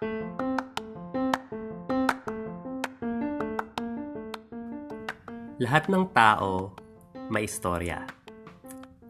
Lahat 0.00 0.16
ng 5.92 6.08
tao 6.16 6.72
may 7.28 7.44
istorya. 7.44 8.08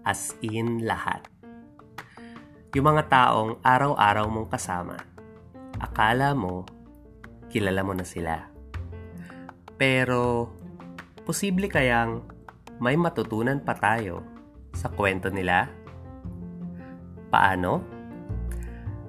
As 0.03 0.35
in 0.43 0.83
lahat. 0.83 1.31
Yung 2.75 2.91
mga 2.91 3.07
taong 3.07 3.63
araw-araw 3.63 4.27
mong 4.35 4.51
kasama, 4.51 4.99
akala 5.79 6.35
mo, 6.35 6.67
kilala 7.55 7.87
mo 7.87 7.95
na 7.95 8.03
sila. 8.03 8.51
Pero, 9.79 10.51
posible 11.23 11.71
kayang 11.71 12.27
may 12.83 12.99
matutunan 12.99 13.63
pa 13.63 13.79
tayo 13.79 14.27
sa 14.75 14.91
kwento 14.91 15.31
nila? 15.31 15.71
Paano? 17.31 17.79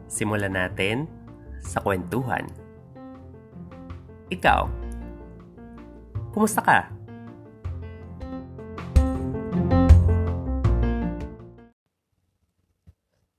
Simulan 0.05 0.53
natin 0.53 1.20
sa 1.61 1.79
kwentuhan. 1.79 2.49
Ikaw, 4.33 4.67
kumusta 6.33 6.59
ka? 6.59 6.79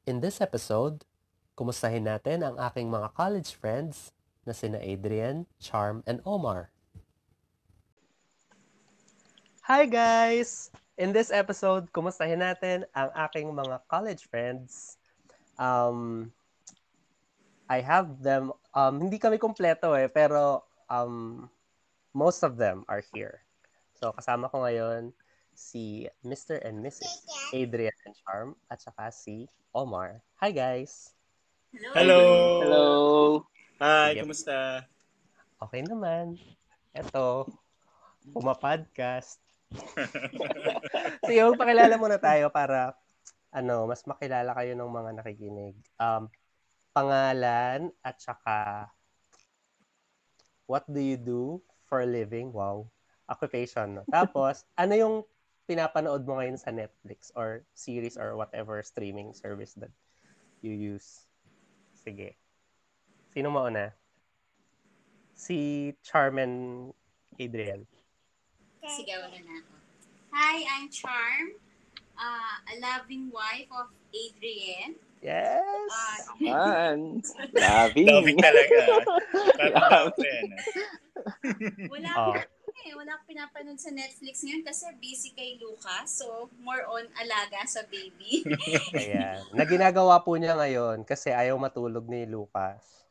In 0.09 0.19
this 0.19 0.43
episode, 0.43 1.07
kumustahin 1.55 2.11
natin 2.11 2.43
ang 2.43 2.59
aking 2.59 2.91
mga 2.91 3.15
college 3.15 3.55
friends 3.55 4.11
na 4.43 4.51
sina 4.51 4.79
Adrian, 4.83 5.47
Charm, 5.63 6.03
and 6.07 6.19
Omar. 6.27 6.75
Hi 9.71 9.87
guys! 9.87 10.75
In 10.99 11.15
this 11.15 11.31
episode, 11.31 11.89
kumustahin 11.95 12.43
natin 12.43 12.85
ang 12.93 13.15
aking 13.15 13.49
mga 13.55 13.79
college 13.87 14.27
friends. 14.27 14.99
Um, 15.57 16.35
I 17.73 17.81
have 17.81 18.21
them, 18.21 18.53
um, 18.77 19.01
hindi 19.01 19.17
kami 19.17 19.41
kompleto 19.41 19.97
eh, 19.97 20.13
pero 20.13 20.61
um, 20.93 21.49
most 22.13 22.45
of 22.45 22.61
them 22.61 22.85
are 22.85 23.01
here. 23.01 23.41
So 23.97 24.13
kasama 24.13 24.53
ko 24.53 24.61
ngayon 24.61 25.17
si 25.57 26.05
Mr. 26.21 26.61
and 26.61 26.85
Mrs. 26.85 27.25
Adrian 27.57 27.97
and 28.05 28.13
Charm 28.21 28.61
at 28.69 28.85
saka 28.85 29.09
si 29.09 29.49
Omar. 29.73 30.21
Hi 30.45 30.53
guys! 30.53 31.17
Hello. 31.97 32.21
Hello. 32.61 32.85
Hi, 33.81 34.21
Yep. 34.21 34.29
kumusta? 34.29 34.85
Okay 35.65 35.81
naman. 35.89 36.37
Eto, 36.93 37.49
pumapodcast. 38.37 39.41
so 41.25 41.33
yung 41.33 41.57
pakilala 41.57 41.97
muna 41.97 42.21
tayo 42.21 42.53
para 42.53 42.93
ano, 43.49 43.89
mas 43.89 44.05
makilala 44.05 44.53
kayo 44.53 44.77
ng 44.77 44.93
mga 44.93 45.11
nakikinig. 45.25 45.73
Um, 45.97 46.29
pangalan 46.93 47.89
at 48.05 48.21
saka 48.21 48.89
what 50.69 50.89
do 50.89 51.01
you 51.01 51.17
do 51.21 51.61
for 51.85 52.01
a 52.01 52.09
living? 52.09 52.53
Wow. 52.53 52.89
Occupation. 53.29 54.01
No? 54.01 54.03
Tapos, 54.09 54.65
ano 54.81 54.97
yung 54.97 55.17
pinapanood 55.69 56.25
mo 56.25 56.41
ngayon 56.41 56.57
sa 56.57 56.73
Netflix 56.73 57.29
or 57.37 57.69
series 57.77 58.17
or 58.17 58.37
whatever 58.37 58.81
streaming 58.81 59.37
service 59.37 59.77
that 59.77 59.93
you 60.65 60.73
use? 60.73 61.29
Sige. 61.93 62.41
Sino 63.33 63.53
mauna? 63.53 63.93
Si 65.37 65.93
Charmen 66.01 66.89
Adrian. 67.37 67.85
Sigaw 68.83 69.29
na 69.29 69.39
na 69.41 69.55
ako. 69.61 69.75
Hi, 70.33 70.65
I'm 70.65 70.89
Charm, 70.89 71.61
uh, 72.17 72.57
a 72.73 72.75
loving 72.81 73.29
wife 73.29 73.69
of 73.69 73.93
Adrian. 74.17 74.97
Yes! 75.23 75.87
Man. 76.43 77.23
Loving. 77.55 78.07
Loving 78.11 78.39
talaga. 78.43 78.77
Parang 79.63 80.11
ah. 80.11 80.11
wala 81.87 82.11
Oh. 82.19 82.35
akong 82.35 82.51
eh, 82.83 82.95
wala 82.99 83.15
akong 83.15 83.31
pinapanood 83.31 83.79
sa 83.79 83.95
Netflix 83.95 84.43
ngayon 84.43 84.67
kasi 84.67 84.91
busy 84.99 85.31
kay 85.31 85.63
Lucas. 85.63 86.19
So, 86.19 86.51
more 86.59 86.83
on 86.91 87.07
alaga 87.23 87.63
sa 87.71 87.87
baby. 87.87 88.43
Ayan. 88.99 89.47
Na 89.57 89.63
ginagawa 89.63 90.19
po 90.27 90.35
niya 90.35 90.59
ngayon 90.59 91.07
kasi 91.07 91.31
ayaw 91.31 91.55
matulog 91.55 92.03
ni 92.11 92.27
Lucas. 92.27 93.07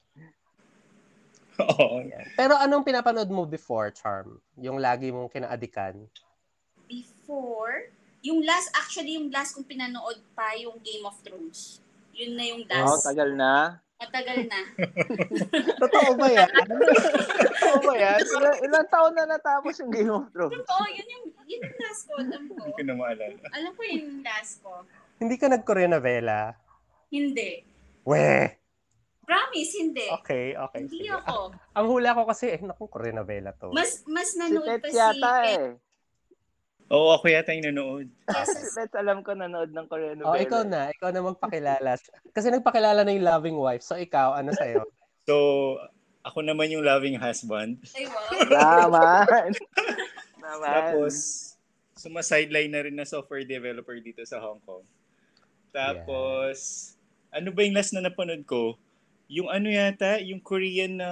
Oo. 1.63 2.03
Ayan. 2.03 2.27
Pero 2.35 2.59
anong 2.59 2.83
pinapanood 2.83 3.31
mo 3.31 3.47
before, 3.47 3.87
Charm? 3.95 4.43
Yung 4.59 4.83
lagi 4.83 5.15
mong 5.15 5.31
kinaadikan? 5.31 5.95
Before, 6.91 7.87
yung 8.19 8.43
last, 8.43 8.67
actually 8.75 9.15
yung 9.15 9.31
last 9.31 9.55
kong 9.55 9.63
pinanood 9.63 10.19
pa 10.35 10.51
yung 10.59 10.75
Game 10.83 11.07
of 11.07 11.15
Thrones. 11.23 11.79
Yun 12.11 12.31
na 12.33 12.43
yung 12.45 12.61
Oh, 12.67 12.95
last. 12.95 13.03
tagal 13.03 13.29
na. 13.33 13.79
Matagal 13.97 14.49
na. 14.49 14.59
Totoo 15.81 16.09
ba 16.17 16.27
yan? 16.27 16.49
Totoo 16.49 17.77
ba 17.85 17.93
yan? 17.93 18.17
Ilan, 18.17 18.55
ilang 18.65 18.87
taon 18.89 19.13
na 19.13 19.29
natapos 19.29 19.77
yung 19.77 19.93
Game 19.93 20.09
of 20.09 20.25
Thrones? 20.33 20.57
Totoo, 20.57 20.83
yun 20.89 21.05
yung, 21.07 21.25
yun 21.45 21.59
yung 21.61 21.77
last 21.77 22.01
ko. 22.03 22.17
Alam 22.17 22.43
ko. 22.49 22.57
Hindi 22.57 22.73
ko 22.73 22.83
na 22.83 22.95
maalala. 22.97 23.37
Alam 23.53 23.71
ko 23.77 23.81
yun 23.85 23.99
yung 24.01 24.19
last 24.21 24.53
ko. 24.59 24.71
Hindi 25.21 25.35
ka 25.37 25.45
nag-Koreanovela? 25.47 26.57
Hindi. 27.07 27.61
Weh! 28.01 28.57
Promise, 29.21 29.71
hindi. 29.77 30.07
Okay, 30.17 30.57
okay. 30.57 30.81
Hindi 30.81 31.05
sige. 31.05 31.13
ako. 31.13 31.53
Ang 31.77 31.85
hula 31.85 32.17
ko 32.17 32.25
kasi, 32.25 32.45
eh, 32.49 32.59
naku, 32.59 32.89
Koreanovela 32.89 33.53
to. 33.53 33.69
Mas 33.69 34.01
mas 34.09 34.33
Si 34.33 34.41
nanood 34.41 34.65
pa 34.65 34.81
Pets 34.81 34.89
si 34.89 34.97
yata 34.97 35.33
eh. 35.45 35.65
Oo, 36.91 37.15
ako 37.15 37.31
yata 37.31 37.55
yung 37.55 37.71
nanood. 37.71 38.07
Si 38.43 38.75
Pets 38.75 38.91
alam 39.01 39.23
ko 39.23 39.31
nanood 39.31 39.71
ng 39.71 39.87
Korean 39.87 40.19
Oh, 40.27 40.35
novela. 40.35 40.43
ikaw 40.43 40.61
na. 40.67 40.81
Ikaw 40.91 41.09
na 41.15 41.21
magpakilala. 41.23 41.89
Kasi 42.35 42.47
nagpakilala 42.51 43.07
na 43.07 43.15
yung 43.15 43.23
loving 43.23 43.55
wife. 43.55 43.79
So, 43.79 43.95
ikaw, 43.95 44.35
ano 44.35 44.51
sa'yo? 44.51 44.83
So, 45.29 45.77
ako 46.25 46.41
naman 46.41 46.73
yung 46.73 46.81
loving 46.81 47.13
husband. 47.13 47.77
Ay, 47.93 48.09
wow. 48.09 48.89
Naman. 48.89 49.53
Naman. 50.41 50.65
Tapos, 50.73 51.13
suma-sideline 51.93 52.73
na 52.73 52.81
rin 52.81 52.97
na 52.97 53.05
software 53.05 53.45
developer 53.45 53.93
dito 54.01 54.25
sa 54.25 54.41
Hong 54.41 54.57
Kong. 54.65 54.81
Tapos, 55.69 56.57
ano 57.29 57.53
ba 57.53 57.61
yung 57.61 57.77
last 57.77 57.93
na 57.93 58.01
napanood 58.01 58.41
ko? 58.49 58.75
Yung 59.29 59.45
ano 59.47 59.69
yata, 59.69 60.17
yung 60.19 60.41
Korean 60.41 60.97
na... 60.97 61.09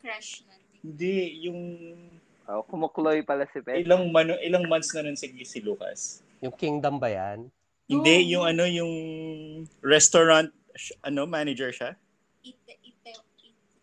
Crush 0.00 0.48
natin. 0.48 0.80
Hindi, 0.80 1.16
yung 1.44 1.60
Oh, 2.50 2.66
kumukloy 2.66 3.22
pala 3.22 3.46
si 3.54 3.62
Pets. 3.62 3.86
ilang 3.86 4.10
mano, 4.10 4.34
ilang 4.42 4.66
months 4.66 4.90
na 4.92 5.06
nun 5.06 5.14
si, 5.14 5.30
si 5.46 5.62
Lucas. 5.62 6.20
Yung 6.42 6.52
Kingdom 6.52 6.98
ba 6.98 7.06
yan? 7.06 7.46
Hindi, 7.86 8.14
Oo. 8.26 8.30
yung 8.34 8.44
ano, 8.46 8.64
yung 8.66 8.92
restaurant, 9.78 10.50
sh- 10.74 10.96
ano, 11.06 11.22
manager 11.26 11.70
siya? 11.70 11.90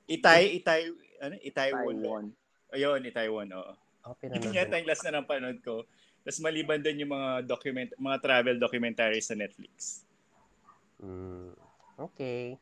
Itay, 0.10 0.60
Itay, 0.60 0.82
ano, 1.22 1.36
Itaiwan. 1.40 1.96
Taiwan. 1.96 2.26
Ayun, 2.74 3.00
Itaiwan, 3.06 3.48
oo. 3.56 3.74
Oh, 4.08 4.16
Yun 4.26 4.42
pinanood. 4.42 4.56
yata 4.56 4.76
yung 4.80 4.90
last 4.90 5.06
na 5.06 5.22
napanood 5.22 5.60
ko. 5.62 5.86
Tapos 6.26 6.40
maliban 6.44 6.82
doon 6.84 7.00
yung 7.00 7.14
mga 7.14 7.30
document, 7.48 7.90
mga 7.96 8.18
travel 8.20 8.56
documentaries 8.60 9.30
sa 9.30 9.38
Netflix. 9.38 10.04
Mm, 11.00 11.56
okay. 11.96 12.60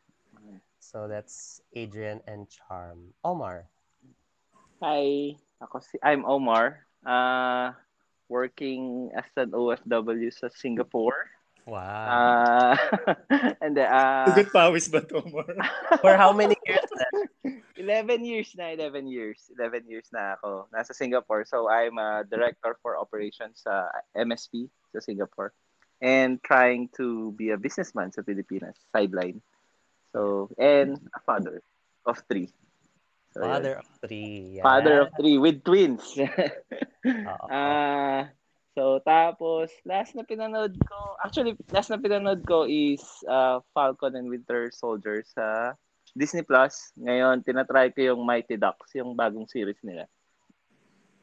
So, 0.78 1.10
that's 1.10 1.60
Adrian 1.74 2.22
and 2.30 2.46
Charm. 2.48 3.12
Omar. 3.26 3.66
Hi. 4.80 5.36
Ako 5.62 5.82
si 5.82 5.98
I'm 6.06 6.26
Omar. 6.26 6.86
Uh, 7.06 7.74
working 8.28 9.10
as 9.16 9.28
an 9.40 9.52
OFW 9.52 10.30
sa 10.32 10.52
Singapore. 10.52 11.32
Wow. 11.68 11.84
Uh, 12.08 12.76
and 13.64 13.76
then, 13.76 13.92
uh, 13.92 14.32
Tugot 14.32 14.52
pawis 14.56 14.88
ba 14.88 15.04
to, 15.04 15.20
Mar? 15.28 15.52
For 16.04 16.16
how 16.16 16.32
many 16.32 16.56
years 16.64 16.88
na? 16.96 17.08
11 17.76 18.24
years 18.24 18.56
na, 18.56 18.72
11 18.72 19.08
years. 19.08 19.52
11 19.60 19.84
years 19.88 20.08
na 20.16 20.40
ako. 20.40 20.72
Nasa 20.72 20.96
Singapore. 20.96 21.44
So, 21.44 21.68
I'm 21.68 22.00
a 22.00 22.24
director 22.24 22.80
for 22.80 22.96
operations 22.96 23.68
sa 23.68 23.92
MSP 24.16 24.72
sa 24.96 25.04
Singapore. 25.04 25.52
And 26.00 26.40
trying 26.40 26.88
to 26.96 27.36
be 27.36 27.52
a 27.52 27.60
businessman 27.60 28.16
sa 28.16 28.24
Pilipinas, 28.24 28.80
sideline. 28.96 29.44
So, 30.16 30.48
and 30.56 30.96
a 31.12 31.20
father 31.20 31.60
of 32.08 32.24
three. 32.32 32.48
Father 33.40 33.74
of 33.80 33.88
three. 34.02 34.58
Yan. 34.58 34.64
Father 34.64 34.96
of 35.06 35.10
three 35.18 35.38
with 35.38 35.62
twins. 35.62 36.04
Oo. 37.30 37.46
Ah, 37.50 38.34
so 38.74 39.00
tapos 39.06 39.72
last 39.86 40.18
na 40.18 40.26
pinanood 40.26 40.76
ko, 40.86 40.98
actually 41.22 41.54
last 41.70 41.94
na 41.94 42.02
pinanood 42.02 42.42
ko 42.44 42.66
is 42.66 43.02
uh, 43.30 43.62
Falcon 43.72 44.18
and 44.18 44.28
Winter 44.28 44.74
Soldier 44.74 45.22
sa 45.26 45.78
Disney 46.18 46.44
Plus. 46.44 46.92
Ngayon 46.98 47.46
tinatry 47.46 47.94
ko 47.94 48.14
yung 48.14 48.22
Mighty 48.26 48.58
Ducks, 48.58 48.94
yung 48.98 49.14
bagong 49.14 49.48
series 49.48 49.80
nila. 49.86 50.10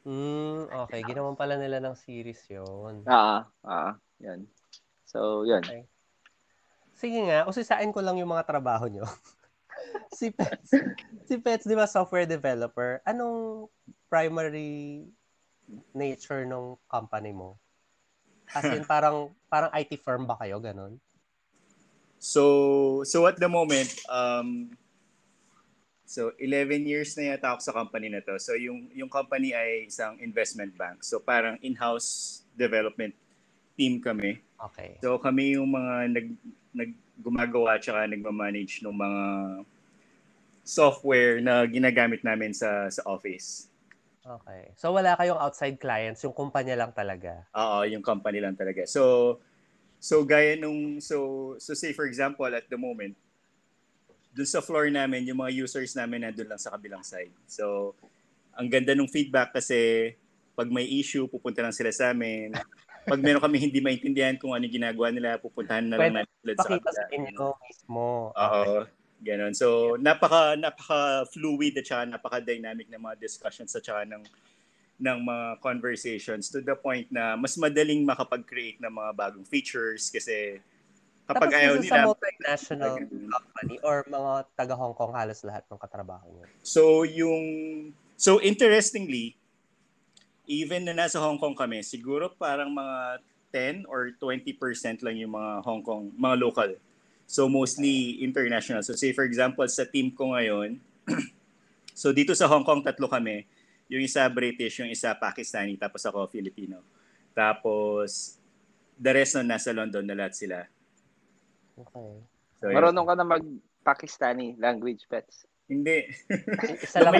Mm, 0.05 0.69
okay, 0.85 1.01
ginawan 1.01 1.33
pala 1.33 1.57
nila 1.57 1.81
ng 1.81 1.97
series 1.97 2.45
yon. 2.45 3.01
Ah, 3.09 3.49
ah, 3.65 3.97
yan. 4.21 4.45
So, 5.09 5.41
yun. 5.49 5.65
Sige 6.93 7.19
nga, 7.25 7.49
usisain 7.49 7.89
ko 7.89 8.05
lang 8.05 8.21
yung 8.21 8.29
mga 8.29 8.45
trabaho 8.45 8.85
nyo. 8.85 9.01
si 10.19 10.31
Pets, 10.31 10.69
si 11.27 11.35
Pets, 11.37 11.65
di 11.67 11.75
ba, 11.75 11.87
software 11.89 12.27
developer, 12.27 13.01
anong 13.05 13.69
primary 14.09 15.05
nature 15.93 16.45
ng 16.45 16.77
company 16.89 17.33
mo? 17.33 17.57
As 18.53 18.65
in, 18.69 18.85
parang, 18.85 19.33
parang 19.49 19.73
IT 19.73 19.97
firm 20.05 20.29
ba 20.29 20.37
kayo, 20.37 20.61
ganun? 20.61 21.01
So, 22.21 23.03
so 23.05 23.25
at 23.25 23.37
the 23.41 23.49
moment, 23.49 23.89
um, 24.09 24.73
So 26.05 26.37
11 26.37 26.85
years 26.85 27.17
na 27.17 27.33
yata 27.33 27.57
ako 27.57 27.59
sa 27.65 27.73
company 27.73 28.13
na 28.13 28.21
to. 28.21 28.37
So 28.37 28.53
yung 28.53 28.93
yung 28.93 29.09
company 29.09 29.57
ay 29.57 29.89
isang 29.89 30.21
investment 30.21 30.77
bank. 30.77 31.01
So 31.01 31.17
parang 31.17 31.57
in-house 31.65 32.39
development 32.53 33.17
team 33.73 33.97
kami. 33.97 34.37
Okay. 34.69 35.01
So 35.01 35.17
kami 35.17 35.57
yung 35.57 35.73
mga 35.73 36.13
nag 36.13 36.27
nag 36.77 36.91
gumagawa 37.17 37.81
tsaka 37.81 38.05
nagma-manage 38.05 38.85
ng 38.85 38.93
mga 38.93 39.23
software 40.65 41.37
na 41.39 41.61
ginagamit 41.69 42.25
namin 42.25 42.49
sa 42.49 42.89
sa 42.89 43.05
office. 43.05 43.69
Okay. 44.25 44.73
So 44.73 44.89
wala 44.89 45.13
kayong 45.13 45.37
outside 45.37 45.77
clients, 45.77 46.25
yung 46.25 46.33
kumpanya 46.33 46.73
lang 46.73 46.89
talaga. 46.97 47.45
Oo, 47.53 47.85
yung 47.85 48.01
company 48.01 48.41
lang 48.41 48.57
talaga. 48.57 48.81
So 48.89 49.37
so 50.01 50.25
gaya 50.25 50.57
nung 50.57 50.97
so 50.97 51.53
so 51.61 51.77
say 51.77 51.93
for 51.93 52.09
example 52.09 52.49
at 52.49 52.65
the 52.67 52.77
moment 52.77 53.13
dun 54.35 54.49
sa 54.49 54.59
floor 54.59 54.91
namin 54.91 55.23
yung 55.23 55.39
mga 55.39 55.63
users 55.63 55.95
namin 55.95 56.27
nandun 56.27 56.49
lang 56.49 56.59
sa 56.59 56.73
kabilang 56.73 57.05
side. 57.05 57.31
So 57.45 57.93
ang 58.57 58.67
ganda 58.67 58.97
ng 58.97 59.07
feedback 59.07 59.53
kasi 59.53 60.11
pag 60.57 60.67
may 60.73 60.89
issue 60.89 61.29
pupunta 61.29 61.61
lang 61.61 61.71
sila 61.71 61.93
sa 61.93 62.09
amin. 62.09 62.51
Pag 63.05 63.21
meron 63.21 63.43
kami 63.43 63.61
hindi 63.61 63.77
maintindihan 63.85 64.33
kung 64.33 64.57
ano 64.57 64.65
ginagawa 64.65 65.13
nila, 65.13 65.37
pupuntahan 65.37 65.85
na 65.85 65.93
lang 66.01 66.09
Pwede 66.09 66.17
namin 66.25 66.41
ulit 66.41 66.57
sa 66.57 66.65
Pakita 66.65 66.89
kabila. 66.89 66.97
sa 66.97 67.03
inyo 67.13 67.45
mismo. 67.61 68.05
Oo. 68.33 68.75
Ganon. 69.25 69.57
So, 69.57 69.97
napaka 69.97 70.53
napaka 70.53 71.25
fluid 71.33 71.73
at 71.81 71.85
saka 71.89 72.05
napaka 72.05 72.37
dynamic 72.45 72.85
ng 72.93 73.01
mga 73.01 73.17
discussions 73.17 73.73
at 73.73 73.81
saka 73.81 74.05
ng 74.05 74.21
ng 74.95 75.19
mga 75.27 75.59
conversations 75.59 76.47
to 76.47 76.63
the 76.63 76.77
point 76.77 77.09
na 77.11 77.35
mas 77.35 77.57
madaling 77.59 78.05
makapag-create 78.07 78.79
ng 78.79 78.93
mga 78.93 79.11
bagong 79.11 79.43
features 79.43 80.07
kasi 80.07 80.61
kapag 81.25 81.51
Tapos 81.51 81.59
ayaw 81.59 81.73
nila 81.81 81.91
sa 81.91 82.07
multinational 82.07 82.95
company 83.03 83.75
or 83.81 84.05
mga 84.07 84.31
taga 84.55 84.75
Hong 84.77 84.95
Kong 84.95 85.11
halos 85.17 85.41
lahat 85.43 85.67
ng 85.67 85.79
katrabaho 85.81 86.29
niyo. 86.31 86.47
So 86.61 87.03
yung 87.03 87.43
so 88.15 88.39
interestingly 88.39 89.35
even 90.47 90.85
na 90.85 90.93
nasa 90.95 91.19
Hong 91.19 91.41
Kong 91.41 91.57
kami 91.57 91.81
siguro 91.81 92.31
parang 92.31 92.71
mga 92.71 93.19
10 93.51 93.89
or 93.91 94.15
20% 94.15 95.03
lang 95.03 95.15
yung 95.19 95.33
mga 95.33 95.51
Hong 95.65 95.83
Kong 95.83 96.13
mga 96.15 96.35
local. 96.39 96.71
So 97.25 97.49
mostly 97.49 98.21
international. 98.21 98.85
So 98.85 98.93
say 98.93 99.11
for 99.11 99.25
example 99.25 99.65
sa 99.65 99.85
team 99.85 100.13
ko 100.13 100.37
ngayon 100.37 100.77
so 102.01 102.13
dito 102.13 102.37
sa 102.37 102.45
Hong 102.45 102.65
Kong 102.65 102.85
tatlo 102.85 103.09
kami. 103.09 103.45
Yung 103.85 104.01
isa 104.01 104.25
British, 104.29 104.81
yung 104.81 104.89
isa 104.89 105.13
Pakistani, 105.13 105.77
tapos 105.77 106.01
ako 106.05 106.25
Filipino. 106.25 106.81
Tapos 107.37 108.41
the 108.97 109.11
rest 109.13 109.37
na 109.37 109.57
nasa 109.57 109.69
London 109.75 110.05
na 110.05 110.17
lahat 110.17 110.33
sila. 110.33 110.65
Okay. 111.75 112.11
So, 112.55 112.71
yun. 112.71 112.75
Marunong 112.79 113.05
ka 113.05 113.13
na 113.19 113.27
mag-Pakistani 113.27 114.55
language, 114.57 115.03
pets. 115.11 115.43
Hindi. 115.67 116.07
Isa 116.85 117.03
lang. 117.03 117.19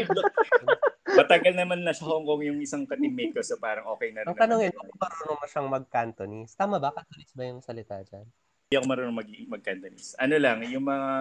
Matagal 1.20 1.54
naman 1.56 1.84
na 1.84 1.96
sa 1.96 2.08
Hong 2.08 2.28
Kong 2.28 2.44
yung 2.44 2.60
isang 2.60 2.84
ka-teammate 2.84 3.34
ko, 3.36 3.42
so 3.44 3.56
parang 3.56 3.88
okay 3.94 4.12
na 4.12 4.24
rin. 4.24 4.28
Ang 4.32 4.40
tanongin 4.40 4.72
kung 4.74 4.90
marunong 5.00 5.38
mo 5.40 5.46
siyang 5.48 5.70
mag-Cantonese. 5.72 6.54
Tama 6.60 6.78
ba? 6.78 6.92
Cantonese 6.92 7.34
ba 7.36 7.44
yung 7.48 7.62
salita 7.64 8.00
dyan? 8.04 8.26
Hindi 8.66 8.82
ako 8.82 8.86
marunong 8.90 9.18
mag 9.18 9.30
mag-Cantonese. 9.30 10.18
Ano 10.18 10.36
lang, 10.42 10.66
yung 10.66 10.86
mga 10.90 11.12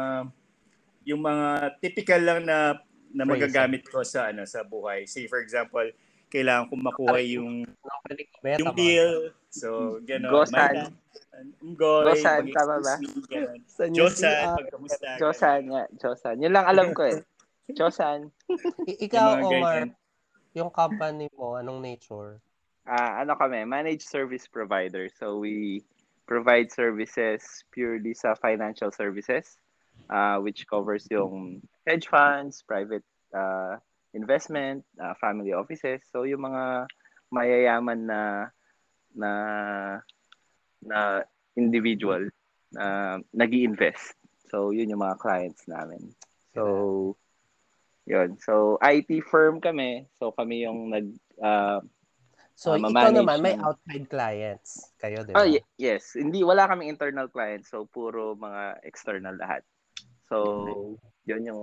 yung 1.05 1.21
mga 1.21 1.77
typical 1.85 2.21
lang 2.25 2.41
na 2.49 2.81
na 3.13 3.29
magagamit 3.29 3.85
ko 3.85 4.01
sa 4.01 4.33
ano 4.33 4.49
sa 4.49 4.65
buhay. 4.65 5.05
Say 5.05 5.29
for 5.29 5.45
example, 5.45 5.85
kailangan 6.33 6.73
ko 6.73 6.75
makuha 6.81 7.21
yung 7.21 7.69
yung 8.59 8.73
deal. 8.73 9.31
So, 9.55 10.01
gano'n. 10.03 10.35
Gosan. 10.35 10.75
Mgoy. 11.63 12.05
Gosan, 12.11 12.43
tama 12.51 12.77
ba? 12.83 12.95
Josan, 13.97 14.59
pagkamusta. 14.59 15.09
Josan 15.23 15.61
nga, 15.71 15.83
Josan. 15.95 16.43
Yun 16.43 16.53
lang 16.57 16.67
alam 16.67 16.91
ko 16.91 17.07
eh. 17.07 17.23
Josan. 17.79 18.35
Ikaw, 18.89 19.47
Omar, 19.47 19.95
yung 20.59 20.75
company 20.75 21.31
mo, 21.39 21.55
anong 21.55 21.79
nature? 21.79 22.43
Ah, 22.83 23.23
ano 23.23 23.39
kami, 23.39 23.63
managed 23.63 24.11
service 24.11 24.51
provider. 24.51 25.07
So 25.07 25.39
we 25.39 25.87
provide 26.27 26.73
services 26.73 27.65
purely 27.71 28.15
sa 28.15 28.35
financial 28.35 28.91
services, 28.91 29.57
uh, 30.09 30.39
which 30.41 30.67
covers 30.67 31.07
yung 31.11 31.61
hedge 31.87 32.09
funds, 32.09 32.65
private 32.65 33.05
uh, 33.37 33.77
investment, 34.13 34.85
uh, 35.01 35.15
family 35.21 35.53
offices. 35.53 36.01
So 36.09 36.25
yung 36.25 36.49
mga 36.49 36.89
mayayaman 37.33 38.09
na 38.09 38.21
na 39.15 39.33
na 40.83 41.23
individual 41.57 42.29
na 42.75 43.19
nag 43.33 43.55
invest 43.55 44.19
So 44.55 44.71
yun 44.71 44.87
yung 44.87 45.03
mga 45.03 45.19
clients 45.19 45.67
namin. 45.67 46.15
So 46.55 47.19
yun. 48.07 48.39
So 48.39 48.79
IT 48.79 49.11
firm 49.27 49.59
kami. 49.59 50.07
So 50.15 50.31
kami 50.31 50.63
yung 50.63 50.95
nag 50.95 51.11
uh, 51.43 51.83
So, 52.55 52.75
Ah, 52.75 52.79
ikaw 52.79 53.11
naman, 53.11 53.43
may 53.43 53.59
outside 53.59 54.07
clients. 54.07 54.95
Kayo, 55.03 55.27
di 55.27 55.35
ba? 55.35 55.43
Oh, 55.43 55.47
ye- 55.47 55.67
yes. 55.75 56.15
Hindi, 56.15 56.47
wala 56.47 56.71
kaming 56.71 56.95
internal 56.95 57.27
clients. 57.27 57.69
So, 57.75 57.85
puro 57.91 58.39
mga 58.39 58.79
external 58.87 59.35
lahat. 59.35 59.67
So, 60.31 60.97
yun 61.27 61.43
yung 61.51 61.63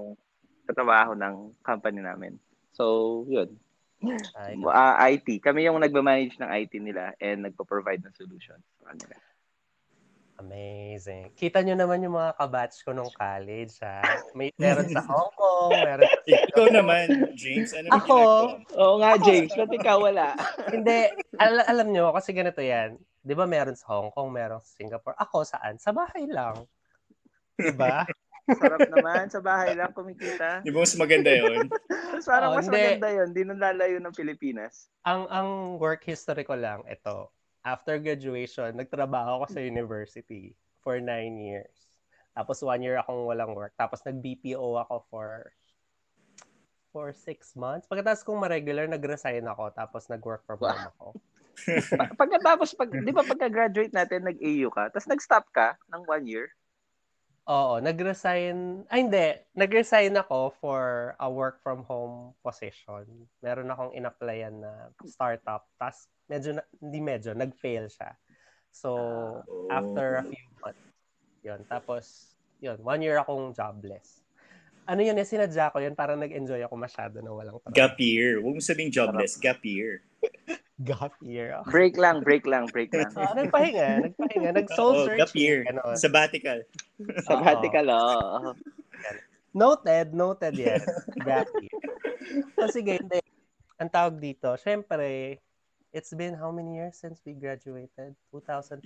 katrabaho 0.68 1.16
ng 1.16 1.56
company 1.64 2.04
namin. 2.04 2.36
So, 2.76 3.24
yun. 3.32 3.56
Ay, 4.36 4.58
Ah, 4.68 4.98
IT. 5.14 5.40
Kami 5.40 5.64
yung 5.66 5.80
nagmamanage 5.80 6.36
ng 6.42 6.52
IT 6.52 6.74
nila 6.82 7.14
and 7.22 7.48
nagpo-provide 7.48 8.04
ng 8.04 8.16
solutions 8.18 8.62
sa 8.82 8.92
kanila. 8.92 9.16
Amazing. 10.42 11.30
Kita 11.34 11.62
nyo 11.62 11.74
naman 11.74 12.02
yung 12.02 12.14
mga 12.14 12.34
kabatch 12.36 12.82
ko 12.82 12.92
nung 12.92 13.10
college, 13.10 13.78
ha? 13.80 14.02
May 14.34 14.50
meron 14.62 14.86
sa 14.88 15.02
Hong 15.02 15.32
Kong, 15.32 15.72
meron 15.72 16.06
sa 16.06 16.20
Ikaw 16.26 16.66
naman, 16.68 17.06
James, 17.34 17.72
ano 17.72 17.88
Ako? 17.94 18.18
Oo 18.76 18.96
nga, 18.98 19.16
James. 19.18 19.54
Ba't 19.54 19.70
ikaw 19.70 19.98
wala? 20.02 20.34
Hindi, 20.74 21.08
al- 21.38 21.64
alam 21.64 21.88
nyo, 21.90 22.10
kasi 22.12 22.32
ganito 22.32 22.60
yan. 22.60 22.98
Di 23.18 23.32
ba 23.32 23.46
meron 23.46 23.78
sa 23.78 23.94
Hong 23.94 24.10
Kong, 24.10 24.30
meron 24.30 24.60
sa 24.60 24.74
Singapore. 24.74 25.14
Ako 25.16 25.46
saan? 25.46 25.78
Sa 25.78 25.94
bahay 25.94 26.26
lang. 26.26 26.66
Di 27.54 27.70
ba? 27.72 28.02
Sarap 28.52 28.90
naman. 28.90 29.30
Sa 29.30 29.40
bahay 29.40 29.78
lang 29.78 29.94
kumikita. 29.94 30.66
Di 30.66 30.74
ba 30.74 30.82
mas 30.82 30.98
maganda 30.98 31.30
yun? 31.30 31.70
Parang 32.26 32.52
Oh, 32.52 32.58
mas 32.58 32.66
hindi. 32.66 32.82
maganda 32.82 33.08
yun. 33.14 33.30
Di 33.30 33.42
nang 33.46 33.62
lalayo 33.62 34.02
ng 34.02 34.12
Pilipinas. 34.12 34.90
ang 35.02 35.30
ang 35.30 35.50
work 35.78 36.02
history 36.04 36.42
ko 36.42 36.54
lang, 36.54 36.82
ito. 36.86 37.30
After 37.62 38.02
graduation, 38.02 38.74
nagtrabaho 38.74 39.42
ako 39.42 39.46
sa 39.54 39.62
university 39.62 40.58
for 40.82 40.98
nine 40.98 41.38
years. 41.38 41.94
Tapos 42.34 42.64
one 42.66 42.82
year 42.82 42.98
akong 42.98 43.28
walang 43.30 43.54
work. 43.54 43.76
Tapos 43.78 44.02
nag-BPO 44.02 44.82
ako 44.82 45.06
for 45.12 45.30
for 46.92 47.16
six 47.16 47.56
months. 47.56 47.88
Pagkatapos 47.88 48.26
kong 48.28 48.42
ma-regular, 48.42 48.90
nag-resign 48.90 49.48
ako. 49.48 49.72
Tapos 49.72 50.12
nag-work 50.12 50.44
from 50.44 50.60
home 50.60 50.86
ako. 50.96 51.08
Pa- 51.96 52.16
Pagkatapos, 52.18 52.76
pag, 52.76 52.90
di 52.92 53.12
ba 53.14 53.24
pagka-graduate 53.24 53.94
natin, 53.96 54.28
nag-AU 54.28 54.68
ka, 54.72 54.92
tapos 54.92 55.08
nag-stop 55.08 55.46
ka 55.56 55.78
ng 55.94 56.04
one 56.08 56.26
year? 56.28 56.48
Oo, 57.50 57.82
nag-resign. 57.82 58.86
Ay, 58.86 59.10
hindi. 59.10 59.34
Nag-resign 59.58 60.14
ako 60.14 60.54
for 60.62 60.82
a 61.18 61.26
work 61.26 61.58
from 61.66 61.82
home 61.90 62.38
position. 62.46 63.26
Meron 63.42 63.74
akong 63.74 63.98
in-applyan 63.98 64.62
na 64.62 64.94
startup. 65.10 65.66
Tapos, 65.82 66.06
medyo, 66.30 66.62
na- 66.62 66.70
hindi 66.78 67.02
medyo, 67.02 67.34
nag-fail 67.34 67.90
siya. 67.90 68.14
So, 68.70 68.90
Oh. 69.50 69.68
after 69.74 70.22
a 70.22 70.24
few 70.30 70.46
months, 70.62 70.86
yun. 71.42 71.62
Tapos, 71.66 72.06
yun, 72.62 72.78
one 72.86 73.02
year 73.02 73.18
akong 73.18 73.58
jobless. 73.58 74.22
Ano 74.86 75.02
yun, 75.02 75.18
eh, 75.18 75.26
sinadya 75.26 75.74
ko 75.74 75.82
yun, 75.82 75.98
parang 75.98 76.22
nag-enjoy 76.22 76.62
ako 76.62 76.76
masyado 76.78 77.18
na 77.26 77.34
walang 77.34 77.58
trabaho. 77.58 77.74
Gap 77.74 77.98
year. 77.98 78.38
Huwag 78.38 78.54
mo 78.58 78.62
sabing 78.62 78.94
jobless, 78.94 79.34
gap 79.42 79.66
year. 79.66 80.06
Gap 80.88 81.14
year. 81.22 81.60
Break 81.74 81.98
lang, 82.00 82.24
break 82.24 82.48
lang, 82.48 82.66
break 82.72 82.90
lang. 82.98 83.12
Ah, 83.14 83.36
nagpahinga, 83.36 84.10
nagpahinga, 84.10 84.50
nag-soul 84.56 84.94
Oo, 84.96 85.06
searching. 85.06 85.20
gap 85.22 85.34
year. 85.36 85.58
ganon. 85.68 85.96
Sabbatical. 85.98 86.60
Sabbatical, 87.28 87.86
oo. 87.92 88.56
Noted, 89.52 90.16
noted 90.16 90.56
yan. 90.56 90.82
Gap 91.22 91.50
year. 91.60 91.76
So 92.56 92.72
sige, 92.72 92.98
hindi. 93.04 93.20
Ang 93.82 93.92
tawag 93.92 94.22
dito, 94.22 94.56
syempre, 94.56 95.38
it's 95.92 96.14
been 96.16 96.38
how 96.38 96.54
many 96.54 96.80
years 96.80 96.96
since 96.96 97.20
we 97.28 97.36
graduated? 97.36 98.16
2005, 98.32 98.80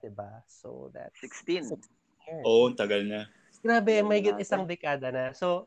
di 0.00 0.10
ba? 0.14 0.40
So 0.48 0.88
that's 0.94 1.18
16. 1.20 1.74
years. 1.74 2.42
Oo, 2.46 2.70
oh, 2.70 2.72
tagal 2.72 3.04
na. 3.04 3.28
Grabe, 3.60 4.00
may 4.06 4.22
natin. 4.22 4.38
isang 4.38 4.64
dekada 4.64 5.10
na. 5.10 5.34
So, 5.34 5.66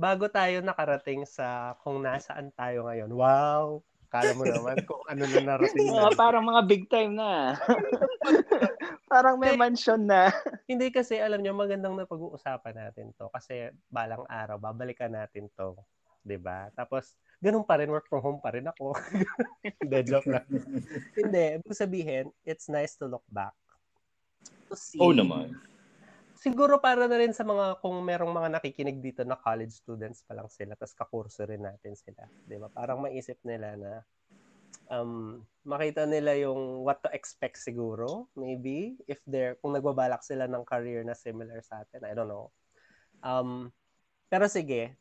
bago 0.00 0.26
tayo 0.32 0.64
nakarating 0.64 1.28
sa 1.28 1.76
kung 1.84 2.00
nasaan 2.02 2.48
tayo 2.56 2.88
ngayon, 2.88 3.12
wow! 3.12 3.84
Kala 4.12 4.36
mo 4.36 4.44
naman 4.44 4.76
kung 4.84 5.00
ano 5.08 5.24
na 5.24 5.40
narating 5.40 5.88
na. 5.88 6.12
parang 6.12 6.44
mga 6.44 6.62
big 6.68 6.84
time 6.92 7.16
na. 7.16 7.56
parang 9.12 9.40
may 9.40 9.56
mansion 9.56 10.04
na. 10.04 10.28
Hindi 10.68 10.92
kasi, 10.92 11.16
alam 11.16 11.40
nyo, 11.40 11.56
magandang 11.56 11.96
na 11.96 12.04
pag-uusapan 12.04 12.76
natin 12.76 13.16
to. 13.16 13.32
Kasi 13.32 13.72
balang 13.88 14.28
araw, 14.28 14.60
babalikan 14.60 15.16
natin 15.16 15.48
to. 15.56 15.80
'di 16.22 16.38
ba? 16.38 16.70
Tapos, 16.74 17.18
ganun 17.42 17.66
pa 17.66 17.78
rin, 17.78 17.90
work 17.90 18.06
from 18.06 18.22
home 18.22 18.40
pa 18.40 18.54
rin 18.54 18.66
ako. 18.66 18.94
Hindi, 19.82 19.98
joke 20.06 20.30
lang. 20.30 20.46
Hindi, 21.18 21.58
ibig 21.58 21.74
sabihin, 21.76 22.30
it's 22.46 22.70
nice 22.70 22.94
to 22.94 23.10
look 23.10 23.26
back. 23.28 23.54
To 24.70 24.74
see. 24.78 25.02
Oo 25.02 25.12
naman. 25.12 25.58
Siguro 26.42 26.82
para 26.82 27.06
na 27.06 27.14
rin 27.22 27.30
sa 27.30 27.46
mga 27.46 27.78
kung 27.78 28.02
merong 28.02 28.34
mga 28.34 28.58
nakikinig 28.58 28.98
dito 28.98 29.22
na 29.22 29.38
college 29.38 29.70
students 29.78 30.26
pa 30.26 30.34
lang 30.34 30.50
sila 30.50 30.74
tapos 30.74 30.98
kakurso 30.98 31.46
rin 31.46 31.62
natin 31.62 31.94
sila, 31.94 32.26
'di 32.42 32.58
ba? 32.58 32.66
Parang 32.66 32.98
maisip 32.98 33.38
nila 33.46 33.78
na 33.78 34.02
um 34.90 35.38
makita 35.62 36.02
nila 36.02 36.34
yung 36.42 36.82
what 36.82 36.98
to 36.98 37.06
expect 37.14 37.62
siguro, 37.62 38.26
maybe 38.34 38.98
if 39.06 39.22
they're 39.22 39.54
kung 39.62 39.78
nagbabalak 39.78 40.26
sila 40.26 40.50
ng 40.50 40.66
career 40.66 41.06
na 41.06 41.14
similar 41.14 41.62
sa 41.62 41.86
atin, 41.86 42.02
I 42.02 42.12
don't 42.18 42.26
know. 42.26 42.50
Um 43.22 43.70
pero 44.26 44.50
sige, 44.50 44.98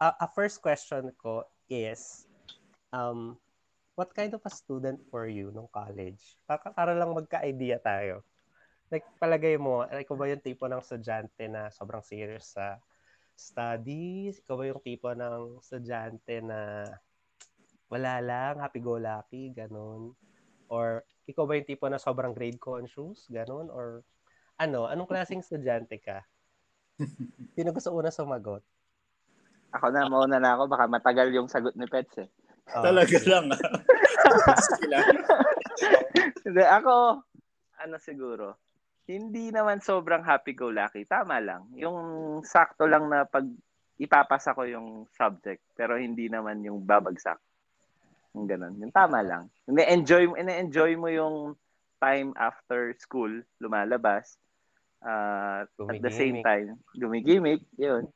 a, 0.00 0.24
a 0.24 0.26
first 0.32 0.64
question 0.64 1.12
ko 1.20 1.44
is 1.68 2.24
um 2.96 3.36
what 3.92 4.16
kind 4.16 4.32
of 4.32 4.40
a 4.48 4.52
student 4.52 5.04
for 5.12 5.28
you 5.28 5.52
nung 5.52 5.68
college? 5.68 6.40
Para, 6.48 6.72
para 6.72 6.92
lang 6.96 7.12
magka-idea 7.12 7.76
tayo 7.76 8.24
like 8.88 9.06
palagay 9.20 9.60
mo, 9.60 9.84
ikaw 9.88 10.16
ba 10.16 10.28
yung 10.28 10.42
tipo 10.44 10.64
ng 10.68 10.80
estudyante 10.80 11.44
na 11.48 11.68
sobrang 11.68 12.00
serious 12.00 12.56
sa 12.56 12.80
studies? 13.36 14.40
Ikaw 14.42 14.54
ba 14.56 14.64
yung 14.68 14.82
tipo 14.82 15.08
ng 15.12 15.60
estudyante 15.60 16.40
na 16.40 16.84
wala 17.88 18.20
lang, 18.20 18.60
happy-go-lucky, 18.60 19.52
ganun? 19.56 20.12
Or 20.68 21.04
ikaw 21.24 21.48
ba 21.48 21.56
yung 21.56 21.68
tipo 21.68 21.88
na 21.88 22.00
sobrang 22.00 22.36
grade 22.36 22.60
conscious, 22.60 23.28
ganun? 23.32 23.72
Or 23.72 24.04
ano, 24.60 24.88
anong 24.88 25.08
klaseng 25.08 25.44
estudyante 25.44 25.96
ka? 26.00 26.24
Sino 27.56 27.72
gusto 27.72 27.94
una 27.94 28.12
sumagot? 28.12 28.64
Ako 29.72 29.92
na, 29.92 30.08
mauna 30.08 30.40
na 30.40 30.56
ako. 30.56 30.64
Baka 30.68 30.84
matagal 30.88 31.28
yung 31.30 31.48
sagot 31.48 31.76
ni 31.76 31.84
Pets 31.84 32.24
eh. 32.24 32.28
Oh, 32.76 32.84
Talaga 32.84 33.16
lang. 33.24 33.48
ah. 33.52 33.60
Lang. 34.92 35.08
Hindi, 36.44 36.64
ako, 36.64 37.24
ano 37.80 37.96
siguro, 37.96 38.60
hindi 39.08 39.48
naman 39.48 39.80
sobrang 39.80 40.20
happy-go-lucky. 40.20 41.08
Tama 41.08 41.40
lang. 41.40 41.64
Yung 41.80 41.98
sakto 42.44 42.84
lang 42.84 43.08
na 43.08 43.24
pag 43.24 43.48
ipapasa 43.96 44.52
ko 44.52 44.68
yung 44.68 45.08
subject, 45.16 45.64
pero 45.72 45.96
hindi 45.96 46.28
naman 46.28 46.60
yung 46.60 46.84
babagsak. 46.84 47.40
Yung 48.36 48.44
ganun. 48.44 48.76
Yung 48.76 48.92
tama 48.92 49.24
lang. 49.24 49.48
Ine-enjoy, 49.64 50.36
ine-enjoy 50.36 50.92
mo 51.00 51.08
yung 51.08 51.56
time 51.98 52.36
after 52.36 52.92
school, 53.00 53.32
lumalabas. 53.58 54.36
Uh, 55.00 55.64
at 55.64 55.98
the 56.04 56.12
same 56.12 56.44
time, 56.44 56.76
gumigimik, 56.92 57.64
yun. 57.80 58.06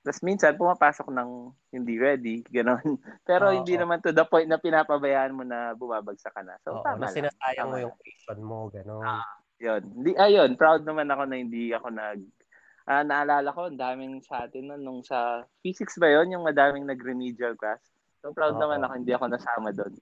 Tapos 0.00 0.20
minsan, 0.24 0.56
pumapasok 0.56 1.12
ng 1.12 1.52
hindi 1.76 2.00
ready, 2.00 2.40
gano'n. 2.48 2.98
Pero 3.28 3.52
Oo. 3.52 3.54
hindi 3.54 3.76
naman 3.78 4.02
to 4.02 4.10
the 4.10 4.24
point 4.26 4.48
na 4.48 4.56
pinapabayaan 4.56 5.36
mo 5.36 5.44
na 5.44 5.76
bumabagsak 5.76 6.32
ka 6.32 6.42
na. 6.42 6.56
So, 6.64 6.80
Oo, 6.80 6.84
tama 6.84 7.06
na 7.06 7.06
lang. 7.06 7.14
sinasayang 7.14 7.68
mo 7.68 7.76
Tama 7.76 7.84
yung 7.84 7.94
tuition 8.00 8.40
mo, 8.42 8.58
ganun. 8.72 9.04
Yun. 9.60 9.82
Hindi, 9.92 10.10
ayun, 10.16 10.56
proud 10.56 10.82
naman 10.88 11.12
ako 11.12 11.22
na 11.28 11.36
hindi 11.36 11.70
ako 11.70 11.88
nag... 11.92 12.20
Ah, 12.90 13.04
naalala 13.06 13.52
ko, 13.54 13.68
ang 13.68 13.78
daming 13.78 14.18
sa 14.24 14.48
atin 14.48 14.66
nun, 14.66 14.82
nung 14.82 15.00
sa 15.04 15.44
physics 15.62 16.00
ba 16.00 16.10
yon 16.10 16.32
yung 16.32 16.42
madaming 16.42 16.88
nag-remedial 16.88 17.54
class. 17.54 17.78
So, 18.18 18.32
proud 18.34 18.56
Oo. 18.56 18.62
naman 18.66 18.82
ako, 18.82 18.92
hindi 18.98 19.12
ako 19.14 19.24
nasama 19.30 19.68
doon. 19.70 19.94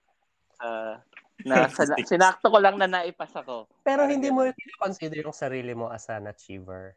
Ah, 0.62 1.02
na, 1.44 1.66
sana- 1.76 1.98
sinakto 2.06 2.48
ko 2.48 2.58
lang 2.62 2.78
na 2.78 2.88
naipasa 2.88 3.42
ko. 3.44 3.66
Pero 3.82 4.06
hindi 4.06 4.30
mo 4.30 4.46
consider 4.80 5.20
yung 5.20 5.36
sarili 5.36 5.74
mo 5.74 5.90
as 5.90 6.06
an 6.08 6.30
achiever. 6.30 6.94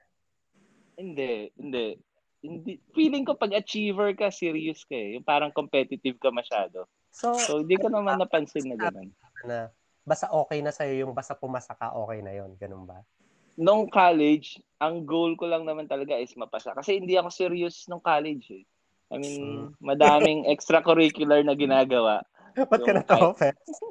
Hindi, 0.96 1.50
hindi. 1.58 1.98
Hindi, 2.42 2.82
feeling 2.94 3.26
ko 3.26 3.38
pag 3.38 3.54
achiever 3.54 4.14
ka, 4.18 4.30
serious 4.34 4.86
ka 4.86 4.96
eh. 4.98 5.18
Yung 5.18 5.26
parang 5.26 5.54
competitive 5.54 6.18
ka 6.18 6.30
masyado. 6.34 6.86
So, 7.12 7.36
So, 7.36 7.60
hindi 7.62 7.76
ko 7.78 7.90
naman 7.90 8.18
napansin 8.22 8.70
na 8.70 8.78
ganun. 8.80 9.10
na 9.44 9.70
basta 10.02 10.30
okay 10.34 10.60
na 10.66 10.74
sa'yo 10.74 11.06
yung 11.06 11.14
basta 11.14 11.38
pumasa 11.38 11.78
ka, 11.78 11.94
okay 11.94 12.20
na 12.26 12.34
yon 12.34 12.58
ganun 12.58 12.86
ba? 12.90 13.02
Nung 13.60 13.92
college, 13.92 14.58
ang 14.82 15.06
goal 15.06 15.38
ko 15.38 15.46
lang 15.46 15.68
naman 15.68 15.86
talaga 15.86 16.18
is 16.18 16.34
mapasa. 16.34 16.74
Kasi 16.74 16.98
hindi 16.98 17.20
ako 17.20 17.30
serious 17.30 17.86
nung 17.86 18.02
college 18.02 18.48
eh. 18.50 18.64
I 19.12 19.20
mean, 19.20 19.76
madaming 19.84 20.48
extracurricular 20.48 21.44
na 21.44 21.52
ginagawa. 21.52 22.24
Ba't 22.72 22.82
ka 22.82 22.96
natawa, 22.96 23.36
Pets? 23.36 23.84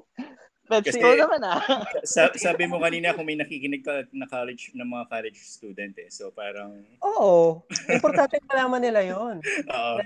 But 0.71 0.87
Kasi- 0.87 0.97
siguro 0.97 1.27
naman 1.27 1.43
ah. 1.43 1.59
Sa- 2.07 2.31
sabi 2.33 2.65
mo 2.65 2.79
kanina 2.79 3.11
kung 3.11 3.25
may 3.25 3.35
nakikinig 3.35 3.83
ka 3.83 4.07
na 4.13 4.25
college 4.25 4.71
ng 4.71 4.87
mga 4.87 5.05
college 5.11 5.37
student 5.37 5.93
eh. 5.99 6.07
So 6.09 6.31
parang 6.31 6.79
Oo. 7.03 7.61
Importante 7.91 8.39
malaman 8.47 8.81
nila 8.81 9.01
yon. 9.03 9.43
oo. 9.67 9.97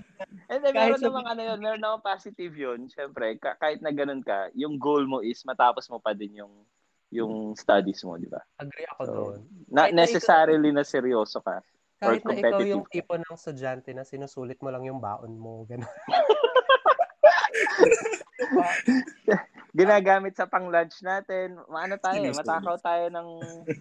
And 0.48 0.58
then, 0.58 0.72
Kahit 0.72 0.88
meron 0.88 0.98
sa- 0.98 1.06
namang 1.06 1.26
ano 1.28 1.40
yun, 1.44 1.58
meron 1.60 1.78
namang 1.78 2.02
positive 2.02 2.50
yun. 2.50 2.88
Siyempre, 2.88 3.36
ka- 3.36 3.54
kahit 3.54 3.78
na 3.78 3.90
ganun 3.90 4.18
ka, 4.18 4.48
yung 4.54 4.76
goal 4.76 5.04
mo 5.04 5.20
is 5.20 5.38
matapos 5.44 5.86
mo 5.86 5.98
pa 5.98 6.10
din 6.10 6.34
yung 6.34 6.50
yung 7.12 7.52
studies 7.54 8.02
mo, 8.02 8.16
di 8.16 8.26
ba? 8.26 8.40
Agree 8.58 8.88
ako 8.88 9.00
So, 9.04 9.12
doon. 9.12 9.38
Na 9.68 9.86
necessarily 9.86 10.70
na 10.70 10.82
seryoso 10.82 11.38
ka. 11.38 11.60
Kahit 11.94 12.24
na 12.24 12.34
ikaw 12.34 12.58
yung 12.58 12.82
competitive. 12.82 12.90
tipo 12.90 13.12
ng 13.14 13.30
estudyante 13.30 13.88
na 13.92 14.02
sinusulit 14.02 14.58
mo 14.58 14.68
lang 14.68 14.82
yung 14.82 14.98
baon 14.98 15.30
mo, 15.32 15.62
ganun. 15.62 15.86
Ginagamit 19.74 20.38
sa 20.38 20.46
pang-lunch 20.46 21.02
natin. 21.02 21.58
Maano 21.66 21.98
tayo, 21.98 22.22
eh, 22.22 22.30
matakaw 22.30 22.78
tayo 22.78 23.10
ng 23.10 23.30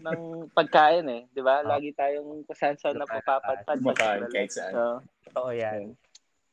ng 0.02 0.20
pagkain 0.50 1.06
eh, 1.06 1.22
'di 1.30 1.42
ba? 1.46 1.62
Oh. 1.62 1.70
Lagi 1.70 1.94
tayong 1.94 2.42
kusansan 2.50 2.98
na 2.98 3.06
papapadpad. 3.06 3.78
Kumakain 3.78 4.26
kahit 4.34 4.50
saan. 4.50 4.74
So, 4.74 4.84
Totoo 5.30 5.54
yan. 5.54 5.94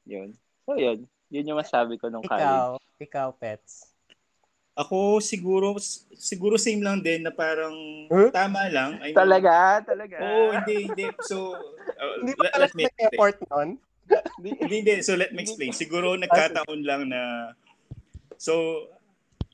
yun. 0.04 0.36
So, 0.68 0.76
yun. 0.76 1.08
Yun 1.32 1.48
yung 1.48 1.60
masabi 1.62 1.96
ko 1.96 2.12
nung 2.12 2.20
college. 2.20 2.44
Ikaw, 2.44 2.70
ikaw, 3.00 3.28
Pets. 3.32 3.88
Ako 4.76 5.24
siguro 5.24 5.80
siguro 6.20 6.60
same 6.60 6.84
lang 6.84 7.00
din 7.00 7.24
na 7.24 7.32
parang 7.32 7.72
Huh? 8.12 8.28
tama 8.28 8.68
lang. 8.68 9.00
I 9.00 9.12
mean, 9.12 9.16
Talaga, 9.16 9.80
talaga. 9.80 10.20
Oo, 10.20 10.52
hindi, 10.52 10.76
hindi. 10.92 11.06
So, 11.24 11.56
uh, 12.00 12.16
Hindi 12.20 12.36
ba 12.36 12.60
let, 12.60 12.72
me 12.76 12.84
may 12.84 12.92
explain. 12.92 13.08
effort 13.08 13.36
nun? 13.48 13.68
Di- 14.36 14.56
Hindi, 14.60 14.74
hindi. 14.84 14.94
So, 15.00 15.16
let 15.16 15.32
me 15.32 15.48
explain. 15.48 15.72
Siguro 15.72 16.12
nagkataon 16.20 16.80
lang 16.84 17.08
na 17.08 17.52
So, 18.40 18.88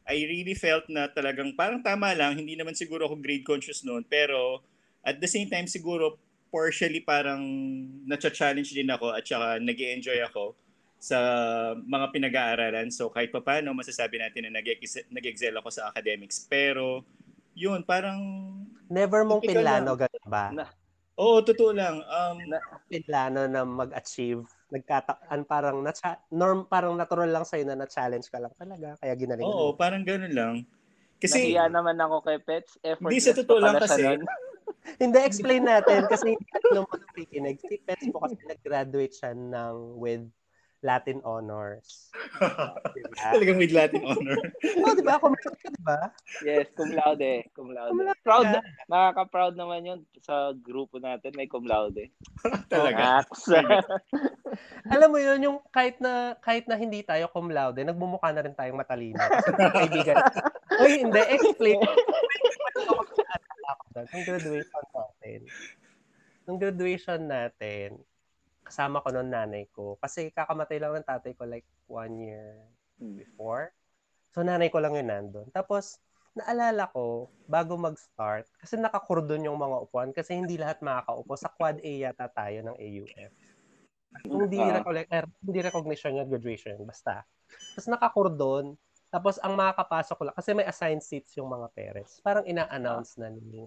I 0.06 0.22
really 0.22 0.54
felt 0.54 0.86
na 0.86 1.10
talagang 1.10 1.58
parang 1.58 1.82
tama 1.82 2.14
lang. 2.14 2.38
Hindi 2.38 2.54
naman 2.54 2.78
siguro 2.78 3.10
ako 3.10 3.18
grade 3.18 3.42
conscious 3.42 3.82
noon. 3.82 4.06
Pero, 4.06 4.62
at 5.02 5.18
the 5.18 5.26
same 5.26 5.50
time, 5.50 5.66
siguro 5.66 6.14
partially 6.46 7.02
parang 7.02 7.42
na-challenge 8.06 8.70
din 8.70 8.86
ako 8.86 9.12
at 9.12 9.26
saka 9.26 9.58
nag 9.58 9.74
enjoy 9.76 10.22
ako 10.22 10.54
sa 10.96 11.18
mga 11.76 12.06
pinag-aaralan. 12.14 12.88
So, 12.88 13.10
kahit 13.12 13.34
pa 13.34 13.42
paano, 13.42 13.74
masasabi 13.76 14.22
natin 14.22 14.48
na 14.48 14.62
nag-ex- 14.62 15.10
nag-excel 15.10 15.54
ako 15.58 15.68
sa 15.74 15.90
academics. 15.90 16.46
Pero, 16.46 17.04
yun, 17.52 17.82
parang, 17.82 18.18
Never 18.86 19.26
mong 19.26 19.42
pinlano, 19.42 19.98
ganun 19.98 20.26
ba? 20.30 20.54
Na- 20.54 20.72
oo, 21.18 21.42
totoo 21.42 21.74
lang. 21.74 22.00
Um, 22.06 22.38
Pinlano 22.86 23.50
na 23.50 23.66
mag-achieve. 23.66 24.46
Nagkataan 24.66 25.46
parang 25.46 25.78
na 25.78 25.94
norm 26.34 26.66
parang 26.66 26.98
natural 26.98 27.30
lang 27.30 27.46
sa'yo 27.46 27.62
na 27.62 27.78
na-challenge 27.78 28.26
ka 28.26 28.42
lang 28.42 28.50
talaga. 28.58 28.98
Kaya 28.98 29.14
ginaling 29.14 29.46
oo, 29.46 29.74
parang 29.78 30.02
ganun 30.02 30.34
lang. 30.34 30.54
Kasi, 31.16 31.54
Nahiya 31.54 31.72
naman 31.72 31.96
ako 31.96 32.20
kay 32.26 32.38
Pets. 32.42 32.76
Effort 32.84 33.08
Hindi, 33.08 33.22
sa 33.24 33.32
totoo 33.32 33.58
lang 33.62 33.78
kasi- 33.80 34.04
Hindi, 35.02 35.18
explain 35.22 35.66
natin 35.66 36.06
kasi 36.06 36.38
hindi 36.38 36.68
naman 36.70 36.98
nakikinig. 37.10 37.56
Si 37.58 37.74
Pets 37.82 38.06
po 38.10 38.22
kasi 38.22 38.38
nag-graduate 38.46 39.14
siya 39.14 39.32
ng 39.34 39.98
with 39.98 40.26
Latin 40.86 41.18
honors. 41.26 42.14
Diba? 42.94 43.10
talagang 43.34 43.58
with 43.58 43.74
Latin 43.74 44.06
honor. 44.06 44.38
Oh, 44.86 44.94
di 44.94 45.02
ba? 45.02 45.18
Kumakas 45.18 45.58
ka, 45.58 45.68
di 45.74 45.82
ba? 45.82 46.14
Yes, 46.46 46.70
cum 46.78 46.94
laude. 46.94 47.42
Cum 47.50 47.74
laude. 47.74 47.90
Cum 47.90 48.06
laude 48.06 48.22
Proud, 48.22 48.46
ka. 48.46 48.60
nakaka-proud 48.86 49.54
naman 49.58 49.82
yun 49.82 50.00
sa 50.22 50.54
grupo 50.54 51.02
natin. 51.02 51.34
May 51.34 51.50
cum 51.50 51.66
laude. 51.66 52.14
Talaga. 52.72 53.26
Max. 53.26 53.50
Alam 54.86 55.08
mo 55.10 55.18
yun, 55.18 55.38
yung 55.42 55.58
kahit 55.74 55.98
na 55.98 56.38
kahit 56.38 56.70
na 56.70 56.78
hindi 56.78 57.02
tayo 57.02 57.26
cum 57.34 57.50
laude, 57.50 57.82
nagmumukha 57.82 58.30
na 58.30 58.46
rin 58.46 58.54
tayong 58.54 58.78
matalino. 58.78 59.18
Kasi 59.18 59.50
kaibigan. 59.74 60.16
Uy, 60.78 60.92
hindi. 61.02 61.22
Explain. 61.34 61.82
Nung 63.96 64.24
graduation 64.28 64.84
natin. 64.94 65.40
Nung 66.46 66.58
graduation 66.62 67.20
natin, 67.26 67.88
kasama 68.66 68.98
ko 68.98 69.14
nung 69.14 69.30
nanay 69.30 69.70
ko. 69.70 69.94
Kasi 70.02 70.34
kakamatay 70.34 70.82
lang 70.82 70.98
ng 70.98 71.06
tatay 71.06 71.38
ko 71.38 71.46
like 71.46 71.66
one 71.86 72.18
year 72.18 72.58
before. 72.98 73.70
So, 74.34 74.42
nanay 74.42 74.68
ko 74.68 74.82
lang 74.82 74.98
yun 74.98 75.06
nandun. 75.06 75.46
Tapos, 75.54 76.02
naalala 76.36 76.90
ko, 76.92 77.32
bago 77.48 77.78
mag-start, 77.80 78.44
kasi 78.60 78.76
nakakurdon 78.76 79.48
yung 79.48 79.56
mga 79.56 79.76
upuan 79.88 80.10
kasi 80.12 80.36
hindi 80.36 80.60
lahat 80.60 80.84
makakaupo. 80.84 81.32
Sa 81.38 81.48
quad 81.48 81.80
A 81.80 81.92
yata 82.10 82.28
tayo 82.28 82.60
ng 82.60 82.76
AUF. 82.76 83.32
Hindi, 84.28 84.60
Ah. 84.60 84.82
recollect, 84.82 85.08
er, 85.08 85.24
hindi 85.40 85.58
recognition 85.64 86.20
yung 86.20 86.28
graduation, 86.28 86.76
basta. 86.84 87.24
Tapos 87.72 87.88
nakakurdon, 87.88 88.76
tapos 89.08 89.40
ang 89.40 89.56
makakapasok 89.56 90.16
ko 90.20 90.24
lang, 90.28 90.36
kasi 90.36 90.50
may 90.52 90.68
assigned 90.68 91.00
seats 91.00 91.32
yung 91.40 91.48
mga 91.48 91.72
parents. 91.72 92.20
Parang 92.20 92.44
ina-announce 92.44 93.16
na 93.16 93.32
ni 93.32 93.64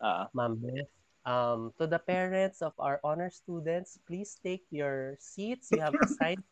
Ah. 0.00 0.28
Ma'am 0.32 0.56
Beth, 0.56 0.88
um, 1.24 1.72
to 1.76 1.86
the 1.86 1.98
parents 1.98 2.62
of 2.62 2.72
our 2.78 3.00
honor 3.04 3.30
students, 3.30 3.98
please 4.06 4.38
take 4.40 4.64
your 4.70 5.16
seats. 5.20 5.68
You 5.72 5.80
have 5.84 5.96
assigned. 6.04 6.44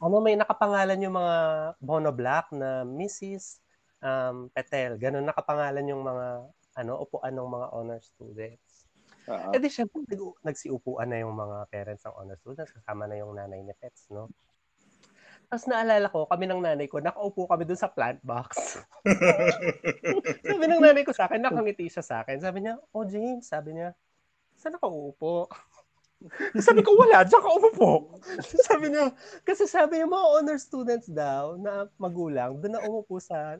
Ano, 0.00 0.22
may 0.24 0.36
nakapangalan 0.38 1.02
yung 1.04 1.16
mga 1.16 1.36
Bono 1.80 2.12
Black 2.14 2.52
na 2.56 2.86
Mrs. 2.86 3.60
Um, 4.00 4.48
Petel. 4.54 4.96
Ganun 4.96 5.28
nakapangalan 5.28 5.84
yung 5.84 6.00
mga 6.00 6.26
ano, 6.80 6.92
upuan 7.02 7.34
ng 7.36 7.50
mga 7.50 7.66
honor 7.74 8.00
students. 8.00 8.88
Oo. 9.28 9.52
Eh 9.52 9.60
di 9.60 9.68
syempre, 9.68 10.00
nag- 10.08 10.40
nagsiupuan 10.40 11.10
na 11.10 11.20
yung 11.20 11.36
mga 11.36 11.68
parents 11.68 12.06
ng 12.08 12.16
honor 12.16 12.38
students, 12.40 12.72
kasama 12.72 13.04
na 13.04 13.20
yung 13.20 13.36
nanay 13.36 13.60
ni 13.60 13.74
Pets, 13.76 14.08
no? 14.08 14.32
Tapos 15.50 15.66
naalala 15.66 16.06
ko, 16.06 16.30
kami 16.30 16.46
ng 16.46 16.62
nanay 16.62 16.86
ko, 16.86 17.02
nakaupo 17.02 17.50
kami 17.50 17.66
dun 17.66 17.74
sa 17.74 17.90
plant 17.90 18.22
box. 18.22 18.78
sabi 20.46 20.64
ng 20.70 20.78
nanay 20.78 21.02
ko 21.02 21.10
sa 21.10 21.26
akin, 21.26 21.42
nakangiti 21.42 21.90
siya 21.90 22.06
sa 22.06 22.22
akin. 22.22 22.38
Sabi 22.38 22.62
niya, 22.62 22.78
oh 22.94 23.02
James, 23.02 23.50
sabi 23.50 23.74
niya, 23.74 23.90
saan 24.54 24.78
ako 24.78 24.86
uupo? 24.86 25.50
sabi 26.66 26.86
ko, 26.86 26.94
wala, 26.94 27.26
diyan 27.26 27.42
ka 27.42 27.50
umupo. 27.50 28.14
sabi 28.70 28.94
niya, 28.94 29.10
kasi 29.42 29.66
sabi 29.66 29.98
niya, 29.98 30.06
mga 30.06 30.28
honor 30.38 30.58
students 30.62 31.10
daw 31.10 31.58
na 31.58 31.90
magulang, 31.98 32.54
doon 32.62 32.78
na 32.78 32.86
umupo 32.86 33.18
sa 33.18 33.58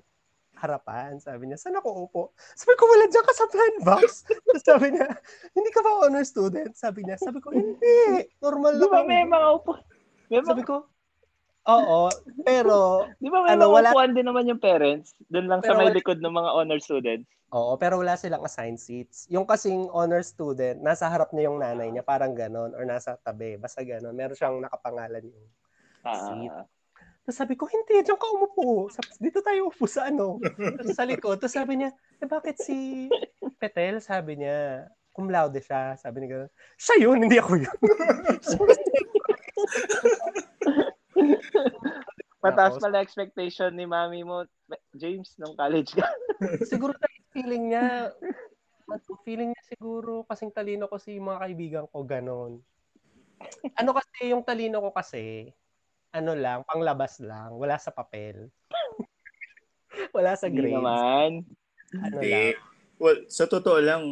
harapan. 0.60 1.18
Sabi 1.18 1.50
niya, 1.50 1.58
saan 1.58 1.74
ako 1.74 2.06
upo? 2.06 2.22
Sabi 2.54 2.76
ko, 2.76 2.84
wala 2.86 3.10
dyan 3.10 3.24
ka 3.24 3.34
sa 3.34 3.46
plant 3.48 3.78
box. 3.82 4.28
Sabi 4.62 4.94
niya, 4.94 5.08
hindi 5.56 5.70
ka 5.74 5.80
ba 5.80 6.06
honor 6.06 6.22
student? 6.22 6.70
Sabi 6.76 7.02
niya, 7.02 7.16
sabi 7.16 7.40
ko, 7.40 7.50
hindi. 7.50 8.30
Normal 8.38 8.76
Di 8.76 8.80
lang. 8.84 8.92
ba 8.92 8.98
ako." 9.02 9.08
may 9.08 9.24
mga 9.26 9.48
upo? 9.56 9.72
May 10.30 10.38
Sabi 10.46 10.62
ko, 10.62 10.86
oo, 11.70 11.98
pero, 12.42 13.06
di 13.16 13.28
ba 13.28 13.40
may 13.40 13.54
ano, 13.54 13.70
wala- 13.70 13.92
din 14.08 14.24
naman 14.24 14.44
yung 14.44 14.58
parents? 14.58 15.14
Doon 15.30 15.46
lang 15.46 15.60
sa 15.62 15.70
Pero 15.70 15.78
may 15.78 15.86
wala- 15.90 15.96
likod 15.96 16.18
ng 16.18 16.32
mga 16.32 16.50
honor 16.50 16.78
students. 16.78 17.26
oo, 17.50 17.74
pero 17.76 17.98
wala 17.98 18.14
silang 18.14 18.42
assigned 18.42 18.78
seats. 18.78 19.26
Yung 19.26 19.44
kasing 19.44 19.86
honor 19.90 20.22
student, 20.22 20.78
nasa 20.78 21.06
harap 21.06 21.30
niya 21.30 21.50
yung 21.50 21.58
nanay 21.58 21.88
niya, 21.88 22.00
parang 22.00 22.32
ganon, 22.32 22.72
or 22.72 22.82
nasa 22.82 23.14
tabi, 23.20 23.54
basta 23.54 23.80
ganon. 23.80 24.12
Meron 24.12 24.34
siyang 24.34 24.56
nakapangalan 24.58 25.26
yung 25.26 25.46
Seat. 26.00 26.48
Ah, 26.48 26.64
Tapos 27.20 27.36
sabi 27.36 27.60
ko, 27.60 27.68
hindi, 27.68 28.00
diyan 28.00 28.16
ka 28.16 28.24
umupo. 28.32 28.88
Dito 29.20 29.44
tayo 29.44 29.68
upo 29.68 29.84
sa 29.84 30.08
ano. 30.08 30.40
Sa 30.96 31.04
likod. 31.04 31.36
Tapos 31.36 31.52
sabi 31.52 31.76
niya, 31.76 31.92
eh 32.16 32.24
bakit 32.24 32.56
si 32.56 33.04
Petel? 33.60 34.00
Sabi 34.00 34.40
niya, 34.40 34.88
cum 35.12 35.28
laude 35.28 35.60
siya. 35.60 36.00
Sabi 36.00 36.24
niya 36.24 36.48
siya 36.80 37.04
yun, 37.04 37.20
hindi 37.20 37.36
ako 37.36 37.60
yun. 37.60 37.76
Mataas 42.40 42.76
Tapos- 42.76 42.82
pala 42.82 43.04
expectation 43.04 43.70
ni 43.76 43.84
mami 43.84 44.24
mo, 44.24 44.48
James, 44.96 45.36
nung 45.36 45.52
college 45.52 45.92
ka. 45.92 46.08
siguro 46.72 46.96
tayo 46.96 47.18
feeling 47.36 47.68
niya, 47.68 48.16
feeling 49.22 49.52
niya 49.52 49.64
siguro 49.68 50.24
kasing 50.24 50.50
talino 50.50 50.88
ko 50.88 50.96
si 50.96 51.20
mga 51.20 51.38
kaibigan 51.46 51.84
ko, 51.92 52.00
ganon. 52.02 52.64
Ano 53.76 53.90
kasi, 53.92 54.32
yung 54.32 54.44
talino 54.44 54.80
ko 54.80 54.90
kasi, 54.92 55.52
ano 56.16 56.32
lang, 56.32 56.64
panglabas 56.64 57.20
lang, 57.20 57.54
wala 57.60 57.76
sa 57.76 57.92
papel. 57.92 58.48
wala 60.16 60.32
sa 60.34 60.48
Hindi 60.48 60.64
grades. 60.64 60.76
naman. 60.80 61.30
Ano 62.00 62.16
Hindi. 62.18 62.30
lang. 62.32 62.56
Well, 63.00 63.18
sa 63.32 63.44
totoo 63.48 63.80
lang, 63.80 64.02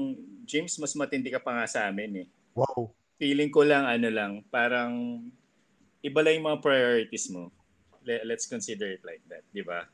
James, 0.49 0.77
mas 0.81 0.97
matindi 0.97 1.29
ka 1.33 1.41
pa 1.41 1.53
nga 1.57 1.67
sa 1.69 1.89
amin 1.89 2.25
eh. 2.25 2.29
Wow. 2.57 2.93
Feeling 3.21 3.53
ko 3.53 3.65
lang, 3.65 3.85
ano 3.85 4.09
lang, 4.09 4.33
parang 4.49 5.25
iba 6.01 6.21
lang 6.23 6.41
yung 6.41 6.49
mga 6.55 6.63
priorities 6.65 7.29
mo. 7.33 7.53
Le- 8.09 8.25
Let's 8.25 8.49
consider 8.49 8.89
it 8.89 9.05
like 9.05 9.21
that, 9.29 9.45
di 9.53 9.61
ba? 9.61 9.85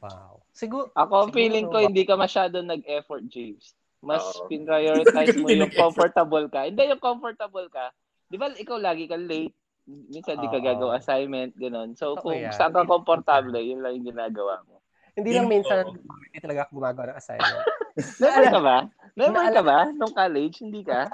Wow. 0.00 0.40
Siguro, 0.56 0.88
Ako, 0.96 1.28
siguro, 1.28 1.36
feeling 1.36 1.68
ko 1.68 1.84
hindi 1.84 2.08
ka 2.08 2.16
masyado 2.16 2.64
nag-effort, 2.64 3.28
James. 3.28 3.76
Mas 4.00 4.24
Oo. 4.24 4.48
prioritize 4.48 5.36
mo 5.36 5.52
yung 5.52 5.68
comfortable 5.76 6.48
ka. 6.48 6.64
Hindi 6.64 6.88
yung 6.88 7.02
comfortable 7.04 7.68
ka. 7.68 7.92
Di 8.32 8.40
ba 8.40 8.48
ikaw 8.56 8.80
lagi 8.80 9.04
ka 9.04 9.20
late? 9.20 9.52
Minsan 9.84 10.40
di 10.40 10.48
ka 10.48 10.56
gagawa 10.62 10.96
assignment, 10.96 11.52
gano'n. 11.60 11.92
So, 11.98 12.16
Totoo 12.16 12.32
kung 12.32 12.40
yan. 12.40 12.54
saan 12.56 12.72
ka 12.72 12.88
komportable, 12.88 13.60
yun 13.60 13.84
lang 13.84 14.00
yung 14.00 14.16
ginagawa 14.16 14.64
mo. 14.64 14.80
Hindi 15.12 15.36
lang 15.36 15.50
minsan, 15.50 15.84
hindi 15.92 16.38
talaga 16.40 16.64
ako 16.64 16.80
gumagawa 16.80 17.06
ng 17.12 17.18
assignment. 17.20 17.66
Never 18.22 18.46
ka 18.48 18.60
ba? 18.62 18.76
Never 19.18 19.34
Naalala- 19.36 19.56
ka 19.58 19.62
ba? 19.66 19.78
Nung 19.92 20.14
college, 20.16 20.56
hindi 20.64 20.80
ka? 20.80 21.10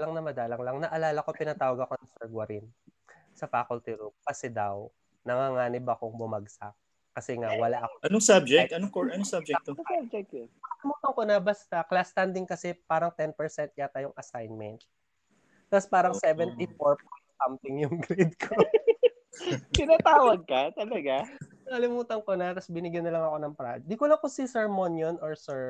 lang 0.00 0.16
na 0.16 0.24
madalang 0.24 0.60
lang. 0.64 0.76
Naalala 0.80 1.20
ko, 1.20 1.30
pinatawag 1.36 1.78
ako 1.84 1.92
ng 2.00 2.08
Sir 2.08 2.26
Guarin 2.32 2.66
sa 3.36 3.46
faculty 3.46 3.92
room 3.96 4.12
kasi 4.24 4.48
daw, 4.48 4.88
nanganganib 5.24 5.86
akong 5.88 6.16
bumagsak. 6.16 6.72
Kasi 7.10 7.36
nga, 7.36 7.52
wala 7.58 7.84
ako. 7.84 7.94
Anong 8.06 8.24
subject? 8.24 8.70
Anong 8.70 8.92
core? 8.94 9.10
Anong 9.12 9.28
subject 9.28 9.60
to? 9.66 9.74
Ano 9.74 9.82
subject 9.82 10.28
yun? 10.30 10.48
Ko 11.10 11.22
na 11.26 11.42
basta, 11.42 11.82
class 11.84 12.14
standing 12.14 12.46
kasi 12.46 12.72
parang 12.86 13.10
10% 13.12 13.34
yata 13.76 13.98
yung 14.00 14.14
assignment. 14.14 14.80
Tapos 15.68 15.86
parang 15.90 16.14
Oo. 16.14 16.22
74 16.22 16.96
point 17.02 17.26
something 17.40 17.74
yung 17.82 17.96
grade 18.04 18.36
ko. 18.36 18.52
Tinatawag 19.76 20.44
ka? 20.44 20.70
Talaga? 20.76 21.24
Nalimutan 21.70 22.18
ko 22.18 22.34
na, 22.34 22.50
tapos 22.50 22.66
binigyan 22.66 23.06
na 23.06 23.14
lang 23.14 23.22
ako 23.22 23.36
ng 23.38 23.54
project. 23.54 23.86
Di 23.86 23.94
ko 23.94 24.02
alam 24.04 24.18
kung 24.18 24.26
si 24.28 24.42
Sir 24.44 24.66
Mon 24.66 24.90
yun 24.90 25.14
or 25.22 25.38
Sir 25.38 25.62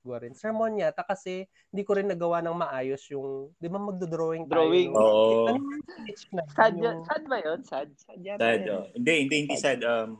Guarin. 0.00 0.30
Sir 0.30 0.54
Mon 0.54 0.78
yata 0.78 1.02
kasi 1.02 1.42
hindi 1.74 1.82
ko 1.82 1.98
rin 1.98 2.06
nagawa 2.06 2.38
ng 2.38 2.54
maayos 2.54 3.02
yung, 3.10 3.50
di 3.58 3.66
ba 3.66 3.82
magdo-drawing 3.82 4.46
tayo? 4.46 4.62
Drawing. 4.62 4.94
no? 4.94 5.02
Oo. 5.02 5.50
Ano 5.50 5.58
yung 5.58 5.82
sketch 5.84 6.22
na 6.30 6.42
Sad, 6.46 6.78
yung, 6.78 6.86
yun? 6.86 6.96
sad 7.02 7.22
ba 7.26 7.36
yun? 7.42 7.58
Sad? 7.66 7.88
Sad 7.98 8.20
yata 8.22 8.38
Sad. 8.40 8.60
yun. 8.62 8.70
oh. 8.72 8.84
Hindi, 8.94 9.12
hindi, 9.18 9.36
hindi 9.42 9.56
sad. 9.58 9.80
Um, 9.82 10.10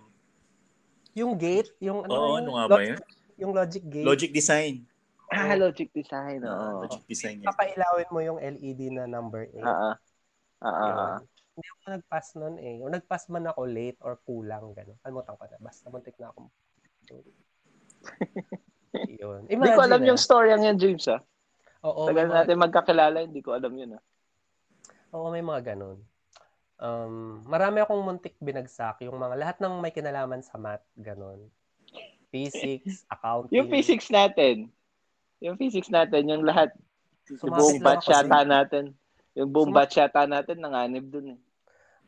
yung 1.15 1.33
gate, 1.39 1.71
yung 1.79 2.03
ano, 2.03 2.11
Oo, 2.11 2.35
ano 2.35 2.51
nga 2.51 2.65
ba 2.67 2.75
Logic- 2.75 2.91
yun? 2.91 3.01
Yung 3.41 3.53
logic 3.55 3.85
gate. 3.87 4.05
Logic 4.05 4.31
design. 4.35 4.75
Ah, 5.31 5.55
logic 5.55 5.95
design. 5.95 6.43
Oo. 6.43 6.83
logic 6.85 7.07
design 7.07 7.39
yan. 7.39 7.47
Papailawin 7.47 8.11
mo 8.11 8.19
yung 8.19 8.37
LED 8.37 8.91
na 8.91 9.07
number 9.07 9.47
8. 9.47 9.63
Ah, 9.63 9.95
ah. 10.61 11.15
Hindi 11.55 11.67
ako 11.67 11.81
nag-pass 11.99 12.27
nun 12.39 12.57
eh. 12.63 12.79
O 12.81 12.89
nag-pass 12.89 13.29
man 13.29 13.51
ako 13.51 13.63
late 13.67 13.99
or 14.01 14.19
kulang, 14.23 14.73
gano'n. 14.73 14.99
Kalimutan 15.03 15.35
ko 15.35 15.45
na. 15.45 15.59
Basta 15.59 15.87
muntik 15.91 16.17
na 16.17 16.31
ako. 16.31 16.41
Yun. 19.21 19.47
Hindi 19.47 19.69
ko 19.71 19.83
alam 19.83 20.01
Imagine, 20.01 20.09
yung 20.15 20.21
ah. 20.21 20.27
story 20.27 20.49
ang 20.51 20.63
yan, 20.65 20.79
James, 20.79 21.07
ah. 21.11 21.21
Oo, 21.81 22.09
Tagal 22.11 22.29
mga, 22.29 22.37
natin 22.45 22.57
magkakilala, 22.61 23.17
hindi 23.25 23.41
ko 23.41 23.57
alam 23.57 23.73
yun, 23.73 23.97
ah. 23.97 24.05
oo, 25.17 25.33
may 25.33 25.41
mga 25.41 25.73
ganun. 25.73 25.99
Um, 26.81 27.45
marami 27.49 27.81
akong 27.81 28.05
muntik 28.05 28.37
binagsak. 28.41 29.01
Yung 29.05 29.17
mga, 29.17 29.37
lahat 29.37 29.57
ng 29.61 29.81
may 29.81 29.93
kinalaman 29.93 30.45
sa 30.45 30.61
math, 30.61 30.85
ganun. 30.97 31.49
Physics, 32.29 33.05
accounting. 33.13 33.57
Yung 33.57 33.69
physics 33.73 34.09
natin, 34.13 34.69
yung 35.41 35.57
physics 35.57 35.89
natin, 35.89 36.29
yung 36.29 36.45
lahat, 36.45 36.73
yung 37.33 37.41
Sumabit 37.41 37.57
buong 37.57 37.79
lang 37.81 37.85
batch 37.85 38.07
yata 38.13 38.41
natin, 38.45 38.85
yung 39.41 39.51
buong 39.57 39.73
batch 39.73 39.97
yata 39.97 40.29
natin, 40.29 40.61
nanganib 40.61 41.09
dun, 41.09 41.33
eh. 41.33 41.41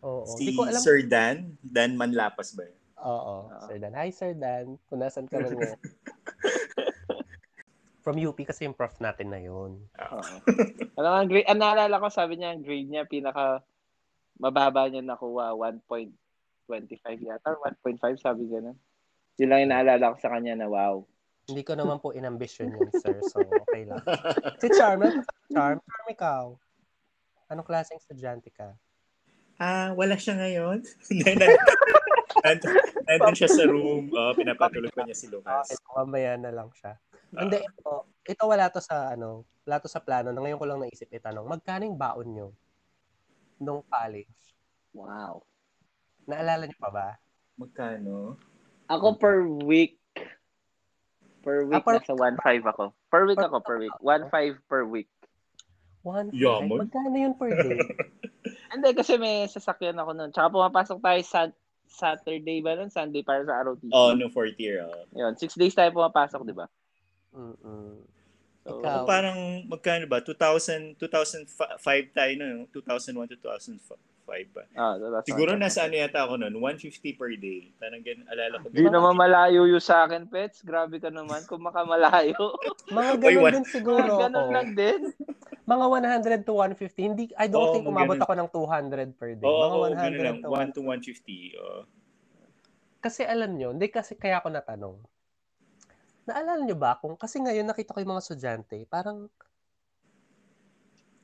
Oo. 0.04 0.28
Si 0.36 0.50
Di 0.50 0.52
ko 0.52 0.68
alam. 0.68 0.82
Sir 0.82 1.00
Dan, 1.08 1.56
Dan 1.64 1.96
Manlapas 1.96 2.52
ba 2.52 2.68
yun? 2.68 2.78
Oo, 3.00 3.48
Oo. 3.48 3.64
Sir 3.64 3.80
Dan. 3.80 3.96
Hi, 3.96 4.12
Sir 4.12 4.36
Dan. 4.36 4.76
Kung 4.90 5.00
nasan 5.00 5.24
ka 5.24 5.40
man 5.40 5.54
ngayon. 5.56 5.80
From 8.02 8.18
UP 8.18 8.34
kasi 8.42 8.66
yung 8.66 8.74
prof 8.74 8.98
natin 8.98 9.30
na 9.30 9.38
yun. 9.38 9.78
Oo. 9.78 10.20
Alam 10.98 11.10
nga, 11.16 11.22
grade, 11.30 11.48
ang 11.48 11.60
naalala 11.62 12.02
ko, 12.02 12.10
sabi 12.10 12.36
niya, 12.36 12.52
ang 12.52 12.66
grade 12.66 12.90
niya, 12.90 13.06
pinaka 13.06 13.62
mababa 14.42 14.90
niya 14.90 15.06
nakuha, 15.06 15.54
1.25 15.54 16.10
yata, 17.22 17.54
or 17.54 17.62
1.5, 17.62 18.18
sabi 18.18 18.50
ganun. 18.50 18.74
Yun 19.38 19.48
lang 19.48 19.60
yung 19.64 19.72
naalala 19.72 20.12
ko 20.12 20.16
sa 20.18 20.34
kanya 20.34 20.58
na, 20.58 20.66
wow. 20.66 21.06
Hindi 21.46 21.62
ko 21.62 21.78
naman 21.78 22.02
po 22.02 22.10
inambition 22.10 22.74
yun, 22.74 22.90
sir. 22.90 23.22
So, 23.30 23.38
okay 23.38 23.86
lang. 23.86 24.02
Si 24.58 24.66
Charm, 24.74 25.06
ano 25.06 25.22
Charm? 25.50 25.78
Charm, 25.78 26.06
ikaw. 26.10 26.44
Anong 27.52 27.68
klaseng 27.68 28.00
estudyante 28.00 28.48
ka? 28.48 28.72
Ah, 29.60 29.92
wala 29.92 30.16
siya 30.16 30.40
ngayon. 30.40 30.80
Nandun 33.06 33.36
siya 33.36 33.50
sa 33.52 33.68
room. 33.68 34.08
Oh, 34.08 34.32
pinapatulog 34.32 34.88
pa 34.96 35.04
niya 35.04 35.12
si 35.12 35.28
Lucas. 35.28 35.68
Okay, 35.68 35.76
mamaya 35.92 36.40
na 36.40 36.48
lang 36.48 36.72
siya. 36.72 36.96
Hindi, 37.28 37.60
ito, 37.60 38.08
ito 38.24 38.42
wala 38.48 38.72
to 38.72 38.80
sa, 38.80 39.12
ano, 39.12 39.44
wala 39.68 39.76
to 39.84 39.88
sa 39.92 40.00
plano. 40.00 40.32
Na 40.32 40.40
ngayon 40.40 40.56
ko 40.56 40.64
lang 40.64 40.80
naisip 40.80 41.12
itanong, 41.12 41.44
magkano 41.44 41.84
yung 41.84 42.00
baon 42.00 42.28
nyo 42.32 42.48
nung 43.60 43.84
college? 43.84 44.32
Wow. 44.96 45.44
Naalala 46.24 46.64
niyo 46.64 46.78
pa 46.80 46.88
ba? 46.90 47.08
Magkano? 47.60 48.40
Ako 48.88 49.20
per 49.20 49.44
week, 49.44 50.00
per 51.44 51.68
week, 51.68 51.78
Ah, 51.78 51.84
per- 51.84 52.00
nasa 52.00 52.16
1.5 52.16 52.64
ako. 52.64 52.84
Per 53.12 53.22
week 53.28 53.38
ako, 53.38 53.56
per 53.60 53.76
week. 53.76 53.94
1.5 54.00 54.56
per 54.64 54.82
week. 54.88 55.12
One 56.02 56.34
Yaman. 56.34 56.86
Magkano 56.86 57.14
yun 57.14 57.34
per 57.38 57.50
day? 57.54 57.78
Hindi, 58.74 58.88
kasi 58.98 59.14
may 59.18 59.46
sasakyan 59.46 59.98
ako 60.02 60.10
nun. 60.18 60.30
Tsaka 60.34 60.50
pumapasok 60.50 60.98
tayo 60.98 61.20
sa 61.22 61.40
Saturday 61.86 62.58
ba 62.58 62.74
nun? 62.74 62.90
Sunday 62.90 63.22
para 63.22 63.46
sa 63.46 63.62
ROTC. 63.62 63.94
Oh, 63.94 64.10
no, 64.12 64.26
fourth 64.28 64.58
year. 64.58 64.82
Oh. 64.82 65.06
Yun, 65.14 65.38
six 65.38 65.54
days 65.54 65.76
tayo 65.78 65.94
pumapasok, 65.94 66.42
di 66.42 66.54
ba? 66.56 66.66
Mm-mm. 67.32 68.02
So, 68.62 68.78
Ikaw. 68.78 69.02
So, 69.02 69.08
parang 69.10 69.38
magkano 69.66 70.06
ba? 70.06 70.22
2000, 70.22 70.98
2005 70.98 72.14
tayo 72.14 72.32
no? 72.38 72.66
2001 72.70 73.34
to 73.34 73.36
2005 73.38 74.11
ba? 74.24 74.62
ah, 74.78 74.94
that's 74.96 75.28
Siguro 75.28 75.52
one. 75.54 75.60
nasa 75.60 75.84
ano 75.84 75.94
yata 75.94 76.24
ako 76.24 76.38
noon, 76.38 76.54
150 76.58 77.18
per 77.18 77.34
day. 77.36 77.70
Parang 77.76 78.00
ganun, 78.00 78.26
alala 78.30 78.54
ko. 78.62 78.66
Di 78.70 78.86
naman 78.86 79.14
malayo 79.14 79.66
yung 79.66 79.82
sa 79.82 80.06
akin, 80.06 80.30
Pets. 80.30 80.62
Grabe 80.62 81.02
ka 81.02 81.10
naman 81.10 81.42
kung 81.44 81.60
makamalayo. 81.60 82.38
Mga 82.96 83.12
ganun 83.18 83.42
one- 83.42 83.54
din 83.60 83.66
siguro. 83.66 84.10
Ganun 84.16 84.38
ako. 84.38 84.50
lang 84.54 84.68
din. 84.72 85.00
Mga 85.72 85.84
100 86.42 86.48
to 86.48 86.54
150. 86.58 86.98
Hindi, 86.98 87.24
I 87.38 87.46
don't 87.46 87.70
Oo, 87.70 87.74
think 87.74 87.86
umabot 87.86 88.18
ganun. 88.18 88.26
ako 88.26 88.32
ng 88.34 88.50
200 89.14 89.18
per 89.18 89.30
day. 89.38 89.46
Oo, 89.46 89.62
mga 89.62 89.76
oh, 89.78 89.82
100 89.94 89.98
ganun 89.98 90.18
lang. 90.18 90.38
to 90.42 90.50
1 90.50 90.76
to 90.76 90.82
150. 90.82 91.62
Oh. 91.62 91.82
Kasi 93.02 93.20
alam 93.26 93.54
nyo, 93.54 93.74
hindi 93.74 93.86
kasi 93.90 94.14
kaya 94.14 94.38
ako 94.38 94.50
natanong. 94.50 94.96
Naalala 96.22 96.62
nyo 96.62 96.76
ba 96.78 96.98
kung, 97.02 97.18
kasi 97.18 97.42
ngayon 97.42 97.66
nakita 97.66 97.94
ko 97.94 97.98
yung 97.98 98.14
mga 98.14 98.22
estudyante, 98.22 98.78
parang 98.86 99.26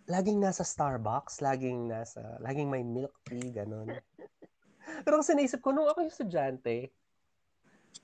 laging 0.09 0.41
nasa 0.41 0.65
Starbucks, 0.65 1.45
laging 1.45 1.93
nasa, 1.93 2.41
laging 2.41 2.73
may 2.73 2.81
milk 2.81 3.13
tea, 3.29 3.53
ganun. 3.53 3.93
Pero 5.05 5.21
kasi 5.21 5.37
naisip 5.37 5.61
ko, 5.61 5.71
nung 5.71 5.85
ako 5.85 6.09
yung 6.09 6.13
estudyante, 6.13 6.89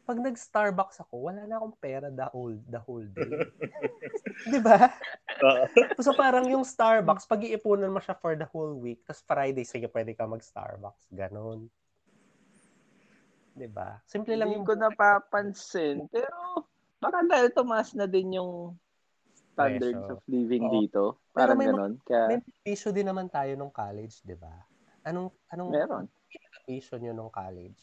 pag 0.04 0.20
nag-Starbucks 0.20 1.00
ako, 1.00 1.32
wala 1.32 1.48
na 1.48 1.56
akong 1.56 1.76
pera 1.80 2.12
the 2.12 2.28
whole, 2.28 2.56
the 2.68 2.80
whole 2.84 3.08
day. 3.16 3.48
Di 4.52 4.60
ba? 4.60 4.92
So 5.96 6.12
parang 6.12 6.44
yung 6.44 6.68
Starbucks, 6.68 7.24
pag 7.24 7.40
iipunan 7.40 7.88
mo 7.88 8.04
siya 8.04 8.12
for 8.20 8.36
the 8.36 8.44
whole 8.52 8.76
week, 8.76 9.00
tapos 9.08 9.24
Friday, 9.24 9.64
sige, 9.64 9.88
pwede 9.88 10.12
ka 10.12 10.28
mag-Starbucks. 10.28 11.08
Ganon. 11.08 11.72
Di 13.56 13.64
ba? 13.64 13.96
Simple 14.04 14.36
lang 14.36 14.52
Hindi 14.52 14.60
yung 14.60 14.68
ko 14.68 14.76
napapansin. 14.76 16.04
Pero 16.12 16.68
baka 17.00 17.24
dahil 17.24 17.48
tumaas 17.56 17.96
na 17.96 18.04
din 18.04 18.36
yung 18.36 18.76
standards 19.54 20.02
Presyo. 20.02 20.14
of 20.18 20.20
living 20.26 20.64
Oo. 20.66 20.72
dito. 20.82 21.02
Parang 21.30 21.56
may 21.56 21.70
ganon. 21.70 21.92
Kaya 22.02 22.24
may 22.34 22.38
issue 22.66 22.90
din 22.90 23.06
naman 23.06 23.30
tayo 23.30 23.54
nung 23.54 23.70
college, 23.70 24.20
di 24.26 24.34
ba? 24.34 24.50
Anong, 25.06 25.30
anong 25.54 25.70
meron. 25.70 26.04
issue 26.66 26.98
nyo 26.98 27.14
nung 27.14 27.30
college? 27.30 27.78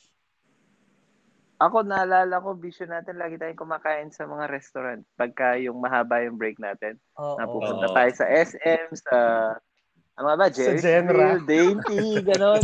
Ako 1.62 1.86
naalala 1.86 2.42
ko, 2.42 2.58
vision 2.58 2.90
natin, 2.90 3.22
lagi 3.22 3.38
tayong 3.38 3.58
kumakain 3.62 4.10
sa 4.10 4.26
mga 4.26 4.50
restaurant. 4.50 5.06
Pagka 5.14 5.62
yung 5.62 5.78
mahaba 5.78 6.26
yung 6.26 6.36
break 6.36 6.58
natin, 6.58 6.98
Oo. 7.16 7.38
napupunta 7.38 7.86
Oo. 7.86 7.96
tayo 7.96 8.12
sa 8.18 8.26
SM, 8.26 8.90
sa 8.98 9.18
ano 10.18 10.26
nga 10.28 10.38
ba, 10.42 10.48
Jerry's 10.50 10.84
Genera. 10.84 11.38
Grill, 11.38 11.42
Dainty, 11.48 12.02
ganon. 12.26 12.62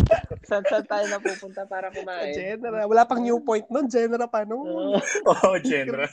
Saan 0.49 0.65
saan 0.67 0.85
tayo 0.85 1.05
napupunta 1.13 1.63
para 1.69 1.93
Sa 1.93 2.01
kumain? 2.01 2.33
Genera. 2.35 2.89
Wala 2.89 3.07
pang 3.07 3.21
new 3.23 3.39
point 3.39 3.65
nun. 3.71 3.87
Genera 3.87 4.27
pa 4.27 4.43
nun. 4.43 4.65
Oo. 4.67 4.99
Oo, 5.31 5.55
Genera. 5.63 6.09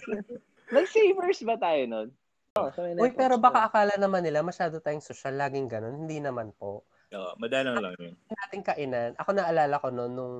Nag-savers 0.70 1.40
ba 1.44 1.56
tayo 1.58 1.82
nun? 1.88 2.08
Oh, 2.54 2.70
may 2.78 2.94
Uy, 2.94 3.10
pero 3.10 3.34
baka 3.34 3.66
akala 3.66 3.98
naman 3.98 4.22
nila 4.22 4.38
masyado 4.38 4.78
tayong 4.78 5.02
social, 5.02 5.34
laging 5.34 5.66
ganun. 5.66 6.06
Hindi 6.06 6.22
naman 6.22 6.54
po. 6.54 6.86
Oo, 7.10 7.34
madalang 7.34 7.82
lang 7.82 7.98
yun. 7.98 8.14
Yung 8.30 8.40
ating 8.46 8.62
kainan, 8.62 9.10
ako 9.18 9.34
naalala 9.34 9.74
ko 9.82 9.90
noon 9.90 10.12
nung 10.14 10.36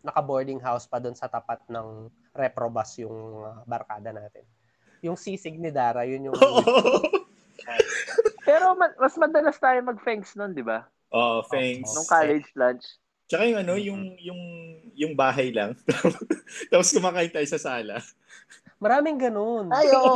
naka-boarding 0.00 0.56
house 0.64 0.88
pa 0.88 0.96
doon 1.04 1.12
sa 1.12 1.28
tapat 1.28 1.60
ng 1.68 2.08
reprobus 2.32 2.96
yung 3.04 3.44
uh, 3.44 3.60
barkada 3.68 4.08
natin. 4.08 4.48
Yung 5.04 5.20
sisig 5.20 5.60
ni 5.60 5.68
Dara, 5.68 6.08
yun 6.08 6.32
yung... 6.32 6.36
Pero 8.48 8.72
ma- 8.72 8.96
mas 8.96 9.12
madalas 9.20 9.60
tayo 9.60 9.84
mag-fengs 9.84 10.32
nun, 10.32 10.56
di 10.56 10.64
ba? 10.64 10.88
Oo, 11.12 11.44
thanks. 11.44 11.92
Nung 11.92 12.08
college 12.08 12.48
lunch. 12.56 12.88
Tsaka 13.28 13.44
yung 13.52 13.60
ano, 13.60 13.76
yung 13.76 14.16
yung 14.16 14.40
yung 14.96 15.12
bahay 15.12 15.52
lang. 15.52 15.76
Tapos 16.72 16.88
kumakain 16.92 17.32
tayo 17.32 17.48
sa 17.48 17.60
sala. 17.60 18.00
Maraming 18.82 19.18
ganun. 19.22 19.70
Ay, 19.70 19.86
oo! 19.94 20.10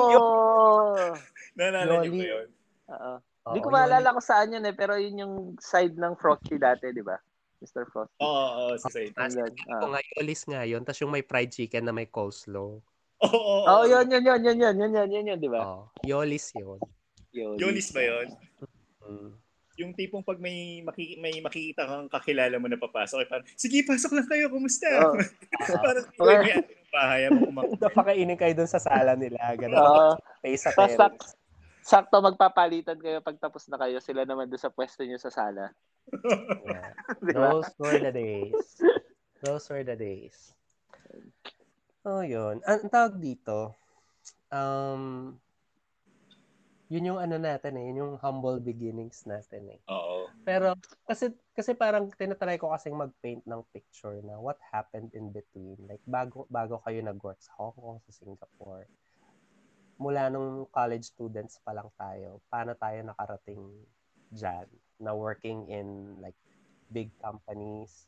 Naalala 1.56 2.02
niyo 2.02 2.10
ba 2.18 2.24
yun? 2.26 2.48
Oo. 2.90 3.14
Hindi 3.46 3.60
ko 3.62 3.68
maalala 3.70 4.10
kung 4.10 4.26
saan 4.26 4.50
yun 4.58 4.66
eh, 4.66 4.74
pero 4.74 4.98
yun 4.98 5.22
yung 5.22 5.34
side 5.62 5.94
ng 5.94 6.18
Frosty 6.18 6.58
dati, 6.58 6.90
di 6.90 6.98
ba? 6.98 7.14
Mr. 7.62 7.86
Frosty. 7.94 8.18
Oo, 8.18 8.46
oo, 8.58 8.74
sa 8.74 8.90
side. 8.90 9.14
Ah, 9.14 9.30
Andun, 9.30 9.54
ah. 9.70 9.80
Kung 9.86 9.92
nga, 9.94 10.02
yolis 10.18 10.42
nga 10.50 10.62
yun. 10.66 10.82
Tapos 10.82 10.98
yung 10.98 11.14
may 11.14 11.22
fried 11.22 11.54
chicken 11.54 11.86
na 11.86 11.94
may 11.94 12.10
coleslaw. 12.10 12.82
Oo, 13.22 13.30
oo. 13.30 13.64
Oo, 13.70 13.70
oh, 13.70 13.84
yun, 13.86 14.10
yun, 14.10 14.26
yun, 14.26 14.42
yun, 14.42 14.58
yun, 14.58 14.76
yun, 14.82 14.92
yun, 14.98 15.10
yun, 15.14 15.26
yun, 15.30 15.38
di 15.38 15.46
ba? 15.46 15.62
Oh, 15.62 15.86
yolis 16.02 16.50
yun. 16.58 16.82
Yun. 17.30 17.54
Yolis 17.62 17.94
ba 17.94 18.02
yun? 18.02 18.34
Mm. 19.06 19.30
Yung 19.76 19.92
tipong 19.92 20.24
pag 20.24 20.40
may, 20.40 20.80
maki, 20.80 21.20
may 21.20 21.36
makikita 21.44 21.84
kang 21.84 22.08
kakilala 22.08 22.56
mo 22.56 22.64
na 22.64 22.80
papasok, 22.80 23.18
eh, 23.24 23.28
parang, 23.28 23.46
sige, 23.60 23.84
pasok 23.84 24.16
lang 24.16 24.28
kayo, 24.28 24.48
kumusta? 24.48 24.88
Oo. 24.88 25.20
parang 25.84 26.06
Okay. 26.16 26.40
may 26.40 26.64
ng 26.64 26.92
bahay, 26.92 27.20
mo 27.28 27.40
kumakain. 27.44 27.76
Napakainin 27.84 28.40
kayo 28.40 28.52
dun 28.56 28.70
sa 28.72 28.80
sala 28.80 29.12
nila. 29.12 29.40
Ganun. 29.52 29.76
Oo. 29.76 30.08
Face 30.40 30.64
sa 30.64 30.72
Tapos 30.72 30.96
terrace. 30.96 31.36
sakto 31.86 32.18
magpapalitan 32.18 32.98
kayo 32.98 33.20
pag 33.22 33.38
tapos 33.38 33.68
na 33.68 33.78
kayo, 33.78 34.00
sila 34.00 34.24
naman 34.24 34.48
doon 34.48 34.58
sa 34.58 34.72
pwesto 34.72 35.04
nyo 35.04 35.20
sa 35.20 35.30
sala. 35.30 35.70
Yeah. 36.64 36.90
Those 37.36 37.70
were 37.76 38.00
the 38.00 38.10
days. 38.16 38.80
Those 39.44 39.68
were 39.68 39.84
the 39.84 39.94
days. 39.94 40.56
Oh, 42.06 42.24
yun. 42.24 42.64
Ang 42.64 42.88
tawag 42.88 43.20
dito, 43.20 43.74
um, 44.48 45.34
yun 46.86 47.08
yung 47.14 47.20
ano 47.20 47.36
natin 47.38 47.74
eh, 47.78 47.84
yun 47.90 48.00
yung 48.02 48.14
humble 48.22 48.62
beginnings 48.62 49.26
natin 49.26 49.78
eh. 49.78 49.80
Oo. 49.90 50.30
Pero 50.46 50.78
kasi 51.02 51.34
kasi 51.58 51.74
parang 51.74 52.06
tinatry 52.14 52.54
ko 52.54 52.70
kasing 52.70 52.94
mag-paint 52.94 53.42
ng 53.42 53.62
picture 53.74 54.22
na 54.22 54.38
what 54.38 54.58
happened 54.70 55.10
in 55.10 55.34
between. 55.34 55.74
Like 55.90 56.02
bago 56.06 56.46
bago 56.46 56.78
kayo 56.86 57.02
nag-work 57.02 57.42
sa 57.42 57.50
Hong 57.58 57.74
Kong, 57.74 57.98
sa 58.06 58.12
Singapore. 58.14 58.86
Mula 59.98 60.28
nung 60.30 60.68
college 60.70 61.08
students 61.10 61.58
pa 61.64 61.74
lang 61.74 61.88
tayo, 61.98 62.38
paano 62.46 62.76
tayo 62.78 63.00
nakarating 63.02 63.62
dyan 64.30 64.68
na 65.02 65.10
working 65.16 65.66
in 65.72 66.20
like 66.22 66.36
big 66.94 67.10
companies 67.18 68.06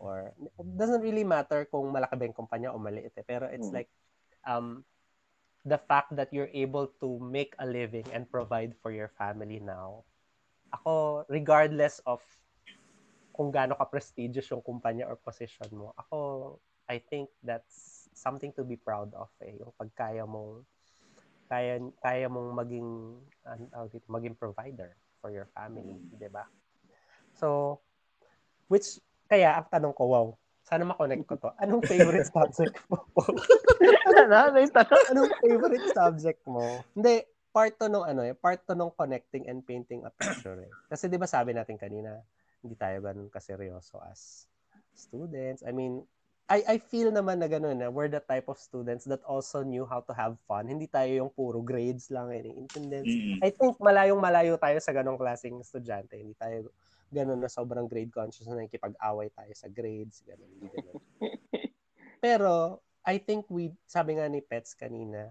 or 0.00 0.32
it 0.40 0.68
doesn't 0.80 1.04
really 1.04 1.24
matter 1.24 1.68
kung 1.68 1.92
malaki 1.92 2.14
ba 2.16 2.24
yung 2.24 2.36
kumpanya 2.36 2.72
o 2.72 2.80
maliit 2.80 3.12
eh. 3.12 3.26
Pero 3.26 3.52
it's 3.52 3.68
Hmm. 3.68 3.84
like 3.84 3.90
um 4.48 4.86
the 5.66 5.78
fact 5.90 6.14
that 6.14 6.30
you're 6.30 6.52
able 6.54 6.86
to 7.02 7.18
make 7.18 7.58
a 7.58 7.66
living 7.66 8.06
and 8.14 8.30
provide 8.30 8.70
for 8.78 8.94
your 8.94 9.10
family 9.18 9.58
now 9.58 10.06
ako, 10.74 11.24
regardless 11.30 12.02
of 12.04 12.20
kung 13.32 13.52
gaano 13.52 13.76
ka-prestigious 13.76 14.48
yung 14.48 14.64
kumpanya 14.64 15.04
or 15.04 15.16
position 15.20 15.68
mo, 15.72 15.92
ako, 15.96 16.56
I 16.88 16.98
think 16.98 17.28
that's 17.44 18.08
something 18.16 18.52
to 18.56 18.64
be 18.64 18.80
proud 18.80 19.12
of 19.12 19.28
eh. 19.44 19.60
Yung 19.60 19.76
pagkaya 19.76 20.24
mong, 20.24 20.64
kaya, 21.46 21.78
kaya 22.00 22.26
mong 22.32 22.50
maging, 22.56 22.88
dito, 23.92 24.06
maging 24.08 24.36
provider 24.40 24.96
for 25.20 25.28
your 25.28 25.46
family, 25.52 26.00
di 26.16 26.30
ba? 26.32 26.48
So, 27.36 27.80
which, 28.72 28.96
kaya 29.28 29.60
ang 29.60 29.68
tanong 29.68 29.92
ko, 29.92 30.04
wow, 30.08 30.28
sana 30.66 30.82
makonect 30.82 31.30
ko 31.30 31.38
to. 31.38 31.54
Anong 31.62 31.86
favorite 31.90 32.26
subject 32.26 32.74
mo? 32.90 32.98
ano? 34.18 34.58
Ano? 34.58 34.96
Anong 35.14 35.30
favorite 35.38 35.88
subject 35.94 36.42
mo? 36.50 36.82
Hindi, 36.98 37.22
part 37.54 37.78
to 37.78 37.86
nung 37.86 38.02
ano 38.02 38.26
eh, 38.26 38.34
part 38.34 38.66
to 38.66 38.74
nung 38.74 38.90
connecting 38.90 39.46
and 39.46 39.62
painting 39.62 40.02
a 40.02 40.10
picture 40.10 40.58
eh. 40.58 40.72
Kasi 40.90 41.06
di 41.06 41.16
ba 41.16 41.30
sabi 41.30 41.54
natin 41.54 41.78
kanina, 41.78 42.18
hindi 42.66 42.74
tayo 42.74 42.98
ganun 42.98 43.30
kaseryoso 43.30 44.02
as 44.02 44.50
students. 44.92 45.62
I 45.62 45.70
mean, 45.70 46.02
I 46.50 46.62
I 46.66 46.76
feel 46.82 47.14
naman 47.14 47.38
na 47.38 47.46
ganun 47.46 47.78
na 47.78 47.90
we're 47.90 48.10
the 48.10 48.22
type 48.22 48.50
of 48.50 48.58
students 48.58 49.06
that 49.06 49.22
also 49.22 49.62
knew 49.62 49.86
how 49.86 50.02
to 50.02 50.14
have 50.14 50.34
fun. 50.50 50.66
Hindi 50.66 50.90
tayo 50.90 51.10
yung 51.10 51.30
puro 51.30 51.62
grades 51.62 52.10
lang 52.10 52.34
and 52.34 52.66
attendance. 52.66 53.06
Mm-mm. 53.06 53.38
I 53.42 53.50
think 53.54 53.78
malayong 53.78 54.18
malayo 54.18 54.58
tayo 54.58 54.78
sa 54.82 54.94
ganong 54.94 55.18
klaseng 55.18 55.62
estudyante. 55.62 56.18
Hindi 56.18 56.34
tayo 56.38 56.70
ganun 57.10 57.38
na 57.38 57.50
sobrang 57.50 57.86
grade 57.86 58.10
conscious 58.10 58.46
na 58.50 58.58
nakikipag-away 58.58 59.30
tayo 59.30 59.52
sa 59.54 59.70
grades. 59.70 60.22
Ganun, 60.26 60.50
hindi 60.58 60.68
ganun. 60.70 61.02
Pero, 62.24 62.82
I 63.06 63.22
think 63.22 63.46
we, 63.48 63.70
sabi 63.86 64.18
nga 64.18 64.26
ni 64.26 64.42
Pets 64.42 64.74
kanina, 64.74 65.30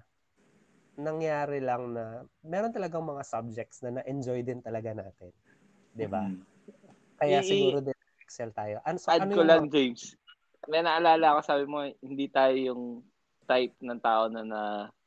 nangyari 0.95 1.59
lang 1.59 1.91
na 1.91 2.23
meron 2.39 2.71
talagang 2.71 3.03
mga 3.03 3.23
subjects 3.27 3.83
na 3.83 3.99
na-enjoy 3.99 4.39
din 4.47 4.63
talaga 4.63 4.95
natin. 4.95 5.31
'Di 5.91 6.07
ba? 6.07 6.23
Mm. 6.23 6.39
Kaya 7.19 7.39
I- 7.43 7.47
siguro 7.47 7.83
din 7.83 7.95
excel 8.23 8.51
tayo. 8.55 8.79
Ano, 8.87 8.97
so, 8.97 9.11
Add 9.11 9.27
ano 9.27 9.31
ko 9.35 9.41
yung 9.43 9.47
lang, 9.47 9.63
mga- 9.67 9.73
James. 9.75 10.03
May 10.65 10.81
naalala 10.81 11.37
ko, 11.37 11.39
sabi 11.45 11.63
mo, 11.69 11.85
hindi 12.01 12.25
tayo 12.25 12.55
yung 12.57 12.83
type 13.45 13.77
ng 13.85 14.01
tao 14.01 14.25
na, 14.33 14.41
na 14.41 14.61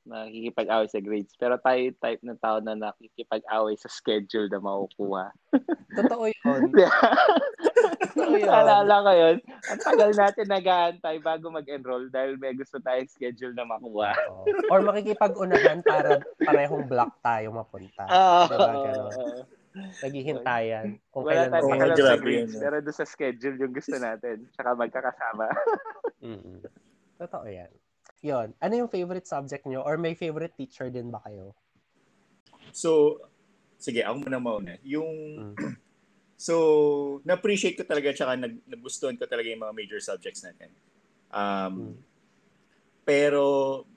nakikipag-away 0.09 0.89
sa 0.89 1.01
grades. 1.05 1.37
Pero 1.37 1.61
tayo 1.61 1.79
yung 1.79 1.99
type 2.01 2.23
ng 2.25 2.41
tao 2.41 2.59
na 2.65 2.75
nakikipag-away 2.75 3.77
sa 3.77 3.93
schedule 3.93 4.49
na 4.49 4.59
makukuha. 4.59 5.31
Totoo 5.99 6.25
yun. 6.33 6.63
Totoo 8.17 8.35
yun. 8.35 8.49
Naalala 8.49 8.97
ko 9.05 9.13
yun. 9.13 9.37
Ang 9.69 9.81
tagal 9.85 10.11
natin 10.17 10.47
nag-aantay 10.49 11.17
bago 11.21 11.53
mag-enroll 11.53 12.09
dahil 12.09 12.41
may 12.41 12.57
gusto 12.57 12.81
tayong 12.81 13.13
schedule 13.13 13.53
na 13.53 13.69
makuha. 13.69 14.17
Oo. 14.33 14.45
Or 14.73 14.81
makikipag-unahan 14.83 15.85
para 15.85 16.25
parehong 16.41 16.89
block 16.89 17.13
tayo 17.21 17.53
mapunta. 17.53 18.05
Ah, 18.19 18.49
Diba, 18.49 18.73
ganun? 18.83 19.47
Naghihintayan. 20.03 20.99
Kung 21.13 21.23
Wala 21.29 21.47
tayong 21.53 21.71
Oo, 21.71 21.71
pakialam 21.71 21.97
sa 22.01 22.17
grades, 22.19 22.57
pero 22.57 22.77
doon 22.83 22.97
sa 22.97 23.07
schedule 23.07 23.57
yung 23.63 23.75
gusto 23.77 23.95
natin. 23.95 24.43
Tsaka 24.57 24.75
magkakasama. 24.75 25.47
Mm-mm. 26.25 26.59
Totoo 27.19 27.47
yan. 27.47 27.71
Yun. 28.23 28.51
Ano 28.59 28.75
yung 28.75 28.91
favorite 28.91 29.27
subject 29.27 29.63
nyo? 29.67 29.87
Or 29.87 29.95
may 29.95 30.19
favorite 30.19 30.55
teacher 30.59 30.91
din 30.91 31.11
ba 31.11 31.23
kayo? 31.23 31.55
So, 32.75 33.23
sige, 33.79 34.03
ako 34.03 34.27
muna 34.27 34.39
mauna. 34.43 34.75
Yung, 34.83 35.11
Mm. 35.55 35.55
so, 36.39 36.55
na-appreciate 37.23 37.79
ko 37.79 37.87
talaga 37.87 38.11
tsaka 38.11 38.35
nag, 38.35 38.59
nagustuhan 38.67 39.15
ko 39.15 39.27
talaga 39.27 39.47
yung 39.51 39.63
mga 39.63 39.75
major 39.75 40.01
subjects 40.03 40.43
natin. 40.43 40.71
Um, 41.31 41.75
Mm. 41.75 41.97
Pero, 43.09 43.45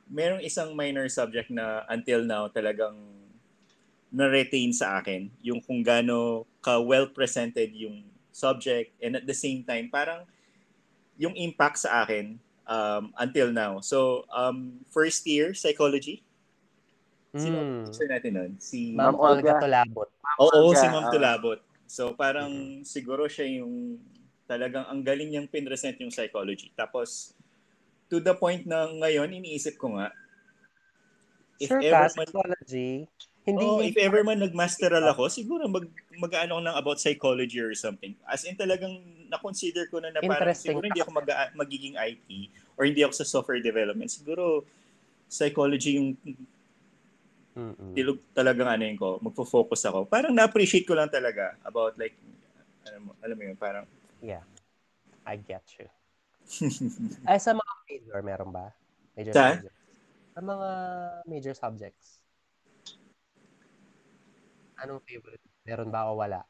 merong 0.08 0.40
isang 0.40 0.72
minor 0.72 1.08
subject 1.12 1.52
na 1.52 1.84
until 1.92 2.24
now 2.24 2.48
talagang 2.48 2.96
na-retain 4.12 4.72
sa 4.76 5.00
akin. 5.00 5.32
Yung 5.40 5.60
kung 5.64 5.84
gaano 5.84 6.44
ka-well 6.60 7.08
presented 7.12 7.72
yung 7.72 8.04
subject 8.32 8.92
and 9.04 9.20
at 9.20 9.28
the 9.28 9.36
same 9.36 9.64
time, 9.64 9.88
parang 9.92 10.24
yung 11.20 11.36
impact 11.36 11.84
sa 11.84 12.04
akin 12.04 12.40
um, 12.72 13.12
until 13.20 13.52
now. 13.52 13.84
So, 13.84 14.24
um, 14.32 14.80
first 14.88 15.28
year, 15.28 15.52
psychology. 15.52 16.24
Sino 17.36 17.64
ang 17.64 17.72
Mm. 17.72 17.84
teacher 17.88 18.08
natin 18.08 18.32
nun? 18.32 18.52
Si... 18.60 18.96
Ma'am 18.96 19.16
Olga. 19.20 19.60
Tulabot. 19.60 20.08
Oo, 20.40 20.72
Olga, 20.72 20.80
si 20.80 20.88
Ma'am 20.88 21.08
ah. 21.08 21.12
Tulabot. 21.12 21.60
So 21.92 22.16
parang 22.16 22.84
siguro 22.88 23.28
siya 23.28 23.60
yung 23.60 24.00
talagang 24.48 24.88
ang 24.88 25.04
galing 25.04 25.28
niyang 25.28 25.52
pinresent 25.52 26.00
yung 26.00 26.12
psychology. 26.12 26.72
Tapos 26.72 27.36
to 28.08 28.24
the 28.24 28.32
point 28.32 28.64
na 28.64 28.88
ngayon 28.88 29.32
iniisip 29.32 29.76
ko 29.76 30.00
nga 30.00 30.08
if 31.60 31.68
Sure 31.68 31.84
ever 31.84 32.08
man 32.16 32.28
psychology. 32.28 33.08
Hindi 33.42 33.66
oh, 33.66 33.82
if 33.82 33.98
ever 33.98 34.22
man 34.22 34.38
nagmasteral 34.38 35.02
ako, 35.02 35.26
siguro 35.26 35.66
mag 35.66 35.90
mag-ano 36.22 36.58
ako 36.58 36.62
ng 36.62 36.78
about 36.78 36.98
psychology 37.02 37.58
or 37.58 37.74
something. 37.74 38.14
As 38.30 38.46
in 38.46 38.54
talagang 38.54 39.02
na-consider 39.34 39.90
ko 39.90 39.98
na 39.98 40.14
na 40.14 40.22
parang 40.22 40.54
siguro 40.54 40.86
hindi 40.86 41.02
ako 41.02 41.10
mag 41.10 41.26
magiging 41.58 41.98
IT 41.98 42.30
or 42.78 42.86
hindi 42.86 43.02
ako 43.02 43.18
sa 43.18 43.26
software 43.26 43.58
development. 43.58 44.14
Siguro 44.14 44.62
psychology 45.26 45.98
yung 45.98 46.14
Mm-mm. 47.52 47.92
tilog 47.98 48.22
talagang 48.32 48.70
ano 48.70 48.84
yun 48.86 48.96
ko, 48.96 49.18
magfo-focus 49.20 49.90
ako. 49.90 50.08
Parang 50.08 50.32
na-appreciate 50.32 50.88
ko 50.88 50.96
lang 50.96 51.12
talaga 51.12 51.58
about 51.68 51.98
like, 52.00 52.16
alam 52.88 53.10
mo, 53.10 53.12
alam 53.20 53.36
mo 53.36 53.44
yun, 53.44 53.58
parang, 53.58 53.86
Yeah. 54.22 54.46
I 55.26 55.34
get 55.42 55.66
you. 55.82 55.90
Ay, 57.26 57.42
sa 57.46 57.58
mga 57.58 57.74
major, 57.90 58.20
meron 58.22 58.54
ba? 58.54 58.70
Major 59.18 59.34
Sa? 59.34 59.44
subjects. 59.58 59.82
Sa 60.32 60.40
mga 60.46 60.68
major 61.26 61.54
subjects. 61.58 62.21
Anong 64.82 65.02
favorite? 65.06 65.42
Meron 65.64 65.94
ba 65.94 66.10
o 66.10 66.18
wala? 66.18 66.42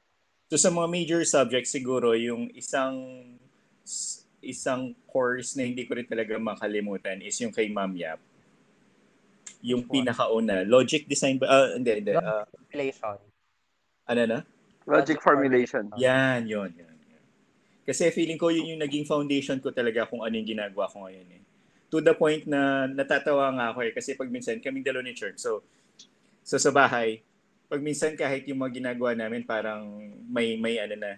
so 0.52 0.60
sa 0.60 0.68
mga 0.68 0.88
major 0.92 1.22
subjects 1.24 1.72
siguro, 1.72 2.12
yung 2.12 2.52
isang 2.52 3.00
isang 4.44 4.92
course 5.08 5.56
na 5.56 5.64
hindi 5.64 5.88
ko 5.88 5.96
rin 5.96 6.04
talaga 6.04 6.36
makalimutan 6.36 7.24
is 7.24 7.40
yung 7.40 7.56
kay 7.56 7.72
Ma'am 7.72 7.96
Yap. 7.96 8.20
Yung 9.64 9.88
pinakauna, 9.88 10.68
logic 10.68 11.08
design 11.08 11.40
ba? 11.40 11.48
Ah, 11.48 11.70
hindi, 11.78 12.04
hindi. 12.04 12.12
ah, 12.20 12.44
Relation. 12.74 13.16
ano 14.12 14.22
na? 14.28 14.40
Logic 14.84 15.22
formulation. 15.22 15.88
Yan, 15.96 16.50
yun, 16.50 16.74
yun, 16.74 16.98
yun. 17.08 17.24
Kasi 17.86 18.10
feeling 18.12 18.42
ko 18.42 18.50
yun 18.50 18.76
yung 18.76 18.82
naging 18.82 19.06
foundation 19.08 19.62
ko 19.62 19.70
talaga 19.72 20.10
kung 20.10 20.26
ano 20.26 20.34
yung 20.36 20.50
ginagawa 20.50 20.90
ko 20.90 21.06
ngayon 21.06 21.30
eh. 21.32 21.42
To 21.94 22.02
the 22.02 22.18
point 22.18 22.44
na 22.50 22.90
natatawa 22.90 23.54
nga 23.56 23.66
ako 23.72 23.80
eh. 23.86 23.92
Kasi 23.94 24.18
pag 24.18 24.28
minsan, 24.28 24.58
kaming 24.58 24.84
dalawa 24.84 25.06
ni 25.06 25.14
Church. 25.14 25.38
So, 25.38 25.62
so 26.42 26.58
sa 26.58 26.74
bahay, 26.74 27.22
pag 27.72 27.80
minsan 27.80 28.20
kahit 28.20 28.44
yung 28.52 28.60
mga 28.60 28.84
ginagawa 28.84 29.16
namin 29.16 29.48
parang 29.48 29.88
may, 30.28 30.60
may 30.60 30.76
ano 30.76 31.00
na, 31.00 31.12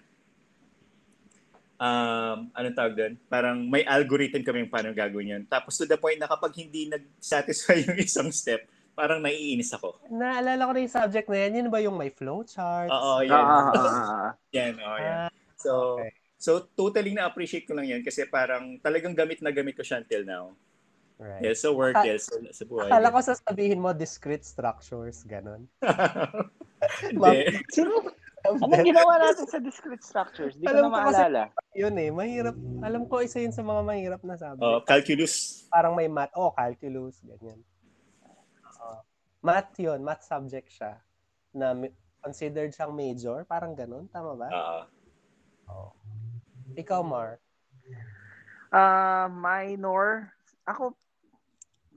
um, 1.82 2.38
anong 2.54 2.78
tawag 2.78 2.94
doon? 2.94 3.14
Parang 3.26 3.58
may 3.58 3.82
algorithm 3.82 4.46
kami 4.46 4.62
yung 4.62 4.70
paano 4.70 4.94
gagawin 4.94 5.34
yun. 5.34 5.44
Tapos 5.50 5.74
to 5.74 5.90
the 5.90 5.98
point 5.98 6.22
na 6.22 6.30
kapag 6.30 6.54
hindi 6.54 6.86
nag-satisfy 6.86 7.82
yung 7.90 7.98
isang 7.98 8.30
step, 8.30 8.70
parang 8.94 9.18
naiinis 9.18 9.74
ako. 9.74 9.98
Naalala 10.14 10.70
ko 10.70 10.72
na 10.78 10.86
yung 10.86 10.94
subject 10.94 11.26
na 11.26 11.38
yan. 11.42 11.58
Yun 11.58 11.74
ba 11.74 11.82
yung 11.82 11.98
may 11.98 12.14
flowcharts? 12.14 12.94
Oo, 12.94 13.18
Ah, 13.18 13.26
yan. 13.26 13.34
ah, 13.34 13.50
ah, 13.50 13.74
ah, 13.74 13.90
ah. 14.30 14.32
Yan, 14.54 14.74
oh, 14.78 14.98
yan. 15.02 15.18
Ah, 15.26 15.32
So, 15.58 15.72
okay. 15.98 16.14
so 16.38 16.52
totally 16.78 17.18
na-appreciate 17.18 17.66
ko 17.66 17.74
lang 17.74 17.90
yan 17.90 18.06
kasi 18.06 18.30
parang 18.30 18.78
talagang 18.78 19.18
gamit 19.18 19.42
na 19.42 19.50
gamit 19.50 19.74
ko 19.74 19.82
siya 19.82 20.06
until 20.06 20.22
now. 20.22 20.46
Right. 21.22 21.46
Yes, 21.46 21.62
sa 21.62 21.70
work, 21.72 21.96
yes, 22.04 22.28
sa, 22.28 22.36
sa 22.52 22.64
buhay. 22.66 22.90
Akala 22.90 23.14
ko 23.14 23.20
sasabihin 23.22 23.80
mo 23.80 23.94
discrete 23.94 24.44
structures, 24.44 25.24
ganun. 25.24 25.70
Hindi. 27.06 27.64
Anong 28.44 28.84
ginawa 28.84 29.24
natin 29.24 29.48
sa 29.48 29.56
discrete 29.64 30.04
structures? 30.04 30.60
Di 30.60 30.68
ko 30.68 30.76
Alam 30.76 30.92
na 30.92 30.92
ko 30.92 30.98
kasi- 31.00 31.16
maalala. 31.16 31.44
Yun 31.80 31.94
eh, 31.96 32.10
mahirap. 32.12 32.56
Alam 32.84 33.04
ko 33.08 33.24
isa 33.24 33.40
yun 33.40 33.56
sa 33.56 33.64
mga 33.64 33.82
mahirap 33.88 34.22
na 34.28 34.36
subject. 34.36 34.68
oh, 34.68 34.84
calculus. 34.84 35.64
Parang 35.72 35.96
may 35.96 36.12
math. 36.12 36.36
Oh, 36.36 36.52
calculus, 36.52 37.24
ganyan. 37.24 37.64
Oo. 38.84 39.00
math 39.40 39.72
yun, 39.80 40.04
math 40.04 40.28
subject 40.28 40.68
siya. 40.76 41.00
Na 41.56 41.72
considered 42.20 42.76
siyang 42.76 42.92
major, 42.92 43.48
parang 43.48 43.72
ganun. 43.76 44.12
Tama 44.12 44.36
ba? 44.36 44.48
Oo. 44.52 44.82
Oo. 45.72 45.90
Ikaw, 46.76 47.00
Mar. 47.00 47.40
Ah, 48.74 49.32
minor. 49.32 50.34
Ako, 50.68 50.96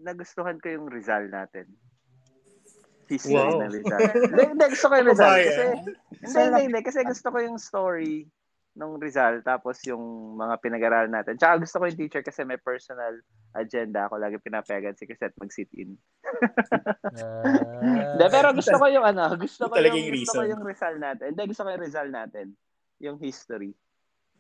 nagustuhan 0.00 0.59
ko 0.61 0.66
yung 0.68 0.87
Rizal 0.90 1.28
natin. 1.28 1.66
History 3.06 3.38
Wow. 3.38 3.62
na 3.62 3.68
Rizal. 3.70 4.00
Hindi, 4.35 4.64
gusto 4.74 4.87
ko 4.90 4.94
yung 4.98 5.09
Rizal. 5.14 5.38
Kasi, 5.38 5.62
hindi, 6.26 6.40
hindi, 6.42 6.61
hindi. 6.66 6.80
Kasi 6.82 6.98
gusto 7.06 7.28
ko 7.30 7.38
yung 7.38 7.59
story 7.59 8.26
nung 8.76 9.00
Rizal 9.00 9.40
tapos 9.40 9.80
yung 9.88 10.37
mga 10.37 10.54
pinag-aralan 10.61 11.09
natin. 11.09 11.40
Tsaka 11.40 11.64
gusto 11.64 11.80
ko 11.80 11.85
yung 11.88 11.96
teacher 11.96 12.20
kasi 12.20 12.44
may 12.44 12.61
personal 12.61 13.16
agenda 13.56 14.04
ako. 14.04 14.20
Lagi 14.20 14.37
pinapayagan 14.37 14.98
si 14.98 15.09
Cassette 15.09 15.38
mag-sit-in. 15.40 15.96
Ah, 17.16 18.12
Hindi, 18.12 18.26
pero 18.28 18.52
gusto 18.52 18.76
ko 18.76 18.85
yung 18.92 19.06
ano, 19.06 19.32
gusto 19.40 19.70
ko 19.70 19.80
Talaga 19.80 19.96
yung, 19.96 20.12
yung 20.12 20.20
gusto 20.20 20.37
ko 20.37 20.44
yung 20.44 20.62
Rizal 20.66 20.94
natin. 21.00 21.26
Hindi, 21.32 21.42
gusto 21.48 21.62
ko 21.64 21.68
yung 21.72 21.85
Rizal 21.88 22.09
natin. 22.12 22.46
Yung 23.00 23.16
history. 23.16 23.72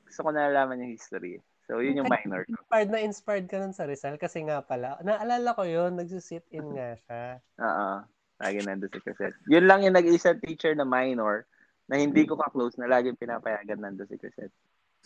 Gusto 0.04 0.20
ko 0.20 0.28
nalalaman 0.34 0.84
yung 0.84 0.92
history. 0.92 1.40
So, 1.66 1.82
yun 1.82 1.98
yung 1.98 2.10
minor 2.10 2.46
ko. 2.46 2.54
inspired 2.54 2.90
na 2.94 3.00
inspired 3.02 3.46
ka 3.50 3.58
nun 3.58 3.74
sa 3.74 3.90
Rizal 3.90 4.14
kasi 4.22 4.46
nga 4.46 4.62
pala, 4.62 5.02
naalala 5.02 5.50
ko 5.58 5.66
yun, 5.66 5.98
nagsisit 5.98 6.46
in 6.54 6.78
nga 6.78 6.94
siya. 6.94 7.22
Oo. 7.58 7.90
Lagi 8.38 8.58
nandun 8.62 8.92
si 8.92 9.00
Cassette. 9.02 9.38
Yun 9.50 9.66
lang 9.66 9.82
yung 9.82 9.96
nag-isa 9.98 10.38
teacher 10.38 10.76
na 10.78 10.86
minor 10.86 11.48
na 11.90 11.98
hindi 11.98 12.22
ko 12.22 12.38
ka-close 12.38 12.78
na 12.78 12.86
lagi 12.86 13.10
pinapayagan 13.18 13.82
nandun 13.82 14.06
si 14.06 14.14
Cassette. 14.14 14.54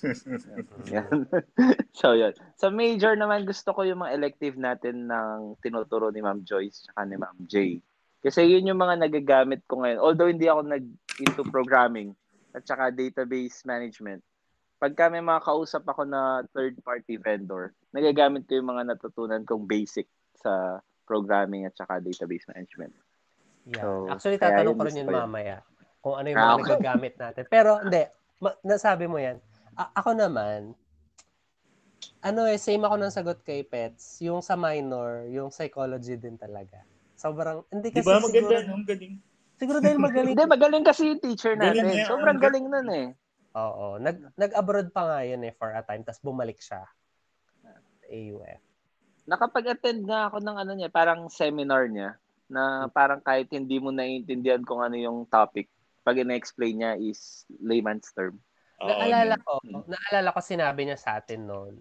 Yan. 0.94 1.28
so, 2.00 2.12
yun. 2.12 2.32
Sa 2.60 2.68
major 2.68 3.16
naman, 3.16 3.48
gusto 3.48 3.72
ko 3.72 3.84
yung 3.84 4.04
mga 4.04 4.16
elective 4.16 4.56
natin 4.60 5.08
ng 5.08 5.60
tinuturo 5.64 6.12
ni 6.12 6.20
Ma'am 6.20 6.44
Joyce 6.44 6.88
tsaka 6.88 7.08
ni 7.08 7.16
Ma'am 7.16 7.38
Jay. 7.48 7.80
Kasi 8.20 8.44
yun 8.44 8.68
yung 8.68 8.80
mga 8.80 9.00
nagagamit 9.00 9.64
ko 9.64 9.80
ngayon. 9.80 10.00
Although 10.00 10.28
hindi 10.28 10.44
ako 10.44 10.60
nag 10.68 10.84
into 11.20 11.44
programming 11.48 12.12
at 12.52 12.64
tsaka 12.64 12.92
database 12.92 13.64
management. 13.64 14.20
Pagka 14.80 15.12
may 15.12 15.20
mga 15.20 15.44
kausap 15.44 15.84
ako 15.84 16.08
na 16.08 16.40
third-party 16.50 17.20
vendor, 17.20 17.76
nagagamit 17.92 18.48
ko 18.48 18.56
yung 18.56 18.72
mga 18.72 18.88
natutunan 18.88 19.44
kong 19.44 19.68
basic 19.68 20.08
sa 20.32 20.80
programming 21.04 21.68
at 21.68 21.76
tsaka 21.76 22.00
database 22.00 22.48
management. 22.48 22.96
Yeah. 23.68 23.84
So, 23.84 24.08
Actually, 24.08 24.40
tatanong 24.40 24.72
ko 24.74 24.88
rin 24.88 24.96
yun 24.96 25.12
mamaya. 25.12 25.60
Kung 26.00 26.16
ano 26.16 26.26
yung 26.32 26.40
Ah, 26.40 26.48
mga 26.48 26.56
okay. 26.56 26.64
nagagamit 26.64 27.14
natin. 27.14 27.42
Pero, 27.46 27.70
hindi. 27.76 28.02
Ma- 28.40 28.56
nasabi 28.64 29.04
mo 29.04 29.20
yan. 29.20 29.36
A- 29.76 29.92
ako 30.00 30.16
naman, 30.16 30.72
ano 32.20 32.40
eh, 32.48 32.56
same 32.56 32.80
ako 32.80 32.96
ng 32.96 33.12
sagot 33.12 33.44
kay 33.44 33.60
Pets. 33.60 34.24
Yung 34.24 34.40
sa 34.40 34.56
minor, 34.56 35.28
yung 35.28 35.52
psychology 35.52 36.16
din 36.16 36.40
talaga. 36.40 36.80
Sobrang, 37.16 37.68
hindi 37.68 37.92
Di 37.92 38.00
kasi 38.00 38.08
ba 38.08 38.16
maganda, 38.16 38.32
siguro, 38.32 38.64
no? 38.64 38.74
Ang 38.80 38.86
galing. 38.88 39.14
siguro 39.60 39.78
dahil 39.78 39.98
magaling. 40.00 40.32
Hindi, 40.32 40.44
magaling 40.48 40.84
kasi 40.88 41.02
yung 41.04 41.20
teacher 41.20 41.52
Galing 41.52 41.84
natin. 41.84 41.84
niya. 41.92 42.06
Sobrang 42.08 42.38
galing 42.40 42.64
nun 42.64 42.88
eh. 42.88 43.08
Oo. 43.56 43.98
Nag, 43.98 44.34
nag-abroad 44.38 44.94
pa 44.94 45.02
nga 45.06 45.20
yun 45.26 45.42
eh 45.42 45.54
for 45.58 45.74
a 45.74 45.82
time, 45.82 46.06
tapos 46.06 46.22
bumalik 46.22 46.62
siya. 46.62 46.86
Sa 47.62 48.06
AUF. 48.06 48.62
Nakapag-attend 49.26 50.06
nga 50.06 50.30
ako 50.30 50.38
ng 50.42 50.56
ano 50.58 50.72
niya, 50.74 50.90
parang 50.90 51.26
seminar 51.30 51.90
niya 51.90 52.18
na 52.50 52.90
parang 52.90 53.22
kahit 53.22 53.46
hindi 53.54 53.78
mo 53.78 53.94
naiintindihan 53.94 54.62
kung 54.66 54.82
ano 54.82 54.98
yung 54.98 55.26
topic, 55.30 55.70
pag 56.02 56.18
ina-explain 56.18 56.82
niya 56.82 56.92
is 56.98 57.46
layman's 57.62 58.10
term. 58.10 58.38
Oo, 58.82 58.90
naalala 58.90 59.36
ko, 59.38 59.60
naalala 59.86 60.34
ko 60.34 60.40
sinabi 60.42 60.88
niya 60.88 60.98
sa 60.98 61.20
atin 61.20 61.46
noon, 61.46 61.78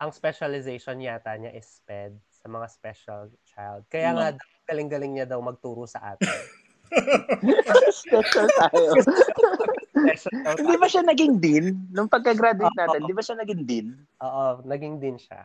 ang 0.00 0.10
specialization 0.12 1.00
yata 1.00 1.36
niya 1.36 1.52
is 1.56 1.80
SPED 1.80 2.16
sa 2.28 2.46
mga 2.48 2.66
special 2.68 3.22
child. 3.48 3.82
Kaya 3.88 4.12
nga, 4.12 4.26
daw, 4.36 4.46
galing-galing 4.68 5.12
niya 5.16 5.26
daw 5.26 5.40
magturo 5.40 5.88
sa 5.88 6.16
atin. 6.16 6.40
Special 8.06 8.46
tayo. 8.46 8.90
Hindi 10.58 10.74
ba 10.76 10.86
siya 10.86 11.02
naging 11.02 11.34
dean? 11.36 11.66
Nung 11.90 12.06
pagka-graduate 12.06 12.70
Oo. 12.70 12.82
natin, 12.82 13.00
di 13.02 13.14
ba 13.14 13.22
siya 13.22 13.36
naging 13.36 13.62
dean? 13.62 13.88
Oo, 14.18 14.44
naging 14.62 14.96
din 14.96 15.16
siya. 15.16 15.44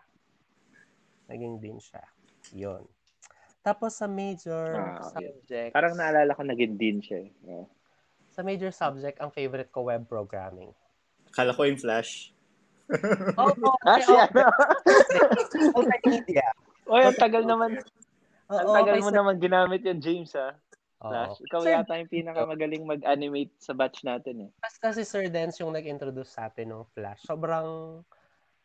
Naging 1.26 1.58
din 1.58 1.78
siya. 1.78 2.04
Yun. 2.52 2.84
Tapos 3.62 3.94
sa 3.94 4.06
major 4.06 4.74
Ah, 4.74 4.98
okay. 5.08 5.30
subject, 5.30 5.72
Parang 5.72 5.94
naalala 5.94 6.34
ko 6.34 6.42
naging 6.42 6.76
dean 6.76 6.98
siya. 7.00 7.22
eh. 7.22 7.32
Yeah. 7.46 7.68
sa 8.32 8.42
major 8.42 8.72
subject, 8.72 9.20
ang 9.20 9.28
favorite 9.30 9.70
ko 9.70 9.84
web 9.84 10.08
programming. 10.08 10.72
Akala 11.28 11.52
ko 11.52 11.64
yung 11.64 11.76
flash. 11.76 12.32
Oh, 13.36 13.52
oh, 13.68 13.76
Ah, 13.84 13.96
okay, 13.96 14.04
si 14.04 14.12
oh, 14.12 14.20
ano? 14.20 14.44
multimedia. 15.70 16.48
Oy, 16.92 17.04
ang 17.06 17.16
tagal 17.16 17.44
naman. 17.44 17.76
Oo, 18.48 18.56
Ang 18.58 18.68
tagal 18.74 18.96
okay, 18.96 19.04
mo 19.04 19.10
sa- 19.10 19.18
naman 19.18 19.36
ginamit 19.38 19.82
yung 19.84 20.00
James, 20.00 20.32
ha? 20.34 20.56
Flash. 21.02 21.38
Ikaw 21.50 21.62
Sir, 21.66 21.74
yata 21.74 21.94
yung 21.98 22.12
pinakamagaling 22.14 22.84
mag-animate 22.86 23.54
sa 23.58 23.74
batch 23.74 24.06
natin, 24.06 24.48
eh. 24.48 24.50
Basta 24.62 24.94
si 24.94 25.02
Sir 25.02 25.34
Dance 25.34 25.58
yung 25.66 25.74
nag-introduce 25.74 26.38
sa 26.38 26.46
atin 26.48 26.70
ng 26.70 26.86
Flash. 26.94 27.26
Sobrang 27.26 28.02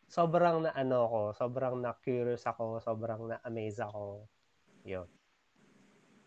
sobrang 0.07 0.69
na 0.69 0.71
ano 0.77 1.09
ko, 1.09 1.21
sobrang 1.35 1.81
na 1.81 1.97
curious 1.99 2.45
ako, 2.47 2.79
sobrang 2.85 3.33
na 3.33 3.37
amaze 3.43 3.81
ako. 3.81 4.29
Yun. 4.85 5.09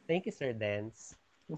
Thank 0.10 0.26
you 0.26 0.34
Sir 0.34 0.52
Dance. 0.58 1.14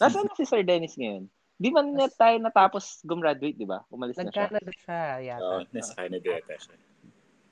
Nasaan 0.00 0.28
na 0.28 0.36
si 0.36 0.44
Sir 0.44 0.60
Dennis 0.60 0.94
ngayon? 1.00 1.26
Di 1.56 1.72
man 1.72 1.96
na 1.96 2.04
tayo 2.12 2.36
natapos 2.36 3.00
gumraduate, 3.08 3.56
di 3.56 3.64
ba? 3.64 3.80
Umalis 3.88 4.20
na 4.20 4.28
siya. 4.28 4.52
Nag-Canada 4.52 4.72
siya 4.76 5.00
yata. 5.24 5.40
Oo, 5.40 5.60
nasa 5.72 5.92
Canada 5.96 6.28
yata 6.28 6.54
siya. 6.60 6.76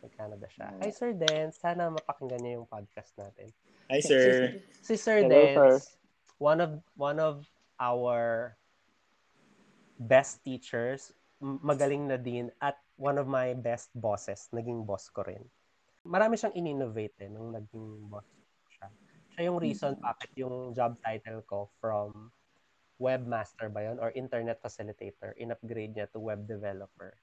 Nag-Canada 0.05 0.47
siya. 0.53 0.67
Oo. 0.69 0.81
Hi 0.85 0.91
Sir 0.93 1.11
Dance, 1.17 1.57
sana 1.57 1.89
mapakinggan 1.89 2.41
niyo 2.45 2.53
yung 2.61 2.69
podcast 2.69 3.17
natin. 3.17 3.49
Hi, 3.93 4.01
sir. 4.01 4.57
Si 4.81 4.97
Sir 4.97 5.29
Hello, 5.29 5.33
Dens, 5.33 6.01
one 6.39 6.61
of 6.61 6.83
one 6.99 7.19
of 7.19 7.47
our 7.79 8.55
best 9.99 10.43
teachers, 10.43 11.15
magaling 11.43 12.11
na 12.11 12.19
din 12.19 12.51
at 12.59 12.79
one 12.99 13.19
of 13.19 13.27
my 13.27 13.55
best 13.55 13.91
bosses, 13.95 14.47
naging 14.55 14.87
boss 14.87 15.11
ko 15.11 15.23
rin. 15.27 15.43
Marami 16.07 16.37
siyang 16.39 16.55
in-innovate 16.55 17.17
eh, 17.25 17.31
nung 17.31 17.55
naging 17.55 18.11
boss 18.11 18.27
siya. 18.71 18.89
Siya 19.35 19.43
yung 19.51 19.59
reason 19.59 19.97
bakit 19.99 20.31
yung 20.39 20.75
job 20.77 20.95
title 21.03 21.43
ko 21.47 21.71
from 21.81 22.31
webmaster 23.03 23.67
ba 23.67 23.91
yun 23.91 23.99
or 23.99 24.15
internet 24.15 24.63
facilitator, 24.63 25.35
in-upgrade 25.35 25.95
niya 25.95 26.07
to 26.11 26.23
web 26.23 26.47
developer. 26.47 27.19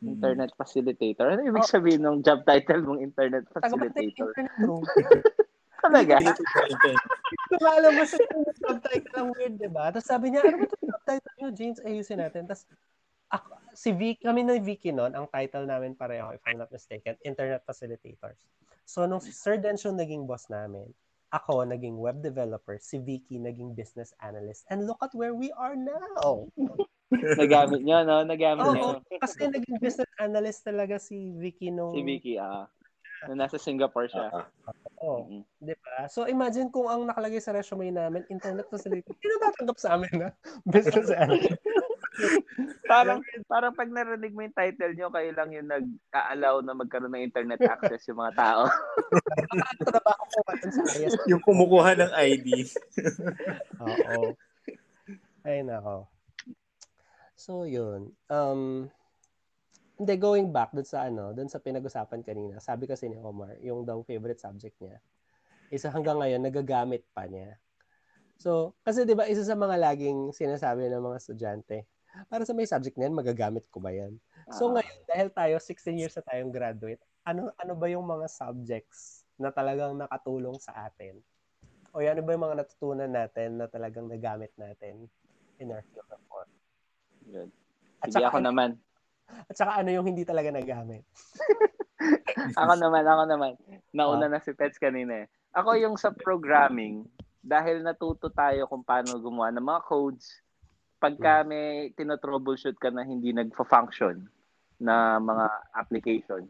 Internet 0.00 0.56
facilitator. 0.56 1.28
Ano 1.28 1.44
ibig 1.44 1.60
Oh. 1.60 1.68
sabihin 1.68 2.00
ng 2.00 2.24
job 2.24 2.40
title 2.48 2.80
mong 2.88 3.04
internet 3.04 3.44
facilitator? 3.52 4.32
internet 4.32 4.52
room. 4.64 4.80
Talaga? 5.80 6.14
Kung 7.50 7.64
alam 7.66 7.92
mo 7.96 8.04
sa 8.04 8.16
yung 8.20 8.44
subtitle 8.52 9.14
ang 9.16 9.28
weird, 9.34 9.54
di 9.56 9.70
ba? 9.70 9.88
Tapos 9.90 10.06
sabi 10.06 10.32
niya, 10.32 10.44
ano 10.44 10.62
ba 10.62 10.66
itong 10.68 10.86
subtitle 10.92 11.34
niyo, 11.40 11.48
James? 11.56 11.78
Ayusin 11.82 12.20
natin. 12.20 12.44
Tapos, 12.44 12.68
ako, 13.30 13.50
si 13.72 13.90
Vicky, 13.94 14.26
kami 14.26 14.42
na 14.42 14.58
Vicky 14.58 14.90
noon, 14.90 15.14
ang 15.14 15.30
title 15.30 15.64
namin 15.64 15.94
pareho, 15.94 16.34
if 16.34 16.42
I'm 16.44 16.58
not 16.58 16.70
mistaken, 16.74 17.14
Internet 17.22 17.62
Facilitators. 17.64 18.42
So, 18.84 19.06
nung 19.06 19.22
si 19.22 19.30
Sir 19.30 19.56
Dens 19.56 19.86
yung 19.86 19.96
naging 19.96 20.26
boss 20.26 20.50
namin, 20.50 20.90
ako 21.30 21.62
naging 21.62 21.94
web 21.94 22.18
developer, 22.18 22.74
si 22.82 22.98
Vicky 22.98 23.38
naging 23.38 23.78
business 23.78 24.10
analyst. 24.18 24.66
And 24.66 24.90
look 24.90 24.98
at 24.98 25.14
where 25.14 25.30
we 25.30 25.54
are 25.54 25.78
now. 25.78 26.50
Nagamit 27.38 27.86
niyo, 27.86 28.02
no? 28.02 28.26
Nagamit 28.26 28.66
Oo, 28.66 28.74
niyo. 28.74 28.86
kasi 29.22 29.46
naging 29.46 29.78
business 29.78 30.10
analyst 30.18 30.66
talaga 30.66 30.98
si 30.98 31.30
Vicky 31.38 31.70
nung... 31.70 31.94
Si 31.94 32.02
Vicky, 32.02 32.34
ah. 32.38 32.66
na 33.30 33.46
nasa 33.46 33.62
Singapore 33.62 34.10
siya. 34.10 34.26
Ah, 34.32 34.46
Oo. 35.00 35.24
Mm. 35.26 35.42
Di 35.64 35.74
ba? 35.80 36.04
So 36.12 36.28
imagine 36.28 36.68
kung 36.68 36.88
ang 36.88 37.08
nakalagay 37.08 37.40
sa 37.40 37.56
resume 37.56 37.88
namin, 37.88 38.28
internet 38.28 38.68
facility, 38.68 39.08
sino 39.16 39.40
tatanggap 39.40 39.78
sa 39.80 39.96
amin 39.96 40.12
na 40.12 40.28
business 40.72 41.08
analyst? 41.12 41.56
Parang 42.90 43.22
parang 43.46 43.72
pag 43.72 43.88
narinig 43.88 44.34
mo 44.34 44.42
yung 44.44 44.52
title 44.52 44.92
nyo, 44.92 45.08
kayo 45.14 45.30
lang 45.30 45.54
yung 45.54 45.70
nag-allow 45.70 46.60
na 46.60 46.74
magkaroon 46.74 47.14
ng 47.16 47.26
internet 47.32 47.62
access 47.62 48.02
yung 48.10 48.18
mga 48.18 48.34
tao. 48.34 48.66
Trabaho 49.78 50.22
ko 50.26 50.38
pa 50.42 50.52
sa 50.58 50.82
yung 51.30 51.40
kumukuha 51.40 51.96
ng 51.96 52.12
ID. 52.12 52.66
Oo. 53.86 54.34
Ay, 55.46 55.62
nako. 55.64 56.10
So, 57.38 57.64
yun. 57.64 58.12
Um, 58.28 58.92
hindi, 60.00 60.14
going 60.16 60.48
back 60.48 60.72
dun 60.72 60.88
sa 60.88 61.04
ano, 61.12 61.36
dun 61.36 61.52
sa 61.52 61.60
pinag-usapan 61.60 62.24
kanina, 62.24 62.56
sabi 62.58 62.88
kasi 62.88 63.12
ni 63.12 63.20
Omar, 63.20 63.60
yung 63.60 63.84
daw 63.84 64.00
favorite 64.00 64.40
subject 64.40 64.80
niya, 64.80 64.96
isa 65.68 65.92
hanggang 65.92 66.18
ngayon, 66.20 66.40
nagagamit 66.40 67.04
pa 67.12 67.28
niya. 67.28 67.60
So, 68.40 68.74
kasi 68.82 69.04
di 69.04 69.12
ba, 69.12 69.28
isa 69.28 69.44
sa 69.44 69.54
mga 69.54 69.76
laging 69.76 70.32
sinasabi 70.32 70.88
ng 70.88 71.04
mga 71.04 71.18
estudyante, 71.20 71.78
para 72.32 72.42
sa 72.48 72.56
may 72.56 72.66
subject 72.66 72.96
na 72.98 73.06
yan, 73.08 73.14
magagamit 73.16 73.68
ko 73.70 73.78
ba 73.84 73.92
yan? 73.94 74.16
So 74.50 74.68
Ah. 74.68 74.74
ngayon, 74.74 74.98
dahil 75.06 75.28
tayo 75.30 75.56
16 75.62 75.96
years 76.00 76.16
na 76.16 76.24
tayong 76.26 76.50
graduate, 76.50 77.00
ano 77.28 77.52
ano 77.60 77.72
ba 77.76 77.86
yung 77.92 78.02
mga 78.08 78.26
subjects 78.26 79.28
na 79.38 79.52
talagang 79.54 79.94
nakatulong 79.94 80.58
sa 80.58 80.88
atin? 80.90 81.20
O 81.94 82.02
ano 82.02 82.22
ba 82.22 82.30
yung 82.34 82.44
mga 82.46 82.58
natutunan 82.64 83.10
natin 83.10 83.58
na 83.60 83.66
talagang 83.70 84.06
nagamit 84.10 84.50
natin 84.58 85.06
in 85.60 85.70
our 85.70 85.82
field 85.92 86.08
of 86.10 86.22
work? 86.32 86.50
Yun. 87.30 87.48
At 88.02 88.08
Sige, 88.10 88.24
saka, 88.24 88.28
ako 88.32 88.38
naman. 88.42 88.70
At 89.48 89.54
saka 89.56 89.80
ano 89.80 89.90
yung 89.90 90.06
hindi 90.06 90.22
talaga 90.24 90.50
nagamit? 90.50 91.02
Ako 92.60 92.72
naman, 92.80 93.04
ako 93.04 93.22
naman. 93.28 93.52
Nauna 93.92 94.26
Ah. 94.26 94.32
na 94.32 94.40
si 94.40 94.56
Pets 94.56 94.80
kanina 94.80 95.24
eh. 95.24 95.26
Ako 95.52 95.76
yung 95.76 96.00
sa 96.00 96.08
programming, 96.08 97.04
dahil 97.40 97.84
natuto 97.84 98.32
tayo 98.32 98.64
kung 98.64 98.80
paano 98.80 99.20
gumawa 99.20 99.52
ng 99.52 99.64
mga 99.64 99.82
codes, 99.84 100.40
pagka 100.96 101.44
may 101.44 101.92
tinotroubleshoot 101.96 102.76
ka 102.76 102.88
na 102.88 103.04
hindi 103.04 103.32
nagfa-function 103.32 104.24
na 104.80 105.20
mga 105.20 105.46
application, 105.72 106.48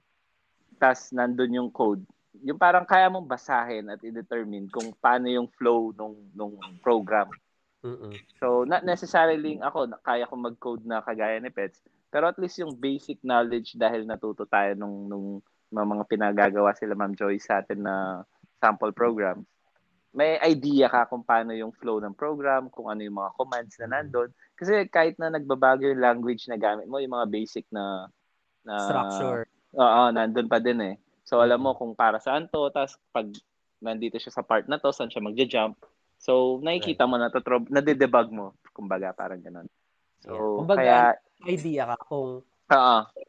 tas 0.78 1.10
nandun 1.10 1.54
yung 1.58 1.70
code, 1.70 2.02
yung 2.42 2.58
parang 2.58 2.86
kaya 2.86 3.10
mong 3.10 3.26
basahin 3.26 3.90
at 3.90 3.98
i-determine 4.02 4.70
kung 4.70 4.94
paano 4.98 5.26
yung 5.26 5.50
flow 5.58 5.90
nung 5.94 6.14
nung 6.34 6.54
program. 6.78 7.26
Mm-mm. 7.82 8.12
So, 8.38 8.62
not 8.62 8.84
necessarily 8.84 9.58
ako, 9.58 9.88
kaya 10.04 10.28
ko 10.28 10.34
mag-code 10.36 10.84
na 10.86 11.02
kagaya 11.02 11.40
ni 11.42 11.50
Pets, 11.50 11.80
pero 12.10 12.26
at 12.26 12.36
least 12.42 12.58
yung 12.58 12.74
basic 12.74 13.22
knowledge 13.22 13.78
dahil 13.78 14.02
natuto 14.02 14.42
tayo 14.44 14.74
nung, 14.74 15.06
nung 15.06 15.26
mga, 15.70 15.86
mga 15.86 16.04
pinagagawa 16.10 16.74
sila 16.74 16.98
Ma'am 16.98 17.14
Joy 17.14 17.38
sa 17.38 17.62
atin 17.62 17.86
na 17.86 18.26
sample 18.58 18.90
programs. 18.90 19.46
May 20.10 20.42
idea 20.42 20.90
ka 20.90 21.06
kung 21.06 21.22
paano 21.22 21.54
yung 21.54 21.70
flow 21.70 22.02
ng 22.02 22.18
program, 22.18 22.66
kung 22.66 22.90
ano 22.90 23.06
yung 23.06 23.14
mga 23.14 23.30
commands 23.38 23.78
na 23.78 23.86
nandun. 23.86 24.34
Kasi 24.58 24.90
kahit 24.90 25.14
na 25.22 25.30
nagbabago 25.30 25.86
yung 25.86 26.02
language 26.02 26.50
na 26.50 26.58
gamit 26.58 26.90
mo, 26.90 26.98
yung 26.98 27.14
mga 27.14 27.30
basic 27.30 27.62
na, 27.70 28.10
na 28.66 28.74
Structure. 28.90 29.46
Oo, 29.78 30.02
nandun 30.10 30.50
pa 30.50 30.58
din 30.58 30.82
eh. 30.82 30.94
So 31.22 31.38
alam 31.38 31.62
mo 31.62 31.78
kung 31.78 31.94
para 31.94 32.18
saan 32.18 32.50
to, 32.50 32.74
tapos 32.74 32.98
pag 33.14 33.30
nandito 33.78 34.18
siya 34.18 34.34
sa 34.34 34.42
part 34.42 34.66
na 34.66 34.82
to, 34.82 34.90
saan 34.90 35.14
siya 35.14 35.22
magja-jump. 35.22 35.78
So 36.18 36.58
nakikita 36.58 37.06
mo 37.06 37.14
na 37.14 37.30
to, 37.30 37.38
nade-debug 37.70 38.34
mo, 38.34 38.58
kumbaga 38.74 39.14
parang 39.14 39.38
ganun. 39.38 39.70
So 40.24 40.32
Yeah. 40.32 40.56
Kumbaga, 40.60 40.80
kaya 40.80 41.00
Idea 41.40 41.84
ka 41.88 41.96
kung 42.04 42.44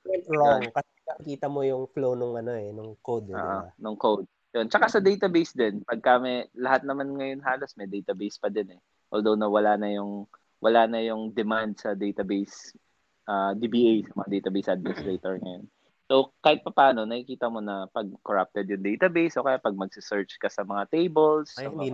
went 0.03 0.27
wrong 0.27 0.61
kasi 0.69 0.91
nakikita 1.07 1.47
mo 1.47 1.63
yung 1.63 1.87
flow 1.89 2.13
nung 2.13 2.35
ano 2.35 2.51
eh, 2.53 2.69
nung 2.75 2.99
code 2.99 3.31
eh, 3.31 3.35
di 3.35 3.39
oo, 3.39 3.47
ba? 3.47 3.71
nung 3.79 3.97
code. 3.97 4.27
Yun. 4.51 4.67
Tsaka 4.67 4.91
sa 4.91 4.99
database 4.99 5.55
din, 5.55 5.79
pagka 5.87 6.19
may, 6.19 6.43
lahat 6.59 6.83
naman 6.83 7.15
ngayon 7.15 7.39
halos 7.39 7.71
may 7.79 7.87
database 7.87 8.35
pa 8.35 8.51
din 8.51 8.75
eh. 8.75 8.81
Although 9.07 9.39
na 9.39 9.47
wala 9.47 9.79
na 9.79 9.95
yung 9.95 10.27
wala 10.59 10.85
na 10.85 10.99
yung 11.01 11.31
demand 11.31 11.79
sa 11.79 11.95
database 11.95 12.75
ah, 13.31 13.55
DBA, 13.55 14.11
sa 14.11 14.13
mga 14.21 14.29
database 14.29 14.69
administrator 14.69 15.39
ngayon. 15.39 15.65
So, 16.11 16.35
kahit 16.43 16.59
pa 16.67 16.75
paano, 16.75 17.07
nakikita 17.07 17.47
mo 17.47 17.63
na 17.63 17.87
pag 17.87 18.03
corrupted 18.19 18.67
yung 18.67 18.83
database 18.83 19.39
o 19.39 19.47
kaya 19.47 19.63
pag 19.63 19.71
magse-search 19.79 20.35
ka 20.35 20.51
sa 20.51 20.67
mga 20.67 20.91
tables, 20.91 21.55
Ay, 21.55 21.63
sa 21.63 21.71
mga 21.71 21.87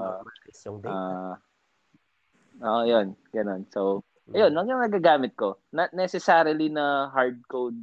yung 0.65 0.77
data. 0.81 0.89
Ah. 0.89 1.35
Oo, 2.65 2.81
yun. 2.89 3.07
Ganun. 3.29 3.61
So. 3.69 4.01
Ayun, 4.33 4.51
lang 4.51 4.67
yung 4.67 4.83
nagagamit 4.83 5.35
ko. 5.37 5.59
Not 5.71 5.93
necessarily 5.95 6.67
na 6.67 7.07
hard 7.11 7.43
code 7.47 7.77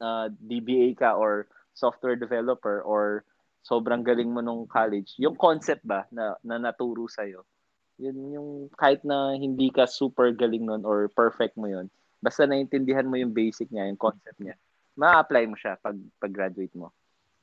na 0.00 0.28
DBA 0.32 0.96
ka 0.96 1.16
or 1.16 1.48
software 1.76 2.16
developer 2.16 2.80
or 2.84 3.24
sobrang 3.66 4.06
galing 4.06 4.30
mo 4.30 4.40
nung 4.40 4.64
college. 4.70 5.16
Yung 5.18 5.34
concept 5.36 5.82
ba 5.82 6.06
na, 6.14 6.38
na 6.40 6.56
naturo 6.56 7.10
sa'yo, 7.10 7.42
yun 7.98 8.16
yung 8.32 8.50
kahit 8.76 9.02
na 9.02 9.34
hindi 9.34 9.72
ka 9.72 9.88
super 9.88 10.30
galing 10.32 10.68
nun 10.68 10.84
or 10.84 11.08
perfect 11.12 11.56
mo 11.56 11.66
yun, 11.66 11.88
basta 12.20 12.44
naintindihan 12.44 13.08
mo 13.08 13.16
yung 13.16 13.32
basic 13.32 13.68
niya, 13.72 13.88
yung 13.88 14.00
concept 14.00 14.38
niya, 14.38 14.56
ma-apply 14.96 15.44
mo 15.48 15.56
siya 15.56 15.76
pag, 15.80 15.96
pag 16.20 16.32
graduate 16.32 16.72
mo. 16.76 16.92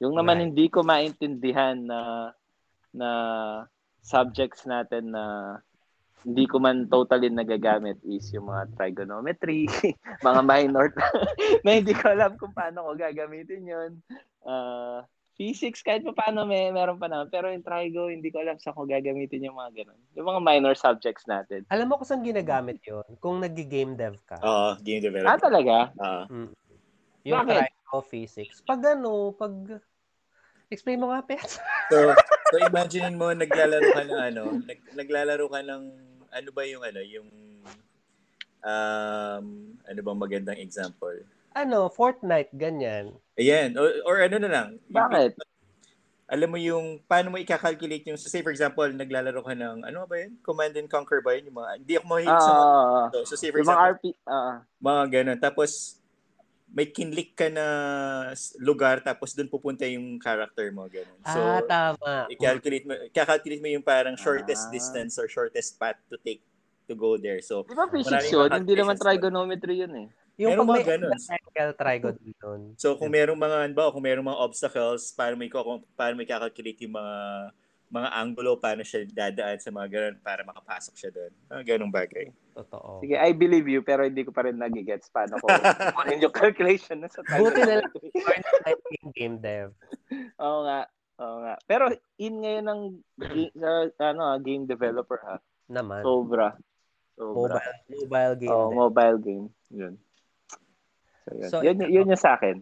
Yung 0.02 0.18
naman 0.18 0.42
Right. 0.42 0.46
hindi 0.52 0.66
ko 0.70 0.82
maintindihan 0.82 1.78
na 1.78 2.00
na 2.94 3.10
subjects 4.06 4.68
natin 4.70 5.16
na 5.16 5.58
hindi 6.24 6.48
ko 6.48 6.60
man 6.60 6.88
totally 6.88 7.28
nagagamit 7.28 8.00
is 8.08 8.32
yung 8.32 8.48
mga 8.48 8.72
trigonometry, 8.80 9.68
mga 10.28 10.42
minor 10.44 10.92
na 11.68 11.80
hindi 11.80 11.92
ko 11.92 12.16
alam 12.16 12.40
kung 12.40 12.56
paano 12.56 12.88
ko 12.88 12.92
gagamitin 12.96 13.64
yun. 13.68 13.92
Uh, 14.44 15.04
physics, 15.34 15.82
kahit 15.82 16.06
pa 16.06 16.14
paano 16.14 16.46
may, 16.46 16.70
meron 16.70 17.02
pa 17.02 17.10
naman. 17.10 17.28
Pero 17.34 17.50
yung 17.50 17.66
trigo, 17.66 18.08
hindi 18.08 18.30
ko 18.30 18.40
alam 18.46 18.56
saan 18.62 18.78
ko 18.78 18.86
gagamitin 18.86 19.50
yung 19.50 19.58
mga 19.58 19.84
ganun. 19.84 20.00
Yung 20.14 20.28
mga 20.30 20.42
minor 20.42 20.76
subjects 20.78 21.26
natin. 21.26 21.66
Alam 21.74 21.90
mo 21.90 21.98
kung 22.00 22.08
saan 22.08 22.24
ginagamit 22.24 22.80
yon 22.86 23.04
Kung 23.18 23.42
nag-game 23.42 23.98
dev 23.98 24.16
ka. 24.30 24.38
Oo, 24.40 24.78
game 24.86 25.02
Ah, 25.02 25.06
development. 25.10 25.42
talaga? 25.42 25.76
Oo. 26.00 26.24
yung 27.26 27.40
bakit? 27.44 27.68
trigo 27.68 28.00
physics. 28.08 28.62
Pag 28.64 28.96
ano, 28.96 29.34
pag... 29.34 29.54
Explain 30.70 31.02
mo 31.02 31.14
nga, 31.14 31.22
Pets. 31.22 31.62
So, 31.92 32.18
so 32.50 32.56
imagine 32.66 33.14
mo 33.14 33.30
naglalaro 33.30 33.94
ka 33.94 34.04
ng 34.10 34.22
ano, 34.34 34.44
nag, 34.66 34.80
naglalaro 34.98 35.46
ka 35.46 35.62
ng 35.62 35.84
ano 36.34 36.50
ba 36.50 36.66
yung 36.66 36.84
ano, 36.84 37.00
yung 37.00 37.30
um 38.64 39.46
ano 39.86 40.00
bang 40.02 40.20
magandang 40.20 40.60
example? 40.60 41.22
ano, 41.54 41.86
Fortnite, 41.86 42.50
ganyan. 42.58 43.14
Ayan, 43.38 43.78
or, 43.78 43.94
or 44.10 44.16
ano 44.26 44.42
na 44.42 44.50
lang. 44.50 44.68
yung- 44.90 44.90
Bakit? 44.90 45.38
alam 46.24 46.50
mo 46.50 46.58
yung 46.58 46.98
paano 47.06 47.30
mo 47.30 47.38
i-calculate 47.38 48.10
yung 48.10 48.18
say 48.18 48.42
for 48.42 48.50
example 48.50 48.88
naglalaro 48.90 49.44
ka 49.44 49.54
ng 49.54 49.86
ano 49.86 50.08
ba 50.10 50.18
yun 50.18 50.34
command 50.42 50.74
and 50.74 50.90
conquer 50.90 51.22
ba 51.22 51.36
yun 51.38 51.46
yung 51.52 51.60
mga 51.62 51.72
hindi 51.78 51.94
ako 51.94 52.06
mahilig 52.10 52.42
sa 52.42 52.54
mga 52.58 52.66
Ah, 52.74 53.06
so, 53.12 53.18
so 53.28 53.36
say 53.38 53.52
for 53.54 53.60
yung 53.62 53.70
mga 53.70 53.78
example 53.78 53.94
RP, 53.94 54.06
ah, 54.26 54.56
mga 54.82 55.04
ganun 55.14 55.38
tapos 55.38 56.02
may 56.74 56.90
kinlik 56.90 57.38
ka 57.38 57.48
na 57.48 57.66
lugar 58.58 58.98
tapos 59.00 59.32
doon 59.32 59.46
pupunta 59.46 59.86
yung 59.86 60.18
character 60.18 60.74
mo 60.74 60.90
ganun 60.90 61.22
so 61.22 61.38
ah, 61.40 61.62
tama. 61.62 62.26
i-calculate 62.28 62.86
mo 62.86 62.94
i-calculate 63.06 63.62
mo 63.62 63.70
yung 63.70 63.86
parang 63.86 64.18
shortest 64.18 64.68
Ah. 64.68 64.72
distance 64.74 65.14
or 65.16 65.30
shortest 65.30 65.78
path 65.78 66.02
to 66.10 66.18
take 66.18 66.42
to 66.84 66.98
go 66.98 67.16
there 67.16 67.40
so 67.40 67.62
di 67.64 67.78
ba 67.78 67.86
physics 67.88 68.28
yun? 68.28 68.50
Hindi 68.50 68.74
naman 68.74 68.98
trigonometry 68.98 69.86
yun 69.86 69.94
eh. 69.96 70.08
Yung 70.34 70.58
Meron 70.58 70.66
pag 70.66 70.74
may 70.74 70.82
mga 70.82 70.90
ganun. 70.98 71.12
triangle, 71.14 71.74
trigo 71.78 72.10
din 72.18 72.34
doon. 72.42 72.62
So 72.74 72.98
kung 72.98 73.14
merong 73.14 73.38
mga 73.38 73.58
ano 73.70 73.74
ba, 73.78 73.94
kung 73.94 74.02
merong 74.02 74.26
mga 74.26 74.40
obstacles, 74.42 75.14
i- 75.46 75.54
kung 75.54 75.86
paano 75.94 76.18
mo 76.18 76.26
i-calculate 76.26 76.80
yung 76.82 76.98
mga 76.98 77.16
mga 77.94 78.10
angulo, 78.10 78.58
paano 78.58 78.82
siya 78.82 79.06
dadaan 79.06 79.62
sa 79.62 79.70
mga 79.70 79.88
ganun 79.94 80.16
para 80.26 80.42
makapasok 80.42 80.98
siya 80.98 81.14
doon. 81.14 81.32
Mga 81.54 81.64
ganung 81.70 81.94
bagay. 81.94 82.34
Totoo. 82.58 83.06
Sige, 83.06 83.22
I 83.22 83.30
believe 83.38 83.70
you, 83.70 83.86
pero 83.86 84.02
hindi 84.02 84.26
ko 84.26 84.34
pa 84.34 84.50
rin 84.50 84.58
nagigets 84.58 85.14
paano 85.14 85.38
ko 85.38 85.46
kunin 86.02 86.26
yung 86.26 86.34
calculation 86.34 87.06
na 87.06 87.10
sa 87.14 87.22
Buti 87.22 87.62
na 87.62 87.86
lang 87.86 87.94
yung 88.98 89.14
game 89.14 89.38
dev. 89.38 89.78
Oo 90.42 90.66
nga. 90.66 90.90
Oo 91.22 91.38
nga. 91.46 91.54
Pero 91.70 91.94
in 92.18 92.42
ngayon 92.42 92.66
ng 92.66 92.82
sa, 93.94 94.10
ano, 94.10 94.22
ah, 94.26 94.42
game 94.42 94.66
developer 94.66 95.22
ha. 95.30 95.38
Naman. 95.70 96.02
Sobra. 96.02 96.58
Sobra. 97.14 97.62
mobile, 97.62 97.78
mobile 98.10 98.34
game 98.42 98.50
Oh, 98.50 98.68
dev. 98.70 98.78
mobile 98.82 99.18
game. 99.22 99.46
Yun. 99.70 99.94
So, 101.24 101.30
yun. 101.38 101.50
So, 101.54 101.56
yun, 101.62 101.78
yun 101.78 102.10
yung 102.10 102.18
sa 102.18 102.42
akin. 102.42 102.58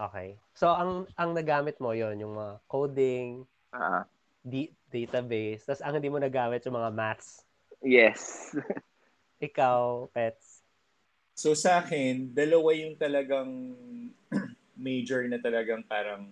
Okay. 0.00 0.40
So, 0.56 0.72
ang 0.72 1.04
ang 1.20 1.36
nagamit 1.36 1.76
mo 1.76 1.92
yon 1.92 2.16
yung 2.16 2.40
mga 2.40 2.56
coding, 2.64 3.44
Ah, 3.72 4.04
di- 4.42 4.74
database, 4.90 5.64
tapos 5.64 5.82
ang 5.82 5.94
hindi 5.96 6.10
mo 6.10 6.18
nagamit 6.18 6.60
yung 6.66 6.76
mga 6.76 6.90
maths. 6.92 7.46
yes. 7.80 8.52
Ikaw, 9.42 10.06
pets. 10.14 10.62
So 11.34 11.50
sa 11.56 11.82
akin, 11.82 12.30
dalawa 12.30 12.70
yung 12.76 12.94
talagang 12.94 13.74
major 14.78 15.26
na 15.26 15.42
talagang 15.42 15.82
parang 15.82 16.30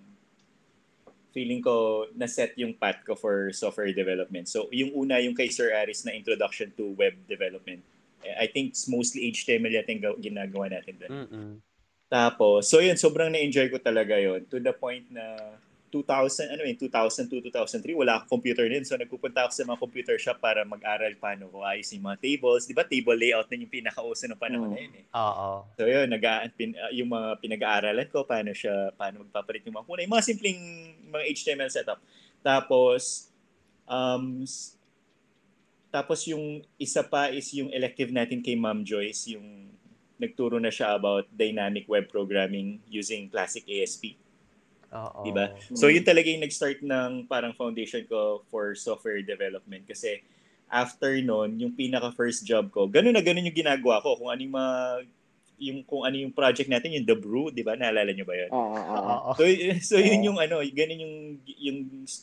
feeling 1.31 1.63
ko 1.63 2.07
na-set 2.15 2.55
yung 2.59 2.75
path 2.75 3.03
ko 3.07 3.15
for 3.15 3.51
software 3.55 3.91
development. 3.95 4.47
So 4.47 4.71
yung 4.71 4.95
una, 4.95 5.19
yung 5.23 5.35
kay 5.35 5.51
Sir 5.51 5.75
Aris 5.75 6.07
na 6.07 6.15
introduction 6.15 6.71
to 6.75 6.95
web 6.95 7.15
development. 7.27 7.83
I 8.21 8.47
think 8.47 8.77
it's 8.77 8.85
mostly 8.87 9.33
HTML 9.33 9.73
yata 9.73 9.91
yung 9.91 10.03
gaw- 10.03 10.21
ginagawa 10.21 10.67
natin 10.69 10.95
doon. 11.01 11.11
Tapos, 12.11 12.67
so 12.67 12.83
yun, 12.83 12.99
sobrang 12.99 13.31
na-enjoy 13.31 13.71
ko 13.71 13.79
talaga 13.79 14.19
yon 14.19 14.43
to 14.51 14.59
the 14.59 14.75
point 14.75 15.07
na 15.09 15.39
2000, 15.91 16.55
ano 16.55 16.63
yun, 16.63 16.79
2002, 16.79 17.51
2003, 17.51 17.99
wala 17.99 18.23
akong 18.23 18.39
computer 18.39 18.63
din. 18.71 18.87
So, 18.87 18.95
nagpupunta 18.95 19.43
ako 19.45 19.51
sa 19.51 19.67
mga 19.67 19.79
computer 19.83 20.17
shop 20.23 20.39
para 20.39 20.63
mag-aral 20.63 21.11
paano 21.19 21.51
ko 21.51 21.67
ayos 21.67 21.91
yung 21.91 22.07
mga 22.07 22.23
tables. 22.23 22.63
Di 22.65 22.75
ba, 22.79 22.87
table 22.87 23.19
layout 23.19 23.51
na 23.51 23.59
yung 23.59 23.69
pinakauso 23.69 24.31
ng 24.31 24.39
panahon 24.39 24.71
Mm. 24.71 24.75
na 24.75 24.81
yun 24.81 24.95
eh. 24.95 25.05
Oo. 25.11 25.51
So, 25.75 25.83
yun, 25.91 26.07
nag 26.07 26.23
pin, 26.55 26.79
uh, 26.79 26.95
yung 26.95 27.11
mga 27.11 27.29
pinag-aaralan 27.43 28.07
ko, 28.07 28.23
paano 28.23 28.55
siya, 28.55 28.95
paano 28.95 29.27
magpapalit 29.27 29.67
yung 29.67 29.75
mga 29.83 29.87
kuna. 29.91 30.01
Yung 30.07 30.15
mga 30.15 30.27
simpleng 30.31 30.61
mga 31.11 31.25
HTML 31.27 31.71
setup. 31.75 31.99
Tapos, 32.41 33.29
um, 33.91 34.47
tapos 35.91 36.23
yung 36.31 36.63
isa 36.79 37.03
pa 37.03 37.35
is 37.35 37.51
yung 37.51 37.67
elective 37.75 38.15
natin 38.15 38.39
kay 38.39 38.55
Ma'am 38.55 38.87
Joyce, 38.87 39.35
yung 39.35 39.75
nagturo 40.23 40.63
na 40.63 40.71
siya 40.71 40.95
about 40.95 41.27
dynamic 41.35 41.89
web 41.91 42.07
programming 42.07 42.79
using 42.87 43.27
classic 43.27 43.67
ASP. 43.67 44.15
Oo. 44.91 45.23
Diba? 45.23 45.55
So 45.75 45.87
yun 45.87 46.03
talaga 46.03 46.27
yung 46.27 46.43
nag-start 46.43 46.83
ng 46.83 47.31
parang 47.31 47.55
foundation 47.55 48.03
ko 48.11 48.43
for 48.51 48.75
software 48.75 49.23
development 49.23 49.87
kasi 49.87 50.23
after 50.71 51.19
nun, 51.19 51.59
yung 51.59 51.75
pinaka 51.75 52.15
first 52.15 52.47
job 52.47 52.71
ko, 52.71 52.87
ganun 52.87 53.15
na 53.15 53.23
ganun 53.23 53.47
yung 53.47 53.59
ginagawa 53.59 53.99
ko. 54.03 54.15
Kung 54.19 54.31
ano 54.31 54.41
yung 54.41 54.55
mga, 54.55 54.75
yung, 55.61 55.79
kung 55.85 56.03
ano 56.07 56.17
yung 56.17 56.33
project 56.33 56.71
natin, 56.71 56.95
yung 56.95 57.07
The 57.07 57.19
Brew, 57.19 57.51
di 57.51 57.67
ba? 57.67 57.75
Naalala 57.75 58.15
nyo 58.15 58.23
ba 58.23 58.35
yun? 58.39 58.51
Oo, 58.55 58.79
oo. 58.79 58.97
Oo. 59.03 59.31
So, 59.35 59.45
so 59.83 59.95
yun 59.99 60.31
yung 60.31 60.39
ano, 60.39 60.63
ganun 60.63 61.01
yung, 61.03 61.17
yung, 61.59 61.79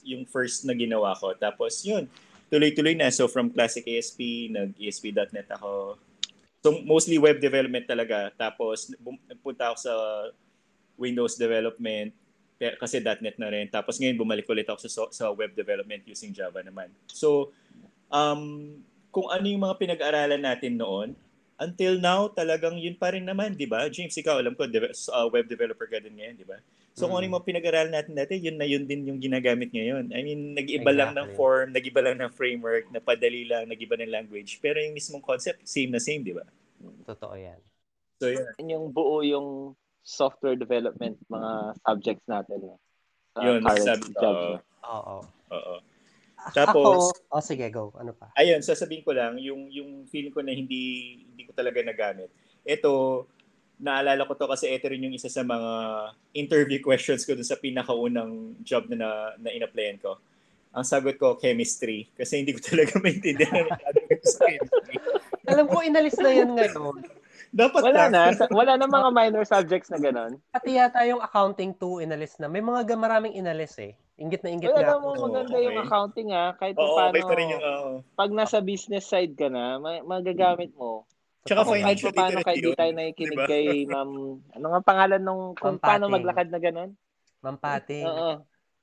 yung 0.07 0.23
first 0.25 0.63
na 0.63 0.71
ginawa 0.73 1.11
ko. 1.19 1.35
Tapos 1.35 1.83
yun, 1.83 2.07
tuloy-tuloy 2.47 2.95
na. 2.95 3.11
So 3.11 3.27
from 3.27 3.51
classic 3.51 3.83
ASP, 3.83 4.51
nag-ASP.NET 4.51 5.51
ako. 5.59 5.99
So 6.63 6.83
mostly 6.87 7.19
web 7.19 7.43
development 7.43 7.85
talaga. 7.85 8.31
Tapos 8.33 8.91
nagpunta 9.27 9.71
ako 9.71 9.77
sa 9.77 9.93
Windows 10.97 11.35
development 11.37 12.15
pe- 12.57 12.77
kasi 12.77 12.99
.NET 12.99 13.37
na 13.37 13.49
rin. 13.53 13.69
Tapos 13.69 14.01
ngayon 14.01 14.17
bumalik 14.17 14.49
ulit 14.49 14.67
ako 14.67 14.85
sa, 14.85 15.03
sa 15.13 15.25
web 15.31 15.53
development 15.53 16.03
using 16.09 16.33
Java 16.33 16.65
naman. 16.65 16.89
So, 17.09 17.53
um, 18.09 18.75
kung 19.13 19.29
ano 19.29 19.45
yung 19.47 19.63
mga 19.63 19.77
pinag-aralan 19.77 20.41
natin 20.41 20.77
noon, 20.77 21.15
until 21.57 21.97
now, 21.97 22.29
talagang 22.29 22.77
yun 22.77 22.93
pa 22.93 23.09
rin 23.09 23.25
naman, 23.25 23.57
di 23.57 23.65
ba? 23.65 23.89
James, 23.89 24.13
ikaw, 24.13 24.37
alam 24.37 24.53
ko, 24.53 24.69
deve- 24.69 24.93
uh, 24.93 25.25
web 25.33 25.49
developer 25.49 25.89
ka 25.89 25.97
din 25.97 26.13
ngayon, 26.13 26.37
di 26.37 26.45
ba? 26.45 26.61
So, 26.93 27.09
kung 27.09 27.17
ano 27.17 27.25
Mm. 27.25 27.29
yung 27.29 27.37
mga 27.37 27.47
pinag-aralan 27.49 27.93
natin 27.93 28.13
dati, 28.13 28.33
yun 28.37 28.57
na 28.57 28.65
yun 28.65 28.85
din 28.85 29.09
yung 29.09 29.17
ginagamit 29.17 29.69
ngayon. 29.73 30.13
I 30.13 30.21
mean, 30.21 30.53
nag-iba 30.53 30.93
lang 30.93 31.17
ng 31.17 31.33
Exactly. 31.33 31.37
form, 31.37 31.67
nag-iba 31.73 32.01
lang 32.05 32.17
ng 32.21 32.31
framework, 32.33 32.85
napadali 32.93 33.49
lang, 33.49 33.69
nag-iba 33.69 33.97
ng 33.97 34.09
language. 34.09 34.61
Pero 34.61 34.77
yung 34.81 34.93
mismong 34.93 35.21
concept, 35.21 35.65
same 35.65 35.89
na 35.89 36.01
same, 36.01 36.21
di 36.21 36.33
ba? 36.33 36.45
Totoo 37.05 37.33
yan. 37.37 37.57
So. 38.21 38.33
Yun 38.33 38.69
yung 38.69 38.85
buo 38.93 39.21
yung 39.21 39.77
software 40.07 40.55
development 40.55 41.19
mga 41.27 41.75
subjects 41.83 42.25
natin. 42.31 42.63
no? 42.63 42.79
Sa 43.35 43.43
Yun, 43.43 43.59
sabi, 43.59 44.07
oo, 44.15 44.23
no? 44.23 44.59
Oo. 44.87 45.17
oo. 45.51 45.75
Ako, 46.37 46.55
Tapos, 46.55 47.11
oh 47.27 47.43
sige, 47.43 47.67
go. 47.67 47.91
Ano 47.99 48.15
pa? 48.15 48.31
ayun, 48.39 48.63
sasabihin 48.63 49.03
ko 49.03 49.11
lang, 49.11 49.35
yung, 49.35 49.67
yung 49.67 50.07
feeling 50.07 50.31
ko 50.31 50.39
na 50.39 50.55
hindi, 50.55 51.17
hindi 51.27 51.43
ko 51.43 51.51
talaga 51.51 51.83
nagamit. 51.83 52.31
Ito, 52.63 53.25
naalala 53.83 54.23
ko 54.23 54.33
to 54.39 54.47
kasi 54.47 54.71
ito 54.71 54.87
rin 54.87 55.03
yung 55.03 55.17
isa 55.17 55.27
sa 55.27 55.43
mga 55.43 55.71
interview 56.33 56.79
questions 56.79 57.27
ko 57.27 57.35
dun 57.35 57.43
sa 57.43 57.59
pinakaunang 57.59 58.55
job 58.63 58.87
na, 58.87 58.95
na, 58.95 59.09
na 59.43 59.49
in-applyan 59.51 59.99
ko. 59.99 60.15
Ang 60.71 60.85
sagot 60.87 61.19
ko, 61.19 61.35
chemistry. 61.35 62.07
Kasi 62.15 62.39
hindi 62.39 62.55
ko 62.55 62.63
talaga 62.71 62.95
maintindihan 63.03 63.67
ko 63.67 63.75
sa 63.75 63.91
chemistry. 63.91 64.55
Alam 65.51 65.65
ko, 65.67 65.83
inalis 65.83 66.15
na 66.21 66.31
yan 66.31 66.55
ngayon. 66.55 66.95
Dapat 67.49 67.81
Wala 67.81 68.03
na. 68.07 68.21
Sa- 68.33 68.51
Wala 68.51 68.75
na 68.75 68.85
mga 68.85 69.09
minor 69.11 69.43
subjects 69.43 69.87
na 69.87 69.97
ganun. 69.97 70.37
Pati 70.51 70.75
yata 70.75 71.03
yung 71.03 71.19
accounting 71.19 71.71
2 71.73 72.03
inalis 72.03 72.35
na. 72.37 72.47
May 72.47 72.59
mga 72.59 72.83
ga- 72.83 72.99
maraming 72.99 73.33
inalis 73.33 73.77
eh. 73.77 73.95
Ingit 74.17 74.41
na 74.41 74.49
ingit 74.49 74.73
Wala 74.73 74.81
na 74.81 74.97
mo 74.97 75.13
ako. 75.13 75.23
maganda 75.29 75.53
okay. 75.53 75.65
yung 75.65 75.77
accounting 75.79 76.29
ah. 76.33 76.49
Kahit 76.53 76.73
pa 76.73 76.81
Oo, 76.81 76.97
paano, 76.97 77.11
okay 77.13 77.23
pa 77.23 77.35
rin 77.37 77.47
yung, 77.49 77.63
oo. 77.63 77.91
pag 78.13 78.31
nasa 78.33 78.57
business 78.59 79.05
side 79.05 79.33
ka 79.33 79.47
na, 79.47 79.77
ma- 79.77 80.03
magagamit 80.03 80.73
mo. 80.73 81.05
Tsaka 81.45 81.63
Totoo. 81.63 81.71
Kahit 81.71 81.83
financial 81.85 82.11
pa 82.11 82.17
paano, 82.19 82.37
kahit 82.43 82.59
di 82.59 82.71
tayo 82.75 82.91
nakikinig 82.91 83.37
Diba? 83.39 83.47
kay 83.47 83.65
ma'am, 83.87 84.11
ano 84.51 84.65
nga 84.67 84.81
pangalan 84.83 85.21
nung, 85.21 85.43
kung 85.55 85.77
Ma'am 85.77 85.79
paano 85.79 86.03
Pating. 86.03 86.15
maglakad 86.17 86.47
na 86.49 86.59
ganun? 86.59 86.89
Mampating. 87.39 88.03
Oo. 88.03 88.31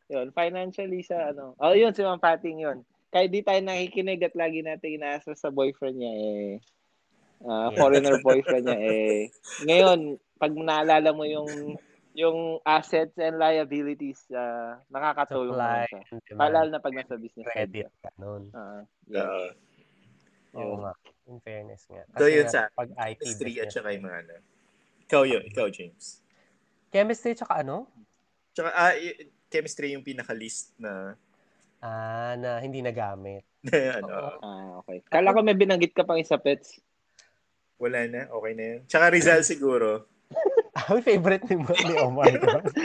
Yun, 0.06 0.26
financially 0.32 1.00
sa 1.02 1.34
ano. 1.34 1.52
Oh, 1.58 1.74
yun, 1.74 1.92
si 1.92 2.00
Ma'am 2.00 2.16
Pating 2.16 2.62
yun. 2.62 2.78
Kahit 3.10 3.28
di 3.28 3.42
tayo 3.42 3.60
nakikinig 3.60 4.22
at 4.22 4.34
lagi 4.34 4.62
natin 4.62 4.96
inaasa 4.96 5.34
sa 5.34 5.50
boyfriend 5.50 5.98
niya, 5.98 6.12
eh, 6.14 6.50
ah, 7.43 7.70
Yeah. 7.72 7.78
foreigner 7.78 8.16
boyfriend 8.22 8.64
niya, 8.66 8.78
eh, 8.78 9.18
ngayon, 9.62 10.01
pag 10.39 10.53
naalala 10.55 11.11
mo 11.11 11.26
yung 11.26 11.78
yung 12.14 12.62
assets 12.62 13.18
and 13.18 13.43
liabilities, 13.43 14.22
ah, 14.30 14.78
nakakatulong 14.87 15.59
Supply 15.59 15.66
naman 15.66 15.91
siya. 15.91 16.01
Paalala 16.39 16.68
na 16.70 16.78
pag 16.78 16.95
nasa 16.95 17.18
business 17.18 17.43
Credit. 17.51 17.91
ka. 17.91 18.14
Ganun. 18.14 18.43
Ah, 18.55 18.87
yeah. 19.11 19.26
Oo. 19.26 19.47
Oo 20.55 20.62
Yun. 20.62 20.78
nga. 20.87 20.93
In 21.26 21.39
fairness 21.43 21.82
nga. 21.91 22.07
So, 22.14 22.30
yun 22.30 22.47
nga, 22.47 22.53
sa 22.55 22.61
pag 22.70 22.91
IT 22.95 23.18
Chemistry 23.18 23.53
at 23.59 23.74
saka 23.74 23.91
yung 23.91 24.07
mga 24.07 24.18
ano. 24.22 24.35
Ikaw 25.11 25.22
yun, 25.26 25.43
ikaw 25.43 25.66
James. 25.74 26.22
Chemistry 26.95 27.35
tsaka 27.35 27.66
ano? 27.66 27.91
Tsaka, 28.55 28.70
ah, 28.70 28.95
y- 28.95 29.35
chemistry 29.51 29.99
yung 29.99 30.07
pinaka-list 30.07 30.78
na, 30.78 31.18
Ah, 31.82 32.39
na 32.39 32.62
hindi 32.62 32.78
nagamit. 32.80 33.43
na 33.66 33.72
ano, 33.99 34.12
Oo. 34.14 34.37
Ah, 34.41 34.72
okay. 34.87 35.03
Kala 35.11 35.35
ko 35.35 35.43
may 35.43 35.59
binanggit 35.59 35.91
ka 35.93 36.07
pang 36.07 36.20
isa, 36.20 36.39
Pets. 36.39 36.78
Wala 37.77 37.99
na, 38.07 38.20
okay 38.29 38.53
na 38.55 38.64
yun. 38.64 38.81
Tsaka 38.87 39.05
Rizal 39.11 39.43
siguro. 39.53 40.07
Ang 40.91 41.01
favorite 41.01 41.47
ni, 41.47 41.57
ni 41.62 41.95
Omar. 42.03 42.27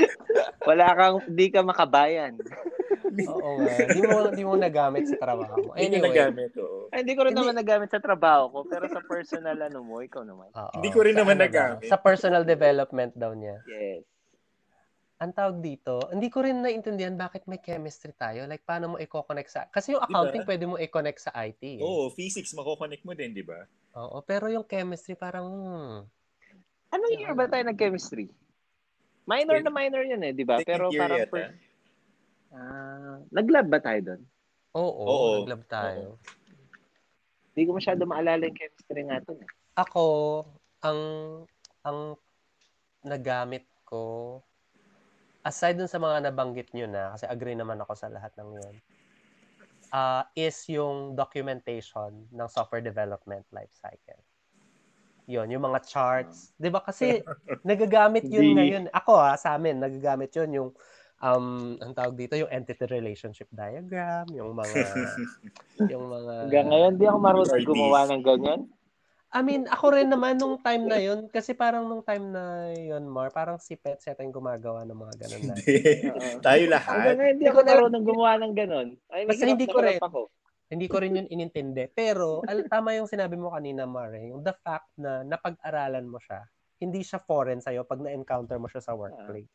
Wala 0.69 0.93
kang, 0.93 1.17
di 1.25 1.49
ka 1.49 1.65
makabayan. 1.65 2.37
Oo 3.33 3.49
nga. 3.57 3.75
Hindi 3.89 4.01
mo, 4.05 4.17
hindi 4.29 4.43
mo 4.45 4.53
nagamit 4.53 5.09
sa 5.09 5.17
trabaho 5.17 5.57
mo. 5.57 5.71
Hindi 5.73 5.97
ko 5.97 6.05
Anyway. 6.05 6.13
nagamit, 6.13 6.51
oo. 6.61 6.93
Ay, 6.93 7.01
hindi 7.01 7.13
ko 7.17 7.21
rin 7.25 7.33
Hindi. 7.33 7.41
naman 7.41 7.55
nagamit 7.57 7.89
sa 7.89 7.97
trabaho 7.97 8.43
ko, 8.53 8.59
pero 8.69 8.85
sa 8.85 9.01
personal 9.01 9.57
ano 9.57 9.81
mo, 9.81 10.05
ikaw 10.05 10.21
naman. 10.21 10.53
Oo. 10.53 10.71
Hindi 10.77 10.89
ko 10.93 10.99
rin 11.01 11.17
naman 11.17 11.41
ano 11.41 11.49
nagamit. 11.49 11.89
Sa 11.89 11.97
personal 11.97 12.45
development 12.45 13.17
daw 13.17 13.33
niya. 13.33 13.57
Yes. 13.65 14.05
Ang 15.19 15.35
tawag 15.35 15.59
dito, 15.59 15.99
hindi 16.15 16.31
ko 16.31 16.39
rin 16.47 16.63
naintindihan 16.63 17.11
bakit 17.11 17.43
may 17.43 17.59
chemistry 17.59 18.15
tayo. 18.15 18.47
Like, 18.47 18.63
paano 18.63 18.95
mo 18.95 18.97
i-connect 18.97 19.51
sa... 19.51 19.67
Kasi 19.67 19.91
yung 19.91 19.99
accounting, 19.99 20.47
pwede 20.47 20.63
mo 20.63 20.79
i-connect 20.79 21.19
sa 21.19 21.35
IT. 21.43 21.59
eh. 21.59 21.83
Oo, 21.83 22.07
physics, 22.07 22.55
makokonect 22.55 23.03
mo 23.03 23.11
din, 23.11 23.35
di 23.35 23.43
ba? 23.43 23.67
Oo, 23.99 24.23
pero 24.23 24.47
yung 24.47 24.63
chemistry 24.63 25.19
parang... 25.19 25.43
Hmm, 25.43 26.07
Anong 26.89 27.19
year 27.19 27.35
ba 27.35 27.51
tayo 27.51 27.67
nag-chemistry? 27.67 28.31
Minor 29.27 29.59
na 29.59 29.69
minor 29.69 30.07
yun 30.07 30.23
eh, 30.23 30.31
di 30.31 30.47
ba? 30.47 30.63
Pero 30.63 30.87
year 30.87 31.01
parang 31.03 31.19
yata. 31.19 31.35
first... 31.35 31.53
Ah, 32.49 33.19
nag-lab 33.29 33.67
ba 33.67 33.77
tayo 33.83 33.99
doon? 34.01 34.21
oo, 34.73 35.03
Oo. 35.03 35.29
naglab 35.43 35.63
tayo. 35.67 36.15
Hindi 37.53 37.61
ko 37.67 37.71
masyado 37.75 38.01
maalala 38.07 38.47
yung 38.47 38.55
chemistry 38.57 39.03
natin 39.03 39.35
eh. 39.43 39.49
Ako, 39.75 40.05
ang 40.79 40.99
ang 41.83 42.15
nagamit 43.03 43.67
ko, 43.83 44.39
aside 45.43 45.79
dun 45.79 45.91
sa 45.91 46.01
mga 46.01 46.29
nabanggit 46.29 46.71
nyo 46.75 46.87
na, 46.89 47.15
kasi 47.15 47.25
agree 47.27 47.55
naman 47.55 47.79
ako 47.79 47.93
sa 47.95 48.11
lahat 48.11 48.31
ng 48.39 48.49
yun, 48.59 48.75
ah 49.89 50.27
is 50.37 50.57
yung 50.69 51.17
documentation 51.17 52.29
ng 52.29 52.47
software 52.51 52.83
development 52.83 53.45
life 53.49 53.73
cycle. 53.73 54.21
Yun, 55.29 55.49
yung 55.49 55.65
mga 55.65 55.85
charts. 55.85 56.53
'Di 56.57 56.69
ba 56.69 56.81
kasi 56.81 57.21
nagagamit 57.69 58.25
yun 58.25 58.57
ngayon. 58.57 58.83
Ako 58.93 59.13
ha, 59.17 59.33
sa 59.37 59.57
amin, 59.57 59.77
nagagamit 59.81 60.33
yun 60.33 60.49
yung 60.53 60.69
um, 61.23 61.75
ang 61.79 61.91
tawag 61.93 62.15
dito, 62.15 62.35
yung 62.39 62.51
entity 62.51 62.87
relationship 62.89 63.47
diagram, 63.51 64.25
yung 64.31 64.55
mga, 64.55 64.87
yung 65.91 66.07
mga... 66.07 66.33
Hanggang 66.47 66.67
ngayon, 66.71 66.91
di 66.95 67.05
ako 67.05 67.17
marunong 67.19 67.63
gumawa 67.67 67.99
ng 68.09 68.23
ganyan. 68.23 68.61
I 69.29 69.45
mean, 69.45 69.69
ako 69.69 69.93
rin 69.93 70.09
naman 70.09 70.41
nung 70.41 70.57
time 70.57 70.89
na 70.89 70.97
yun, 70.97 71.29
kasi 71.29 71.53
parang 71.53 71.85
nung 71.85 72.01
time 72.01 72.33
na 72.33 72.73
yun, 72.73 73.05
Mar, 73.05 73.29
parang 73.29 73.61
si 73.61 73.77
Pets 73.77 74.09
yata 74.09 74.25
yung 74.25 74.33
gumagawa 74.33 74.81
ng 74.89 74.97
mga 74.97 75.13
ganun 75.21 75.43
na. 75.45 75.53
Hindi. 75.53 75.77
Oo. 76.09 76.29
Tayo 76.41 76.63
Hanggang 76.65 76.73
lahat. 76.73 77.13
ngayon, 77.13 77.35
di 77.37 77.45
ako 77.45 77.59
marunong 77.61 78.05
gumawa 78.09 78.31
ng 78.41 78.53
ganon. 78.57 78.87
Ay, 79.13 79.29
Basta 79.29 79.45
hindi 79.45 79.69
ko 79.69 79.85
rin. 79.85 80.01
Ako. 80.01 80.21
Hindi 80.69 80.85
ko 80.89 80.97
rin 80.97 81.17
yun 81.17 81.27
inintindi. 81.29 81.93
Pero, 81.93 82.41
al- 82.49 82.65
tama 82.65 82.97
yung 82.97 83.05
sinabi 83.05 83.37
mo 83.37 83.53
kanina, 83.53 83.85
Mar, 83.85 84.17
eh, 84.17 84.33
yung 84.33 84.41
the 84.41 84.53
fact 84.65 84.89
na 84.97 85.21
napag-aralan 85.21 86.09
mo 86.09 86.17
siya, 86.17 86.49
hindi 86.81 87.05
siya 87.05 87.21
foreign 87.21 87.61
sa'yo 87.61 87.85
pag 87.85 88.01
na-encounter 88.01 88.57
mo 88.57 88.65
siya 88.65 88.81
sa 88.81 88.97
workplace. 88.97 89.53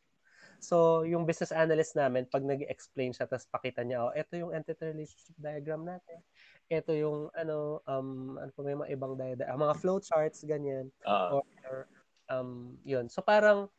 So, 0.63 1.03
yung 1.03 1.27
business 1.27 1.51
analyst 1.51 1.99
namin, 1.99 2.31
pag 2.31 2.41
nag 2.41 2.63
explain 2.65 3.11
siya, 3.11 3.27
tapos 3.27 3.47
pakita 3.51 3.83
niya, 3.83 4.07
oh, 4.07 4.13
ito 4.15 4.39
yung 4.39 4.55
entity 4.55 4.95
relationship 4.95 5.35
diagram 5.35 5.83
natin. 5.83 6.23
Ito 6.69 6.91
yung, 6.97 7.29
ano, 7.37 7.79
um, 7.85 8.39
ano 8.41 8.49
pa 8.51 8.61
may 8.65 8.73
mga 8.73 8.89
ibang 8.95 9.13
diagram, 9.13 9.49
ah, 9.53 9.61
mga 9.69 9.75
flow 9.79 9.97
charts, 10.01 10.41
ganyan. 10.45 10.89
Oo. 11.05 11.45
or 11.65 11.89
um 12.29 12.77
yun 12.81 13.05
so 13.09 13.21
parang 13.21 13.69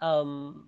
um 0.00 0.64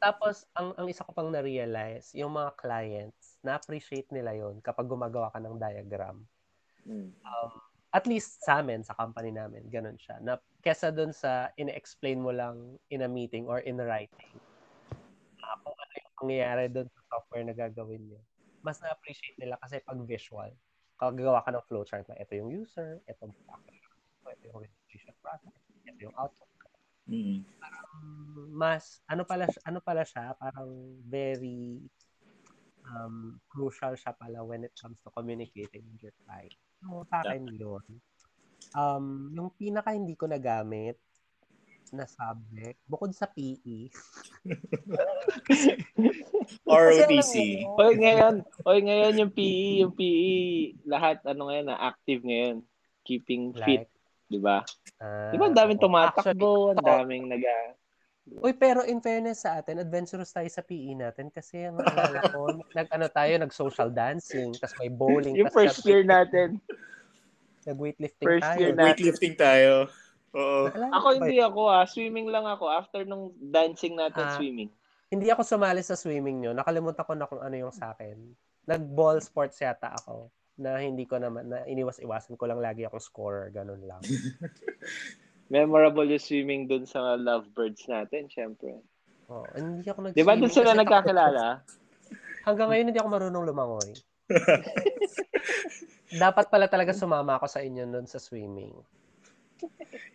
tapos 0.00 0.48
ang 0.56 0.72
ang 0.80 0.88
isa 0.88 1.04
ko 1.04 1.12
pang 1.12 1.28
na-realize 1.28 2.16
yung 2.16 2.32
mga 2.32 2.56
clients 2.56 3.36
na-appreciate 3.44 4.08
nila 4.12 4.32
yon 4.32 4.60
kapag 4.64 4.88
gumagawa 4.88 5.28
ka 5.32 5.40
ng 5.40 5.56
diagram 5.56 6.24
Hmm. 6.80 7.12
um, 7.12 7.52
at 7.92 8.08
least 8.08 8.40
sa 8.40 8.64
amin 8.64 8.80
sa 8.80 8.96
company 8.96 9.28
namin 9.28 9.68
ganun 9.68 10.00
siya 10.00 10.16
na 10.24 10.40
kesa 10.64 10.88
doon 10.88 11.12
sa 11.12 11.52
ine-explain 11.60 12.16
mo 12.16 12.32
lang 12.32 12.80
in 12.88 13.04
a 13.04 13.08
meeting 13.08 13.44
or 13.44 13.60
in 13.60 13.76
writing 13.76 14.32
uh, 15.44 15.56
kung 15.60 15.76
ano 15.76 15.92
yung 16.00 16.16
pangyayari 16.16 16.72
doon 16.72 16.88
sa 16.88 17.00
software 17.12 17.44
na 17.44 17.52
gagawin 17.52 18.00
niyo 18.00 18.20
mas 18.60 18.78
na-appreciate 18.80 19.36
nila 19.40 19.56
kasi 19.60 19.80
pag 19.80 20.00
visual 20.04 20.50
gagawa 21.00 21.40
ka 21.40 21.50
ng 21.52 21.64
flowchart 21.64 22.04
na 22.12 22.20
ito 22.20 22.36
yung 22.36 22.52
user 22.52 23.00
ito 23.08 23.20
yung 23.24 23.36
ito 24.28 24.44
yung 24.52 24.60
registration 24.60 25.16
process 25.24 25.56
ito 25.88 26.00
yung 26.04 26.16
output 26.16 26.50
Mm. 27.10 27.42
um, 27.42 28.54
mas 28.54 29.02
ano 29.10 29.26
pala 29.26 29.50
ano 29.66 29.82
pala 29.82 30.06
siya 30.06 30.30
parang 30.38 30.70
very 31.10 31.82
um, 32.86 33.34
crucial 33.50 33.98
siya 33.98 34.14
pala 34.14 34.46
when 34.46 34.62
it 34.62 34.74
comes 34.78 34.94
to 35.02 35.10
communicating 35.10 35.82
with 35.90 36.06
your 36.06 36.16
client. 36.22 36.54
So, 36.78 37.02
sa 37.10 37.26
akin 37.26 37.50
yun. 37.50 37.84
Um, 38.78 39.34
yung 39.34 39.50
pinaka 39.58 39.90
hindi 39.90 40.14
ko 40.14 40.30
nagamit 40.30 41.02
na 41.90 42.06
subject, 42.06 42.78
bukod 42.86 43.10
sa 43.10 43.26
PE. 43.26 43.90
ROTC. 46.66 47.34
Oy, 47.66 47.92
ngayon, 47.96 48.34
oy, 48.62 48.78
ngayon 48.80 49.14
yung 49.18 49.32
PE, 49.32 49.66
yung 49.82 49.94
PE, 49.94 50.38
lahat, 50.86 51.22
ano 51.24 51.50
ngayon, 51.50 51.66
na 51.66 51.78
active 51.80 52.22
ngayon. 52.22 52.62
Keeping 53.02 53.50
fit, 53.52 53.86
Like, 53.86 53.90
di 54.26 54.38
ba? 54.38 54.62
ah, 55.00 55.32
Di 55.32 55.36
ba, 55.36 55.48
ang 55.48 55.56
daming 55.56 55.80
oo. 55.80 55.84
tumatakbo, 55.84 56.50
ang 56.72 56.82
daming 56.82 57.26
nag 57.26 57.42
Uy, 58.30 58.54
pero 58.54 58.86
in 58.86 59.02
fairness 59.02 59.42
sa 59.42 59.58
atin, 59.58 59.82
adventurous 59.82 60.30
tayo 60.30 60.46
sa 60.46 60.62
PE 60.62 60.94
natin 60.94 61.34
kasi 61.34 61.66
ang 61.66 61.82
alala 61.82 62.22
ko, 62.30 62.46
nag-ano 62.78 63.10
tayo, 63.10 63.32
nag-social 63.34 63.90
dancing, 63.90 64.54
tas 64.54 64.70
may 64.78 64.86
bowling, 64.86 65.34
Yung 65.34 65.50
first 65.50 65.82
year 65.82 66.06
natin. 66.06 66.62
nag-weightlifting 67.66 68.22
first 68.22 68.46
tayo. 68.46 68.58
year 68.62 68.72
na- 68.72 68.86
Weightlifting 68.86 69.34
tayo. 69.34 69.90
Oo. 70.34 70.70
Ako 70.70 71.06
hindi 71.18 71.42
ako 71.42 71.60
ah, 71.66 71.86
swimming 71.86 72.30
lang 72.30 72.46
ako 72.46 72.70
after 72.70 73.02
nung 73.02 73.34
dancing 73.38 73.98
natin 73.98 74.24
Ah. 74.26 74.36
swimming. 74.38 74.70
Hindi 75.10 75.26
ako 75.26 75.42
sumali 75.42 75.82
sa 75.82 75.98
swimming 75.98 76.38
nyo. 76.38 76.54
Nakalimutan 76.54 77.02
ko 77.02 77.12
na 77.18 77.26
kung 77.26 77.42
ano 77.42 77.54
yung 77.58 77.74
sa 77.74 77.90
akin. 77.90 78.14
Nag-ball 78.70 79.18
sports 79.18 79.58
yata 79.58 79.90
ako 79.90 80.30
na 80.54 80.78
hindi 80.78 81.02
ko 81.02 81.18
naman, 81.18 81.50
na 81.50 81.66
iniwas-iwasan 81.66 82.38
ko 82.38 82.46
lang 82.46 82.62
lagi 82.62 82.86
akong 82.86 83.02
scorer. 83.02 83.50
Ganun 83.50 83.82
lang. 83.82 83.98
Memorable 85.50 86.06
yung 86.06 86.22
swimming 86.22 86.70
dun 86.70 86.86
sa 86.86 87.18
lovebirds 87.18 87.90
natin, 87.90 88.30
syempre. 88.30 88.78
Oh, 89.26 89.42
hindi 89.58 89.86
ako 89.90 89.98
nag 90.06 90.14
Di 90.14 90.22
ba 90.22 90.38
dun 90.38 90.52
sila 90.52 90.78
nagkakilala? 90.78 91.58
Hanggang 92.46 92.70
ngayon 92.70 92.86
hindi 92.94 93.00
ako 93.02 93.08
marunong 93.10 93.44
lumangoy. 93.50 93.90
Dapat 96.22 96.46
pala 96.50 96.70
talaga 96.70 96.94
sumama 96.94 97.34
ako 97.38 97.46
sa 97.50 97.62
inyo 97.62 97.82
nun 97.86 98.06
sa 98.06 98.22
swimming. 98.22 98.74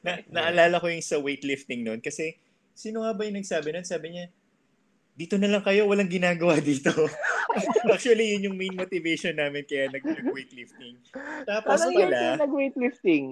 Na, 0.05 0.21
naalala 0.29 0.77
ko 0.77 0.87
yung 0.87 1.01
sa 1.01 1.17
weightlifting 1.17 1.81
noon 1.81 1.99
kasi 1.99 2.37
sino 2.75 3.01
nga 3.01 3.15
ba 3.15 3.25
yung 3.25 3.39
nagsabi 3.39 3.73
nun? 3.73 3.87
Sabi 3.87 4.13
niya, 4.13 4.25
dito 5.15 5.39
na 5.39 5.47
lang 5.47 5.63
kayo, 5.63 5.87
walang 5.87 6.11
ginagawa 6.11 6.59
dito. 6.59 6.91
Actually, 7.87 8.35
yun 8.35 8.51
yung 8.51 8.57
main 8.59 8.75
motivation 8.75 9.31
namin 9.31 9.63
kaya 9.63 9.87
nag- 9.87 10.03
nag-weightlifting. 10.03 10.99
Tapos 11.47 11.79
Parang 11.79 11.95
yun 11.95 12.11
pala, 12.11 12.19
yung 12.19 12.43
nag-weightlifting. 12.43 13.25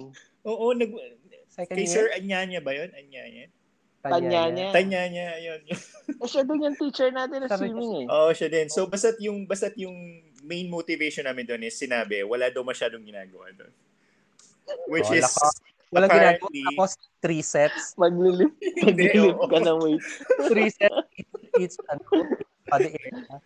oo, 0.48 0.66
nag, 0.72 0.90
Second 1.52 1.76
kay 1.76 1.84
year? 1.86 1.92
Sir 1.92 2.06
Anyanya 2.16 2.58
ba 2.64 2.72
yun? 2.72 2.90
Anyanya? 2.96 3.46
Tanyanya. 4.04 4.68
Tanyanya, 4.72 5.26
yun. 5.40 5.60
yun. 5.64 5.80
Eh, 6.24 6.28
siya 6.28 6.44
din 6.44 6.60
yung 6.60 6.76
teacher 6.76 7.08
natin 7.08 7.44
na 7.44 7.48
swimming 7.48 8.04
eh. 8.04 8.06
Oo, 8.12 8.32
siya 8.36 8.48
din. 8.52 8.68
So, 8.68 8.84
basta't 8.84 9.16
yung, 9.20 9.48
basta't 9.48 9.76
yung 9.80 9.96
main 10.44 10.68
motivation 10.68 11.24
namin 11.24 11.48
doon 11.48 11.64
is 11.64 11.76
sinabi, 11.76 12.20
wala 12.20 12.52
daw 12.52 12.60
masyadong 12.60 13.00
ginagawa 13.00 13.48
doon. 13.56 13.72
Which 14.88 15.08
Wala 15.08 15.24
is, 15.24 15.32
ka. 15.32 15.48
Walang 15.94 16.10
ginagawa. 16.10 16.48
Tapos 16.50 16.90
three 17.22 17.42
sets. 17.44 17.94
Maglilip, 17.94 18.52
Hindi, 18.84 19.14
maglilip 19.14 19.38
ka 19.46 19.58
ng 19.62 19.78
weight. 19.78 20.04
Three 20.50 20.70
sets 20.74 21.06
each, 21.62 21.78
ano, 21.86 22.02
body 22.66 22.90
area. 22.98 23.38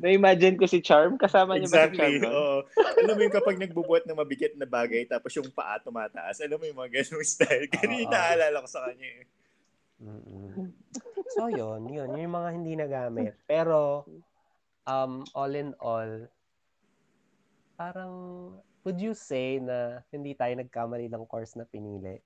Na-imagine 0.00 0.56
ko 0.56 0.64
si 0.64 0.80
Charm, 0.80 1.20
kasama 1.20 1.60
niya 1.60 1.68
ba 1.68 1.90
si 1.90 1.98
Charm? 1.98 2.16
Exactly. 2.16 2.30
Oo. 2.32 2.64
Alam 3.04 3.14
mo 3.18 3.20
yung 3.20 3.36
kapag 3.36 3.56
nagbubuhat 3.60 4.08
ng 4.08 4.16
mabigat 4.16 4.56
na 4.56 4.64
bagay 4.64 5.04
tapos 5.04 5.36
yung 5.36 5.52
paa 5.52 5.76
tumataas, 5.82 6.40
alam 6.40 6.56
mo 6.56 6.64
yung 6.64 6.78
mga 6.80 7.02
ganung 7.02 7.26
style. 7.26 7.68
Ganun 7.68 8.08
yung 8.08 8.14
naalala 8.14 8.64
ko 8.64 8.68
sa 8.70 8.88
kanya 8.88 9.08
eh. 9.20 9.24
Mm-mm. 10.00 10.72
So, 11.36 11.48
yun, 11.52 11.88
yun. 11.92 12.08
Yun 12.12 12.24
yung 12.24 12.36
mga 12.36 12.50
hindi 12.56 12.72
nagamit. 12.74 13.34
Pero, 13.44 14.08
um, 14.88 15.24
all 15.36 15.52
in 15.54 15.76
all, 15.80 16.28
parang, 17.76 18.14
would 18.84 19.00
you 19.00 19.16
say 19.16 19.58
na 19.58 20.04
hindi 20.12 20.36
tayo 20.36 20.52
nagkamali 20.54 21.08
ng 21.08 21.24
course 21.24 21.56
na 21.56 21.64
pinili? 21.64 22.20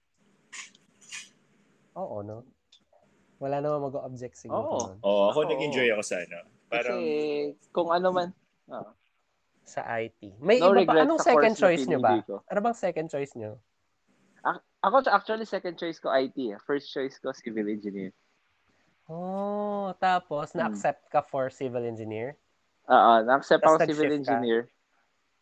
Oo, 1.94 2.22
no? 2.22 2.42
Wala 3.38 3.62
naman 3.62 3.86
mag-object 3.90 4.34
siguro. 4.34 4.66
Oo. 4.66 4.82
Oo, 5.06 5.22
ako 5.30 5.46
Oo. 5.46 5.50
nag-enjoy 5.54 5.88
ako 5.94 6.02
sa 6.02 6.18
ano. 6.18 6.38
Parang, 6.68 6.98
Kasi 6.98 6.98
kung 7.70 7.88
ano 7.94 8.08
man. 8.10 8.28
ah, 8.68 8.92
Sa 9.68 9.86
IT. 10.00 10.34
May 10.42 10.58
no 10.58 10.74
iba 10.74 10.82
pa. 10.84 11.04
Anong 11.06 11.22
second 11.22 11.54
choice 11.54 11.84
nyo 11.86 12.00
ba? 12.02 12.18
ko. 12.26 12.42
Ano 12.50 12.58
bang 12.64 12.76
second 12.76 13.08
choice 13.08 13.36
nyo? 13.38 13.60
Ako 14.80 15.02
actually 15.10 15.44
second 15.44 15.74
choice 15.76 15.98
ko 15.98 16.08
IT. 16.10 16.38
First 16.62 16.88
choice 16.90 17.18
ko 17.18 17.34
civil 17.34 17.66
engineer. 17.68 18.14
Oh, 19.08 19.92
tapos 20.00 20.52
Hmm. 20.52 20.64
na-accept 20.64 21.08
ka 21.12 21.20
for 21.20 21.48
civil 21.52 21.84
engineer? 21.84 22.36
Oo, 22.88 23.12
na-accept 23.28 23.60
Tas 23.64 23.76
ako 23.76 23.84
civil 23.84 24.08
nag-shift 24.08 24.24
ka? 24.24 24.32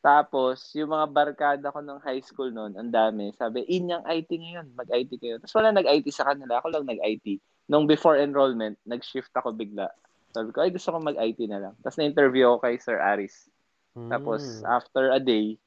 Tapos, 0.06 0.70
yung 0.78 0.94
mga 0.94 1.06
barkada 1.10 1.66
ko 1.74 1.82
ng 1.82 1.98
high 1.98 2.22
school 2.22 2.54
noon, 2.54 2.78
ang 2.78 2.94
dami. 2.94 3.34
Sabi, 3.34 3.66
in 3.66 3.90
yung 3.90 4.06
IT 4.06 4.30
ngayon, 4.30 4.70
mag-IT 4.78 5.18
kayo. 5.18 5.42
Tapos 5.42 5.58
wala 5.58 5.74
nag-IT 5.74 6.06
sa 6.14 6.30
kanila, 6.30 6.62
ako 6.62 6.78
lang 6.78 6.86
nag-IT. 6.86 7.42
Nung 7.66 7.90
before 7.90 8.14
enrollment, 8.14 8.78
nag-shift 8.86 9.34
ako 9.34 9.50
bigla. 9.50 9.90
Sabi 10.30 10.54
ko, 10.54 10.62
ay 10.62 10.70
gusto 10.70 10.94
ko 10.94 11.02
mag-IT 11.02 11.50
na 11.50 11.58
lang. 11.58 11.74
Tapos 11.82 11.98
na-interview 11.98 12.54
ako 12.54 12.56
kay 12.62 12.78
Sir 12.78 13.02
Aris. 13.02 13.50
Tapos, 13.98 14.62
Hmm. 14.62 14.78
after 14.78 15.10
a 15.10 15.18
day, 15.18 15.58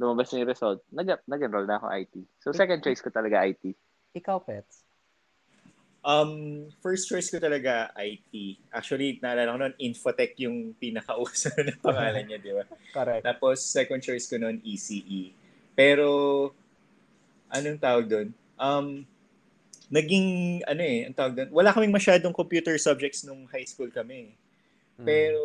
lumabas 0.00 0.32
na 0.32 0.40
yung 0.40 0.48
result, 0.48 0.80
nag- 0.88 1.26
nag-enroll 1.28 1.68
na 1.68 1.76
ako 1.76 1.86
IT. 1.92 2.14
So, 2.40 2.56
second 2.56 2.80
choice 2.80 3.04
ko 3.04 3.12
talaga 3.12 3.44
IT. 3.44 3.76
Ikaw, 4.16 4.40
Pets? 4.40 4.85
Um, 6.06 6.32
first 6.78 7.10
choice 7.10 7.26
ko 7.26 7.42
talaga 7.42 7.90
IT. 7.98 8.62
Actually, 8.70 9.18
naalala 9.18 9.50
ko 9.50 9.58
noon, 9.58 9.74
Infotech 9.82 10.38
yung 10.38 10.70
pinakauso 10.78 11.50
na 11.58 11.74
pangalan 11.82 12.22
niya, 12.22 12.38
di 12.38 12.54
ba? 12.54 12.64
Correct. 12.94 13.26
Tapos, 13.26 13.58
second 13.66 13.98
choice 13.98 14.30
ko 14.30 14.38
noon, 14.38 14.62
ECE. 14.62 15.34
Pero, 15.74 16.08
anong 17.50 17.82
tawag 17.82 18.06
doon? 18.06 18.28
Um, 18.54 19.02
naging, 19.90 20.62
ano 20.62 20.82
eh, 20.86 21.10
ang 21.10 21.16
tawag 21.18 21.34
doon, 21.34 21.50
wala 21.50 21.74
kaming 21.74 21.92
masyadong 21.92 22.32
computer 22.32 22.78
subjects 22.78 23.26
nung 23.26 23.42
high 23.50 23.66
school 23.66 23.90
kami. 23.90 24.30
Hmm. 24.94 25.04
Pero, 25.04 25.42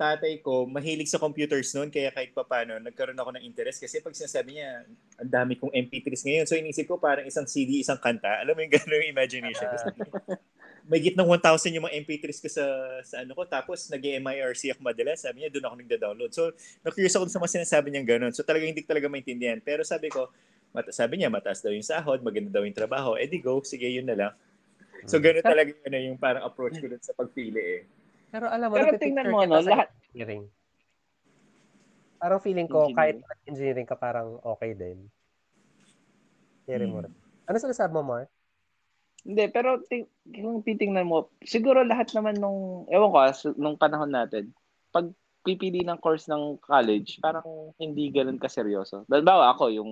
tatay 0.00 0.40
ko, 0.40 0.64
mahilig 0.64 1.12
sa 1.12 1.20
computers 1.20 1.76
noon, 1.76 1.92
kaya 1.92 2.08
kahit 2.08 2.32
pa 2.32 2.40
paano, 2.40 2.80
nagkaroon 2.80 3.20
ako 3.20 3.36
ng 3.36 3.44
interest. 3.44 3.84
Kasi 3.84 4.00
pag 4.00 4.16
sinasabi 4.16 4.56
niya, 4.56 4.88
ang 5.20 5.28
dami 5.28 5.60
kong 5.60 5.76
MP3s 5.76 6.24
ngayon. 6.24 6.48
So, 6.48 6.56
inisip 6.56 6.88
ko 6.88 6.96
parang 6.96 7.28
isang 7.28 7.44
CD, 7.44 7.84
isang 7.84 8.00
kanta. 8.00 8.40
Alam 8.40 8.56
mo 8.56 8.64
yung 8.64 8.72
gano'ng 8.72 9.12
imagination. 9.12 9.68
Ah. 9.68 9.76
Tapos, 9.76 9.84
may 10.90 11.04
gitnang 11.04 11.28
1,000 11.28 11.76
yung 11.76 11.84
mga 11.84 12.00
MP3s 12.00 12.40
ko 12.40 12.48
sa, 12.48 12.64
sa 13.04 13.20
ano 13.20 13.36
ko. 13.36 13.44
Tapos, 13.44 13.92
nag-MIRC 13.92 14.72
ako 14.72 14.80
madalas. 14.80 15.20
Sabi 15.20 15.44
niya, 15.44 15.52
doon 15.52 15.68
ako 15.68 15.74
nagda-download. 15.84 16.32
So, 16.32 16.48
na-curious 16.80 17.20
ako 17.20 17.28
sa 17.28 17.36
mga 17.36 17.52
sinasabi 17.60 17.92
niyang 17.92 18.08
gano'n. 18.08 18.32
So, 18.32 18.40
talaga 18.40 18.64
hindi 18.64 18.80
talaga 18.80 19.04
maintindihan. 19.12 19.60
Pero 19.60 19.84
sabi 19.84 20.08
ko, 20.08 20.32
mata- 20.72 20.96
sabi 20.96 21.20
niya, 21.20 21.28
mataas 21.28 21.60
daw 21.60 21.76
yung 21.76 21.84
sahod, 21.84 22.24
maganda 22.24 22.48
daw 22.48 22.64
yung 22.64 22.72
trabaho. 22.72 23.20
Eh 23.20 23.28
di 23.28 23.36
go, 23.36 23.60
sige, 23.60 23.84
yun 23.84 24.08
na 24.08 24.16
lang. 24.16 24.32
So, 25.04 25.20
ganun 25.20 25.44
talaga 25.44 25.76
yun, 25.76 25.92
eh, 25.92 26.02
yung 26.08 26.16
parang 26.16 26.48
approach 26.48 26.80
ko 26.80 26.88
dun 26.88 27.04
sa 27.04 27.12
pagpili 27.12 27.60
eh. 27.60 27.99
Pero 28.30 28.46
alam 28.46 28.70
mo, 28.70 28.78
Pero 28.78 28.94
tingnan 28.94 29.26
mo, 29.34 29.42
no, 29.42 29.58
sa 29.58 29.74
lahat, 29.74 29.88
engineering. 30.10 30.44
Parang 32.20 32.40
feeling 32.40 32.68
ko, 32.70 32.86
kahit 32.94 33.18
Engineering. 33.18 33.48
engineering 33.50 33.88
ka, 33.88 33.96
parang 33.98 34.38
okay 34.46 34.72
din. 34.76 35.10
Mo 36.70 37.02
Hmm. 37.02 37.10
rin. 37.10 37.14
Ano 37.50 37.56
sinasabi 37.58 37.90
mo, 37.90 38.02
Mark? 38.06 38.30
Hindi, 39.26 39.44
pero 39.52 39.82
ting, 39.84 40.06
kung 40.30 40.62
titingnan 40.62 41.04
mo, 41.04 41.28
siguro 41.44 41.82
lahat 41.82 42.14
naman 42.14 42.38
nung, 42.38 42.86
ewan 42.88 43.10
ko, 43.10 43.18
ah, 43.20 43.34
nung 43.58 43.76
panahon 43.76 44.08
natin, 44.08 44.54
pag 44.94 45.10
pipili 45.44 45.82
ng 45.84 45.98
course 46.00 46.28
ng 46.30 46.56
college, 46.62 47.20
parang 47.20 47.44
hindi 47.76 48.08
ganun 48.12 48.40
kaseryoso. 48.40 49.04
Bawa 49.08 49.52
ako, 49.52 49.72
yung 49.72 49.90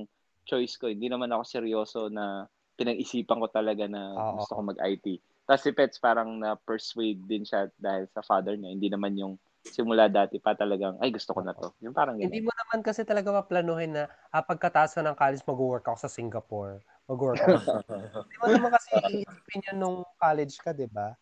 choice 0.48 0.80
ko, 0.80 0.88
hindi 0.88 1.10
naman 1.12 1.28
ako 1.28 1.42
seryoso 1.44 2.00
na 2.08 2.48
pinag-isipan 2.78 3.42
ko 3.42 3.48
talaga 3.50 3.84
na 3.90 4.16
Oo. 4.16 4.40
gusto 4.40 4.52
ko 4.54 4.62
mag-IT. 4.64 5.06
Tapos 5.48 5.64
si 5.64 5.72
Pets 5.72 5.96
parang 5.96 6.36
na-persuade 6.36 7.24
din 7.24 7.40
siya 7.40 7.72
dahil 7.80 8.04
sa 8.12 8.20
father 8.20 8.52
niya. 8.60 8.68
Hindi 8.68 8.88
naman 8.92 9.16
yung 9.16 9.34
simula 9.72 10.04
dati 10.12 10.36
pa 10.36 10.52
talagang, 10.52 11.00
ay 11.00 11.08
gusto 11.08 11.32
ko 11.32 11.40
na 11.40 11.56
to. 11.56 11.72
Yung 11.80 11.96
parang 11.96 12.20
Hindi 12.20 12.38
ganun. 12.38 12.44
mo 12.44 12.50
naman 12.50 12.82
kasi 12.82 13.06
talaga 13.06 13.30
maplanuhin 13.30 13.94
na 13.94 14.04
ah, 14.34 14.42
pagkataas 14.42 14.90
ko 14.98 15.00
ng 15.06 15.14
college, 15.14 15.46
mag-work 15.46 15.86
ako 15.86 15.98
sa 16.02 16.10
Singapore. 16.10 16.82
Mag-work 17.06 17.40
ako. 17.46 17.62
Hindi 18.26 18.36
mo 18.42 18.46
naman 18.50 18.70
kasi 18.74 18.90
iisipin 18.98 19.60
yun 19.70 19.78
nung 19.78 19.98
college 20.18 20.56
ka, 20.60 20.74
di 20.74 20.90
ba? 20.90 21.14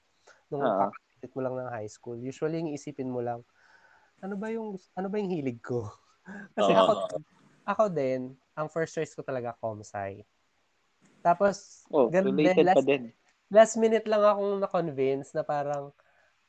Nung 0.52 0.72
kakalit 0.72 1.32
mo 1.36 1.40
lang 1.44 1.54
ng 1.60 1.70
high 1.72 1.90
school. 1.90 2.18
Usually, 2.20 2.58
yung 2.62 2.72
isipin 2.74 3.10
mo 3.12 3.20
lang, 3.24 3.44
ano 4.24 4.34
ba 4.40 4.48
yung 4.52 4.76
ano 4.98 5.08
ba 5.12 5.16
yung 5.20 5.30
hilig 5.32 5.60
ko? 5.64 5.88
kasi 6.58 6.72
Oo. 6.72 6.76
ako, 6.76 6.96
ako 7.68 7.84
din, 7.92 8.34
ang 8.58 8.68
first 8.72 8.94
choice 8.96 9.14
ko 9.16 9.22
talaga 9.26 9.56
comsci. 9.60 10.24
Tapos, 11.24 11.84
Oh, 11.90 12.10
ganun 12.10 12.38
din, 12.42 12.56
related 12.56 12.66
pa 12.74 12.80
last, 12.80 12.86
din. 12.88 13.10
Last 13.50 13.78
minute 13.78 14.06
lang 14.10 14.22
akong 14.22 14.58
na-convince 14.62 15.34
na 15.34 15.46
parang 15.46 15.94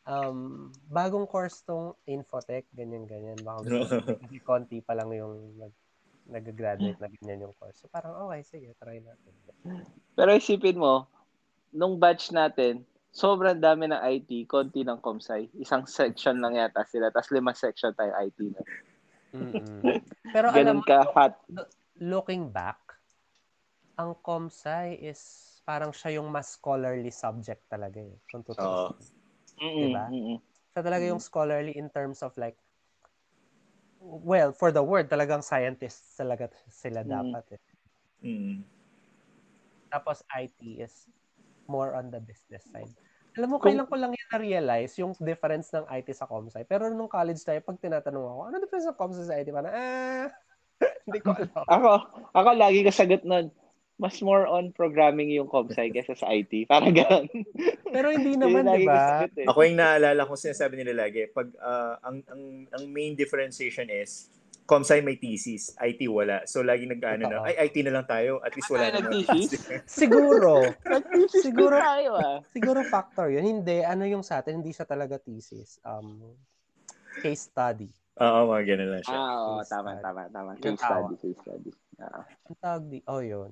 um, 0.08 0.70
bagong 0.88 1.28
course 1.28 1.62
tong 1.62 1.94
Infotech, 2.08 2.66
ganyan-ganyan. 2.74 3.38
Baka 3.44 3.60
gusto. 3.68 3.96
Kasi 4.18 4.40
konti 4.48 4.80
pa 4.82 4.96
lang 4.96 5.12
yung 5.14 5.60
nag, 5.60 5.74
nag-graduate 6.28 6.98
na 6.98 7.10
ganyan 7.12 7.50
yung 7.50 7.56
course. 7.60 7.78
So 7.84 7.92
parang, 7.92 8.16
okay, 8.28 8.42
sige, 8.48 8.68
try 8.80 9.04
natin. 9.04 9.34
Pero 10.18 10.30
isipin 10.34 10.80
mo, 10.80 11.06
nung 11.76 12.00
batch 12.00 12.34
natin, 12.34 12.82
sobrang 13.14 13.60
dami 13.60 13.90
ng 13.92 14.02
IT, 14.02 14.48
konti 14.50 14.82
ng 14.82 15.00
comsci. 15.04 15.52
Isang 15.60 15.86
section 15.86 16.42
lang 16.42 16.58
yata 16.58 16.88
sila, 16.88 17.14
tapos 17.14 17.30
lima 17.34 17.54
section 17.54 17.94
tayo 17.94 18.14
IT 18.18 18.40
na. 18.54 18.62
Mm-mm. 19.38 19.82
Pero 20.34 20.48
alam 20.50 20.80
mo, 20.82 20.88
ka 20.88 21.04
hot. 21.12 21.36
looking 22.00 22.48
back, 22.54 22.80
ang 23.98 24.14
comsci 24.22 25.02
is 25.02 25.47
parang 25.68 25.92
siya 25.92 26.24
yung 26.24 26.32
mas 26.32 26.56
scholarly 26.56 27.12
subject 27.12 27.68
talaga 27.68 28.00
eh. 28.00 28.16
Kung 28.32 28.48
Oo. 28.48 28.56
totoo. 28.56 28.96
Diba? 29.60 30.08
Mm-mm. 30.08 30.40
Siya 30.72 30.82
talaga 30.82 31.04
yung 31.04 31.20
scholarly 31.20 31.76
in 31.76 31.92
terms 31.92 32.24
of 32.24 32.32
like, 32.40 32.56
well, 34.00 34.56
for 34.56 34.72
the 34.72 34.80
word, 34.80 35.12
talagang 35.12 35.44
scientists 35.44 36.16
talaga 36.16 36.48
sila 36.72 37.04
Mm. 37.04 37.12
dapat 37.12 37.60
eh. 37.60 37.62
Mm. 38.24 38.64
Tapos 39.92 40.24
IT 40.40 40.80
is 40.80 41.12
more 41.68 42.00
on 42.00 42.08
the 42.08 42.24
business 42.24 42.64
side. 42.72 42.96
Alam 43.38 43.54
mo, 43.54 43.58
kailan 43.62 43.86
ko 43.86 43.96
lang 44.00 44.16
yan 44.16 44.28
na-realize 44.34 44.98
yung 44.98 45.14
difference 45.22 45.70
ng 45.76 45.86
IT 45.94 46.10
sa 46.16 46.26
comsci. 46.26 46.64
Pero 46.66 46.90
nung 46.90 47.12
college 47.12 47.44
tayo, 47.44 47.60
pag 47.62 47.78
tinatanong 47.78 48.24
ako, 48.26 48.42
ano 48.50 48.56
difference 48.58 48.88
ng 48.90 48.98
comsci 48.98 49.24
sa 49.28 49.36
IT? 49.38 49.52
Parang, 49.54 49.74
ah, 49.76 50.26
hindi 51.06 51.20
ko 51.22 51.30
alam. 51.38 51.66
Ako, 51.70 51.92
ako 52.34 52.50
lagi 52.56 52.80
kasagot 52.82 53.22
nun. 53.28 53.52
Mas 53.98 54.22
more 54.22 54.46
on 54.46 54.70
programming 54.78 55.34
yung 55.34 55.50
comsci 55.50 55.90
kaysa 55.90 56.14
sa 56.14 56.30
IT. 56.30 56.70
Parang 56.70 56.94
gano'n. 56.94 57.26
Pero 57.98 58.14
hindi 58.14 58.38
naman, 58.38 58.70
di 58.70 58.86
ba? 58.86 59.26
eh. 59.26 59.50
Ako 59.50 59.66
yung 59.66 59.82
naalala 59.82 60.22
ko 60.30 60.38
sinasabi 60.38 60.78
nila 60.78 61.10
lagi, 61.10 61.26
pag 61.34 61.50
ah, 61.58 61.98
ang, 62.06 62.22
ang 62.30 62.42
ang 62.70 62.84
main 62.94 63.18
differentiation 63.18 63.90
is 63.90 64.30
Comsci 64.68 65.00
may 65.00 65.16
thesis, 65.16 65.72
IT 65.80 66.04
wala. 66.12 66.44
So 66.44 66.60
lagi 66.60 66.84
nag-ano 66.84 67.32
na, 67.32 67.40
ay 67.48 67.72
IT 67.72 67.88
na 67.88 67.96
lang 67.96 68.06
tayo, 68.06 68.44
at 68.44 68.52
least 68.52 68.68
wala 68.68 68.92
nag-thesis? 68.92 69.64
Siguro. 69.88 70.60
Siguro- 71.32 71.80
tayo 71.80 72.20
ah. 72.20 72.44
siguro 72.52 72.84
factor 72.84 73.32
yun. 73.32 73.48
Hindi, 73.48 73.80
ano 73.80 74.04
yung 74.04 74.28
sa 74.28 74.44
atin, 74.44 74.60
hindi 74.60 74.76
siya 74.76 74.84
talaga 74.84 75.16
thesis. 75.24 75.80
Um, 75.88 76.36
case 77.24 77.48
study. 77.48 77.88
Oo, 78.20 78.52
mga 78.52 78.64
ganun 78.76 78.90
lang 78.92 79.04
siya. 79.08 79.16
Ah, 79.16 79.36
oo, 79.40 79.64
tama, 79.64 79.90
tama, 80.04 80.22
tama. 80.36 80.52
Case 80.60 80.84
study, 80.84 81.16
case 81.16 81.40
study. 81.40 81.72
Ah. 82.04 82.28
Ang 82.52 82.58
tawag 82.60 82.84
di, 82.92 83.00
oh 83.08 83.24
yun. 83.24 83.52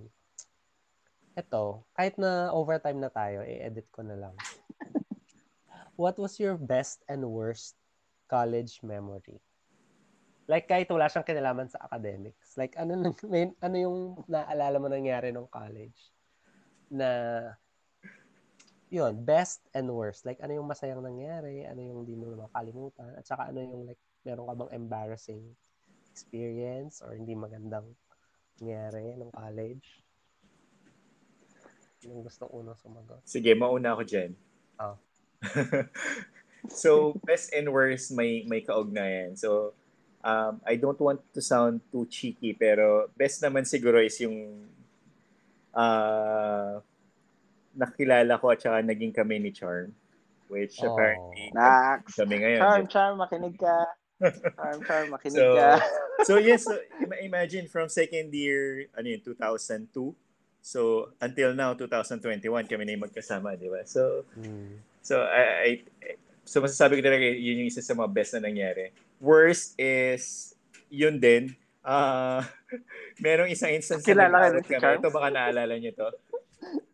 Ito, 1.35 1.83
kahit 1.91 2.15
na 2.15 2.47
overtime 2.55 2.95
na 3.03 3.11
tayo, 3.11 3.43
i-edit 3.43 3.91
ko 3.91 4.07
na 4.07 4.15
lang. 4.15 4.35
What 5.99 6.15
was 6.15 6.39
your 6.39 6.55
best 6.55 7.03
and 7.11 7.27
worst 7.27 7.75
college 8.31 8.79
memory? 8.79 9.43
Like 10.47 10.71
kahit 10.71 10.87
wala 10.87 11.11
siyang 11.11 11.27
kinalaman 11.27 11.67
sa 11.67 11.83
academics. 11.83 12.55
Like 12.55 12.79
ano 12.79 13.11
may, 13.27 13.51
ano 13.59 13.75
yung 13.75 13.97
naalala 14.31 14.79
mo 14.79 14.87
nangyari 14.87 15.35
nung 15.35 15.51
college 15.51 16.15
na 16.87 17.09
yun, 18.87 19.19
best 19.27 19.67
and 19.75 19.91
worst. 19.91 20.23
Like 20.23 20.39
ano 20.39 20.55
yung 20.55 20.71
masayang 20.71 21.03
nangyari, 21.03 21.67
ano 21.67 21.83
yung 21.83 22.07
hindi 22.07 22.15
mo 22.15 22.31
makalimutan, 22.47 23.11
at 23.19 23.27
saka 23.27 23.51
ano 23.51 23.59
yung 23.59 23.83
like 23.91 23.99
meron 24.23 24.47
ka 24.47 24.55
bang 24.55 24.71
embarrassing 24.71 25.43
experience 26.15 27.03
or 27.03 27.11
hindi 27.11 27.35
magandang 27.35 27.91
nangyari 28.63 29.19
nung 29.19 29.35
college? 29.35 30.04
Yung 32.05 32.21
gustong 32.21 32.51
unang 32.53 32.77
sumagot. 32.77 33.19
Sige, 33.25 33.51
mauna 33.57 33.97
ako 33.97 34.03
dyan. 34.05 34.31
Oh. 34.77 34.95
so, 36.69 37.17
best 37.25 37.53
and 37.53 37.69
worst 37.69 38.13
may 38.13 38.45
may 38.45 38.61
kaugnayan. 38.61 39.33
So, 39.33 39.73
um, 40.21 40.61
I 40.65 40.77
don't 40.77 40.97
want 40.97 41.21
to 41.33 41.41
sound 41.41 41.81
too 41.89 42.05
cheeky, 42.05 42.53
pero 42.53 43.09
best 43.13 43.41
naman 43.41 43.65
siguro 43.65 44.01
is 44.01 44.17
yung 44.21 44.65
uh, 45.73 46.79
nakilala 47.75 48.39
ko 48.39 48.53
at 48.53 48.61
saka 48.61 48.81
naging 48.81 49.13
kami 49.13 49.41
ni 49.41 49.51
Charm. 49.51 49.91
Which 50.45 50.77
Oh. 50.85 50.93
apparently 50.93 51.49
Nax. 51.57 52.13
kami 52.13 52.37
ngayon. 52.37 52.61
Charm, 52.61 52.85
charm, 52.87 53.13
makinig 53.17 53.57
ka. 53.57 53.77
Charm, 54.55 54.79
charm, 54.85 55.05
makinig 55.11 55.41
So, 55.41 55.57
ka. 55.57 55.69
so 56.23 56.33
yes, 56.37 56.63
so, 56.63 56.77
ima- 57.01 57.19
imagine 57.19 57.65
from 57.67 57.89
second 57.89 58.29
year, 58.31 58.85
ano 58.93 59.09
yun, 59.09 59.19
2002. 59.25 60.13
So, 60.65 61.13
until 61.21 61.53
now, 61.53 61.77
2021, 61.77 62.41
kami 62.65 62.89
na 62.89 62.97
yung 62.97 63.05
magkasama, 63.05 63.53
di 63.53 63.69
ba? 63.69 63.85
So, 63.85 64.25
Mm. 64.33 64.81
so, 64.97 65.21
I, 65.21 65.85
I- 66.01 66.17
so 66.41 66.57
masasabi 66.57 66.97
ko 66.97 67.05
talaga, 67.05 67.21
yun 67.21 67.61
yung 67.61 67.69
isa 67.69 67.85
sa 67.85 67.93
mga 67.93 68.09
best 68.09 68.33
na 68.33 68.49
nangyari. 68.49 68.89
Worst 69.21 69.77
is, 69.77 70.57
yun 70.89 71.21
din, 71.21 71.53
ah 71.85 72.41
merong 73.21 73.53
isang 73.53 73.69
instance 73.69 74.01
Kilala 74.01 74.41
ka 74.41 74.57
rin 74.57 74.65
si 74.65 74.73
kami. 74.73 74.97
Ito 74.97 75.13
baka 75.13 75.29
naalala 75.29 75.73
niyo 75.77 75.93
to. 75.93 76.09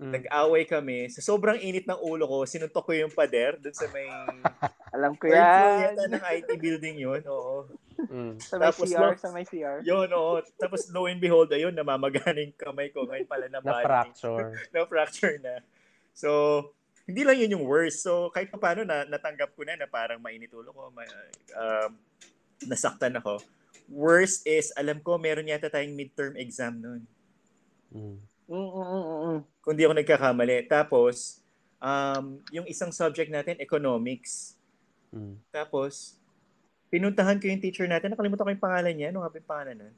Mm. 0.03 0.11
Nag-away 0.19 0.67
kami. 0.67 1.07
Sa 1.07 1.23
sobrang 1.23 1.55
init 1.55 1.87
ng 1.87 1.95
ulo 2.03 2.27
ko, 2.27 2.37
sinuntok 2.43 2.83
ko 2.83 2.91
yung 2.91 3.13
pader 3.15 3.55
dun 3.55 3.71
sa 3.71 3.87
may 3.95 4.03
Alam 4.99 5.15
ko 5.15 5.31
yan. 5.31 5.95
yata 5.95 6.11
ng 6.11 6.23
IT 6.27 6.49
building 6.59 6.99
yun. 6.99 7.23
Oo. 7.23 7.71
Mm. 8.09 8.33
Sa 8.41 8.55
may 8.57 8.65
Tapos 8.71 8.87
CR, 8.89 9.01
lo- 9.01 9.19
sa 9.19 9.29
may 9.29 9.45
CR. 9.45 9.77
Yun, 9.85 10.09
oo. 10.15 10.41
Tapos 10.57 10.89
lo 10.89 11.05
and 11.05 11.21
behold, 11.21 11.51
ayun, 11.53 11.75
namamaganing 11.75 12.55
kamay 12.57 12.89
ko. 12.89 13.05
Ngayon 13.05 13.27
pala 13.29 13.45
na 13.51 13.61
Na-fracture. 13.61 14.57
Na-fracture 14.73 15.37
na. 15.43 15.61
So, 16.15 16.29
hindi 17.05 17.21
lang 17.25 17.37
yun 17.37 17.59
yung 17.59 17.65
worst. 17.67 18.05
So, 18.05 18.31
kahit 18.31 18.49
pa 18.49 18.57
paano, 18.57 18.87
na, 18.87 19.03
natanggap 19.05 19.53
ko 19.53 19.61
na 19.67 19.75
na 19.75 19.89
parang 19.89 20.21
mainit 20.21 20.53
ulo 20.53 20.71
ko. 20.71 20.89
Ma, 20.93 21.03
um, 21.57 21.91
nasaktan 22.65 23.17
ako. 23.17 23.41
Worst 23.91 24.47
is, 24.47 24.71
alam 24.79 25.03
ko, 25.03 25.19
meron 25.19 25.49
yata 25.49 25.67
tayong 25.67 25.97
midterm 25.97 26.39
exam 26.39 26.79
noon. 26.79 27.01
Mm. 27.91 28.17
Mm, 28.51 28.69
mm, 28.71 28.87
mm, 28.87 29.19
mm. 29.19 29.39
Kung 29.63 29.75
di 29.75 29.83
ako 29.83 29.93
nagkakamali. 29.97 30.67
Tapos, 30.67 31.41
um, 31.81 32.39
yung 32.53 32.67
isang 32.69 32.93
subject 32.93 33.27
natin, 33.33 33.59
economics. 33.59 34.55
Mm. 35.11 35.41
Tapos, 35.51 36.20
pinuntahan 36.91 37.39
ko 37.39 37.47
yung 37.47 37.63
teacher 37.63 37.87
natin. 37.87 38.11
Nakalimutan 38.11 38.43
ko 38.43 38.51
yung 38.51 38.65
pangalan 38.67 38.93
niya. 38.93 39.07
Ano 39.15 39.23
nga 39.23 39.31
ba 39.31 39.39
yung 39.39 39.49
pangalan 39.49 39.75
nun? 39.79 39.95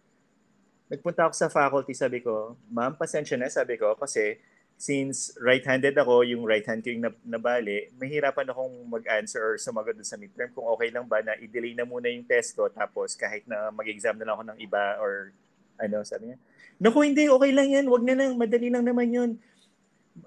Nagpunta 0.93 1.25
ako 1.25 1.33
sa 1.33 1.49
faculty, 1.49 1.97
sabi 1.97 2.21
ko, 2.21 2.53
ma'am, 2.69 2.93
pasensya 2.93 3.33
na, 3.33 3.49
sabi 3.49 3.81
ko, 3.81 3.97
kasi 3.97 4.37
since 4.77 5.33
right-handed 5.41 5.97
ako, 5.97 6.21
yung 6.21 6.45
right 6.45 6.61
hand 6.61 6.85
ko 6.85 6.93
yung 6.93 7.09
nab- 7.09 7.23
nabali, 7.25 7.89
mahirapan 7.97 8.53
akong 8.53 8.75
mag-answer 8.85 9.41
or 9.41 9.55
sumagot 9.57 9.97
sa 10.05 10.21
midterm. 10.21 10.53
Kung 10.53 10.69
okay 10.69 10.93
lang 10.93 11.09
ba 11.09 11.25
na 11.25 11.33
i-delay 11.41 11.73
na 11.73 11.87
muna 11.87 12.13
yung 12.13 12.29
test 12.29 12.53
ko, 12.53 12.69
tapos 12.69 13.17
kahit 13.17 13.41
na 13.49 13.73
mag-exam 13.73 14.13
na 14.13 14.29
lang 14.29 14.35
ako 14.37 14.43
ng 14.53 14.59
iba 14.61 15.01
or 15.01 15.33
ano, 15.81 16.05
sabi 16.05 16.29
niya. 16.29 16.37
Naku, 16.77 16.99
hindi, 17.09 17.25
okay 17.25 17.51
lang 17.55 17.69
yan. 17.73 17.85
Wag 17.89 18.03
na 18.05 18.13
lang, 18.13 18.37
madali 18.37 18.69
lang 18.69 18.85
naman 18.85 19.07
yun. 19.09 19.31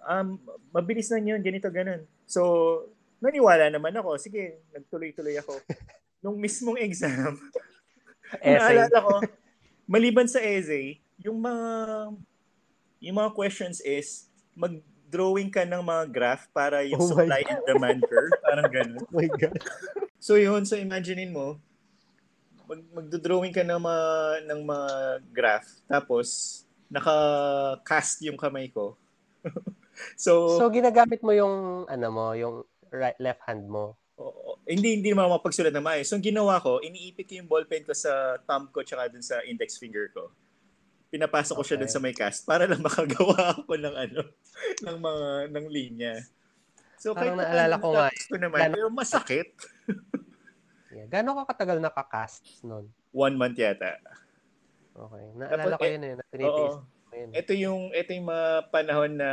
Um, 0.03 0.41
mabilis 0.75 1.13
lang 1.15 1.31
yun, 1.31 1.41
ganito, 1.45 1.71
ganun. 1.71 2.03
So, 2.27 2.43
naniwala 3.23 3.71
naman 3.71 3.95
ako. 3.95 4.19
Sige, 4.19 4.67
nagtuloy-tuloy 4.75 5.39
ako. 5.39 5.63
Nung 6.21 6.37
mismong 6.41 6.81
exam, 6.81 7.39
naalala 8.43 8.99
ko, 9.01 9.15
maliban 9.87 10.27
sa 10.27 10.43
essay, 10.43 10.99
yung 11.21 11.39
mga 11.39 11.67
yung 13.01 13.17
mga 13.17 13.31
questions 13.37 13.79
is 13.85 14.27
mag 14.57 14.81
mag-drawing 15.07 15.51
ka 15.55 15.63
ng 15.63 15.83
mga 15.87 16.05
graph 16.11 16.45
para 16.51 16.83
yung 16.83 16.99
Oh 16.99 17.07
supply 17.07 17.47
and 17.47 17.63
demand 17.63 18.03
curve. 18.11 18.35
Parang 18.43 18.67
ganun. 18.67 18.99
Oh 19.07 19.15
my 19.15 19.31
God. 19.39 19.55
So 20.19 20.35
yun, 20.35 20.67
so 20.67 20.75
imaginein 20.75 21.31
mo, 21.31 21.63
mag 22.67 22.83
magdo-drawing 22.91 23.55
ka 23.55 23.63
ng 23.63 23.79
mga, 23.79 24.07
ng 24.51 24.61
mga 24.67 24.91
graph, 25.31 25.69
tapos 25.87 26.27
naka-cast 26.91 28.27
yung 28.27 28.35
kamay 28.35 28.67
ko. 28.67 28.99
so, 30.19 30.59
So, 30.59 30.67
ginagamit 30.75 31.23
mo 31.23 31.31
yung, 31.31 31.87
ano 31.87 32.07
mo, 32.11 32.35
yung 32.35 32.67
right, 32.91 33.15
left 33.23 33.47
hand 33.47 33.71
mo. 33.71 33.95
oo, 34.19 34.56
hindi 34.67 34.99
hindi 34.99 35.15
naman 35.15 35.31
mapagsulat 35.31 35.71
na 35.71 35.79
maayos. 35.79 36.11
So, 36.11 36.19
ang 36.19 36.27
ginawa 36.27 36.59
ko, 36.59 36.83
iniipit 36.83 37.31
ko 37.31 37.39
yung 37.39 37.47
ballpen 37.47 37.87
ko 37.87 37.95
sa 37.95 38.35
thumb 38.43 38.69
ko 38.69 38.83
tsaka 38.83 39.07
dun 39.09 39.23
sa 39.23 39.39
index 39.47 39.79
finger 39.79 40.11
ko. 40.11 40.35
Pinapasok 41.07 41.55
ko 41.55 41.63
siya 41.63 41.79
Okay. 41.79 41.87
dun 41.87 41.95
sa 41.95 42.03
may 42.03 42.11
cast 42.11 42.43
para 42.43 42.67
lang 42.67 42.83
makagawa 42.87 43.55
ako 43.55 43.79
ng 43.79 43.95
ano, 43.95 44.21
ng 44.83 44.97
mga, 44.99 45.27
ng 45.55 45.67
linya. 45.71 46.15
So, 46.99 47.15
Parang 47.15 47.39
kahit 47.39 47.47
naalala 47.47 47.77
ko 47.79 47.89
nga 47.95 48.07
ko 48.11 48.37
naman, 48.37 48.59
Gano'n- 48.59 48.75
pero 48.75 48.87
masakit. 48.91 49.49
Yeah. 50.97 51.13
Gano'n 51.13 51.45
ka 51.45 51.53
katagal 51.53 51.77
nakakast 51.85 52.41
nun? 52.65 52.89
One 53.13 53.37
month 53.37 53.61
yata. 53.61 54.01
Okay. 54.97 55.25
Naalala 55.37 55.77
Tapos, 55.77 55.77
ko 55.77 55.85
eh, 55.85 55.93
yun 55.93 56.05
eh. 56.09 56.15
na 56.17 56.25
Oo. 56.41 56.67
yun. 57.13 57.31
ito 57.37 57.53
yung 57.53 57.83
ito 57.93 58.11
yung 58.17 58.29
mga 58.33 58.49
panahon 58.73 59.13
na 59.13 59.31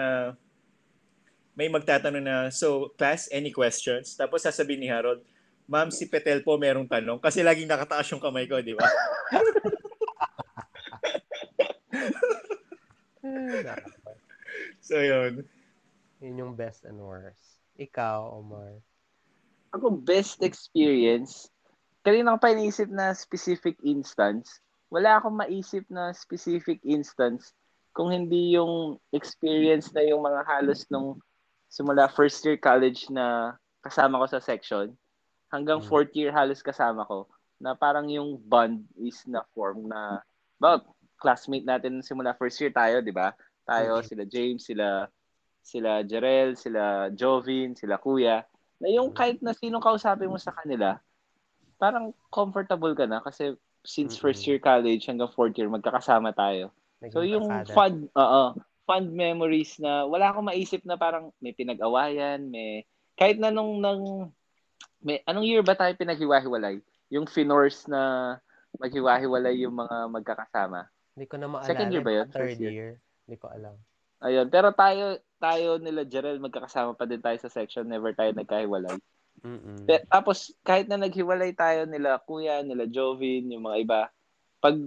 may 1.53 1.69
magtatanong 1.69 2.25
na, 2.25 2.37
so, 2.49 2.91
class, 2.97 3.29
any 3.29 3.53
questions? 3.53 4.17
Tapos 4.17 4.41
sasabihin 4.41 4.81
ni 4.81 4.89
Harold, 4.89 5.21
Ma'am, 5.63 5.87
si 5.87 6.11
Petel 6.11 6.43
po 6.43 6.59
merong 6.59 6.87
tanong. 6.91 7.23
Kasi 7.23 7.39
laging 7.39 7.71
nakataas 7.71 8.11
yung 8.11 8.19
kamay 8.19 8.43
ko, 8.51 8.59
di 8.59 8.75
ba? 8.75 8.83
So, 14.83 14.99
yun. 14.99 15.47
Yun 16.19 16.41
yung 16.43 16.53
best 16.59 16.83
and 16.83 16.99
worst. 16.99 17.63
Ikaw, 17.79 18.35
Omar. 18.35 18.83
Ako, 19.71 19.95
best 19.95 20.43
experience. 20.43 21.47
Kanina 22.03 22.35
ko 22.35 22.43
pa 22.43 22.51
iniisip 22.51 22.91
na 22.91 23.15
specific 23.15 23.79
instance. 23.87 24.59
Wala 24.91 25.17
akong 25.17 25.39
maisip 25.39 25.87
na 25.87 26.11
specific 26.11 26.83
instance 26.83 27.55
kung 27.95 28.11
hindi 28.11 28.59
yung 28.59 28.99
experience 29.15 29.95
na 29.95 30.03
yung 30.03 30.19
mga 30.19 30.43
halos 30.43 30.83
nung 30.91 31.17
simula 31.73 32.05
first 32.05 32.37
year 32.45 32.53
college 32.61 33.09
na 33.09 33.57
kasama 33.81 34.21
ko 34.21 34.25
sa 34.29 34.37
section 34.39 34.93
hanggang 35.49 35.81
Mm. 35.81 35.89
fourth 35.89 36.13
year 36.13 36.29
halos 36.29 36.61
kasama 36.61 37.01
ko 37.09 37.25
na 37.57 37.73
parang 37.73 38.05
yung 38.13 38.37
bond 38.37 38.85
is 39.01 39.25
na 39.25 39.41
form 39.57 39.89
na 39.89 40.21
ba 40.61 40.77
classmate 41.17 41.65
natin 41.65 42.03
simula 42.05 42.37
first 42.37 42.61
year 42.61 42.69
tayo, 42.69 43.01
'di 43.01 43.09
ba? 43.15 43.33
Tayo 43.65 44.03
Mhm. 44.03 44.05
sila 44.05 44.23
James, 44.29 44.61
sila 44.69 45.09
sila 45.63 46.03
Jerel, 46.05 46.53
sila 46.59 47.09
Jovin, 47.15 47.73
sila 47.73 47.97
Kuya 47.97 48.43
na 48.77 48.87
yung 48.91 49.09
kahit 49.15 49.39
na 49.39 49.55
sinong 49.55 49.79
kausapin 49.81 50.27
mo 50.29 50.35
sa 50.37 50.51
kanila, 50.51 50.99
parang 51.79 52.11
comfortable 52.27 52.91
ka 52.93 53.07
na 53.07 53.23
kasi 53.23 53.55
since 53.83 54.15
Mm-mm. 54.15 54.21
first 54.21 54.43
year 54.47 54.59
college 54.59 55.07
hanggang 55.07 55.31
fourth 55.31 55.55
year 55.55 55.71
magkakasama 55.71 56.35
tayo. 56.35 56.69
Naging 56.99 57.13
So 57.15 57.23
yung 57.23 57.47
barkada. 57.47 57.71
fun, 57.71 57.93
oo, 58.11 58.43
fun 58.83 59.11
memories 59.11 59.79
na 59.79 60.03
wala 60.03 60.31
akong 60.31 60.47
maisip 60.47 60.83
na 60.83 60.99
parang 60.99 61.31
may 61.39 61.55
pinag-awayan, 61.55 62.47
may 62.47 62.83
kahit 63.15 63.39
na 63.39 63.53
nung 63.53 63.79
nang 63.79 64.31
may 65.03 65.19
anong 65.27 65.47
year 65.47 65.63
ba 65.63 65.75
tayo 65.75 65.93
pinaghiwa-hiwalay? 65.95 66.79
Yung 67.11 67.27
finors 67.27 67.85
na 67.87 68.35
maghiwa-hiwalay 68.79 69.63
yung 69.63 69.75
mga 69.75 70.09
magkakasama. 70.09 70.87
Hindi 71.13 71.25
ko 71.29 71.35
na 71.37 71.47
maalala. 71.47 71.69
Second 71.69 71.89
year 71.93 72.03
ba 72.03 72.13
yun? 72.13 72.27
Third 72.31 72.57
year? 72.57 72.73
year. 72.73 72.91
Hindi 73.27 73.37
ko 73.37 73.47
alam. 73.51 73.75
Ayun, 74.23 74.47
pero 74.47 74.71
tayo 74.71 75.19
tayo 75.37 75.75
nila 75.75 76.07
Jerel 76.07 76.39
magkakasama 76.39 76.95
pa 76.95 77.03
din 77.03 77.19
tayo 77.19 77.35
sa 77.43 77.51
section, 77.51 77.83
never 77.83 78.15
tayo 78.15 78.31
nagkahiwalay. 78.31 78.95
Mm-mm. 79.43 79.83
Tapos, 80.07 80.55
kahit 80.63 80.87
na 80.87 80.95
naghiwalay 80.95 81.51
tayo 81.51 81.83
nila 81.83 82.15
Kuya, 82.23 82.63
nila 82.63 82.87
Jovin, 82.87 83.51
yung 83.51 83.67
mga 83.67 83.77
iba, 83.83 84.01
pag 84.63 84.79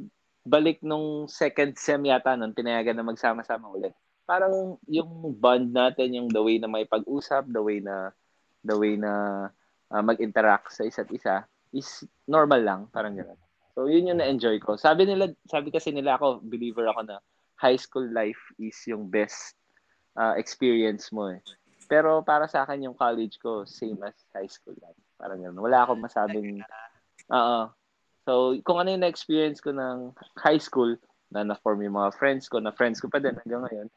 balik 0.46 0.78
nung 0.80 1.26
second 1.26 1.74
sem 1.74 1.98
yata 2.06 2.38
nun, 2.38 2.54
pinayagan 2.54 2.94
na 2.94 3.02
magsama-sama 3.02 3.66
ulit. 3.74 3.92
Parang 4.26 4.78
yung 4.86 5.34
bond 5.34 5.74
natin, 5.74 6.14
yung 6.14 6.28
the 6.30 6.38
way 6.38 6.62
na 6.62 6.70
may 6.70 6.86
pag-usap, 6.86 7.50
the 7.50 7.62
way 7.62 7.82
na 7.82 8.14
the 8.62 8.74
way 8.74 8.94
na 8.94 9.46
ah, 9.90 10.02
mag-interact 10.02 10.70
sa 10.70 10.86
isa't 10.86 11.10
isa 11.10 11.46
is 11.74 12.06
normal 12.26 12.62
lang, 12.62 12.80
parang 12.90 13.14
gano'n. 13.14 13.38
So, 13.76 13.86
yun 13.90 14.08
yung 14.08 14.18
na-enjoy 14.22 14.62
ko. 14.64 14.80
Sabi 14.80 15.04
nila, 15.04 15.28
sabi 15.44 15.68
kasi 15.68 15.92
nila 15.92 16.16
ako, 16.16 16.40
believer 16.40 16.88
ako 16.88 17.04
na 17.04 17.20
high 17.60 17.76
school 17.76 18.08
life 18.08 18.40
is 18.56 18.78
yung 18.88 19.10
best 19.10 19.58
ah, 20.16 20.34
experience 20.38 21.10
mo 21.10 21.30
eh. 21.30 21.42
Pero 21.86 22.22
para 22.26 22.50
sa 22.50 22.66
akin 22.66 22.90
yung 22.90 22.96
college 22.98 23.38
ko, 23.38 23.62
same 23.62 24.00
as 24.02 24.16
high 24.34 24.50
school 24.50 24.74
life. 24.82 24.98
Parang 25.18 25.38
gano'n. 25.38 25.62
Wala 25.62 25.86
akong 25.86 26.02
masabing, 26.02 26.62
oo. 27.30 27.60
So, 28.26 28.58
kung 28.66 28.82
ano 28.82 28.90
yung 28.90 29.06
na-experience 29.06 29.62
ko 29.62 29.70
ng 29.70 30.10
high 30.42 30.58
school, 30.58 30.98
na 31.30 31.46
na-form 31.46 31.86
yung 31.86 31.94
mga 31.94 32.10
friends 32.18 32.50
ko, 32.50 32.58
na 32.58 32.74
friends 32.74 32.98
ko 32.98 33.06
pa 33.06 33.22
din 33.22 33.38
hanggang 33.38 33.62
ngayon, 33.70 33.88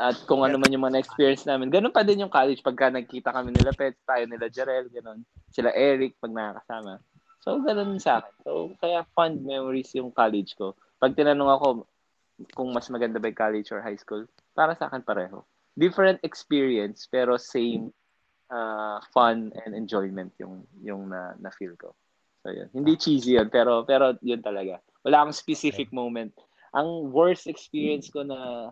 at 0.00 0.16
kung 0.26 0.40
ano 0.42 0.56
man 0.58 0.72
yung 0.72 0.82
mga 0.82 0.98
na-experience 0.98 1.46
namin, 1.46 1.70
ganun 1.70 1.94
pa 1.94 2.02
din 2.02 2.26
yung 2.26 2.32
college 2.32 2.64
pagka 2.64 2.90
nagkita 2.90 3.30
kami 3.30 3.54
nila 3.54 3.70
Pets, 3.70 4.02
tayo 4.02 4.24
nila 4.26 4.50
Jarel, 4.50 4.88
ganun. 4.90 5.22
Sila 5.54 5.70
Eric 5.70 6.18
pag 6.18 6.32
nakakasama. 6.34 6.98
So, 7.44 7.60
ganun 7.60 8.00
sa 8.00 8.24
akin. 8.24 8.34
So, 8.42 8.50
kaya 8.80 9.04
fond 9.12 9.44
memories 9.44 9.92
yung 9.94 10.10
college 10.10 10.56
ko. 10.56 10.72
Pag 10.96 11.12
tinanong 11.12 11.52
ako 11.52 11.66
kung 12.56 12.72
mas 12.72 12.88
maganda 12.90 13.20
ba 13.20 13.30
yung 13.30 13.38
college 13.38 13.68
or 13.70 13.84
high 13.84 14.00
school, 14.00 14.26
para 14.56 14.74
sa 14.74 14.88
akin 14.90 15.04
pareho. 15.04 15.44
Different 15.76 16.18
experience, 16.24 17.04
pero 17.06 17.36
same 17.36 17.92
uh, 18.48 18.98
fun 19.12 19.52
and 19.62 19.76
enjoyment 19.76 20.32
yung 20.40 20.64
yung 20.80 21.12
na, 21.12 21.36
na 21.36 21.52
feel 21.52 21.76
ko. 21.76 21.92
So, 22.44 22.52
yun. 22.52 22.68
Hindi 22.76 23.00
cheesy 23.00 23.40
yun, 23.40 23.48
pero, 23.48 23.88
pero 23.88 24.12
yun 24.20 24.44
talaga. 24.44 24.84
Wala 25.00 25.24
akong 25.24 25.32
specific 25.32 25.88
moment. 25.96 26.36
Ang 26.76 27.08
worst 27.08 27.48
experience 27.48 28.12
ko 28.12 28.20
na 28.20 28.70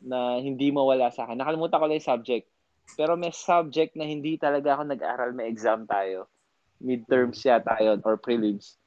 na 0.00 0.38
hindi 0.38 0.70
mawala 0.72 1.10
sa 1.12 1.26
akin. 1.26 1.36
Nakalimutan 1.42 1.76
ko 1.82 1.84
lang 1.90 1.98
yung 1.98 2.10
subject. 2.14 2.46
Pero 2.94 3.18
may 3.18 3.34
subject 3.34 3.98
na 3.98 4.06
hindi 4.06 4.38
talaga 4.40 4.78
ako 4.78 4.82
nag-aral, 4.86 5.30
may 5.34 5.50
exam 5.50 5.84
tayo. 5.84 6.30
Midterms 6.80 7.42
yata 7.44 7.76
yun 7.82 8.00
or 8.06 8.16
prelims. 8.16 8.80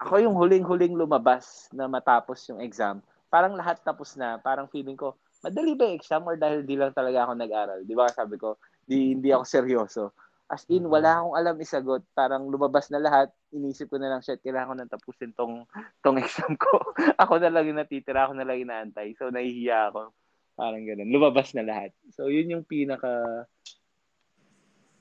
Ako 0.00 0.22
yung 0.22 0.36
huling-huling 0.36 0.94
lumabas 0.96 1.68
na 1.74 1.90
matapos 1.90 2.46
yung 2.48 2.62
exam. 2.62 3.02
Parang 3.28 3.52
lahat 3.58 3.82
tapos 3.82 4.14
na. 4.16 4.38
Parang 4.40 4.70
feeling 4.70 4.96
ko, 4.96 5.18
madali 5.42 5.76
ba 5.76 5.90
yung 5.90 5.98
exam 5.98 6.22
or 6.24 6.38
dahil 6.38 6.64
di 6.64 6.78
lang 6.78 6.94
talaga 6.94 7.26
ako 7.28 7.32
nag-aral? 7.36 7.80
Di 7.84 7.94
ba 7.96 8.08
sabi 8.08 8.36
ko, 8.40 8.56
di, 8.86 9.18
hindi 9.18 9.28
ako 9.34 9.44
seryoso. 9.44 10.02
As 10.50 10.66
in, 10.66 10.90
wala 10.90 11.22
akong 11.22 11.36
alam 11.38 11.54
isagot. 11.62 12.02
Parang 12.10 12.50
lumabas 12.50 12.90
na 12.90 12.98
lahat. 12.98 13.30
Inisip 13.54 13.86
ko 13.86 14.02
na 14.02 14.10
lang, 14.10 14.18
shit, 14.18 14.42
kailangan 14.42 14.66
ko 14.66 14.74
nang 14.74 14.90
tapusin 14.90 15.30
tong, 15.38 15.62
tong 16.02 16.18
exam 16.22 16.58
ko. 16.58 16.82
ako 17.22 17.38
na 17.38 17.54
lang 17.54 17.70
yung 17.70 17.78
natitira, 17.78 18.26
ako 18.26 18.34
na 18.34 18.42
lang 18.42 18.58
inaantay. 18.58 19.14
So, 19.14 19.30
nahihiya 19.30 19.94
ako. 19.94 20.10
Parang 20.58 20.82
ganun. 20.82 21.06
Lumabas 21.06 21.54
na 21.54 21.62
lahat. 21.62 21.94
So, 22.10 22.26
yun 22.26 22.50
yung 22.50 22.66
pinaka 22.66 23.46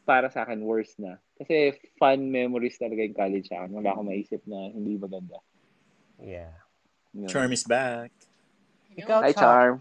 para 0.05 0.29
sa 0.29 0.45
akin 0.45 0.61
worst 0.61 1.01
na. 1.01 1.17
Kasi 1.41 1.73
fun 1.97 2.29
memories 2.29 2.77
talaga 2.77 3.01
yung 3.01 3.17
college 3.17 3.49
sa 3.49 3.65
akin. 3.65 3.73
Wala 3.73 3.89
akong 3.97 4.09
maisip 4.09 4.45
na 4.45 4.69
hindi 4.69 5.01
maganda. 5.01 5.41
Yeah. 6.21 6.53
Yun. 7.17 7.25
Charm 7.25 7.49
is 7.49 7.65
back. 7.65 8.13
Ikaw, 8.93 9.19
Hi, 9.25 9.33
Char. 9.33 9.41
Charm. 9.41 9.75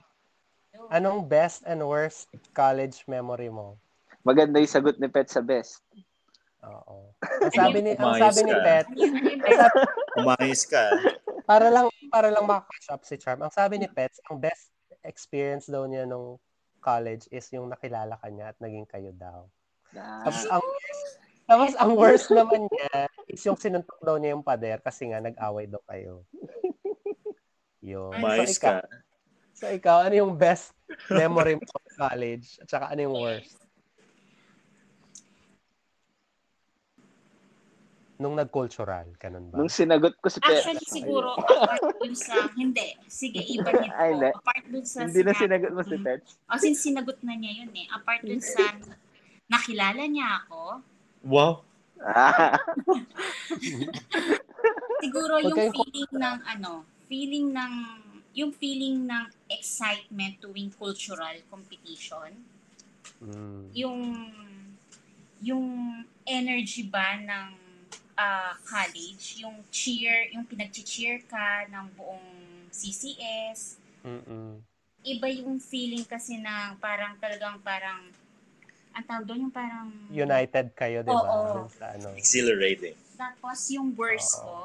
Anong 0.88 1.28
best 1.28 1.60
and 1.68 1.84
worst 1.84 2.32
college 2.56 3.04
memory 3.04 3.52
mo? 3.52 3.76
Maganda 4.26 4.58
yung 4.58 4.70
sagot 4.70 4.96
ni 4.98 5.08
Pet 5.08 5.28
sa 5.30 5.40
best. 5.40 5.82
Oo. 6.66 7.14
Ang 7.22 7.54
sabi 7.54 7.78
ni 7.80 7.94
ang 7.94 8.18
sabi 8.18 8.40
ni. 8.42 8.54
Pet, 8.54 8.86
Umayos 10.18 10.62
ka. 10.66 10.90
para 11.46 11.70
lang 11.70 11.86
para 12.10 12.28
lang 12.34 12.44
makaka 12.44 12.98
up 12.98 13.02
si 13.06 13.14
Charm. 13.16 13.40
Ang 13.46 13.54
sabi 13.54 13.78
ni 13.78 13.86
Pets, 13.86 14.18
ang 14.28 14.42
best 14.42 14.74
experience 15.06 15.70
daw 15.70 15.86
niya 15.86 16.04
nung 16.04 16.36
college 16.82 17.30
is 17.30 17.46
yung 17.54 17.70
nakilala 17.70 18.18
ka 18.18 18.28
niya 18.28 18.52
at 18.52 18.58
naging 18.58 18.84
kayo 18.90 19.14
daw. 19.14 19.46
Tapos 19.94 20.44
Ah, 20.50 20.58
ang 20.58 20.64
tapos 21.48 21.72
ang 21.80 21.92
worst 21.96 22.28
naman 22.28 22.68
niya 22.68 23.08
is 23.30 23.40
yung 23.46 23.56
sinuntok 23.56 23.96
daw 24.04 24.20
niya 24.20 24.36
yung 24.36 24.44
pader 24.44 24.82
kasi 24.84 25.08
nga 25.08 25.22
nag-away 25.22 25.64
daw 25.64 25.80
kayo. 25.88 26.26
Yun. 27.80 28.12
Umayos 28.18 28.52
so, 28.52 28.60
ikaw, 28.60 28.74
ka. 28.84 28.88
so 29.56 29.64
ikaw, 29.72 29.96
ano 30.04 30.14
yung 30.18 30.34
best 30.36 30.74
memory 31.08 31.56
mo 31.56 31.64
sa 31.64 32.10
college? 32.10 32.60
At 32.60 32.68
saka 32.68 32.84
ano 32.92 33.00
yung 33.00 33.16
worst? 33.16 33.56
Nung 38.18 38.34
nag-cultural, 38.34 39.14
ganun 39.14 39.46
ba? 39.46 39.54
nung 39.56 39.70
sinagot 39.70 40.18
ko 40.18 40.26
si 40.26 40.38
Pet. 40.38 40.58
Actually, 40.58 40.82
siguro, 40.84 41.38
apart 41.38 41.94
dun 41.96 42.12
sa, 42.12 42.50
hindi. 42.52 42.98
Sige, 43.06 43.38
iba 43.40 43.70
niya 43.70 43.94
Ay, 43.94 44.10
hindi. 44.12 44.28
po. 44.28 44.42
Apart 44.42 44.64
dun 44.66 44.82
sa, 44.84 44.98
Hindi 45.02 45.20
na 45.20 45.30
sinabi- 45.30 45.38
sinagot 45.40 45.70
mo 45.70 45.82
si 45.82 45.94
Mm. 45.94 46.02
Pet. 46.02 46.20
O, 46.44 46.58
since 46.58 46.78
sinagot 46.82 47.18
na 47.22 47.32
niya 47.32 47.52
yun 47.62 47.70
eh. 47.72 47.86
Apart 47.88 48.20
dun 48.20 48.42
sa, 48.42 48.74
nakilala 49.46 50.02
niya 50.04 50.42
ako, 50.42 50.82
Wow. 51.20 51.62
Siguro 54.98 55.38
yung 55.40 55.54
kayong- 55.54 55.74
feeling 55.76 56.12
ng, 56.12 56.38
ano, 56.44 56.72
feeling 57.06 57.46
ng, 57.50 57.72
yung 58.34 58.52
feeling 58.52 59.02
ng 59.04 59.24
excitement 59.48 60.38
tuwing 60.38 60.70
cultural 60.72 61.34
competition. 61.46 62.34
Mm. 63.18 63.62
Yung 63.74 63.98
yung 65.38 65.66
energy 66.24 66.82
ba 66.84 67.14
ng 67.16 67.46
ah, 68.18 68.58
college, 68.60 69.38
yung 69.38 69.62
cheer, 69.70 70.26
yung 70.28 70.42
pinag-cheer 70.42 71.22
ka 71.24 71.46
ng 71.68 71.86
buong 71.94 72.26
CCS, 72.68 73.78
Mm-mm. 74.02 74.58
iba 75.00 75.26
yung 75.30 75.56
feeling 75.56 76.02
kasi 76.02 76.36
na 76.36 76.74
parang 76.76 77.14
talagang 77.16 77.62
parang 77.62 78.10
ang 78.90 79.04
tawag 79.06 79.24
doon 79.24 79.46
yung 79.46 79.54
parang 79.54 79.86
United 80.10 80.74
kayo, 80.74 81.00
di 81.00 81.08
ba? 81.08 81.14
Oo. 81.16 81.62
Dun 81.62 81.70
sa 81.70 81.94
ano. 81.94 82.10
Exhilarating. 82.12 82.98
Tapos 83.14 83.70
yung 83.70 83.94
worst 83.94 84.34
Oo. 84.36 84.42
ko, 84.42 84.56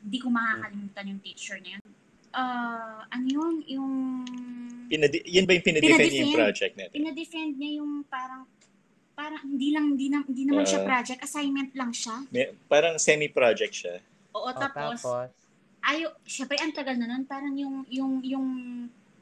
hindi 0.00 0.18
ko 0.18 0.28
makakalimutan 0.28 1.04
yung 1.06 1.20
teacher 1.20 1.60
na 1.60 1.76
yun. 1.76 1.84
Ah, 2.32 3.04
ano 3.06 3.26
yun? 3.26 3.54
Yung 3.68 3.92
Pinadi- 4.84 5.24
yun 5.24 5.44
ba 5.44 5.52
yung 5.52 5.64
pinadefend 5.64 6.10
niya 6.10 6.24
yung 6.24 6.34
project 6.34 6.74
natin? 6.74 6.92
pinadefend 6.94 7.52
niya 7.56 7.70
yung 7.78 7.92
parang 8.04 8.42
parang 9.14 9.42
hindi 9.42 9.70
lang 9.70 9.94
hindi, 9.94 10.06
na, 10.08 10.20
hindi 10.22 10.44
naman 10.44 10.66
siya 10.66 10.82
Ah. 10.82 10.86
project, 10.88 11.20
assignment 11.22 11.70
lang 11.72 11.90
siya. 11.90 12.26
May, 12.28 12.50
parang 12.66 12.98
semi-project 12.98 13.72
siya. 13.72 13.96
Oo, 14.30 14.44
Oh, 14.44 14.52
tapos, 14.52 14.98
tapos, 14.98 15.30
ayo, 15.84 16.10
syempre 16.24 16.58
ang 16.58 16.70
tagal 16.70 16.94
na 16.94 17.06
nun, 17.06 17.24
parang 17.24 17.54
yung 17.54 17.86
yung 17.88 18.12
yung 18.20 18.48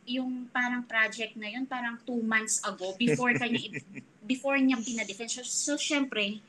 yung 0.02 0.30
parang 0.48 0.82
project 0.82 1.36
na 1.36 1.46
yun, 1.46 1.62
parang 1.64 1.94
two 2.02 2.18
months 2.18 2.58
ago 2.62 2.90
before 2.96 3.30
kanya 3.32 3.60
before 4.24 4.56
niya 4.56 4.80
pinadefend. 4.80 5.30
So, 5.30 5.44
so 5.44 5.72
syempre, 5.76 6.40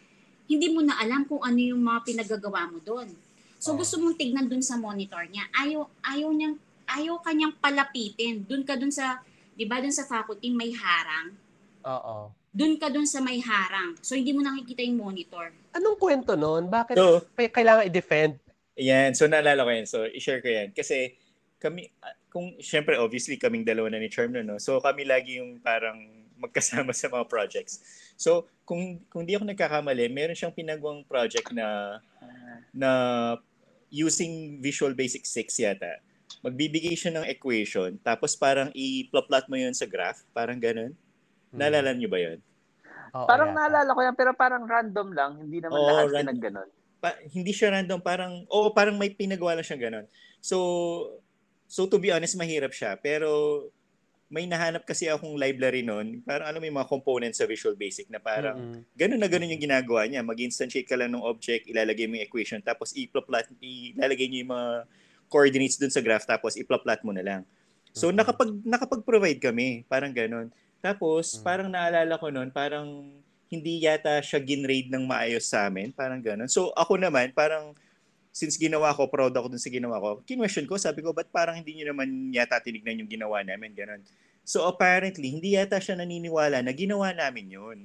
hindi 0.43 0.67
mo 0.69 0.81
na 0.81 0.97
alam 0.97 1.23
kung 1.23 1.39
ano 1.39 1.55
yung 1.55 1.79
mga 1.79 1.99
pinagagawa 2.03 2.65
mo 2.65 2.79
doon. 2.79 3.11
So 3.59 3.71
Oh. 3.71 3.77
gusto 3.77 3.95
mong 3.97 4.15
tignan 4.15 4.47
doon 4.47 4.59
sa 4.59 4.75
monitor 4.75 5.23
niya. 5.25 5.45
Ayaw 5.53 5.85
ayaw 6.03 6.29
niyang 6.31 6.55
ayaw 6.85 7.15
kanyang 7.19 7.55
palapitin. 7.55 8.43
Doon 8.43 8.63
ka 8.63 8.75
doon 8.75 8.91
sa 8.91 9.19
'di 9.53 9.65
ba 9.65 9.79
doon 9.79 9.91
sa 9.91 10.03
faculty 10.03 10.49
may 10.49 10.71
harang. 10.71 11.35
oo. 11.83 12.31
Doon 12.54 12.78
ka 12.78 12.88
doon 12.93 13.10
sa 13.10 13.18
may 13.20 13.41
harang. 13.41 13.97
So 14.06 14.14
hindi 14.14 14.30
mo 14.30 14.45
nakikita 14.45 14.86
yung 14.86 15.01
monitor. 15.01 15.49
Anong 15.74 15.97
kwento 15.97 16.38
nun? 16.38 16.70
Bakit 16.70 16.93
So, 16.93 17.26
kailangan 17.34 17.89
i-defend? 17.89 18.38
Yan, 18.78 19.14
so 19.18 19.26
naalala 19.26 19.66
ko 19.66 19.72
yan. 19.74 19.86
So, 19.89 20.06
i-share 20.06 20.41
ko 20.41 20.49
yan. 20.49 20.74
Kasi 20.74 21.18
kami, 21.62 21.89
kung, 22.34 22.58
syempre, 22.58 22.97
obviously, 22.97 23.38
kaming 23.38 23.66
dalawa 23.66 23.93
na 23.93 24.01
ni 24.01 24.10
Charm 24.10 24.34
na, 24.34 24.41
no? 24.41 24.58
So, 24.58 24.82
kami 24.82 25.06
lagi 25.06 25.38
yung 25.38 25.62
parang 25.62 25.97
magkasama 26.41 26.89
sa 26.93 27.10
mga 27.10 27.26
projects. 27.30 27.82
So, 28.18 28.49
kung, 28.66 29.01
kung 29.14 29.26
di 29.30 29.38
ako 29.38 29.45
nagkakamali, 29.45 30.10
meron 30.10 30.38
siyang 30.38 30.54
pinagawang 30.54 31.06
project 31.06 31.54
na, 31.54 32.01
na 32.74 32.89
using 33.93 34.58
Visual 34.58 34.97
Basic 34.97 35.22
6 35.22 35.54
yata. 35.62 36.01
Magbibigay 36.41 36.97
siya 36.97 37.14
ng 37.14 37.30
equation, 37.30 37.95
tapos 38.01 38.34
parang 38.34 38.74
i-plot 38.74 39.45
mo 39.47 39.56
yun 39.56 39.72
sa 39.72 39.86
graph, 39.86 40.26
parang 40.34 40.58
ganun. 40.58 40.97
Mm. 41.54 41.60
Naalala 41.62 41.91
niyo 41.93 42.10
ba 42.10 42.20
yun? 42.20 42.39
Oo, 43.14 43.28
Parang 43.30 43.54
yata. 43.54 43.58
naalala 43.62 43.91
ko 43.93 44.01
yan, 44.01 44.16
pero 44.18 44.32
parang 44.34 44.64
random 44.66 45.08
lang. 45.14 45.32
Hindi 45.38 45.62
naman 45.62 45.78
Oo, 45.78 45.86
lahat 45.88 46.06
ran- 46.10 46.26
pinagganon. 46.26 46.70
pa, 46.97 47.14
hindi 47.30 47.51
siya 47.54 47.70
random, 47.70 47.99
parang, 48.01 48.34
oo, 48.49 48.74
parang 48.74 48.97
may 48.97 49.14
pinagawa 49.14 49.54
lang 49.54 49.66
siyang 49.66 49.84
ganon. 49.86 50.06
So, 50.41 50.58
so 51.68 51.86
to 51.86 52.01
be 52.01 52.10
honest, 52.10 52.34
mahirap 52.34 52.74
siya. 52.74 52.97
Pero, 52.97 53.30
may 54.34 54.49
nahanap 54.49 54.82
kasi 54.82 55.06
akong 55.06 55.38
library 55.38 55.86
noon, 55.86 56.26
parang 56.26 56.49
alam 56.49 56.58
mo 56.58 56.66
yung 56.66 56.80
mga 56.82 56.89
components 56.89 57.38
sa 57.38 57.45
Visual 57.45 57.78
Basic 57.78 58.10
na 58.10 58.18
parang, 58.18 58.58
Mm-mm. 58.58 58.82
ganun 58.97 59.22
na 59.22 59.30
ganun 59.30 59.54
yung 59.54 59.62
ginagawa 59.62 60.10
niya. 60.10 60.26
Mag-instantiate 60.26 60.89
ka 60.89 60.97
lang 60.97 61.14
ng 61.14 61.22
object, 61.22 61.70
ilalagay 61.70 62.10
mo 62.10 62.18
yung 62.18 62.26
equation, 62.26 62.58
tapos 62.58 62.97
i-plot, 62.97 63.30
ilalagay 63.62 64.26
niyo 64.26 64.41
yung 64.41 64.54
mga 64.58 64.70
coordinates 65.30 65.78
dun 65.78 65.93
sa 65.93 66.01
graph, 66.01 66.26
tapos 66.26 66.58
i-plot 66.58 66.82
mo 67.06 67.14
na 67.14 67.22
lang. 67.22 67.41
So, 67.93 68.10
Mhm. 68.10 68.16
nakapag, 68.18 68.49
nakapag-provide 68.66 69.38
kami, 69.38 69.86
parang 69.86 70.10
ganun. 70.10 70.49
Tapos, 70.84 71.39
Mhm. 71.39 71.43
parang 71.47 71.69
naalala 71.71 72.19
ko 72.19 72.27
noon, 72.27 72.51
parang 72.51 72.88
hindi 73.47 73.79
yata 73.88 74.19
siya 74.19 74.43
ginrade 74.43 74.91
ng 74.91 75.07
maayos 75.07 75.47
sa 75.47 75.71
amin, 75.71 75.95
parang 75.95 76.19
ganun. 76.19 76.51
So, 76.51 76.75
ako 76.75 76.99
naman, 76.99 77.31
parang, 77.31 77.71
since 78.34 78.59
ginawa 78.59 78.91
ko, 78.91 79.07
proud 79.07 79.31
ako 79.31 79.47
dun 79.55 79.61
sa 79.61 79.71
ginawa 79.71 80.01
ko, 80.01 80.19
kinwestiyon 80.27 80.67
ko, 80.67 80.75
sabi 80.75 80.99
ko, 81.05 81.15
ba't 81.15 81.29
parang 81.31 81.55
hindi 81.55 81.77
niyo 81.77 81.93
naman 81.95 82.34
yata 82.36 82.59
tinignan 82.59 82.99
yung 82.99 83.07
ginawa 83.07 83.39
namin, 83.45 83.71
ganun. 83.71 84.01
So, 84.43 84.67
apparently, 84.67 85.31
hindi 85.31 85.55
yata 85.55 85.79
siya 85.79 85.95
naniniwala 85.95 86.59
na 86.59 86.73
ginawa 86.75 87.15
namin 87.15 87.47
yun. 87.47 87.79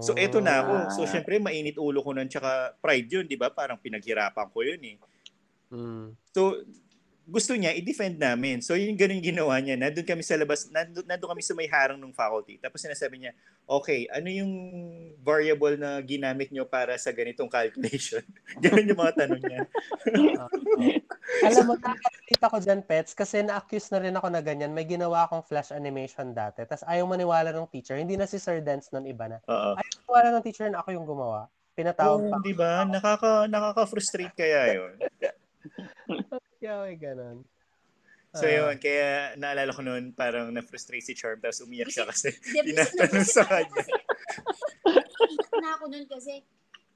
So, 0.00 0.16
eto 0.16 0.40
na 0.42 0.62
ako. 0.64 0.74
So, 0.90 1.00
Ah. 1.04 1.10
syempre, 1.10 1.38
mainit 1.38 1.76
ulo 1.76 2.00
ko 2.02 2.10
nun, 2.16 2.26
tsaka 2.26 2.74
pride 2.80 3.06
yun, 3.10 3.26
di 3.28 3.36
ba? 3.36 3.52
Parang 3.52 3.76
pinaghirapan 3.78 4.48
ko 4.50 4.58
yun 4.64 4.80
eh. 4.82 4.96
Mm. 5.70 6.14
So, 6.30 6.62
gusto 7.24 7.56
niya, 7.56 7.72
i-defend 7.72 8.20
namin. 8.20 8.60
So, 8.60 8.76
yun 8.76 8.92
ganun 9.00 9.16
yung 9.20 9.32
ginawa 9.32 9.56
niya. 9.56 9.80
Nandun 9.80 10.04
kami 10.04 10.20
sa 10.20 10.36
labas, 10.36 10.68
nandun, 10.68 11.08
nandun 11.08 11.32
kami 11.32 11.40
sa 11.40 11.56
may 11.56 11.64
harang 11.64 11.96
ng 11.96 12.12
faculty. 12.12 12.60
Tapos 12.60 12.84
sinasabi 12.84 13.16
niya, 13.16 13.32
okay, 13.64 14.04
ano 14.12 14.28
yung 14.28 14.52
variable 15.24 15.80
na 15.80 15.96
ginamit 16.04 16.52
nyo 16.52 16.68
para 16.68 16.92
sa 17.00 17.16
ganitong 17.16 17.48
calculation? 17.48 18.20
ganun 18.64 18.88
yung 18.92 19.00
mga 19.00 19.14
tanong 19.24 19.40
niya. 19.40 19.60
Alam 21.48 21.64
mo, 21.64 21.74
nakakita 21.80 22.46
ko 22.52 22.58
dyan, 22.60 22.80
Pets, 22.84 23.16
kasi 23.16 23.40
na-accuse 23.40 23.88
na 23.88 24.04
rin 24.04 24.14
ako 24.20 24.28
na 24.28 24.44
ganyan. 24.44 24.76
May 24.76 24.84
ginawa 24.84 25.24
akong 25.24 25.48
flash 25.48 25.72
animation 25.72 26.36
dati. 26.36 26.68
Tapos 26.68 26.84
ayaw 26.84 27.08
maniwala 27.08 27.56
ng 27.56 27.72
teacher. 27.72 27.96
Hindi 27.96 28.20
na 28.20 28.28
si 28.28 28.36
Sir 28.36 28.60
Dance 28.60 28.92
nun, 28.92 29.08
iba 29.08 29.32
na. 29.32 29.40
Oo. 29.48 29.80
Ayaw 29.80 29.96
maniwala 30.04 30.28
ng 30.36 30.44
teacher 30.44 30.68
na 30.68 30.84
ako 30.84 30.92
yung 30.92 31.08
gumawa. 31.08 31.48
Pinatawag 31.72 32.28
pa. 32.28 32.36
Oh, 32.36 32.44
di 32.44 32.52
ba? 32.52 32.84
Nakaka, 32.84 33.48
nakaka-frustrate 33.48 34.36
kaya 34.36 34.76
yun. 34.76 34.92
Kaya 36.64 36.88
may 36.88 36.96
ganun. 36.96 37.44
So, 38.32 38.48
Ah, 38.48 38.72
yun. 38.72 38.74
Kaya 38.80 39.36
naalala 39.36 39.68
ko 39.76 39.84
noon, 39.84 40.16
parang 40.16 40.48
na-frustrate 40.48 41.04
si 41.04 41.12
Charm, 41.12 41.44
tapos 41.44 41.60
umiyak 41.60 41.92
siya 41.92 42.08
kasi 42.08 42.32
tinatanong 42.40 43.28
sa 43.28 43.44
kanya. 43.44 43.84
Na 45.60 45.76
ako 45.76 45.92
dun 45.92 46.08
kasi 46.08 46.40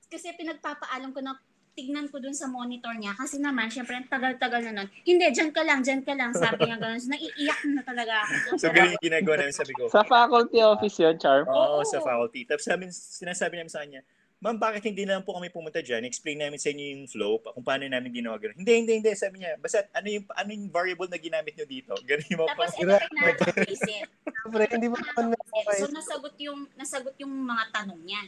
kasi 0.09 0.33
pinagpapaalam 0.41 1.13
ko 1.13 1.21
na 1.21 1.37
tignan 1.77 2.09
ko 2.11 2.19
dun 2.19 2.33
sa 2.35 2.49
monitor 2.51 2.91
niya 2.97 3.13
kasi 3.15 3.39
naman 3.39 3.69
syempre 3.69 4.01
tagal-tagal 4.09 4.67
na 4.67 4.83
nun. 4.83 4.89
Hindi, 5.05 5.31
dyan 5.31 5.53
ka 5.53 5.63
lang, 5.63 5.85
dyan 5.85 6.01
ka 6.01 6.17
lang. 6.17 6.33
Sabi 6.33 6.65
niya 6.65 6.81
gano'n. 6.81 6.99
So, 6.99 7.13
naiiyak 7.13 7.61
na 7.71 7.83
talaga 7.85 8.25
ako. 8.25 8.57
So, 8.57 8.73
ganun 8.73 8.97
yung 8.97 9.05
ginagawa 9.05 9.35
namin. 9.45 9.55
Sabi 9.55 9.73
ko, 9.77 9.87
Sa 9.93 10.03
faculty 10.03 10.59
office 10.65 10.97
yun, 10.97 11.21
Charm. 11.21 11.45
Oo, 11.45 11.79
Oo. 11.79 11.87
sa 11.87 12.01
faculty. 12.01 12.49
Tapos 12.49 12.65
sabi, 12.65 12.89
sinasabi 12.91 13.61
namin 13.61 13.71
sa 13.71 13.85
kanya, 13.85 14.01
Ma'am, 14.39 14.55
bakit 14.55 14.87
hindi 14.87 15.03
na 15.03 15.19
lang 15.19 15.27
po 15.27 15.35
kami 15.35 15.51
pumunta 15.51 15.83
dyan? 15.83 16.07
Explain 16.07 16.39
namin 16.39 16.63
sa 16.63 16.71
inyo 16.71 16.85
yung 16.95 17.05
flow, 17.11 17.43
pa- 17.43 17.51
kung 17.51 17.67
paano 17.67 17.91
namin 17.91 18.15
ginawa 18.15 18.39
ganun. 18.39 18.63
Hindi, 18.63 18.73
hindi, 18.87 18.93
hindi. 19.03 19.11
Sabi 19.19 19.43
niya, 19.43 19.59
basta 19.59 19.83
ano 19.91 20.07
yung, 20.07 20.25
ano 20.31 20.49
yung 20.55 20.67
variable 20.71 21.11
na 21.11 21.19
ginamit 21.19 21.59
nyo 21.59 21.67
dito? 21.67 21.91
Ganun 22.07 22.31
yung 22.31 22.47
Tapos 22.47 22.71
pa- 22.71 22.79
ito 22.79 22.87
yung 22.87 23.17
nakaka-visit. 23.19 24.07
Siyempre, 24.07 24.63
hindi 24.71 24.87
mo 24.87 24.97
naman 25.03 25.35
okay. 25.35 25.79
So 25.83 25.91
nasagot 25.91 26.35
yung 26.39 26.71
nasagot 26.79 27.15
yung 27.19 27.35
mga 27.35 27.65
tanong 27.75 28.01
niya. 28.07 28.23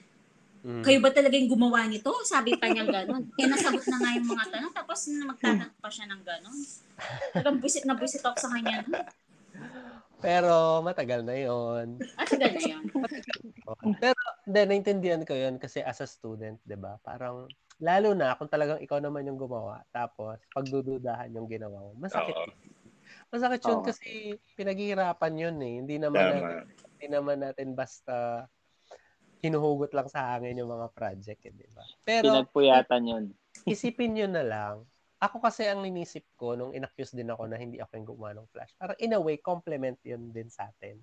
Mm. 0.61 0.82
Kayo 0.84 0.98
ba 0.98 1.11
talaga 1.14 1.34
yung 1.38 1.50
gumawa 1.54 1.86
nito? 1.86 2.11
Sabi 2.26 2.58
pa 2.58 2.66
niya 2.66 2.84
gano'n. 2.84 3.30
Kaya 3.32 3.46
nasagot 3.46 3.86
na 3.86 3.96
nga 4.02 4.11
yung 4.18 4.28
mga 4.28 4.44
tanong. 4.50 4.72
Tapos 4.74 4.98
magtatanong 5.08 5.78
pa 5.78 5.88
siya 5.94 6.06
ng 6.11 6.22
gano'n. 6.26 6.56
Talagang 7.38 7.58
buisit 7.62 7.86
na 7.86 7.94
buisit 7.94 8.26
ako 8.26 8.36
sa 8.36 8.50
kanya. 8.50 8.82
Pero 10.21 10.85
matagal 10.85 11.25
na 11.25 11.37
yon. 11.37 11.97
At 12.21 12.29
tagal 12.29 12.53
na 12.53 12.62
yun. 12.62 12.85
Pero 13.97 14.21
hindi, 14.45 14.61
naintindihan 14.68 15.25
ko 15.25 15.33
yun 15.33 15.57
kasi 15.57 15.81
as 15.81 16.01
a 16.05 16.09
student, 16.09 16.61
di 16.64 16.77
ba? 16.77 17.01
Parang, 17.01 17.49
lalo 17.81 18.12
na 18.12 18.37
kung 18.37 18.49
talagang 18.53 18.81
ikaw 18.85 19.01
naman 19.01 19.25
yung 19.25 19.41
gumawa, 19.41 19.81
tapos 19.91 20.37
pagdududahan 20.53 21.33
yung 21.33 21.49
ginawa 21.49 21.81
mo, 21.81 21.97
masakit. 21.97 22.37
Oo, 22.37 22.53
Masakit 23.31 23.62
yun 23.62 23.81
Oo. 23.83 23.87
kasi 23.87 24.39
pinaghihirapan 24.59 25.35
yun 25.39 25.57
eh. 25.62 25.75
Hindi 25.83 25.97
naman, 26.03 26.18
tama. 26.18 26.35
natin, 26.35 26.66
hindi 26.66 27.07
naman 27.11 27.39
natin 27.43 27.68
basta 27.75 28.47
hinuhugot 29.41 29.95
lang 29.97 30.11
sa 30.11 30.37
hangin 30.37 30.61
yung 30.61 30.71
mga 30.71 30.89
project, 30.93 31.41
eh, 31.49 31.55
di 31.55 31.66
ba? 31.73 31.85
Pero 32.05 32.29
Pinagpuyatan 32.29 33.03
yun. 33.07 33.25
isipin 33.64 34.12
nyo 34.18 34.27
na 34.29 34.45
lang, 34.45 34.75
ako 35.21 35.37
kasi 35.45 35.68
ang 35.68 35.85
inisip 35.85 36.25
ko 36.41 36.57
nung 36.57 36.73
inaccuse 36.73 37.12
din 37.12 37.29
ako 37.29 37.45
na 37.45 37.61
hindi 37.61 37.77
ako 37.77 37.93
yung 38.01 38.09
gumawa 38.09 38.31
ng 38.41 38.49
flash. 38.49 38.73
Parang 38.81 38.97
in 38.97 39.12
a 39.12 39.21
way, 39.21 39.37
compliment 39.37 40.01
yun 40.01 40.33
din 40.33 40.49
sa 40.49 40.73
atin. 40.73 40.97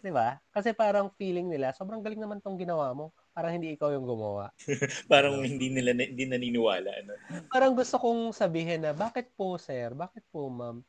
Di 0.00 0.08
ba? 0.08 0.40
Kasi 0.48 0.72
parang 0.72 1.12
feeling 1.20 1.52
nila, 1.52 1.76
sobrang 1.76 2.00
galing 2.00 2.20
naman 2.20 2.40
tong 2.40 2.56
ginawa 2.56 2.96
mo. 2.96 3.12
Parang 3.36 3.52
hindi 3.52 3.76
ikaw 3.76 3.92
yung 3.92 4.08
gumawa. 4.08 4.48
Parang 5.12 5.44
hindi 5.44 5.68
nila 5.68 5.92
hindi 5.92 6.24
naniniwala. 6.24 6.88
Ano? 6.88 7.12
Parang 7.52 7.76
gusto 7.76 8.00
kong 8.00 8.32
sabihin 8.32 8.88
na, 8.88 8.96
bakit 8.96 9.28
po 9.36 9.60
sir? 9.60 9.92
Bakit 9.92 10.24
po 10.32 10.48
ma'am? 10.48 10.80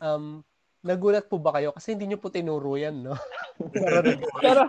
Um, 0.00 0.40
nagulat 0.80 1.28
po 1.28 1.36
ba 1.36 1.52
kayo? 1.52 1.76
Kasi 1.76 1.92
hindi 1.92 2.08
nyo 2.08 2.18
po 2.20 2.32
tinuro 2.32 2.76
yan, 2.76 3.04
no? 3.04 3.14
Pero, 4.40 4.64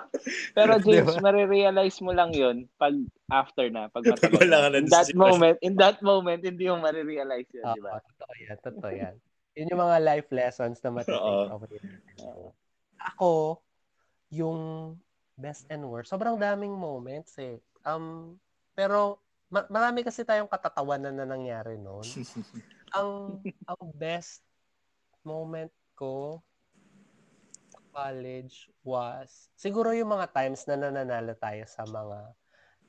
pero 0.51 0.73
James, 0.83 1.15
Di 1.15 1.23
ba? 1.23 1.31
marirealize 1.31 2.03
mo 2.03 2.11
lang 2.11 2.35
yun 2.35 2.67
pag 2.75 2.91
after 3.31 3.71
na, 3.71 3.87
pag 3.87 4.03
matagal 4.03 4.43
Wala 4.43 4.67
ka 4.67 4.67
na. 4.67 4.75
na 4.75 4.79
In 4.83 4.91
sa 4.91 5.07
that 5.07 5.09
moment, 5.15 5.57
in 5.63 5.73
that 5.79 5.97
moment, 6.03 6.43
hindi 6.43 6.67
mo 6.67 6.83
marirealize 6.83 7.47
yun, 7.55 7.63
di 7.71 7.79
ba? 7.79 8.03
totoo 8.03 8.33
yan, 8.35 8.57
totoo 8.59 8.91
yan. 8.91 9.15
Yun 9.55 9.71
yung 9.71 9.81
mga 9.81 9.97
life 10.03 10.29
lessons 10.35 10.83
na 10.83 10.91
matitake. 10.91 11.47
Ako, 13.15 13.63
yung 14.29 14.59
best 15.39 15.65
and 15.71 15.87
worst, 15.87 16.11
sobrang 16.11 16.35
daming 16.35 16.75
moments 16.75 17.39
eh. 17.39 17.57
Um, 17.87 18.35
pero 18.75 19.23
ma- 19.47 19.67
marami 19.71 20.03
kasi 20.03 20.27
tayong 20.27 20.51
katatawanan 20.51 21.15
na 21.15 21.23
nangyari 21.23 21.79
noon. 21.79 22.03
ang 22.99 23.39
ang 23.63 23.83
best 23.95 24.43
moment 25.23 25.71
ko 26.01 26.41
college 27.91 28.71
was, 28.81 29.51
siguro 29.53 29.91
yung 29.91 30.09
mga 30.15 30.31
times 30.31 30.65
na 30.65 30.79
nananalo 30.79 31.35
tayo 31.37 31.63
sa 31.67 31.83
mga 31.83 32.33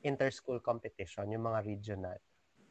inter-school 0.03 0.59
competition, 0.63 1.29
yung 1.31 1.45
mga 1.45 1.59
regional. 1.63 2.17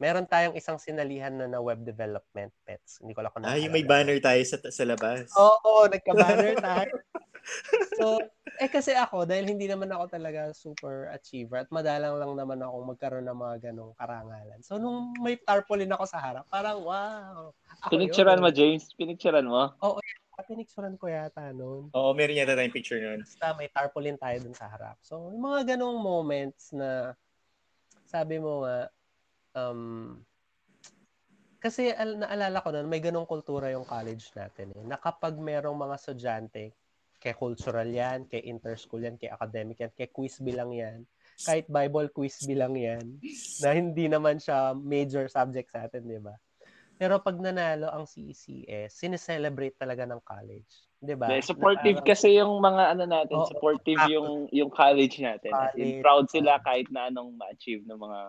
Meron 0.00 0.26
tayong 0.26 0.58
isang 0.58 0.82
sinalihan 0.82 1.30
na 1.30 1.46
na 1.46 1.62
web 1.62 1.78
development 1.86 2.50
pets. 2.66 2.98
Hindi 2.98 3.14
ko 3.14 3.22
lang 3.22 3.30
kung 3.30 3.46
Ah, 3.46 3.54
yung 3.60 3.70
may 3.70 3.86
banner 3.86 4.18
tayo 4.18 4.42
sa, 4.42 4.58
sa 4.58 4.82
labas. 4.82 5.30
Oo, 5.38 5.86
nagka-banner 5.86 6.58
tayo. 6.58 6.90
so, 8.00 8.18
eh 8.58 8.66
kasi 8.66 8.92
ako, 8.98 9.24
dahil 9.24 9.46
hindi 9.46 9.70
naman 9.70 9.88
ako 9.94 10.10
talaga 10.10 10.50
super 10.50 11.06
achiever 11.14 11.62
at 11.62 11.70
madalang 11.70 12.18
lang 12.18 12.32
naman 12.34 12.58
ako 12.60 12.76
magkaroon 12.92 13.26
ng 13.30 13.38
mga 13.38 13.56
ganong 13.70 13.94
karangalan. 13.94 14.60
So, 14.66 14.82
nung 14.82 15.14
may 15.22 15.38
tarpaulin 15.38 15.94
ako 15.94 16.04
sa 16.10 16.18
harap, 16.18 16.44
parang 16.50 16.82
wow. 16.82 17.54
Pinicturean 17.88 18.42
mo, 18.42 18.50
James? 18.50 18.90
Pinicturean 18.98 19.46
mo? 19.46 19.70
Pinicturean 20.46 20.94
ko 20.98 21.06
yata 21.08 21.54
noon. 21.54 21.90
Oo, 21.94 22.10
meron 22.12 22.38
yata 22.38 22.54
tayong 22.58 22.74
picture 22.74 23.00
nun. 23.00 23.20
Basta 23.22 23.54
may 23.56 23.68
tarpaulin 23.70 24.18
tayo 24.18 24.36
dun 24.42 24.56
sa 24.56 24.68
harap. 24.68 24.96
So, 25.02 25.32
yung 25.32 25.42
mga 25.42 25.74
ganong 25.76 25.98
moments 25.98 26.74
na 26.74 27.16
sabi 28.06 28.36
mo 28.36 28.66
nga, 28.66 28.92
um, 29.56 30.20
kasi 31.62 31.94
al- 31.94 32.18
naalala 32.18 32.58
ko 32.58 32.74
nun, 32.74 32.90
may 32.90 32.98
ganong 32.98 33.24
kultura 33.24 33.70
yung 33.70 33.86
college 33.86 34.34
natin 34.34 34.74
eh, 34.74 34.82
na 34.82 34.98
kapag 34.98 35.38
merong 35.38 35.78
mga 35.78 35.94
estudyante, 35.94 36.74
kay 37.22 37.38
cultural 37.38 37.86
yan, 37.86 38.26
kay 38.26 38.42
interschool 38.50 38.98
yan, 38.98 39.14
kay 39.14 39.30
academic 39.30 39.78
yan, 39.78 39.94
kay 39.94 40.10
quiz 40.10 40.42
bilang 40.42 40.74
yan, 40.74 41.06
kahit 41.46 41.70
Bible 41.70 42.10
quiz 42.10 42.42
bilang 42.42 42.74
yan, 42.74 43.22
na 43.62 43.78
hindi 43.78 44.10
naman 44.10 44.42
siya 44.42 44.74
major 44.74 45.30
subject 45.30 45.70
sa 45.70 45.86
atin, 45.86 46.02
di 46.02 46.18
ba? 46.18 46.34
Pero 47.02 47.18
pag 47.18 47.34
nanalo 47.34 47.90
ang 47.90 48.06
CECS, 48.06 48.94
sineselebrate 48.94 49.74
talaga 49.74 50.06
ng 50.06 50.22
college. 50.22 50.86
Di 51.02 51.18
ba? 51.18 51.34
Supportive 51.42 51.98
Na 51.98 52.06
kasi 52.06 52.38
yung 52.38 52.62
mga 52.62 52.94
ano 52.94 53.04
natin, 53.10 53.42
Oo, 53.42 53.50
supportive 53.50 53.98
yung 54.06 54.46
yung 54.54 54.70
college 54.70 55.18
natin. 55.18 55.50
As 55.50 55.74
in, 55.74 55.98
College. 55.98 56.02
proud 56.06 56.24
sila 56.30 56.62
kahit 56.62 56.86
na 56.94 57.10
anong 57.10 57.34
ma-achieve 57.34 57.82
ng 57.90 57.98
mga 57.98 58.20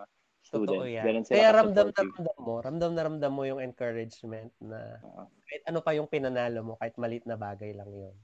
Totoo 0.50 0.82
students. 0.82 0.90
yan. 0.90 1.06
Ganun 1.06 1.22
sila 1.22 1.34
Kaya 1.38 1.48
ramdam 1.54 1.86
na 1.86 2.02
ramdam 2.02 2.38
mo, 2.42 2.54
ramdam 2.58 2.90
na 2.98 3.02
ramdam 3.06 3.30
mo 3.30 3.42
yung 3.46 3.62
encouragement 3.62 4.50
na 4.58 4.98
kahit 5.46 5.62
ano 5.70 5.78
pa 5.78 5.94
yung 5.94 6.10
pinanalo 6.10 6.66
mo, 6.66 6.74
kahit 6.74 6.98
malit 6.98 7.22
na 7.30 7.38
bagay 7.38 7.78
lang 7.78 7.94
yun. 7.94 8.16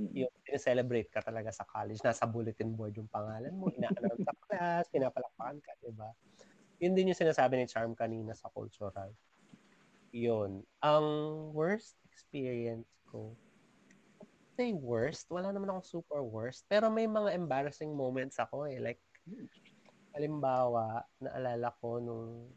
Mm. 0.00 0.12
Yung 0.24 0.32
celebrate 0.56 1.12
ka 1.12 1.20
talaga 1.20 1.52
sa 1.52 1.68
college, 1.68 2.00
nasa 2.00 2.24
bulletin 2.24 2.72
board 2.72 2.96
yung 2.96 3.10
pangalan 3.12 3.52
mo, 3.52 3.68
ina-announce 3.68 4.24
sa 4.24 4.32
class, 4.48 4.88
pinapalakpakan 4.88 5.60
ka, 5.60 5.76
di 5.76 5.92
ba? 5.92 6.08
Yun 6.80 6.96
din 6.96 7.12
yung 7.12 7.20
sinasabi 7.20 7.60
ni 7.60 7.68
Charm 7.68 7.92
kanina 7.92 8.32
sa 8.32 8.48
cultural. 8.48 9.12
Yun. 10.10 10.66
Ang 10.82 11.06
worst 11.54 11.94
experience 12.06 12.90
ko, 13.10 13.38
say 14.60 14.76
worst, 14.76 15.30
wala 15.32 15.54
naman 15.54 15.70
akong 15.70 16.02
super 16.02 16.20
worst, 16.20 16.68
pero 16.68 16.92
may 16.92 17.08
mga 17.08 17.32
embarrassing 17.32 17.94
moments 17.94 18.36
ako 18.36 18.68
eh. 18.68 18.76
Like, 18.76 19.00
halimbawa, 20.12 21.06
naalala 21.22 21.72
ko 21.80 22.02
nung 22.02 22.50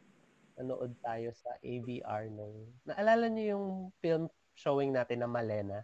nanood 0.54 0.92
tayo 1.00 1.32
sa 1.32 1.50
AVR 1.62 2.30
nung, 2.30 2.70
naalala 2.86 3.26
niyo 3.30 3.58
yung 3.58 3.66
film 3.98 4.24
showing 4.54 4.92
natin 4.92 5.22
na 5.22 5.30
Malena? 5.30 5.80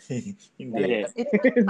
Hindi. 0.60 1.06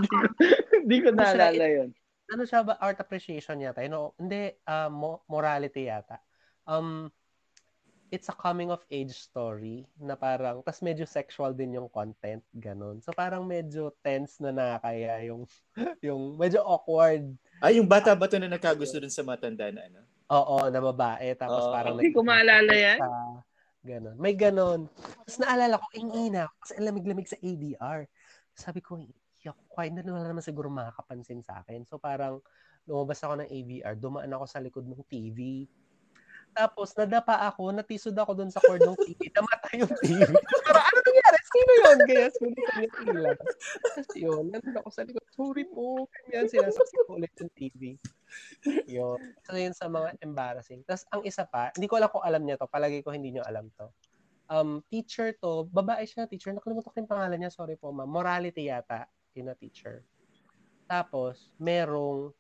Hindi 0.81 0.97
ko 1.03 1.09
naalala 1.13 1.67
yun. 1.67 1.91
ano 2.31 2.43
siya 2.47 2.63
ba? 2.63 2.79
Art 2.79 3.03
appreciation 3.03 3.59
yata. 3.59 3.83
You 3.83 3.91
know, 3.91 4.15
hindi, 4.15 4.55
uh, 4.63 4.87
mo- 4.87 5.27
morality 5.27 5.91
yata. 5.91 6.23
Um, 6.63 7.11
it's 8.11 8.29
a 8.29 8.37
coming 8.37 8.75
of 8.75 8.83
age 8.91 9.15
story 9.15 9.87
na 9.97 10.19
parang, 10.19 10.61
tas 10.67 10.83
medyo 10.83 11.07
sexual 11.07 11.55
din 11.55 11.79
yung 11.79 11.89
content, 11.89 12.43
ganun. 12.53 12.99
So 13.01 13.15
parang 13.15 13.47
medyo 13.47 13.95
tense 14.03 14.43
na 14.43 14.51
nakakaya 14.51 15.23
yung, 15.31 15.47
yung 16.07 16.37
medyo 16.37 16.61
awkward. 16.67 17.31
Ah, 17.63 17.71
yung 17.71 17.87
bata 17.87 18.13
ba 18.19 18.27
to 18.27 18.37
na 18.37 18.51
nagkagusto 18.51 18.99
dun 18.99 19.15
sa 19.15 19.23
matanda 19.23 19.71
na 19.71 19.87
ano? 19.87 20.01
Oo, 20.31 20.71
na 20.71 20.79
babae. 20.79 21.35
Tapos 21.39 21.65
Oo. 21.67 21.73
parang 21.75 21.95
Hindi 21.99 22.15
ko 22.15 22.23
maalala 22.23 22.73
yan. 22.75 22.99
Sa- 22.99 23.43
Ganon. 23.81 24.17
May 24.21 24.37
ganon. 24.37 24.93
Tapos 24.93 25.41
naalala 25.41 25.81
ko, 25.81 25.89
ingina. 25.97 26.53
Kasi 26.61 26.77
ang 26.77 26.93
lamig-lamig 26.93 27.25
sa 27.25 27.41
ADR. 27.41 28.05
Sabi 28.53 28.85
ko, 28.85 29.01
ko. 29.49 29.65
Kahit 29.73 29.97
na 29.97 30.05
wala 30.05 30.29
naman 30.29 30.45
siguro 30.45 30.69
makakapansin 30.69 31.41
sa 31.41 31.65
akin. 31.65 31.89
So 31.89 31.97
parang 31.97 32.45
lumabas 32.85 33.25
ako 33.25 33.41
ng 33.41 33.49
AVR. 33.49 33.97
Dumaan 33.97 34.37
ako 34.37 34.45
sa 34.45 34.61
likod 34.61 34.85
ng 34.85 35.01
TV. 35.09 35.65
Tapos 36.51 36.93
nadapa 36.99 37.47
ako, 37.47 37.71
natisod 37.71 38.17
ako 38.19 38.35
doon 38.35 38.51
sa 38.51 38.61
cord 38.63 38.83
ng 38.83 38.99
TV. 38.99 39.21
Namatay 39.37 39.75
yung 39.81 39.93
TV. 40.03 40.21
Parang 40.67 40.85
ano 40.85 40.99
nangyari? 41.07 41.39
Sino 41.51 41.73
yun? 41.73 41.99
Kaya 42.07 42.27
sulit 42.35 42.59
ko 42.59 42.79
yung 42.83 42.97
ilan. 43.07 43.39
Tapos 43.95 44.11
yun, 44.19 44.45
nandun 44.51 44.77
ako 44.83 44.89
sa 44.91 45.03
likod. 45.07 45.25
Sorry 45.35 45.65
po. 45.71 46.11
Ganyan, 46.29 46.49
sinasaksak 46.51 47.03
ko 47.07 47.13
ulit 47.17 47.33
yung 47.39 47.53
TV. 47.55 47.83
Yun. 48.91 49.19
So 49.47 49.55
yun 49.55 49.75
sa 49.75 49.87
mga 49.87 50.19
embarrassing. 50.23 50.83
Tapos 50.85 51.07
ang 51.15 51.23
isa 51.23 51.47
pa, 51.47 51.71
hindi 51.75 51.87
ko 51.87 51.99
alam 51.99 52.11
kung 52.11 52.25
alam 52.27 52.43
niya 52.43 52.59
to. 52.59 52.69
Palagi 52.71 53.03
ko 53.07 53.15
hindi 53.15 53.31
niyo 53.35 53.47
alam 53.47 53.71
to. 53.79 53.87
Um, 54.51 54.83
teacher 54.91 55.31
to, 55.39 55.71
babae 55.71 56.03
siya 56.07 56.27
teacher. 56.27 56.51
Nakalimutan 56.51 56.91
ko 56.91 56.99
yung 56.99 57.11
pangalan 57.11 57.39
niya. 57.39 57.55
Sorry 57.55 57.79
po 57.79 57.95
ma'am. 57.95 58.11
Morality 58.11 58.67
yata. 58.67 59.07
Yun 59.39 59.51
na 59.51 59.55
teacher. 59.55 60.03
Tapos, 60.91 61.55
merong 61.63 62.35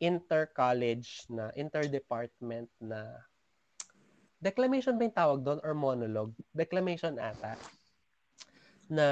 inter-college 0.00 1.28
na, 1.28 1.52
inter-department 1.52 2.72
na 2.80 3.28
declamation 4.40 4.96
ba 4.96 5.04
yung 5.04 5.16
tawag 5.16 5.40
doon 5.44 5.60
or 5.60 5.76
monologue? 5.76 6.32
Declamation 6.56 7.20
ata 7.20 7.54
na 8.90 9.06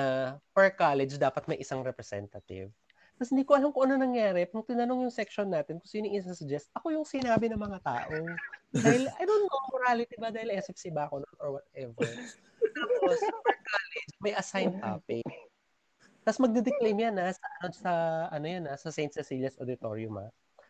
per 0.50 0.74
college 0.74 1.14
dapat 1.20 1.46
may 1.46 1.60
isang 1.62 1.86
representative. 1.86 2.74
Tapos 3.14 3.30
hindi 3.30 3.46
ko 3.46 3.54
alam 3.54 3.70
kung 3.70 3.86
ano 3.86 4.02
nangyari. 4.02 4.46
Nung 4.50 4.66
tinanong 4.66 5.06
yung 5.06 5.14
section 5.14 5.46
natin 5.46 5.78
kung 5.78 5.90
sino 5.90 6.10
yung 6.10 6.18
isa-suggest, 6.18 6.70
ako 6.74 6.94
yung 6.94 7.06
sinabi 7.06 7.46
ng 7.46 7.58
mga 7.58 7.78
tao. 7.82 8.14
Dahil, 8.74 9.06
I 9.06 9.22
don't 9.26 9.44
know, 9.46 9.62
morality 9.74 10.14
ba? 10.18 10.30
Dahil 10.34 10.54
SFC 10.58 10.90
ba 10.90 11.06
ako 11.06 11.22
or 11.42 11.58
whatever. 11.58 12.06
Tapos, 12.74 13.18
per 13.22 13.58
college, 13.58 14.12
may 14.22 14.34
assigned 14.34 14.78
topic. 14.78 15.26
Tapos 16.22 16.44
magde-declaim 16.44 16.98
yan 17.08 17.16
ha, 17.18 17.32
sa, 17.32 17.46
ano, 17.64 17.72
sa, 17.74 17.92
ano 18.28 18.46
yan 18.46 18.64
ha, 18.68 18.74
sa 18.76 18.92
St. 18.92 19.10
Cecilia's 19.10 19.56
Auditorium 19.58 20.20
ha. 20.20 20.28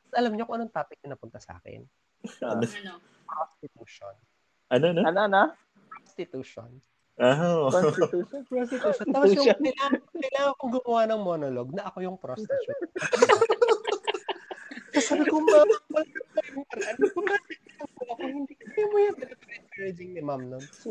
Tapos 0.08 0.16
alam 0.16 0.32
niyo 0.32 0.46
kung 0.46 0.56
anong 0.56 0.72
topic 0.72 1.02
na 1.02 1.18
napunta 1.18 1.42
sa 1.42 1.58
akin? 1.58 1.82
Ah. 2.40 2.56
Ano? 2.56 3.02
Prostitution. 3.28 4.14
Ano 4.68 4.86
na? 4.92 5.02
Ano, 5.08 5.20
ano? 5.24 5.42
Prostitution. 5.88 6.70
Ah, 7.18 7.66
Constitution? 7.72 8.44
Prostitution. 8.46 9.06
Tapos 9.10 9.30
yung 9.32 9.48
kailangan, 9.48 10.00
kailangan 10.12 10.52
kong 10.60 10.72
gumawa 10.78 11.02
ng 11.08 11.20
monologue 11.24 11.72
na 11.72 11.82
ako 11.88 11.98
yung 12.04 12.16
prostitute. 12.20 12.78
Tapos 14.92 15.06
sabi 15.08 15.24
ko, 15.26 15.40
ma'am, 15.40 15.68
wala 15.88 16.04
ka 16.04 16.40
yung 16.52 16.66
paraan. 16.68 16.96
Ako? 17.00 18.22
Hindi 18.22 18.54
kaya 18.54 18.86
mo 18.92 18.98
yan. 19.00 19.14
Encouraging 19.50 20.10
ni 20.14 20.22
ma'am 20.22 20.42
nun. 20.46 20.64
So, 20.68 20.90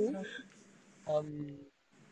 um, 1.06 1.30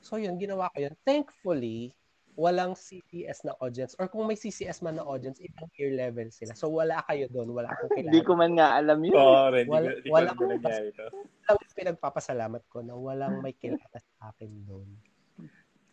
so 0.06 0.22
yun, 0.22 0.38
ginawa 0.38 0.70
ko 0.72 0.86
yun. 0.86 0.94
Thankfully, 1.02 1.92
walang 2.36 2.76
CCS 2.76 3.44
na 3.44 3.56
audience 3.58 3.96
or 3.96 4.06
kung 4.06 4.28
may 4.28 4.36
CCS 4.36 4.80
man 4.80 4.96
na 4.96 5.04
audience, 5.04 5.40
ibang 5.40 5.72
year 5.74 5.96
level 5.96 6.28
sila. 6.30 6.52
So 6.52 6.68
wala 6.68 7.00
kayo 7.08 7.32
doon, 7.32 7.48
wala 7.50 7.72
akong 7.72 7.96
Hindi 7.98 8.20
kilala. 8.20 8.28
ko 8.28 8.32
man 8.36 8.52
nga 8.54 8.68
alam 8.76 9.00
yun. 9.00 9.16
Oo, 9.16 9.48
rin. 9.50 9.64
Di 9.64 9.72
Wala- 9.72 9.88
ko- 9.88 9.96
di 9.96 10.04
ko 10.04 10.14
wala 10.14 10.28
akong 10.30 10.52
nangyari 10.52 10.90
to. 10.92 11.06
lang 11.48 11.74
pinagpapasalamat 11.74 12.64
ko 12.68 12.78
na 12.82 12.94
walang 12.94 13.40
may 13.40 13.56
kilala 13.56 13.88
sa 13.96 14.30
akin 14.30 14.52
doon. 14.68 14.90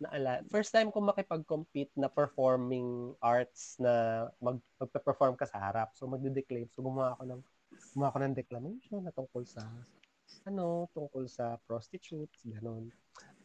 Naala, 0.02 0.42
first 0.50 0.74
time 0.74 0.90
ko 0.90 0.98
makipag-compete 0.98 1.94
na 1.94 2.10
performing 2.10 3.14
arts 3.22 3.78
na 3.78 4.26
mag, 4.42 4.58
magpe-perform 4.76 5.38
ka 5.38 5.46
sa 5.46 5.62
harap. 5.62 5.94
So 5.94 6.10
magde-declaim. 6.10 6.66
So 6.74 6.82
gumawa 6.82 7.14
ako 7.14 7.22
ng 7.30 7.40
gumawa 7.94 8.08
ako 8.10 8.18
ng 8.20 8.34
declamation 8.34 8.98
na 8.98 9.14
tungkol 9.14 9.46
sa 9.46 9.62
ano, 10.42 10.90
tungkol 10.90 11.30
sa 11.30 11.54
prostitutes, 11.70 12.42
ganun. 12.42 12.90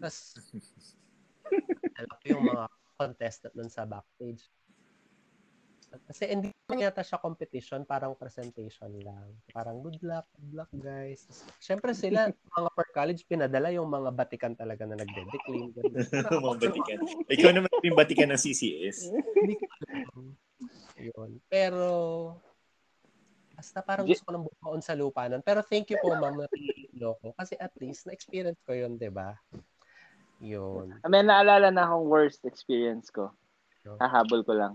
Tapos 0.01 0.33
alam 2.01 2.09
ko 2.15 2.25
yung 2.25 2.45
mga 2.47 2.65
contestant 2.97 3.53
nun 3.53 3.69
sa 3.69 3.85
backstage. 3.85 4.49
Kasi 5.87 6.27
hindi 6.27 6.51
naman 6.51 6.83
yata 6.83 6.99
siya 6.99 7.15
competition, 7.15 7.87
parang 7.87 8.11
presentation 8.19 8.91
lang. 8.99 9.31
Parang 9.55 9.79
good 9.79 9.95
luck, 10.03 10.27
good 10.35 10.53
luck 10.59 10.71
guys. 10.75 11.23
Siyempre 11.63 11.95
sila, 11.95 12.27
mga 12.59 12.69
per 12.75 12.87
college, 12.91 13.23
pinadala 13.23 13.71
yung 13.71 13.87
mga 13.87 14.11
batikan 14.11 14.51
talaga 14.51 14.83
na 14.83 14.99
nagde-declaim. 14.99 15.71
Mga 16.43 16.57
batikan. 16.59 16.99
Ikaw 17.31 17.51
naman 17.55 17.71
yung 17.87 17.97
batikan 17.97 18.27
ng 18.35 18.39
CCS. 18.39 19.07
Yun. 20.99 21.39
Pero, 21.47 21.87
basta 23.55 23.79
parang 23.79 24.03
gusto 24.03 24.27
ko 24.27 24.31
nang 24.35 24.45
bumaon 24.45 24.81
sa 24.83 24.97
lupa 24.97 25.31
nun. 25.31 25.41
Pero 25.41 25.63
thank 25.63 25.87
you 25.87 25.97
po, 26.03 26.11
ma'am, 26.13 26.35
na 26.35 27.13
ko. 27.21 27.31
Kasi 27.37 27.55
at 27.55 27.71
least, 27.79 28.09
na-experience 28.09 28.59
ko 28.67 28.75
yun, 28.75 28.99
di 28.99 29.07
ba? 29.07 29.37
Yun. 30.39 31.01
May 31.05 31.25
naalala 31.25 31.73
na 31.73 31.87
akong 31.87 32.05
worst 32.05 32.45
experience 32.45 33.09
ko. 33.09 33.33
Hahabol 33.97 34.43
ko 34.43 34.53
lang. 34.53 34.73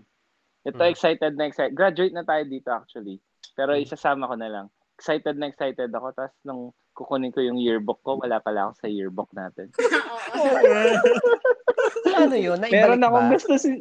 Ito, 0.62 0.78
Hmm. 0.78 0.90
excited 0.90 1.34
na 1.34 1.50
excited. 1.50 1.74
Graduate 1.74 2.14
na 2.14 2.24
tayo 2.24 2.42
dito 2.46 2.70
actually. 2.70 3.18
Pero 3.52 3.74
Hmm. 3.76 3.82
isasama 3.82 4.26
ko 4.26 4.34
na 4.38 4.48
lang. 4.48 4.66
Excited 4.96 5.34
na 5.36 5.50
excited 5.50 5.90
ako. 5.90 6.14
Tapos 6.14 6.34
nung 6.42 6.70
kukunin 6.94 7.34
ko 7.34 7.42
yung 7.42 7.58
yearbook 7.58 7.98
ko, 8.00 8.20
wala 8.20 8.38
pala 8.38 8.70
ako 8.70 8.72
sa 8.78 8.88
yearbook 8.88 9.30
natin. 9.34 9.68
Oo. 10.38 10.52
ano 12.14 12.36
yun? 12.36 12.58
Naibalik 12.60 12.98
Meron 12.98 13.02
akong 13.04 13.28
gusto 13.32 13.52
si... 13.58 13.80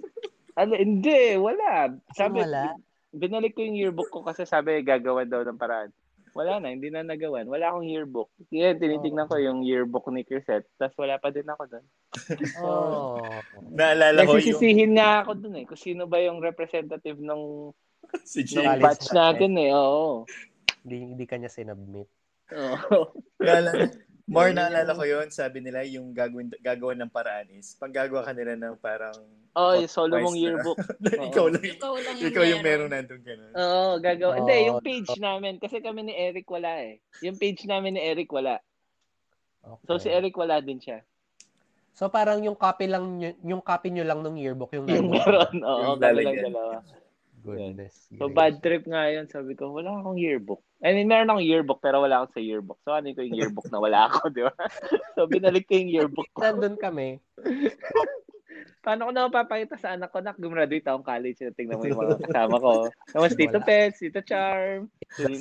Ano, 0.58 0.76
hindi, 0.76 1.38
wala. 1.40 1.96
Sabi, 2.12 2.44
wala? 2.44 2.76
binalik 3.12 3.56
ko 3.56 3.64
yung 3.64 3.76
yearbook 3.80 4.08
ko 4.08 4.24
kasi 4.24 4.48
sabi 4.48 4.80
gagawa 4.84 5.28
daw 5.28 5.44
ng 5.44 5.60
paraan. 5.60 5.92
Wala 6.32 6.64
na, 6.64 6.72
hindi 6.72 6.88
na 6.88 7.04
nagawan. 7.04 7.44
Wala 7.48 7.72
akong 7.72 7.88
yearbook. 7.88 8.32
Kaya 8.48 8.80
tinitingnan 8.80 9.28
ko 9.28 9.36
yung 9.36 9.68
yearbook 9.68 10.08
ni 10.12 10.24
Crisette, 10.24 10.68
tapos 10.80 10.96
wala 10.96 11.20
pa 11.20 11.28
din 11.32 11.48
ako 11.48 11.64
doon. 11.68 11.86
Oh. 12.64 13.20
Naalala 13.72 14.24
ko 14.24 14.36
yung 14.36 14.44
Nagsisisihin 14.44 14.92
nga 14.96 15.24
ako 15.24 15.32
doon 15.44 15.56
eh, 15.60 15.66
kung 15.68 15.80
sino 15.80 16.08
ba 16.08 16.20
yung 16.24 16.40
representative 16.40 17.20
ng, 17.20 17.42
si 18.28 18.44
ng 18.44 18.48
College 18.48 18.80
Jay. 18.80 18.84
batch 18.84 19.08
natin 19.12 19.52
eh. 19.60 19.70
Oo. 19.76 20.24
Hindi, 20.84 20.96
hindi 21.16 21.26
kanya 21.28 21.52
sinubmit. 21.52 22.08
Oo. 22.52 23.16
Naalala, 23.40 23.92
more 24.32 24.50
naalala 24.50 24.92
ko 24.92 25.04
yun, 25.04 25.28
sabi 25.30 25.60
nila 25.60 25.84
yung 25.84 26.10
gagawin, 26.10 26.48
gagawa 26.58 26.96
ng 26.96 27.10
paraan 27.10 27.52
is, 27.52 27.76
pag 27.76 27.92
gagawa 27.92 28.24
ka 28.24 28.32
nila 28.32 28.56
ng 28.56 28.76
parang, 28.78 29.14
Oh, 29.52 29.76
yung 29.76 29.92
solo 29.92 30.16
mong 30.16 30.32
na. 30.40 30.42
yearbook. 30.42 30.80
ikaw 31.04 31.46
lang, 31.46 31.60
Ikaw 31.62 31.94
lang 31.98 32.16
yung 32.16 32.30
ikaw 32.32 32.44
yung 32.46 32.64
meron 32.64 32.90
nandun 32.90 33.20
ka 33.20 33.34
na. 33.34 33.46
Oo, 33.54 34.00
gagawa. 34.00 34.32
Oo. 34.32 34.38
Hindi, 34.40 34.56
yung 34.66 34.80
page 34.80 35.12
namin, 35.18 35.54
kasi 35.58 35.78
kami 35.78 36.00
ni 36.02 36.16
Eric 36.16 36.48
wala 36.48 36.72
eh. 36.80 37.04
Yung 37.20 37.36
page 37.36 37.64
namin 37.66 37.94
ni 37.94 38.02
Eric 38.02 38.32
wala. 38.32 38.64
Okay. 39.62 39.86
So 39.86 40.00
si 40.00 40.08
Eric 40.08 40.34
wala 40.34 40.58
din 40.58 40.80
siya. 40.80 41.04
So 41.92 42.08
parang 42.08 42.40
yung 42.40 42.56
copy 42.56 42.88
lang 42.88 43.20
nyo- 43.20 43.36
yung 43.46 43.60
copy 43.62 43.92
nyo 43.92 44.02
lang 44.02 44.24
ng 44.24 44.40
yearbook 44.40 44.72
yung 44.72 44.88
Yung 44.88 45.12
meron, 45.12 45.54
oo, 45.62 45.82
Yung 45.86 46.00
kami 46.00 46.24
lang 46.24 46.40
dalawa. 46.42 46.80
Goodness. 47.38 48.08
So 48.10 48.26
gracious. 48.26 48.34
bad 48.34 48.54
trip 48.58 48.84
nga 48.86 49.04
yun. 49.10 49.26
Sabi 49.28 49.54
ko, 49.54 49.70
wala 49.70 49.92
akong 49.94 50.16
yearbook. 50.16 50.64
I 50.82 50.98
mean, 50.98 51.06
meron 51.06 51.30
akong 51.30 51.46
yearbook 51.46 51.78
pero 51.78 52.02
wala 52.02 52.22
akong 52.22 52.34
sa 52.34 52.42
yearbook. 52.42 52.82
So 52.82 52.98
ano 52.98 53.14
ko 53.14 53.22
yung 53.22 53.38
yearbook 53.38 53.70
na 53.70 53.78
wala 53.78 54.10
ako, 54.10 54.34
di 54.34 54.42
ba? 54.42 54.54
so 55.16 55.30
binalik 55.30 55.70
ko 55.70 55.78
yung 55.78 55.94
yearbook 55.94 56.30
ko. 56.34 56.42
Nandun 56.42 56.76
kami. 56.82 57.22
Paano 58.82 59.06
ko 59.06 59.12
na 59.14 59.30
mapapakita 59.30 59.78
sa 59.78 59.94
anak 59.94 60.10
ko 60.10 60.26
na 60.26 60.34
gumraduate 60.34 60.90
akong 60.90 61.06
college? 61.06 61.38
Tingnan 61.54 61.78
mo 61.78 61.86
yung 61.86 62.02
mga 62.02 62.18
kasama 62.26 62.58
ko. 62.58 62.90
Naman 63.14 63.30
si 63.30 63.38
Tito. 63.38 63.60
Pets, 63.62 64.02
Tito 64.02 64.22
Charm. 64.26 64.90
Kami. 65.14 65.38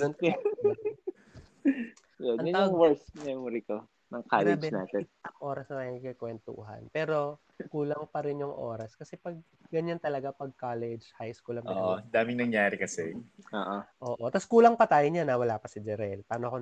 Yun, 2.20 2.36
Ang 2.36 2.46
yun 2.52 2.60
yung 2.60 2.76
worst 2.76 3.08
memory 3.24 3.64
ko 3.64 3.80
ng 4.10 4.22
college 4.26 4.66
Grabe. 4.66 4.74
natin. 4.74 5.04
oras 5.40 5.66
na 5.72 5.86
nakikikwentuhan. 5.88 6.82
Pero 6.92 7.40
kulang 7.72 8.08
pa 8.08 8.24
rin 8.24 8.42
yung 8.42 8.52
oras. 8.52 8.92
Kasi 8.98 9.16
pag 9.16 9.36
ganyan 9.72 10.00
talaga 10.00 10.34
pag 10.34 10.52
college, 10.56 11.08
high 11.16 11.32
school 11.32 11.60
ang 11.60 11.66
Oo, 11.68 11.96
pinag- 12.00 12.10
daming 12.12 12.40
nangyari 12.44 12.76
kasi. 12.76 13.14
Oo. 13.54 13.78
Oo. 14.04 14.24
Tapos 14.28 14.48
kulang 14.48 14.76
pa 14.76 14.84
tayo 14.88 15.06
niya 15.08 15.24
na 15.24 15.38
wala 15.38 15.56
pa 15.56 15.68
si 15.70 15.80
Jerel. 15.80 16.26
Paano 16.26 16.50
Oo. 16.52 16.58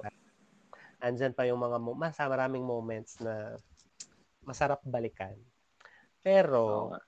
pa 0.00 0.08
siya? 0.08 0.10
Andyan 1.00 1.32
pa 1.32 1.48
yung 1.48 1.60
mga 1.60 1.80
mo- 1.80 1.96
mas 1.96 2.16
maraming 2.20 2.64
moments 2.64 3.16
na 3.24 3.56
masarap 4.44 4.84
balikan. 4.84 5.36
Oo 5.36 6.20
Pero, 6.20 6.92
nga. 6.92 7.00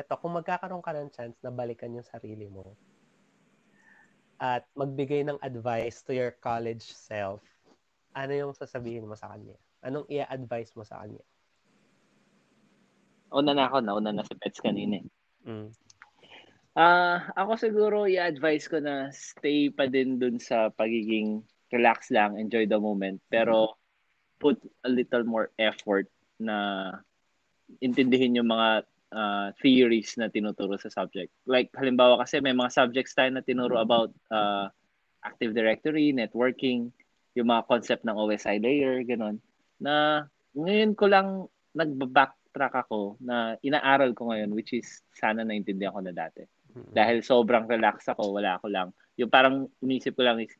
eto, 0.00 0.14
kung 0.20 0.36
magkakaroon 0.40 0.84
ka 0.84 0.96
ng 0.96 1.12
chance 1.12 1.36
na 1.44 1.52
balikan 1.52 1.92
yung 1.92 2.06
sarili 2.06 2.48
mo 2.48 2.76
at 4.36 4.68
magbigay 4.76 5.24
ng 5.24 5.40
advice 5.40 6.04
to 6.04 6.12
your 6.12 6.32
college 6.44 6.84
self, 6.84 7.40
ano 8.16 8.32
yung 8.32 8.52
sasabihin 8.56 9.04
mo 9.04 9.12
sa 9.12 9.28
kanya? 9.28 9.52
Anong 9.84 10.08
i-advise 10.08 10.72
mo 10.72 10.88
sa 10.88 11.04
kanya? 11.04 11.20
Una 13.28 13.52
na 13.52 13.68
ako, 13.68 13.84
nauna 13.84 14.16
na 14.16 14.24
si 14.24 14.32
Pets 14.32 14.64
kanina. 14.64 15.04
eh. 15.04 15.06
Mm. 15.44 15.68
Ah, 16.76 17.28
ako 17.36 17.52
siguro 17.60 17.96
i-advise 18.08 18.68
ko 18.72 18.80
na 18.80 19.12
stay 19.12 19.68
pa 19.68 19.84
din 19.84 20.16
dun 20.16 20.40
sa 20.40 20.72
pagiging 20.72 21.44
relax 21.68 22.08
lang, 22.08 22.40
enjoy 22.40 22.64
the 22.64 22.80
moment, 22.80 23.20
pero 23.28 23.76
put 24.40 24.56
a 24.84 24.90
little 24.90 25.24
more 25.24 25.52
effort 25.60 26.08
na 26.40 26.92
intindihin 27.84 28.36
yung 28.36 28.48
mga 28.48 28.84
ah, 29.12 29.48
theories 29.60 30.16
na 30.16 30.32
tinuturo 30.32 30.76
sa 30.80 30.88
subject. 30.88 31.32
Like 31.44 31.68
halimbawa 31.76 32.24
kasi 32.24 32.40
may 32.40 32.56
mga 32.56 32.72
subjects 32.72 33.12
tayo 33.12 33.28
na 33.32 33.44
tinuro 33.44 33.76
about 33.80 34.12
ah, 34.32 34.72
Active 35.24 35.52
Directory, 35.52 36.12
networking, 36.12 36.92
yung 37.36 37.52
mga 37.52 37.68
concept 37.68 38.02
ng 38.08 38.16
OSI 38.16 38.56
layer, 38.58 39.04
ganun. 39.04 39.36
Na 39.76 40.24
ngayon 40.56 40.96
ko 40.96 41.04
lang 41.04 41.28
nagba-backtrack 41.76 42.88
ako 42.88 43.20
na 43.20 43.60
inaaral 43.60 44.16
ko 44.16 44.32
ngayon 44.32 44.56
which 44.56 44.72
is 44.72 45.04
sana 45.12 45.44
naintindihan 45.44 45.92
ko 45.92 46.00
na 46.00 46.16
dati. 46.16 46.48
Dahil 46.76 47.20
sobrang 47.24 47.68
relax 47.68 48.08
ako, 48.08 48.36
wala 48.36 48.56
ako 48.60 48.66
lang. 48.72 48.88
Yung 49.16 49.32
parang 49.32 49.68
inisip 49.80 50.16
ko 50.16 50.24
lang 50.24 50.40
is, 50.40 50.52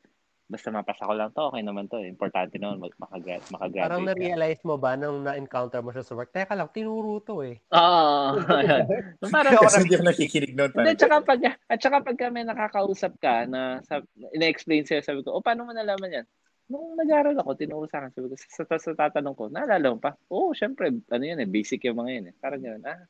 basta 0.47 0.71
mapasa 0.71 1.05
ko 1.05 1.13
lang 1.13 1.29
to, 1.35 1.51
okay 1.51 1.61
naman 1.61 1.85
to. 1.91 2.01
Importante 2.01 2.57
naman 2.57 2.81
mag 2.81 2.95
makagrad, 2.97 3.43
makagraduate. 3.53 3.89
Parang 3.91 4.07
na-realize 4.07 4.61
mo 4.63 4.79
ba 4.79 4.97
nung 4.97 5.27
na-encounter 5.27 5.83
mo 5.83 5.93
siya 5.93 6.07
sa 6.07 6.15
work? 6.17 6.33
Teka 6.33 6.57
lang, 6.57 6.71
tinuro 6.73 7.21
to 7.21 7.45
eh. 7.45 7.61
Oo. 7.75 8.39
Yung 9.21 9.33
parang, 9.33 9.59
Kasi 9.67 9.85
hindi 9.85 9.97
ako 9.99 10.05
nakikinig 10.07 10.53
noon. 10.57 10.71
hindi, 10.73 10.93
tsaka 10.97 11.21
pag, 11.21 11.41
at 11.43 11.77
tsaka 11.77 11.97
pag 12.01 12.17
kami 12.17 12.47
nakakausap 12.47 13.13
ka 13.21 13.45
na 13.45 13.83
sa, 13.85 14.01
ina-explain 14.33 14.87
sa'yo, 14.87 15.03
sabi 15.03 15.21
ko, 15.21 15.37
o 15.37 15.43
paano 15.43 15.67
mo 15.67 15.75
nalaman 15.75 16.23
yan? 16.23 16.27
Nung 16.67 16.99
nag-aaral 16.99 17.35
ako, 17.39 17.55
tinuro 17.55 17.87
sa 17.87 18.03
akin, 18.03 18.11
sabi 18.11 18.27
ko, 18.27 18.35
sa, 18.35 18.63
sa, 18.67 18.75
sa 18.75 18.91
tatanong 18.91 19.35
ko, 19.39 19.47
naalala 19.47 19.95
mo 19.95 19.99
pa? 20.03 20.19
Oo, 20.27 20.51
syempre, 20.51 20.91
ano 20.91 21.23
yan 21.23 21.39
eh, 21.39 21.47
basic 21.47 21.87
yung 21.87 22.03
mga 22.03 22.11
yan 22.11 22.25
eh. 22.31 22.35
Parang 22.35 22.59
gano'n, 22.59 22.83
ah, 22.83 23.01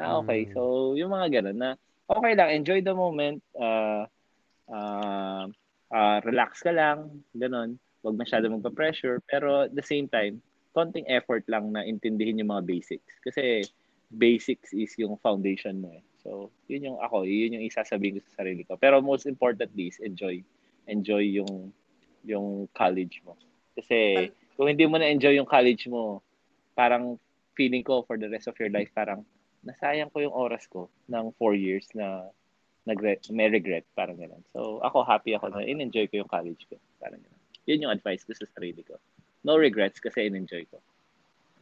ah 0.00 0.12
okay. 0.24 0.48
Mm. 0.48 0.50
So, 0.56 0.60
yung 0.96 1.12
mga 1.12 1.40
gano'n 1.40 1.58
na, 1.60 1.70
okay 2.08 2.32
lang, 2.32 2.48
enjoy 2.56 2.80
the 2.80 2.96
moment, 2.96 3.44
uh, 3.60 4.08
uh, 4.72 5.44
uh, 5.92 6.18
relax 6.24 6.64
ka 6.64 6.72
lang, 6.72 7.20
gano'n. 7.36 7.76
Huwag 8.00 8.16
masyado 8.16 8.48
magpa-pressure, 8.48 9.20
pero 9.28 9.68
at 9.68 9.76
the 9.76 9.84
same 9.84 10.08
time, 10.08 10.40
konting 10.72 11.04
effort 11.12 11.44
lang 11.46 11.76
na 11.76 11.84
intindihin 11.84 12.40
yung 12.40 12.56
mga 12.56 12.64
basics. 12.64 13.20
Kasi 13.20 13.68
basics 14.08 14.72
is 14.72 14.96
yung 14.96 15.20
foundation 15.20 15.80
mo 15.80 15.92
eh. 15.92 16.04
So, 16.24 16.48
yun 16.72 16.88
yung 16.88 16.98
ako, 17.04 17.28
yun 17.28 17.60
yung 17.60 17.68
isasabihin 17.68 18.16
ko 18.16 18.20
sa 18.32 18.42
sarili 18.42 18.64
ko. 18.64 18.80
Pero 18.80 19.04
most 19.04 19.28
importantly 19.28 19.92
is 19.92 20.00
enjoy. 20.00 20.40
Enjoy 20.88 21.20
yung 21.20 21.68
yung 22.24 22.66
college 22.72 23.20
mo. 23.22 23.36
Kasi 23.76 24.30
kung 24.56 24.68
hindi 24.70 24.88
mo 24.88 24.96
na 24.96 25.10
enjoy 25.10 25.36
yung 25.36 25.48
college 25.48 25.86
mo, 25.86 26.24
parang 26.74 27.20
feeling 27.54 27.86
ko 27.86 28.02
for 28.02 28.18
the 28.18 28.26
rest 28.26 28.50
of 28.50 28.58
your 28.58 28.70
life, 28.70 28.90
parang 28.96 29.22
nasayang 29.62 30.10
ko 30.10 30.20
yung 30.20 30.34
oras 30.34 30.66
ko 30.66 30.90
ng 31.08 31.32
four 31.38 31.54
years 31.54 31.86
na 31.94 32.28
nagre- 32.84 33.20
may 33.32 33.48
regret, 33.48 33.84
parang 33.96 34.20
gano'n. 34.20 34.44
So, 34.52 34.84
ako 34.84 35.08
happy 35.08 35.32
ako 35.32 35.48
na 35.54 35.64
in-enjoy 35.64 36.08
ko 36.12 36.20
yung 36.20 36.30
college 36.30 36.68
ko. 36.68 36.76
Parang 37.00 37.20
gano'n. 37.20 37.42
Yun 37.64 37.88
yung 37.88 37.94
advice 37.96 38.28
ko 38.28 38.36
sa 38.36 38.44
sarili 38.52 38.84
ko. 38.84 39.00
No 39.44 39.56
regrets 39.56 40.00
kasi 40.00 40.28
in-enjoy 40.28 40.68
ko. 40.68 40.78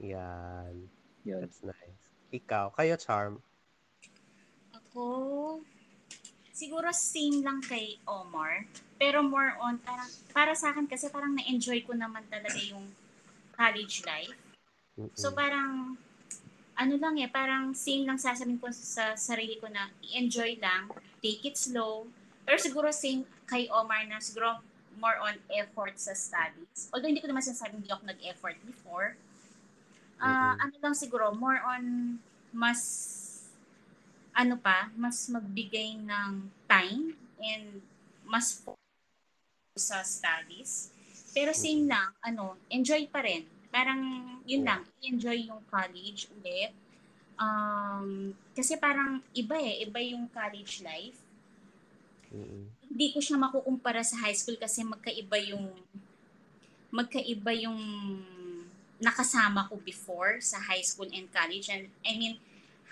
Yan. 0.02 0.90
Yun. 1.22 1.46
That's 1.46 1.62
nice. 1.62 2.02
Ikaw, 2.34 2.74
kayo, 2.74 2.94
Charm. 2.98 3.34
Ako, 4.74 5.04
siguro 6.50 6.90
same 6.90 7.46
lang 7.46 7.62
kay 7.62 8.02
Omar. 8.10 8.66
Pero 9.02 9.18
more 9.26 9.58
on, 9.58 9.82
parang, 9.82 10.06
para 10.30 10.54
sa 10.54 10.70
akin 10.70 10.86
kasi 10.86 11.10
parang 11.10 11.34
na-enjoy 11.34 11.82
ko 11.82 11.90
naman 11.90 12.22
talaga 12.30 12.54
yung 12.62 12.86
college 13.58 14.06
life. 14.06 14.38
Mm-mm. 14.94 15.10
So 15.18 15.34
parang, 15.34 15.98
ano 16.78 16.94
lang 17.02 17.18
eh, 17.18 17.26
parang 17.26 17.74
same 17.74 18.06
lang 18.06 18.14
sasabihin 18.14 18.62
ko 18.62 18.70
sa 18.70 19.18
sarili 19.18 19.58
ko 19.58 19.66
na 19.66 19.90
i-enjoy 20.06 20.54
lang, 20.62 20.86
take 21.18 21.42
it 21.50 21.58
slow. 21.58 22.06
Pero 22.46 22.62
siguro 22.62 22.94
same 22.94 23.26
kay 23.50 23.66
Omar 23.74 24.06
na 24.06 24.22
siguro 24.22 24.62
more 25.02 25.18
on 25.18 25.34
effort 25.50 25.98
sa 25.98 26.14
studies. 26.14 26.86
Although 26.94 27.10
hindi 27.10 27.18
ko 27.18 27.26
naman 27.26 27.42
sinasabing 27.42 27.82
hindi 27.82 27.90
ako 27.90 28.06
nag-effort 28.06 28.54
before. 28.62 29.18
Ah, 30.22 30.54
Mhm. 30.54 30.62
Ano 30.62 30.74
lang 30.78 30.94
siguro, 30.94 31.34
more 31.34 31.58
on 31.66 32.16
mas 32.54 32.80
ano 34.30 34.54
pa, 34.62 34.94
mas 34.94 35.26
magbigay 35.26 35.98
ng 35.98 36.30
time 36.70 37.18
and 37.42 37.82
mas 38.22 38.62
focus 38.62 38.81
sa 39.76 40.04
studies. 40.04 40.92
Pero 41.32 41.56
same 41.56 41.88
lang, 41.88 42.12
ano, 42.20 42.60
enjoy 42.68 43.08
pa 43.08 43.24
rin. 43.24 43.48
Parang 43.72 44.00
yun 44.44 44.68
lang, 44.68 44.84
enjoy 45.00 45.48
yung 45.48 45.64
college 45.72 46.28
ulit. 46.36 46.76
Um, 47.40 48.36
kasi 48.52 48.76
parang 48.76 49.24
iba 49.32 49.56
eh, 49.56 49.80
iba 49.88 50.00
yung 50.04 50.28
college 50.28 50.84
life. 50.84 51.16
Mm-mm. 52.28 52.68
Hindi 52.92 53.06
ko 53.16 53.24
siya 53.24 53.40
makukumpara 53.40 54.04
sa 54.04 54.20
high 54.20 54.36
school 54.36 54.60
kasi 54.60 54.84
magkaiba 54.84 55.40
yung 55.48 55.72
magkaiba 56.92 57.56
yung 57.56 57.80
nakasama 59.00 59.64
ko 59.72 59.80
before 59.80 60.36
sa 60.44 60.60
high 60.60 60.84
school 60.84 61.08
and 61.08 61.32
college 61.32 61.72
and 61.72 61.88
I 62.04 62.12
mean 62.20 62.36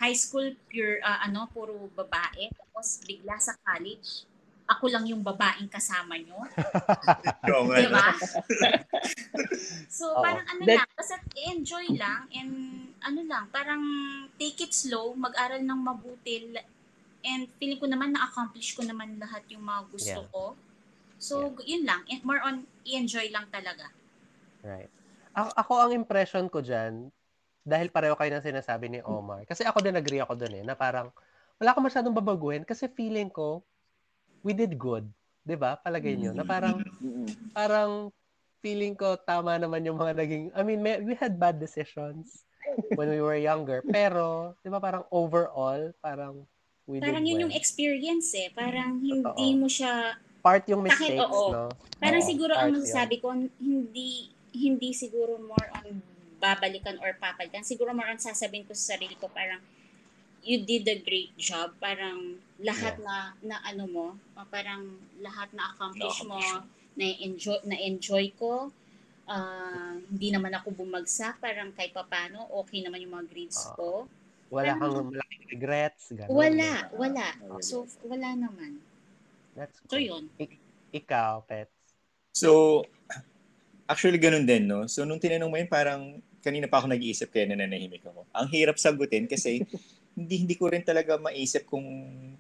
high 0.01 0.17
school 0.17 0.57
pure 0.73 1.05
ah, 1.05 1.29
ano 1.29 1.45
puro 1.53 1.93
babae 1.93 2.49
tapos 2.57 3.05
bigla 3.05 3.37
sa 3.37 3.53
college 3.61 4.25
ako 4.71 4.87
lang 4.87 5.05
yung 5.11 5.27
babaeng 5.27 5.67
kasama 5.67 6.15
nyo. 6.15 6.39
Oo 7.51 7.63
nga. 7.67 7.77
Di 7.83 7.87
ba? 7.91 8.07
so, 9.99 10.15
Oo. 10.15 10.23
parang 10.23 10.47
ano 10.47 10.63
That- 10.63 10.79
lang, 10.87 10.89
basta 10.95 11.17
enjoy 11.51 11.87
lang 11.99 12.31
and 12.31 12.53
ano 13.03 13.21
lang, 13.27 13.51
parang 13.51 13.83
take 14.39 14.63
it 14.63 14.71
slow, 14.71 15.11
mag-aral 15.19 15.59
ng 15.59 15.81
mabuti 15.83 16.55
and 17.27 17.51
feeling 17.59 17.83
ko 17.83 17.91
naman 17.91 18.15
na-accomplish 18.15 18.79
ko 18.79 18.87
naman 18.87 19.19
lahat 19.19 19.43
yung 19.51 19.67
mga 19.67 19.83
gusto 19.91 20.21
Yeah. 20.23 20.31
ko. 20.31 20.55
So, 21.21 21.53
yun 21.69 21.85
lang. 21.85 22.07
And 22.09 22.25
more 22.25 22.41
on, 22.41 22.65
i-enjoy 22.87 23.29
lang 23.29 23.45
talaga. 23.53 23.93
Right. 24.65 24.89
Ako, 25.37 25.51
ako 25.53 25.73
ang 25.85 25.93
impression 25.93 26.49
ko 26.49 26.65
dyan, 26.65 27.13
dahil 27.61 27.93
pareho 27.93 28.17
kayo 28.17 28.33
ng 28.33 28.47
sinasabi 28.47 28.89
ni 28.89 29.01
Omar, 29.05 29.45
kasi 29.45 29.69
ako 29.69 29.85
din 29.85 30.01
agree 30.01 30.23
ako 30.25 30.33
dun 30.33 30.55
eh, 30.57 30.65
na 30.65 30.73
parang 30.73 31.13
wala 31.61 31.77
ka 31.77 31.81
masyadong 31.85 32.17
babaguhin 32.17 32.65
kasi 32.65 32.89
feeling 32.89 33.29
ko, 33.29 33.61
we 34.43 34.53
did 34.53 34.77
good. 34.77 35.07
'Di 35.45 35.57
ba? 35.57 35.77
Palagay 35.81 36.17
nyo. 36.17 36.33
Na 36.37 36.45
parang, 36.45 36.81
Mm-mm. 37.01 37.29
parang 37.57 38.13
feeling 38.61 38.93
ko 38.93 39.17
tama 39.17 39.57
naman 39.57 39.85
yung 39.85 39.97
mga 39.97 40.15
naging, 40.21 40.45
I 40.53 40.61
mean, 40.61 40.85
may, 40.85 41.01
we 41.01 41.17
had 41.17 41.41
bad 41.41 41.57
decisions 41.57 42.45
when 42.93 43.09
we 43.09 43.25
were 43.25 43.41
younger. 43.41 43.81
Pero, 43.97 44.55
di 44.61 44.69
ba 44.69 44.79
parang 44.79 45.05
overall, 45.09 45.93
parang 46.05 46.45
we 46.85 47.01
Parang 47.01 47.25
did 47.25 47.33
yun 47.33 47.37
well. 47.41 47.45
yung 47.49 47.55
experience 47.57 48.37
eh. 48.37 48.53
Parang 48.53 49.01
hindi 49.01 49.57
Totoo. 49.57 49.61
mo 49.65 49.67
siya, 49.69 50.21
Part 50.41 50.65
yung 50.73 50.81
Kahit 50.89 51.21
mistakes, 51.21 51.21
oo. 51.21 51.53
no? 51.53 51.69
parang 52.01 52.25
Oo, 52.25 52.29
siguro 52.33 52.53
ang 52.57 52.73
masasabi 52.73 53.21
ko, 53.21 53.29
hindi, 53.61 54.33
hindi 54.57 54.91
siguro 54.97 55.37
more 55.37 55.69
on 55.85 56.01
babalikan 56.41 56.97
or 57.05 57.13
papalitan. 57.21 57.61
Siguro 57.61 57.93
more 57.93 58.09
on 58.09 58.17
sasabihin 58.17 58.65
ko 58.65 58.73
sa 58.73 58.97
sarili 58.97 59.13
ko, 59.21 59.29
parang 59.29 59.61
you 60.41 60.65
did 60.65 60.89
a 60.89 60.97
great 61.05 61.37
job. 61.37 61.77
Parang 61.77 62.41
lahat 62.61 63.01
na, 63.01 63.33
na 63.41 63.57
ano 63.65 63.85
mo, 63.89 64.07
uh, 64.37 64.47
parang 64.49 65.01
lahat 65.21 65.49
na 65.57 65.73
accomplish 65.73 66.25
mo, 66.29 66.41
na 66.97 67.05
enjoy, 67.25 67.59
na 67.65 67.77
enjoy 67.81 68.29
ko. 68.37 68.69
Ah, 69.31 69.95
hindi 70.11 70.35
naman 70.35 70.51
ako 70.59 70.75
bumagsak, 70.75 71.39
parang 71.39 71.71
kahit 71.71 71.95
papano, 71.95 72.51
okay 72.51 72.83
naman 72.83 72.99
yung 72.99 73.15
mga 73.15 73.31
grades 73.31 73.63
Oo. 73.63 73.75
ko. 73.79 73.91
Wala 74.51 74.75
kang 74.75 75.07
malaking 75.07 75.45
regrets, 75.55 76.11
gano'n. 76.11 76.35
Wala, 76.35 76.73
wala. 76.99 77.27
Wala. 77.39 77.63
So, 77.63 77.87
wala 78.03 78.35
naman. 78.35 78.83
That's 79.55 79.79
So, 79.87 80.03
good. 80.03 80.11
yun. 80.11 80.25
Ikaw, 80.91 81.47
Pets. 81.47 81.71
So, 82.35 82.83
actually 83.87 84.19
ganun 84.19 84.51
din, 84.51 84.67
no? 84.67 84.91
So, 84.91 85.07
nung 85.07 85.23
tinanong 85.23 85.51
mo 85.51 85.57
yun, 85.63 85.71
parang 85.71 86.19
kanina 86.43 86.67
pa 86.67 86.83
ako 86.83 86.91
nag-iisip 86.91 87.31
kaya 87.31 87.47
nananahimik 87.55 88.03
ako. 88.03 88.27
Ang 88.35 88.47
hirap 88.51 88.83
sagutin 88.83 89.31
kasi 89.31 89.63
hindi 90.15 90.47
hindi 90.47 90.55
ko 90.59 90.69
rin 90.71 90.83
talaga 90.83 91.17
maisip 91.17 91.67
kung 91.71 91.87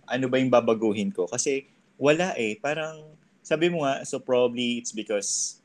ano 0.04 0.24
ba 0.26 0.36
yung 0.38 0.52
babaguhin 0.52 1.14
ko. 1.14 1.26
Kasi 1.30 1.66
wala 2.00 2.32
eh. 2.34 2.56
Parang, 2.56 3.14
sabi 3.44 3.68
mo 3.68 3.84
nga, 3.84 4.02
so 4.08 4.18
probably 4.18 4.80
it's 4.80 4.90
because 4.92 5.60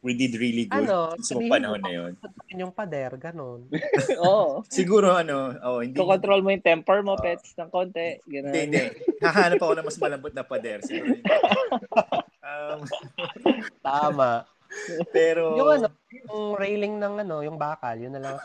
we 0.00 0.16
did 0.16 0.32
really 0.40 0.64
good 0.64 0.88
Ano, 0.88 1.12
sa 1.20 1.36
mga 1.36 1.52
panahon 1.52 1.80
na 1.84 1.92
yun. 1.92 2.12
Yung 2.56 2.72
pader, 2.72 3.12
gano'n. 3.20 3.68
Oo. 4.24 4.64
Siguro, 4.72 5.12
ano, 5.12 5.52
oh, 5.60 5.84
hindi, 5.84 5.96
Ko-control 6.00 6.40
mo 6.40 6.48
yung 6.48 6.64
temper 6.64 7.04
mo, 7.04 7.14
Oo. 7.18 7.20
pets, 7.20 7.52
ng 7.60 7.68
konti. 7.68 8.16
Ganun. 8.24 8.48
hindi, 8.48 8.60
hindi. 8.64 8.82
Hahanap 9.20 9.60
ako 9.60 9.72
ng 9.76 9.86
mas 9.86 9.98
malambot 10.00 10.32
na 10.32 10.44
pader. 10.46 10.80
Siguro 10.80 11.20
yun. 11.20 11.24
Um, 12.40 12.80
Tama. 13.84 14.48
pero, 15.12 15.58
Yung 15.60 15.68
ano, 15.68 15.86
yung 16.08 16.56
railing 16.56 16.94
ng 16.96 17.14
ano, 17.26 17.36
yung 17.44 17.60
bakal, 17.60 18.00
yun 18.00 18.16
na 18.16 18.22
lang. 18.24 18.36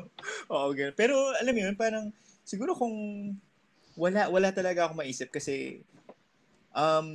Oo, 0.52 0.72
ganun. 0.72 0.96
Pero 0.96 1.14
alam 1.36 1.52
mo 1.52 1.60
yun, 1.60 1.76
parang 1.76 2.08
siguro 2.44 2.76
kung 2.76 2.94
wala 3.96 4.28
wala 4.28 4.52
talaga 4.52 4.86
ako 4.86 5.00
maisip 5.00 5.32
kasi 5.32 5.80
um 6.76 7.08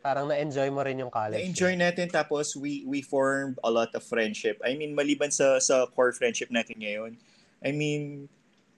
Parang 0.00 0.32
na-enjoy 0.32 0.72
mo 0.72 0.80
rin 0.80 0.96
yung 0.96 1.12
college. 1.12 1.36
na-enjoy 1.36 1.76
natin 1.76 2.08
tapos 2.08 2.56
we 2.56 2.88
we 2.88 3.04
formed 3.04 3.60
a 3.60 3.68
lot 3.68 3.92
of 3.92 4.00
friendship. 4.00 4.56
I 4.64 4.72
mean, 4.72 4.96
maliban 4.96 5.28
sa 5.28 5.60
sa 5.60 5.84
core 5.92 6.16
friendship 6.16 6.48
natin 6.48 6.80
ngayon. 6.80 7.20
I 7.60 7.70
mean, 7.76 8.24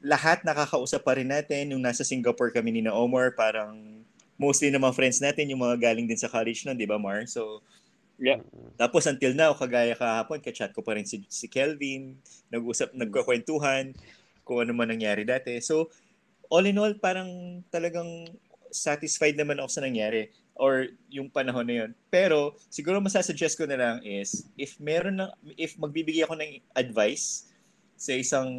lahat 0.02 0.42
nakakausap 0.42 1.06
pa 1.06 1.14
rin 1.14 1.30
natin 1.30 1.70
nung 1.70 1.86
nasa 1.86 2.02
Singapore 2.02 2.50
kami 2.50 2.74
ni 2.74 2.82
na 2.82 2.90
Omar, 2.90 3.38
parang 3.38 4.02
mostly 4.34 4.74
mga 4.74 4.98
friends 4.98 5.22
natin 5.22 5.46
yung 5.46 5.62
mga 5.62 5.78
galing 5.78 6.10
din 6.10 6.18
sa 6.18 6.26
college 6.26 6.66
nun, 6.66 6.74
di 6.74 6.90
ba 6.90 6.98
Mar? 6.98 7.22
So, 7.30 7.62
Yeah. 8.22 8.38
Mm-mm. 8.38 8.78
Tapos 8.78 9.02
until 9.10 9.34
now, 9.34 9.50
kagaya 9.50 9.98
kahapon, 9.98 10.38
kachat 10.38 10.70
ko 10.70 10.86
pa 10.86 10.94
rin 10.94 11.02
si, 11.02 11.26
si 11.26 11.50
Kelvin, 11.50 12.14
nag-usap, 12.54 12.94
nagkakwentuhan, 12.94 13.90
kung 14.46 14.62
ano 14.62 14.70
man 14.70 14.94
nangyari 14.94 15.26
dati. 15.26 15.58
So, 15.58 15.90
all 16.46 16.66
in 16.70 16.78
all, 16.78 16.94
parang 17.02 17.62
talagang 17.74 18.30
satisfied 18.70 19.34
naman 19.34 19.58
ako 19.58 19.68
sa 19.74 19.82
nangyari 19.82 20.30
or 20.54 20.86
yung 21.10 21.34
panahon 21.34 21.66
na 21.66 21.74
yun. 21.82 21.90
Pero, 22.14 22.54
siguro 22.70 23.02
masasuggest 23.02 23.58
ko 23.58 23.66
na 23.66 23.78
lang 23.78 23.96
is, 24.06 24.46
if 24.54 24.78
meron 24.78 25.18
na, 25.18 25.34
if 25.58 25.74
magbibigay 25.74 26.22
ako 26.22 26.38
ng 26.38 26.62
advice 26.78 27.50
sa 27.98 28.14
isang 28.14 28.50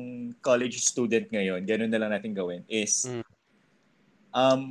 college 0.43 0.79
student 0.83 1.27
ngayon, 1.31 1.63
ganun 1.63 1.91
na 1.91 1.99
lang 2.03 2.11
natin 2.11 2.35
gawin, 2.35 2.67
is, 2.67 3.07
Mm. 3.07 3.23
um, 4.33 4.61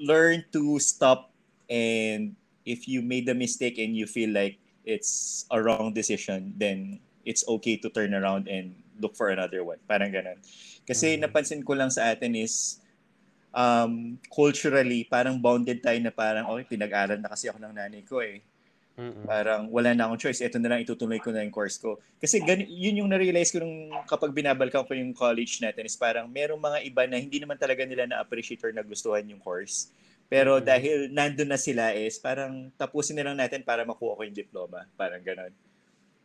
learn 0.00 0.40
to 0.48 0.80
stop 0.80 1.28
and 1.68 2.32
if 2.64 2.88
you 2.88 3.00
made 3.00 3.28
a 3.28 3.36
mistake 3.36 3.78
and 3.78 3.96
you 3.96 4.06
feel 4.06 4.30
like 4.30 4.60
it's 4.84 5.44
a 5.50 5.60
wrong 5.60 5.92
decision, 5.92 6.52
then 6.56 7.00
it's 7.24 7.44
okay 7.46 7.76
to 7.76 7.88
turn 7.92 8.12
around 8.16 8.48
and 8.48 8.74
look 9.00 9.16
for 9.16 9.28
another 9.32 9.64
one. 9.64 9.80
Parang 9.88 10.12
ganun. 10.12 10.36
Kasi 10.84 11.16
Mhm. 11.16 11.28
napansin 11.28 11.60
ko 11.64 11.72
lang 11.76 11.88
sa 11.92 12.12
atin 12.12 12.36
is 12.36 12.80
um, 13.50 14.14
culturally, 14.30 15.02
parang 15.10 15.34
bounded 15.42 15.82
tayo 15.82 15.98
na 15.98 16.14
parang, 16.14 16.46
okay, 16.54 16.70
pinag-aral 16.70 17.18
na 17.18 17.26
kasi 17.26 17.50
ako 17.50 17.58
ng 17.58 17.74
nanay 17.74 18.02
ko 18.06 18.22
eh. 18.22 18.38
Mm-mm. 18.94 19.26
Parang 19.26 19.66
wala 19.72 19.90
na 19.90 20.06
akong 20.06 20.28
choice. 20.28 20.44
Ito 20.44 20.60
na 20.62 20.70
lang, 20.70 20.84
itutuloy 20.86 21.18
ko 21.18 21.32
na 21.34 21.42
yung 21.42 21.54
course 21.54 21.80
ko. 21.80 21.98
Kasi 22.20 22.38
gan- 22.44 22.68
yun 22.68 23.00
yung 23.02 23.10
na-realize 23.10 23.50
ko 23.50 23.58
nung 23.58 23.90
kapag 24.06 24.30
binabalkan 24.30 24.86
ko 24.86 24.92
yung 24.94 25.10
college 25.16 25.58
natin 25.64 25.88
is 25.88 25.96
parang 25.96 26.28
merong 26.30 26.60
mga 26.60 26.78
iba 26.84 27.02
na 27.08 27.16
hindi 27.18 27.40
naman 27.40 27.56
talaga 27.58 27.82
nila 27.82 28.06
na-appreciate 28.06 28.60
or 28.62 28.70
nagustuhan 28.70 29.24
yung 29.26 29.40
course. 29.40 29.90
Pero 30.30 30.62
Mhm. 30.62 30.64
dahil 30.64 30.96
nandun 31.10 31.50
na 31.50 31.58
sila 31.58 31.90
is 31.90 32.14
parang 32.22 32.70
tapusin 32.78 33.18
na 33.18 33.26
lang 33.26 33.36
natin 33.36 33.66
para 33.66 33.82
makuha 33.82 34.14
ko 34.14 34.22
yung 34.22 34.38
diploma. 34.38 34.86
Parang 34.94 35.18
ganon. 35.18 35.50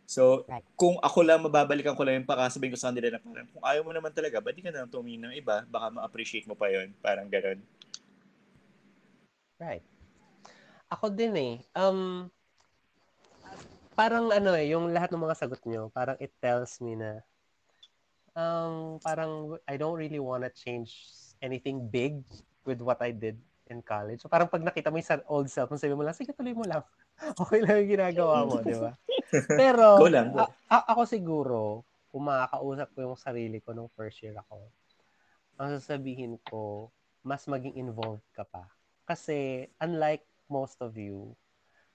So, 0.05 0.45
Right. 0.45 0.61
kung 0.77 1.01
ako 1.01 1.25
lang 1.25 1.41
mababalikan 1.41 1.97
ko 1.97 2.05
lang 2.05 2.21
yung 2.21 2.29
pakasabihin 2.29 2.77
ko 2.77 2.79
sa 2.79 2.93
kanila 2.93 3.17
na 3.17 3.19
parang 3.25 3.49
kung 3.49 3.65
ayaw 3.65 3.81
mo 3.81 3.89
naman 3.89 4.13
talaga, 4.13 4.37
ba't 4.37 4.53
di 4.53 4.61
ka 4.61 4.69
na 4.69 4.85
lang 4.85 4.93
tumingin 4.93 5.25
ng 5.25 5.35
iba? 5.41 5.65
Baka 5.65 5.89
ma-appreciate 5.89 6.45
mo 6.45 6.53
pa 6.53 6.69
yon 6.69 6.93
Parang 7.01 7.25
ganon. 7.25 7.57
Right. 9.57 9.81
Ako 10.93 11.09
din 11.09 11.33
eh. 11.33 11.53
Um, 11.73 12.29
parang 13.97 14.29
ano 14.29 14.53
eh, 14.53 14.69
yung 14.69 14.93
lahat 14.93 15.09
ng 15.09 15.25
mga 15.25 15.39
sagot 15.41 15.65
nyo, 15.65 15.89
parang 15.89 16.21
it 16.21 16.29
tells 16.37 16.77
me 16.77 16.93
na 16.93 17.25
um, 18.37 19.01
parang 19.01 19.57
I 19.65 19.81
don't 19.81 19.97
really 19.97 20.21
wanna 20.21 20.53
change 20.53 20.93
anything 21.41 21.89
big 21.89 22.21
with 22.67 22.85
what 22.85 23.01
I 23.01 23.09
did 23.09 23.41
in 23.69 23.81
college. 23.81 24.21
So 24.21 24.29
parang 24.29 24.49
pag 24.49 24.61
nakita 24.61 24.93
mo 24.93 25.01
yung 25.01 25.25
old 25.29 25.47
self, 25.49 25.69
mo 25.69 25.77
sabi 25.79 25.97
mo 25.97 26.05
lang, 26.05 26.15
sige 26.17 26.31
tuloy 26.33 26.53
mo 26.53 26.65
lang. 26.65 26.83
okay 27.41 27.59
lang 27.63 27.81
yung 27.83 27.91
ginagawa 27.97 28.45
mo, 28.45 28.61
di 28.61 28.75
ba? 28.75 28.93
Pero, 29.59 29.99
Go 29.99 30.07
lang, 30.09 30.31
go. 30.33 30.43
a- 30.43 30.53
a- 30.69 30.87
ako 30.93 31.01
siguro, 31.07 31.59
kung 32.11 32.27
makakausap 32.29 32.87
ko 32.95 32.99
yung 33.11 33.17
sarili 33.19 33.57
ko 33.59 33.75
nung 33.75 33.91
first 33.91 34.21
year 34.23 34.35
ako, 34.37 34.71
ang 35.59 35.79
sasabihin 35.79 36.35
ko, 36.47 36.91
mas 37.25 37.47
maging 37.47 37.79
involved 37.79 38.25
ka 38.35 38.43
pa. 38.45 38.67
Kasi, 39.07 39.67
unlike 39.79 40.23
most 40.51 40.77
of 40.83 40.93
you, 40.95 41.33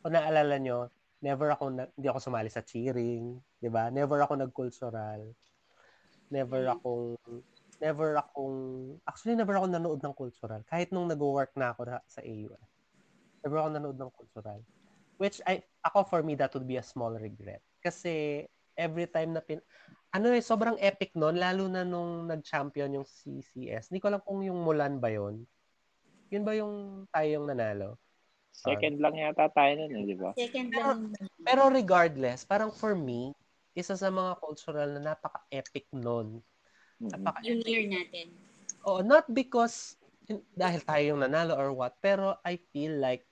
kung 0.01 0.17
naalala 0.17 0.57
nyo, 0.57 0.89
never 1.21 1.53
ako, 1.53 1.65
na, 1.71 1.85
hindi 1.95 2.09
ako 2.09 2.19
sumali 2.19 2.49
sa 2.49 2.65
cheering, 2.65 3.37
di 3.61 3.69
ba? 3.69 3.93
Never 3.93 4.17
ako 4.25 4.41
nag-cultural. 4.41 5.21
Never 6.33 6.73
akong, 6.73 7.19
never 7.81 8.20
akong, 8.20 8.57
actually 9.09 9.35
never 9.35 9.57
ako 9.57 9.66
nanood 9.66 10.01
ng 10.05 10.15
cultural. 10.15 10.61
Kahit 10.69 10.93
nung 10.93 11.09
nag-work 11.09 11.57
na 11.57 11.73
ako 11.73 11.89
na- 11.89 12.05
sa 12.05 12.20
AUS. 12.20 12.70
Never 13.40 13.57
ako 13.57 13.69
nanood 13.73 13.98
ng 13.98 14.12
cultural. 14.12 14.61
Which, 15.16 15.40
I, 15.48 15.65
ako 15.85 16.05
for 16.09 16.20
me, 16.20 16.36
that 16.36 16.52
would 16.52 16.69
be 16.69 16.77
a 16.77 16.85
small 16.85 17.16
regret. 17.16 17.65
Kasi, 17.81 18.44
every 18.77 19.09
time 19.09 19.32
na 19.32 19.40
pin, 19.40 19.65
ano 20.12 20.32
eh, 20.32 20.44
sobrang 20.44 20.77
epic 20.81 21.16
nun, 21.16 21.40
lalo 21.40 21.69
na 21.69 21.85
nung 21.85 22.28
nag-champion 22.28 23.01
yung 23.01 23.09
CCS. 23.09 23.89
Hindi 23.89 24.01
ko 24.01 24.12
alam 24.12 24.23
kung 24.24 24.44
yung 24.44 24.61
Mulan 24.61 25.01
ba 25.01 25.09
yun. 25.09 25.44
Yun 26.31 26.44
ba 26.44 26.52
yung 26.55 27.05
tayo 27.09 27.28
yung 27.40 27.47
nanalo? 27.48 27.97
Second 28.51 29.01
lang 29.01 29.16
yata 29.16 29.48
tayo 29.51 29.73
nun, 29.78 29.93
eh, 29.94 30.05
di 30.05 30.16
ba? 30.19 30.31
Second 30.36 30.69
lang. 30.74 30.98
Pero 31.40 31.73
regardless, 31.73 32.44
parang 32.44 32.74
for 32.74 32.93
me, 32.93 33.32
isa 33.73 33.94
sa 33.94 34.11
mga 34.11 34.36
cultural 34.43 34.89
na 34.98 35.15
napaka-epic 35.15 35.89
nun. 35.94 36.43
Mhm. 37.01 37.16
Napaka 37.16 37.40
Yung 37.48 37.60
year 37.64 37.85
natin. 37.89 38.36
Oh, 38.85 39.01
not 39.01 39.28
because 39.32 39.97
dahil 40.55 40.81
tayo 40.85 41.02
yung 41.16 41.20
nanalo 41.24 41.56
or 41.56 41.72
what, 41.72 41.97
pero 42.01 42.39
I 42.47 42.60
feel 42.70 42.97
like 43.01 43.27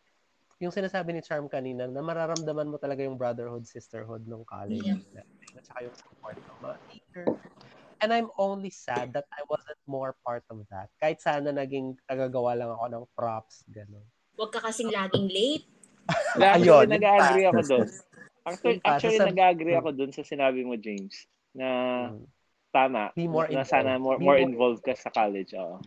yung 0.59 0.75
sinasabi 0.75 1.15
ni 1.15 1.23
Charm 1.23 1.47
kanina 1.47 1.87
na 1.87 2.03
mararamdaman 2.03 2.67
mo 2.67 2.77
talaga 2.81 3.07
yung 3.07 3.15
brotherhood, 3.15 3.63
sisterhood 3.69 4.27
ng 4.27 4.43
college. 4.43 4.83
Yeah. 4.83 5.25
At 5.55 5.65
saka 5.65 5.87
yung 5.87 5.97
support 5.97 6.37
ng 6.37 6.59
mga 6.59 6.77
teacher. 6.91 7.27
And 8.03 8.11
I'm 8.11 8.31
only 8.39 8.71
sad 8.71 9.15
that 9.15 9.27
I 9.35 9.43
wasn't 9.47 9.79
more 9.87 10.19
part 10.27 10.47
of 10.51 10.63
that. 10.71 10.91
Kahit 10.99 11.23
sana 11.23 11.51
naging 11.55 11.99
tagagawa 12.07 12.59
lang 12.59 12.71
ako 12.75 12.85
ng 12.91 13.05
props, 13.15 13.63
gano'n. 13.71 14.07
Huwag 14.39 14.51
ka 14.55 14.63
kasing 14.71 14.91
laging 14.91 15.29
late. 15.31 15.67
Actually, 16.39 16.63
Ayun, 16.63 16.87
yun 16.87 16.95
nag-agree 16.95 17.47
ako 17.47 17.61
doon. 17.67 17.89
Actually, 18.47 18.79
actually 18.87 19.19
nag-agree 19.19 19.77
ako 19.77 19.91
doon 19.93 20.11
sa 20.15 20.23
sinabi 20.23 20.63
mo, 20.63 20.75
James, 20.79 21.27
na 21.55 21.67
Mm. 22.15 22.27
Tama. 22.71 23.13
Be 23.17 23.27
more 23.27 23.49
na 23.49 23.65
sana 23.65 23.97
more, 23.97 24.21
Be 24.21 24.25
more 24.25 24.39
more 24.39 24.41
involved 24.43 24.83
ka 24.85 24.95
sa 24.95 25.11
college. 25.13 25.53
Oo. 25.57 25.81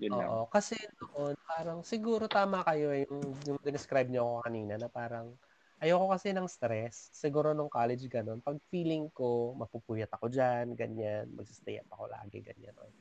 Yun 0.00 0.16
lang. 0.16 0.28
Oo, 0.28 0.44
kasi 0.48 0.80
noon, 0.96 1.36
parang 1.44 1.84
siguro 1.84 2.24
tama 2.24 2.64
kayo 2.64 2.90
eh, 2.96 3.04
yung, 3.04 3.36
yung 3.44 3.58
describe 3.60 4.08
niyo 4.08 4.24
ako 4.24 4.36
kanina 4.48 4.74
na 4.80 4.88
parang 4.88 5.36
Ayoko 5.80 6.12
kasi 6.12 6.36
ng 6.36 6.44
stress. 6.44 7.08
Siguro 7.08 7.56
nung 7.56 7.72
college 7.72 8.04
ganun. 8.04 8.44
Pag 8.44 8.60
feeling 8.68 9.08
ko, 9.16 9.56
mapupuyat 9.56 10.12
ako 10.12 10.28
dyan, 10.28 10.76
ganyan, 10.76 11.32
magsistay 11.32 11.80
up 11.80 11.88
ako 11.96 12.04
lagi, 12.12 12.44
ganyan. 12.44 12.76
Or, 12.76 12.92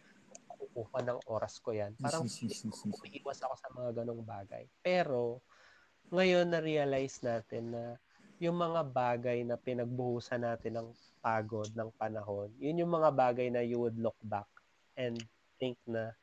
kukuha 0.60 1.04
ng 1.04 1.20
oras 1.28 1.60
ko 1.60 1.76
yan. 1.76 2.00
Parang 2.00 2.24
umiiwas 2.24 3.40
ako 3.44 3.56
sa 3.60 3.68
mga 3.76 3.90
ganong 4.00 4.24
bagay. 4.24 4.64
Pero, 4.80 5.44
ngayon 6.08 6.48
na-realize 6.48 7.20
natin 7.20 7.76
na 7.76 7.84
yung 8.40 8.56
mga 8.56 8.82
bagay 8.88 9.44
na 9.44 9.60
pinagbuhusan 9.60 10.48
natin 10.48 10.80
ng 10.80 10.88
pagod 11.20 11.70
ng 11.76 11.92
panahon, 12.00 12.52
yun 12.58 12.80
yung 12.82 12.92
mga 12.92 13.12
bagay 13.12 13.48
na 13.52 13.60
you 13.64 13.80
would 13.80 14.00
look 14.00 14.18
back 14.24 14.48
and 14.96 15.20
think 15.60 15.76
na, 15.84 16.16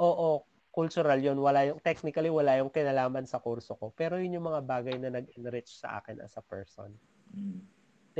oo, 0.00 0.44
cultural 0.74 1.16
yun. 1.20 1.38
Wala 1.38 1.70
yung, 1.70 1.78
technically, 1.78 2.32
wala 2.32 2.58
yung 2.58 2.72
kinalaman 2.72 3.28
sa 3.28 3.38
kurso 3.38 3.78
ko. 3.78 3.94
Pero 3.94 4.18
yun 4.18 4.40
yung 4.40 4.48
mga 4.50 4.64
bagay 4.66 4.96
na 4.98 5.14
nag-enrich 5.14 5.78
sa 5.78 6.02
akin 6.02 6.18
as 6.18 6.34
a 6.34 6.42
person. 6.42 6.90
Mm. 7.30 7.62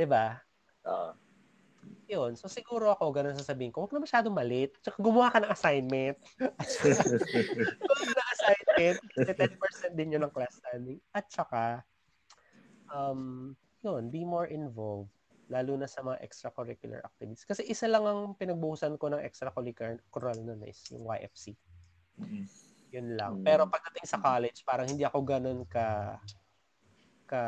ba? 0.07 0.39
Oo. 0.87 1.11
Yun. 2.05 2.37
So, 2.37 2.45
siguro 2.47 2.93
ako, 2.93 3.11
ganun 3.11 3.37
sasabihin 3.37 3.73
ko, 3.73 3.85
huwag 3.85 3.93
na 3.93 4.05
masyadong 4.05 4.33
malit. 4.33 4.77
Tsaka 4.79 5.01
gumawa 5.01 5.33
ka 5.33 5.41
ng 5.41 5.51
assignment. 5.51 6.17
Gumawa 7.81 8.03
ng 8.05 8.29
assignment. 8.37 8.97
Kasi 9.13 9.31
10% 9.33 9.97
din 9.97 10.13
yun 10.15 10.23
ng 10.23 10.33
class 10.33 10.61
standing. 10.61 11.01
At 11.11 11.25
saka, 11.33 11.81
um, 12.93 13.53
yun, 13.81 14.09
be 14.13 14.21
more 14.21 14.45
involved 14.49 15.11
lalo 15.49 15.77
na 15.77 15.85
sa 15.85 16.01
mga 16.01 16.21
extracurricular 16.25 17.05
activities. 17.05 17.45
Kasi 17.45 17.61
isa 17.69 17.85
lang 17.85 18.05
ang 18.05 18.33
pinagbuhusan 18.33 18.97
ko 18.97 19.13
ng 19.13 19.21
extracurricular 19.21 20.35
nun 20.41 20.65
is 20.65 20.81
yung 20.89 21.05
YFC. 21.05 21.53
Mm. 22.17 22.45
Yun 22.95 23.07
lang. 23.13 23.33
Mm. 23.41 23.45
Pero 23.45 23.61
pagdating 23.69 24.07
sa 24.09 24.17
college, 24.17 24.65
parang 24.65 24.89
hindi 24.89 25.05
ako 25.05 25.19
ganun 25.21 25.61
ka 25.69 26.17
ka 27.25 27.43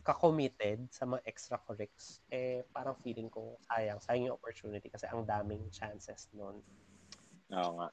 ka-committed 0.00 0.88
sa 0.88 1.04
mga 1.04 1.20
extracurrics. 1.28 2.24
Eh, 2.32 2.64
parang 2.72 2.96
feeling 3.04 3.28
ko 3.28 3.60
sayang. 3.68 4.00
Sayang 4.00 4.32
yung 4.32 4.36
opportunity 4.40 4.88
kasi 4.88 5.04
ang 5.04 5.28
daming 5.28 5.68
chances 5.68 6.32
nun. 6.32 6.64
Oo 7.52 7.72
nga. 7.76 7.88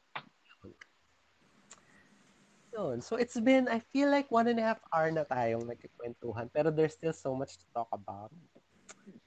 Yun. 2.73 3.03
So, 3.05 3.19
it's 3.19 3.37
been, 3.37 3.69
I 3.69 3.83
feel 3.93 4.09
like 4.09 4.31
one 4.33 4.49
and 4.49 4.57
a 4.57 4.65
half 4.73 4.81
hour 4.89 5.11
na 5.13 5.27
tayong 5.27 5.69
nagkikwentuhan. 5.69 6.49
Pero 6.49 6.73
there's 6.73 6.97
still 6.97 7.13
so 7.13 7.35
much 7.35 7.59
to 7.61 7.65
talk 7.75 7.91
about. 7.93 8.33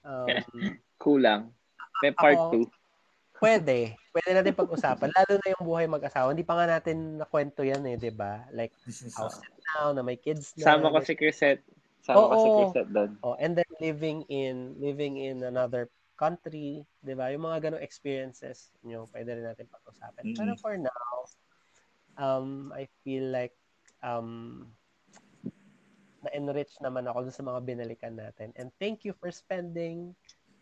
Um, 0.03 0.27
Kulang. 1.03 1.53
May 2.03 2.13
part 2.13 2.37
Ako- 2.37 2.69
2. 2.69 3.41
pwede. 3.43 3.97
Pwede 4.17 4.31
natin 4.33 4.57
pag-usapan. 4.57 5.13
Lalo 5.13 5.33
na 5.37 5.53
yung 5.53 5.65
buhay 5.65 5.85
mag-asawa. 5.85 6.33
Hindi 6.33 6.45
pa 6.45 6.57
nga 6.57 6.67
natin 6.81 7.21
nakwento 7.21 7.61
yan 7.61 7.85
eh, 7.85 8.01
di 8.01 8.09
ba? 8.09 8.49
Like, 8.49 8.73
house 9.13 9.41
now, 9.77 9.93
na 9.93 10.01
may 10.01 10.17
kids 10.17 10.57
na. 10.57 10.65
Sama 10.73 10.89
ko 10.89 11.05
si 11.05 11.13
Chrisette. 11.13 11.61
Sama 12.01 12.33
ko 12.33 12.35
si. 12.41 12.49
Chrisette 12.49 12.91
doon. 12.97 13.11
Oh, 13.21 13.37
and 13.37 13.53
then 13.59 13.69
living 13.77 14.25
in 14.33 14.73
living 14.81 15.21
in 15.21 15.45
another 15.45 15.93
country, 16.17 16.81
'di 17.05 17.13
ba? 17.13 17.29
Yung 17.29 17.45
mga 17.45 17.69
ganong 17.69 17.85
experiences, 17.85 18.73
nyo, 18.81 19.05
pwede 19.13 19.37
rin 19.37 19.45
natin 19.45 19.69
pag-usapan. 19.69 20.23
Mm-mm. 20.25 20.39
Pero 20.41 20.53
for 20.57 20.75
now, 20.81 21.13
um 22.17 22.73
I 22.73 22.89
feel 23.05 23.29
like 23.29 23.53
um 24.01 24.65
na-enrich 26.27 26.75
naman 26.83 27.07
ako 27.07 27.31
sa 27.31 27.47
mga 27.47 27.61
binalikan 27.63 28.19
natin. 28.19 28.51
And 28.59 28.75
thank 28.83 29.07
you 29.07 29.15
for 29.15 29.31
spending 29.31 30.13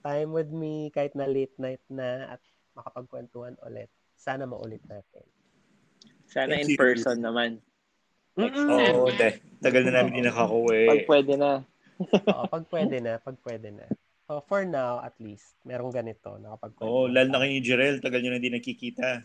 time 0.04 0.36
with 0.36 0.52
me 0.52 0.92
kahit 0.92 1.16
na 1.16 1.24
late 1.24 1.56
night 1.56 1.80
na 1.88 2.36
at 2.36 2.40
makapagkwentuhan 2.76 3.56
ulit. 3.64 3.88
Sana 4.14 4.44
maulit 4.44 4.84
natin. 4.84 5.24
Sana 6.28 6.60
Thank 6.60 6.68
in 6.68 6.76
you. 6.76 6.78
person 6.80 7.18
naman. 7.24 7.64
Time. 8.36 8.52
Oo, 9.00 9.08
te. 9.14 9.40
Tagal 9.62 9.86
na 9.88 10.02
namin 10.02 10.20
din 10.20 10.26
Pag 10.26 10.34
nakakuwi. 10.34 11.06
pwede 11.06 11.34
na. 11.38 11.62
Oo, 12.34 12.44
pag 12.50 12.64
pwede 12.68 12.96
na, 12.98 13.12
pag 13.22 13.36
pwede 13.46 13.68
na. 13.70 13.86
So 14.26 14.42
for 14.50 14.66
now, 14.66 14.98
at 15.04 15.14
least, 15.22 15.54
merong 15.62 15.94
ganito. 15.94 16.34
Nakapagkwentuhan. 16.42 16.90
Oo, 16.90 17.06
lalo 17.06 17.28
na 17.30 17.40
kayo 17.40 17.52
ni 17.54 17.62
Jerel. 17.62 18.02
Tagal 18.02 18.20
nyo 18.20 18.34
na 18.34 18.38
hindi 18.42 18.52
nakikita. 18.52 19.22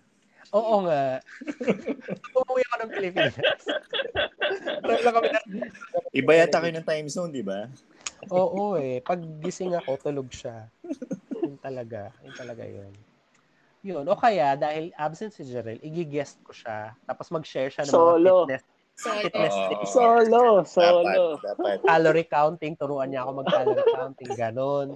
Oo 0.56 0.76
nga. 0.86 1.22
Umuwi 2.38 2.62
ako 2.66 2.76
ng 2.82 2.92
Pilipinas. 2.94 3.36
Parang 4.82 5.02
lang 5.06 5.16
kami 5.16 5.28
na... 5.30 5.42
Iba 6.10 6.32
yata 6.34 6.58
kayo 6.62 6.74
ng 6.74 6.88
time 6.88 7.08
zone, 7.10 7.32
di 7.34 7.46
ba? 7.46 7.70
Oo 8.34 8.78
eh. 8.82 9.02
Pag 9.06 9.22
gising 9.42 9.78
ako, 9.78 10.10
tulog 10.10 10.30
siya. 10.34 10.70
Yun 11.38 11.58
talaga. 11.62 12.10
Yun 12.26 12.36
talaga 12.36 12.64
yun. 12.66 12.94
Yun. 13.86 14.04
O 14.10 14.18
kaya, 14.20 14.60
dahil 14.60 14.92
absent 14.98 15.32
si 15.32 15.46
Jerel, 15.48 15.80
igigest 15.80 16.42
ko 16.44 16.52
siya. 16.52 16.98
Tapos 17.06 17.32
mag-share 17.32 17.72
siya 17.72 17.88
ng 17.88 17.94
Solo. 17.94 18.46
mga 18.50 18.58
fitness, 18.58 18.64
So, 19.00 19.16
fitness 19.24 19.56
Oo. 19.56 19.68
tips. 19.72 19.90
Solo. 19.96 20.44
Solo. 20.68 21.40
Dapat, 21.40 21.56
dapat. 21.56 21.78
Calorie 21.88 22.28
counting. 22.28 22.76
Turuan 22.76 23.08
niya 23.08 23.24
ako 23.24 23.32
mag-calorie 23.40 23.88
counting. 23.96 24.32
Ganon. 24.36 24.88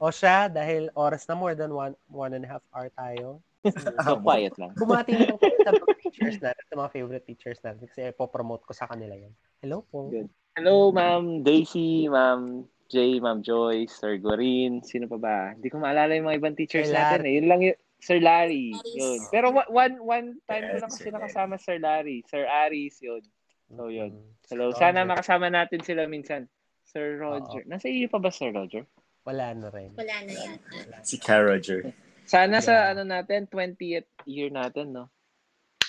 O 0.00 0.08
siya, 0.08 0.48
dahil 0.48 0.88
oras 0.96 1.28
na 1.28 1.36
more 1.36 1.52
than 1.52 1.76
one, 1.76 1.92
one 2.08 2.32
and 2.32 2.48
a 2.48 2.50
half 2.56 2.64
hour 2.72 2.88
tayo. 2.96 3.44
So, 4.00 4.16
quiet 4.24 4.56
lang. 4.56 4.72
Bumati 4.72 5.12
na 5.12 5.36
sa 5.36 5.76
mga 5.76 5.96
teachers 6.00 6.40
natin, 6.40 6.64
sa 6.64 6.76
mga 6.80 6.90
favorite 6.96 7.26
teachers 7.28 7.60
natin 7.60 7.84
kasi 7.84 8.08
po-promote 8.16 8.64
ko 8.64 8.72
sa 8.72 8.88
kanila 8.88 9.12
yan. 9.12 9.36
Hello 9.60 9.84
po. 9.84 10.08
Good. 10.08 10.32
Hello, 10.56 10.88
Ma'am 10.88 11.44
Daisy, 11.44 12.08
Ma'am 12.08 12.64
Jay, 12.88 13.20
Ma'am 13.20 13.44
Joyce, 13.44 13.92
Sir 13.92 14.16
Gorin, 14.16 14.80
sino 14.80 15.04
pa 15.12 15.20
ba? 15.20 15.38
Hindi 15.52 15.68
ko 15.68 15.76
maalala 15.76 16.16
yung 16.16 16.32
mga 16.32 16.38
ibang 16.40 16.56
teachers 16.56 16.88
Sir 16.88 16.96
natin 16.96 17.28
eh. 17.28 17.32
Yun 17.36 17.46
lang 17.52 17.60
yun. 17.60 17.76
Sir 18.00 18.16
Larry, 18.16 18.72
Aris. 18.72 18.96
yun. 18.96 19.20
Pero 19.28 19.46
one 19.52 19.94
one 20.00 20.26
time 20.48 20.64
ko 20.64 20.74
Yes, 20.74 20.82
lang 20.82 20.90
kasi 20.96 21.04
Sir 21.04 21.12
nakasama 21.12 21.54
Sir 21.60 21.76
Larry. 21.76 22.24
Sir 22.32 22.48
Aris, 22.48 22.96
yun. 23.04 23.20
So, 23.76 23.92
yun. 23.92 24.16
Mm. 24.16 24.28
Hello, 24.48 24.66
sana 24.72 25.04
makasama 25.04 25.52
natin 25.52 25.84
sila 25.84 26.08
minsan. 26.08 26.48
Sir 26.88 27.20
Roger. 27.20 27.62
Nasa 27.68 27.86
iyo 27.86 28.08
pa 28.08 28.16
ba, 28.18 28.32
Sir 28.32 28.50
Roger? 28.56 28.88
Wala 29.22 29.52
na 29.52 29.68
rin. 29.68 29.92
wala 29.92 30.16
na 30.24 30.32
yata. 30.32 31.04
Si 31.04 31.20
Ka 31.20 31.36
Roger. 31.38 31.92
Sana 32.24 32.58
sa 32.58 32.72
Yeah. 32.72 32.90
ano 32.94 33.02
natin, 33.04 33.44
20th 33.46 34.08
year 34.24 34.48
natin, 34.48 34.94
no? 34.94 35.10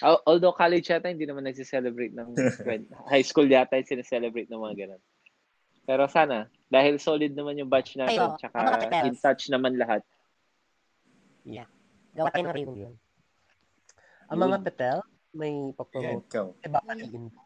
Al- 0.01 0.23
Although 0.25 0.51
college 0.51 0.89
yata, 0.89 1.07
hindi 1.07 1.23
naman 1.23 1.45
nagsiselebrate 1.45 2.11
ng 2.11 2.33
20 2.33 2.89
high 3.13 3.21
school 3.21 3.45
yata 3.45 3.77
yung 3.77 3.87
sineselebrate 3.87 4.49
ng 4.49 4.57
mga 4.59 4.75
ganun. 4.77 5.01
Pero 5.81 6.05
sana, 6.07 6.49
dahil 6.67 6.97
solid 6.97 7.31
naman 7.31 7.57
yung 7.57 7.69
batch 7.69 7.95
natin, 7.95 8.17
Kayo, 8.17 8.37
tsaka 8.37 8.59
in 9.05 9.15
touch 9.15 9.49
naman 9.49 9.77
lahat. 9.77 10.01
Gawa 12.11 12.27
tayo 12.29 12.43
ng 12.43 12.53
review. 12.53 12.75
yun? 12.89 12.95
Ang 14.27 14.39
mga 14.41 14.57
petel, 14.63 14.97
may 15.31 15.51
Yan, 15.51 15.71
papromote. 15.71 16.27
ikaw. 16.27 16.47
Baka 16.67 16.91
tingin 16.97 17.25
ko. 17.29 17.39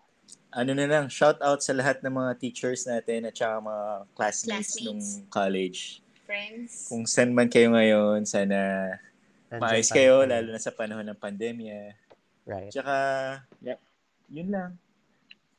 Ano 0.55 0.71
na 0.71 0.87
lang, 0.87 1.11
shout 1.11 1.35
out 1.43 1.59
sa 1.59 1.75
lahat 1.75 1.99
ng 1.99 2.15
mga 2.15 2.31
teachers 2.39 2.87
natin 2.87 3.27
at 3.27 3.35
saka 3.35 3.59
mga 3.59 3.85
classmates, 4.15 4.79
Classmates. 4.79 4.85
nung 4.87 5.01
college. 5.27 5.79
Friends. 6.23 6.87
Kung 6.87 7.03
saan 7.03 7.35
man 7.35 7.51
kayo 7.51 7.75
ngayon, 7.75 8.23
sana 8.23 8.87
maayos 9.51 9.91
kayo, 9.91 10.23
rin. 10.23 10.31
lalo 10.31 10.55
na 10.55 10.61
sa 10.63 10.71
panahon 10.71 11.05
ng 11.05 11.19
pandemya. 11.19 11.91
Right. 12.47 12.71
Tsaka, 12.71 12.95
yep, 13.59 13.83
yun 14.31 14.49
lang. 14.49 14.71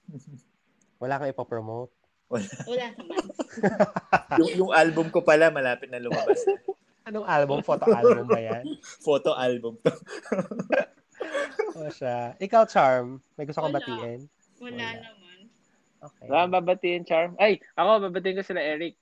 Wala 1.03 1.21
kang 1.21 1.31
ipopromote. 1.31 1.93
Wala 2.33 2.87
naman. 2.97 3.23
yung, 4.41 4.51
yung 4.65 4.73
album 4.73 5.13
ko 5.13 5.23
pala, 5.23 5.53
malapit 5.53 5.93
na 5.93 6.03
lumabas. 6.03 6.43
Anong 7.07 7.27
album? 7.29 7.63
Photo 7.63 7.87
album 7.87 8.27
ba 8.27 8.41
yan? 8.43 8.65
Photo 9.07 9.31
album 9.39 9.79
to. 9.79 9.93
O 11.79 11.87
siya. 11.93 12.35
Ikaw, 12.43 12.67
Charm, 12.67 13.23
may 13.39 13.47
gusto 13.47 13.63
kong 13.63 13.71
Wala. 13.71 13.79
batiin? 13.79 14.21
Wala 14.59 14.73
Wala. 14.73 14.89
naman. 14.97 15.39
Okay. 15.99 16.27
Wala 16.29 16.47
babatiin, 16.51 17.03
Charm? 17.03 17.35
Ay, 17.37 17.59
ako, 17.75 18.09
babatiin 18.09 18.37
ko 18.37 18.45
sila 18.45 18.61
Eric. 18.61 18.95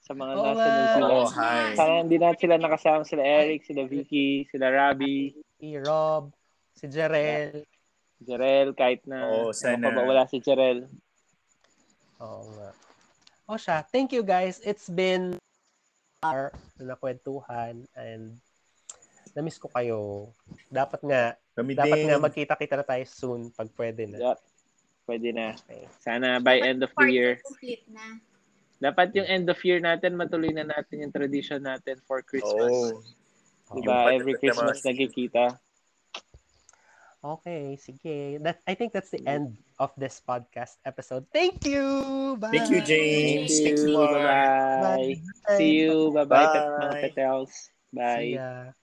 Sa 0.00 0.12
mga 0.12 0.32
Oo 0.34 0.44
nasa. 0.44 0.64
New 0.66 0.88
Zealand. 0.90 1.12
Oh, 1.14 1.28
hi. 1.30 1.72
Sana 1.72 1.92
hindi 2.02 2.16
natin 2.16 2.40
sila 2.40 2.56
nakasama. 2.56 3.02
Sila 3.02 3.22
Eric, 3.22 3.64
sila 3.64 3.82
Vicky, 3.84 4.44
sila 4.46 4.68
Rabi, 4.68 5.32
Si 5.54 5.80
Rob, 5.80 6.28
si 6.72 6.84
Jerel. 6.86 7.64
Jerel, 8.20 8.72
kahit 8.72 9.00
na 9.04 9.24
Oo, 9.26 9.48
ano 9.48 9.56
sana. 9.56 9.88
pa 9.88 9.96
ba, 9.96 10.02
wala 10.04 10.22
si 10.26 10.36
Jerel. 10.38 10.84
Oo 12.20 12.44
nga. 12.52 12.70
O 13.46 13.56
siya. 13.56 13.80
Thank 13.82 14.12
you 14.12 14.20
guys. 14.20 14.60
It's 14.60 14.88
been 14.88 15.36
our 16.20 16.52
na 16.76 16.96
kwentuhan 16.96 17.84
and 17.94 18.36
na-miss 19.32 19.56
ko 19.56 19.68
kayo. 19.68 20.28
Dapat 20.68 21.00
nga, 21.02 21.22
Kami 21.52 21.72
dapat 21.72 21.96
din. 21.98 22.06
nga 22.06 22.16
magkita-kita 22.18 22.74
na 22.76 22.86
tayo 22.86 23.04
soon 23.04 23.48
pag 23.50 23.68
pwede 23.74 24.04
na. 24.06 24.18
Yeah. 24.20 24.36
Pwede 25.04 25.30
na. 25.36 25.52
Okay. 25.52 25.84
Sana 26.00 26.40
by 26.40 26.60
end 26.64 26.80
of 26.80 26.92
the 26.96 27.06
year. 27.12 27.36
complete 27.44 27.84
na. 27.92 28.18
Dapat 28.80 29.16
yung 29.16 29.28
end 29.28 29.46
of 29.48 29.60
year 29.64 29.80
natin, 29.80 30.16
matuloy 30.16 30.52
na 30.52 30.64
natin 30.66 31.04
yung 31.04 31.12
tradition 31.14 31.62
natin 31.62 32.00
for 32.04 32.20
Christmas. 32.20 32.72
Oh. 32.72 33.00
Diba? 33.72 34.12
Yung 34.12 34.20
Every 34.20 34.34
Christmas 34.36 34.84
mga 34.84 34.92
nagkikita. 34.92 35.44
Okay, 37.24 37.80
sige. 37.80 38.36
That 38.44 38.60
I 38.68 38.76
think 38.76 38.92
that's 38.92 39.08
the 39.08 39.24
end 39.24 39.56
of 39.80 39.96
this 39.96 40.20
podcast 40.20 40.76
episode. 40.84 41.24
Thank 41.32 41.64
you. 41.64 42.36
Bye. 42.36 42.52
Thank 42.52 42.68
you, 42.68 42.84
James. 42.84 43.48
Thank 43.48 43.64
Thank 43.64 43.80
you, 43.80 43.88
you. 43.88 43.96
Mark. 43.96 44.12
Bye-bye. 44.12 45.08
Bye. 45.48 45.56
See 45.56 45.72
you. 45.80 46.12
Bye-bye, 46.12 46.28
Bye. 46.28 47.12
pet- 47.16 47.48
Bye. 47.96 48.36
ya. 48.36 48.76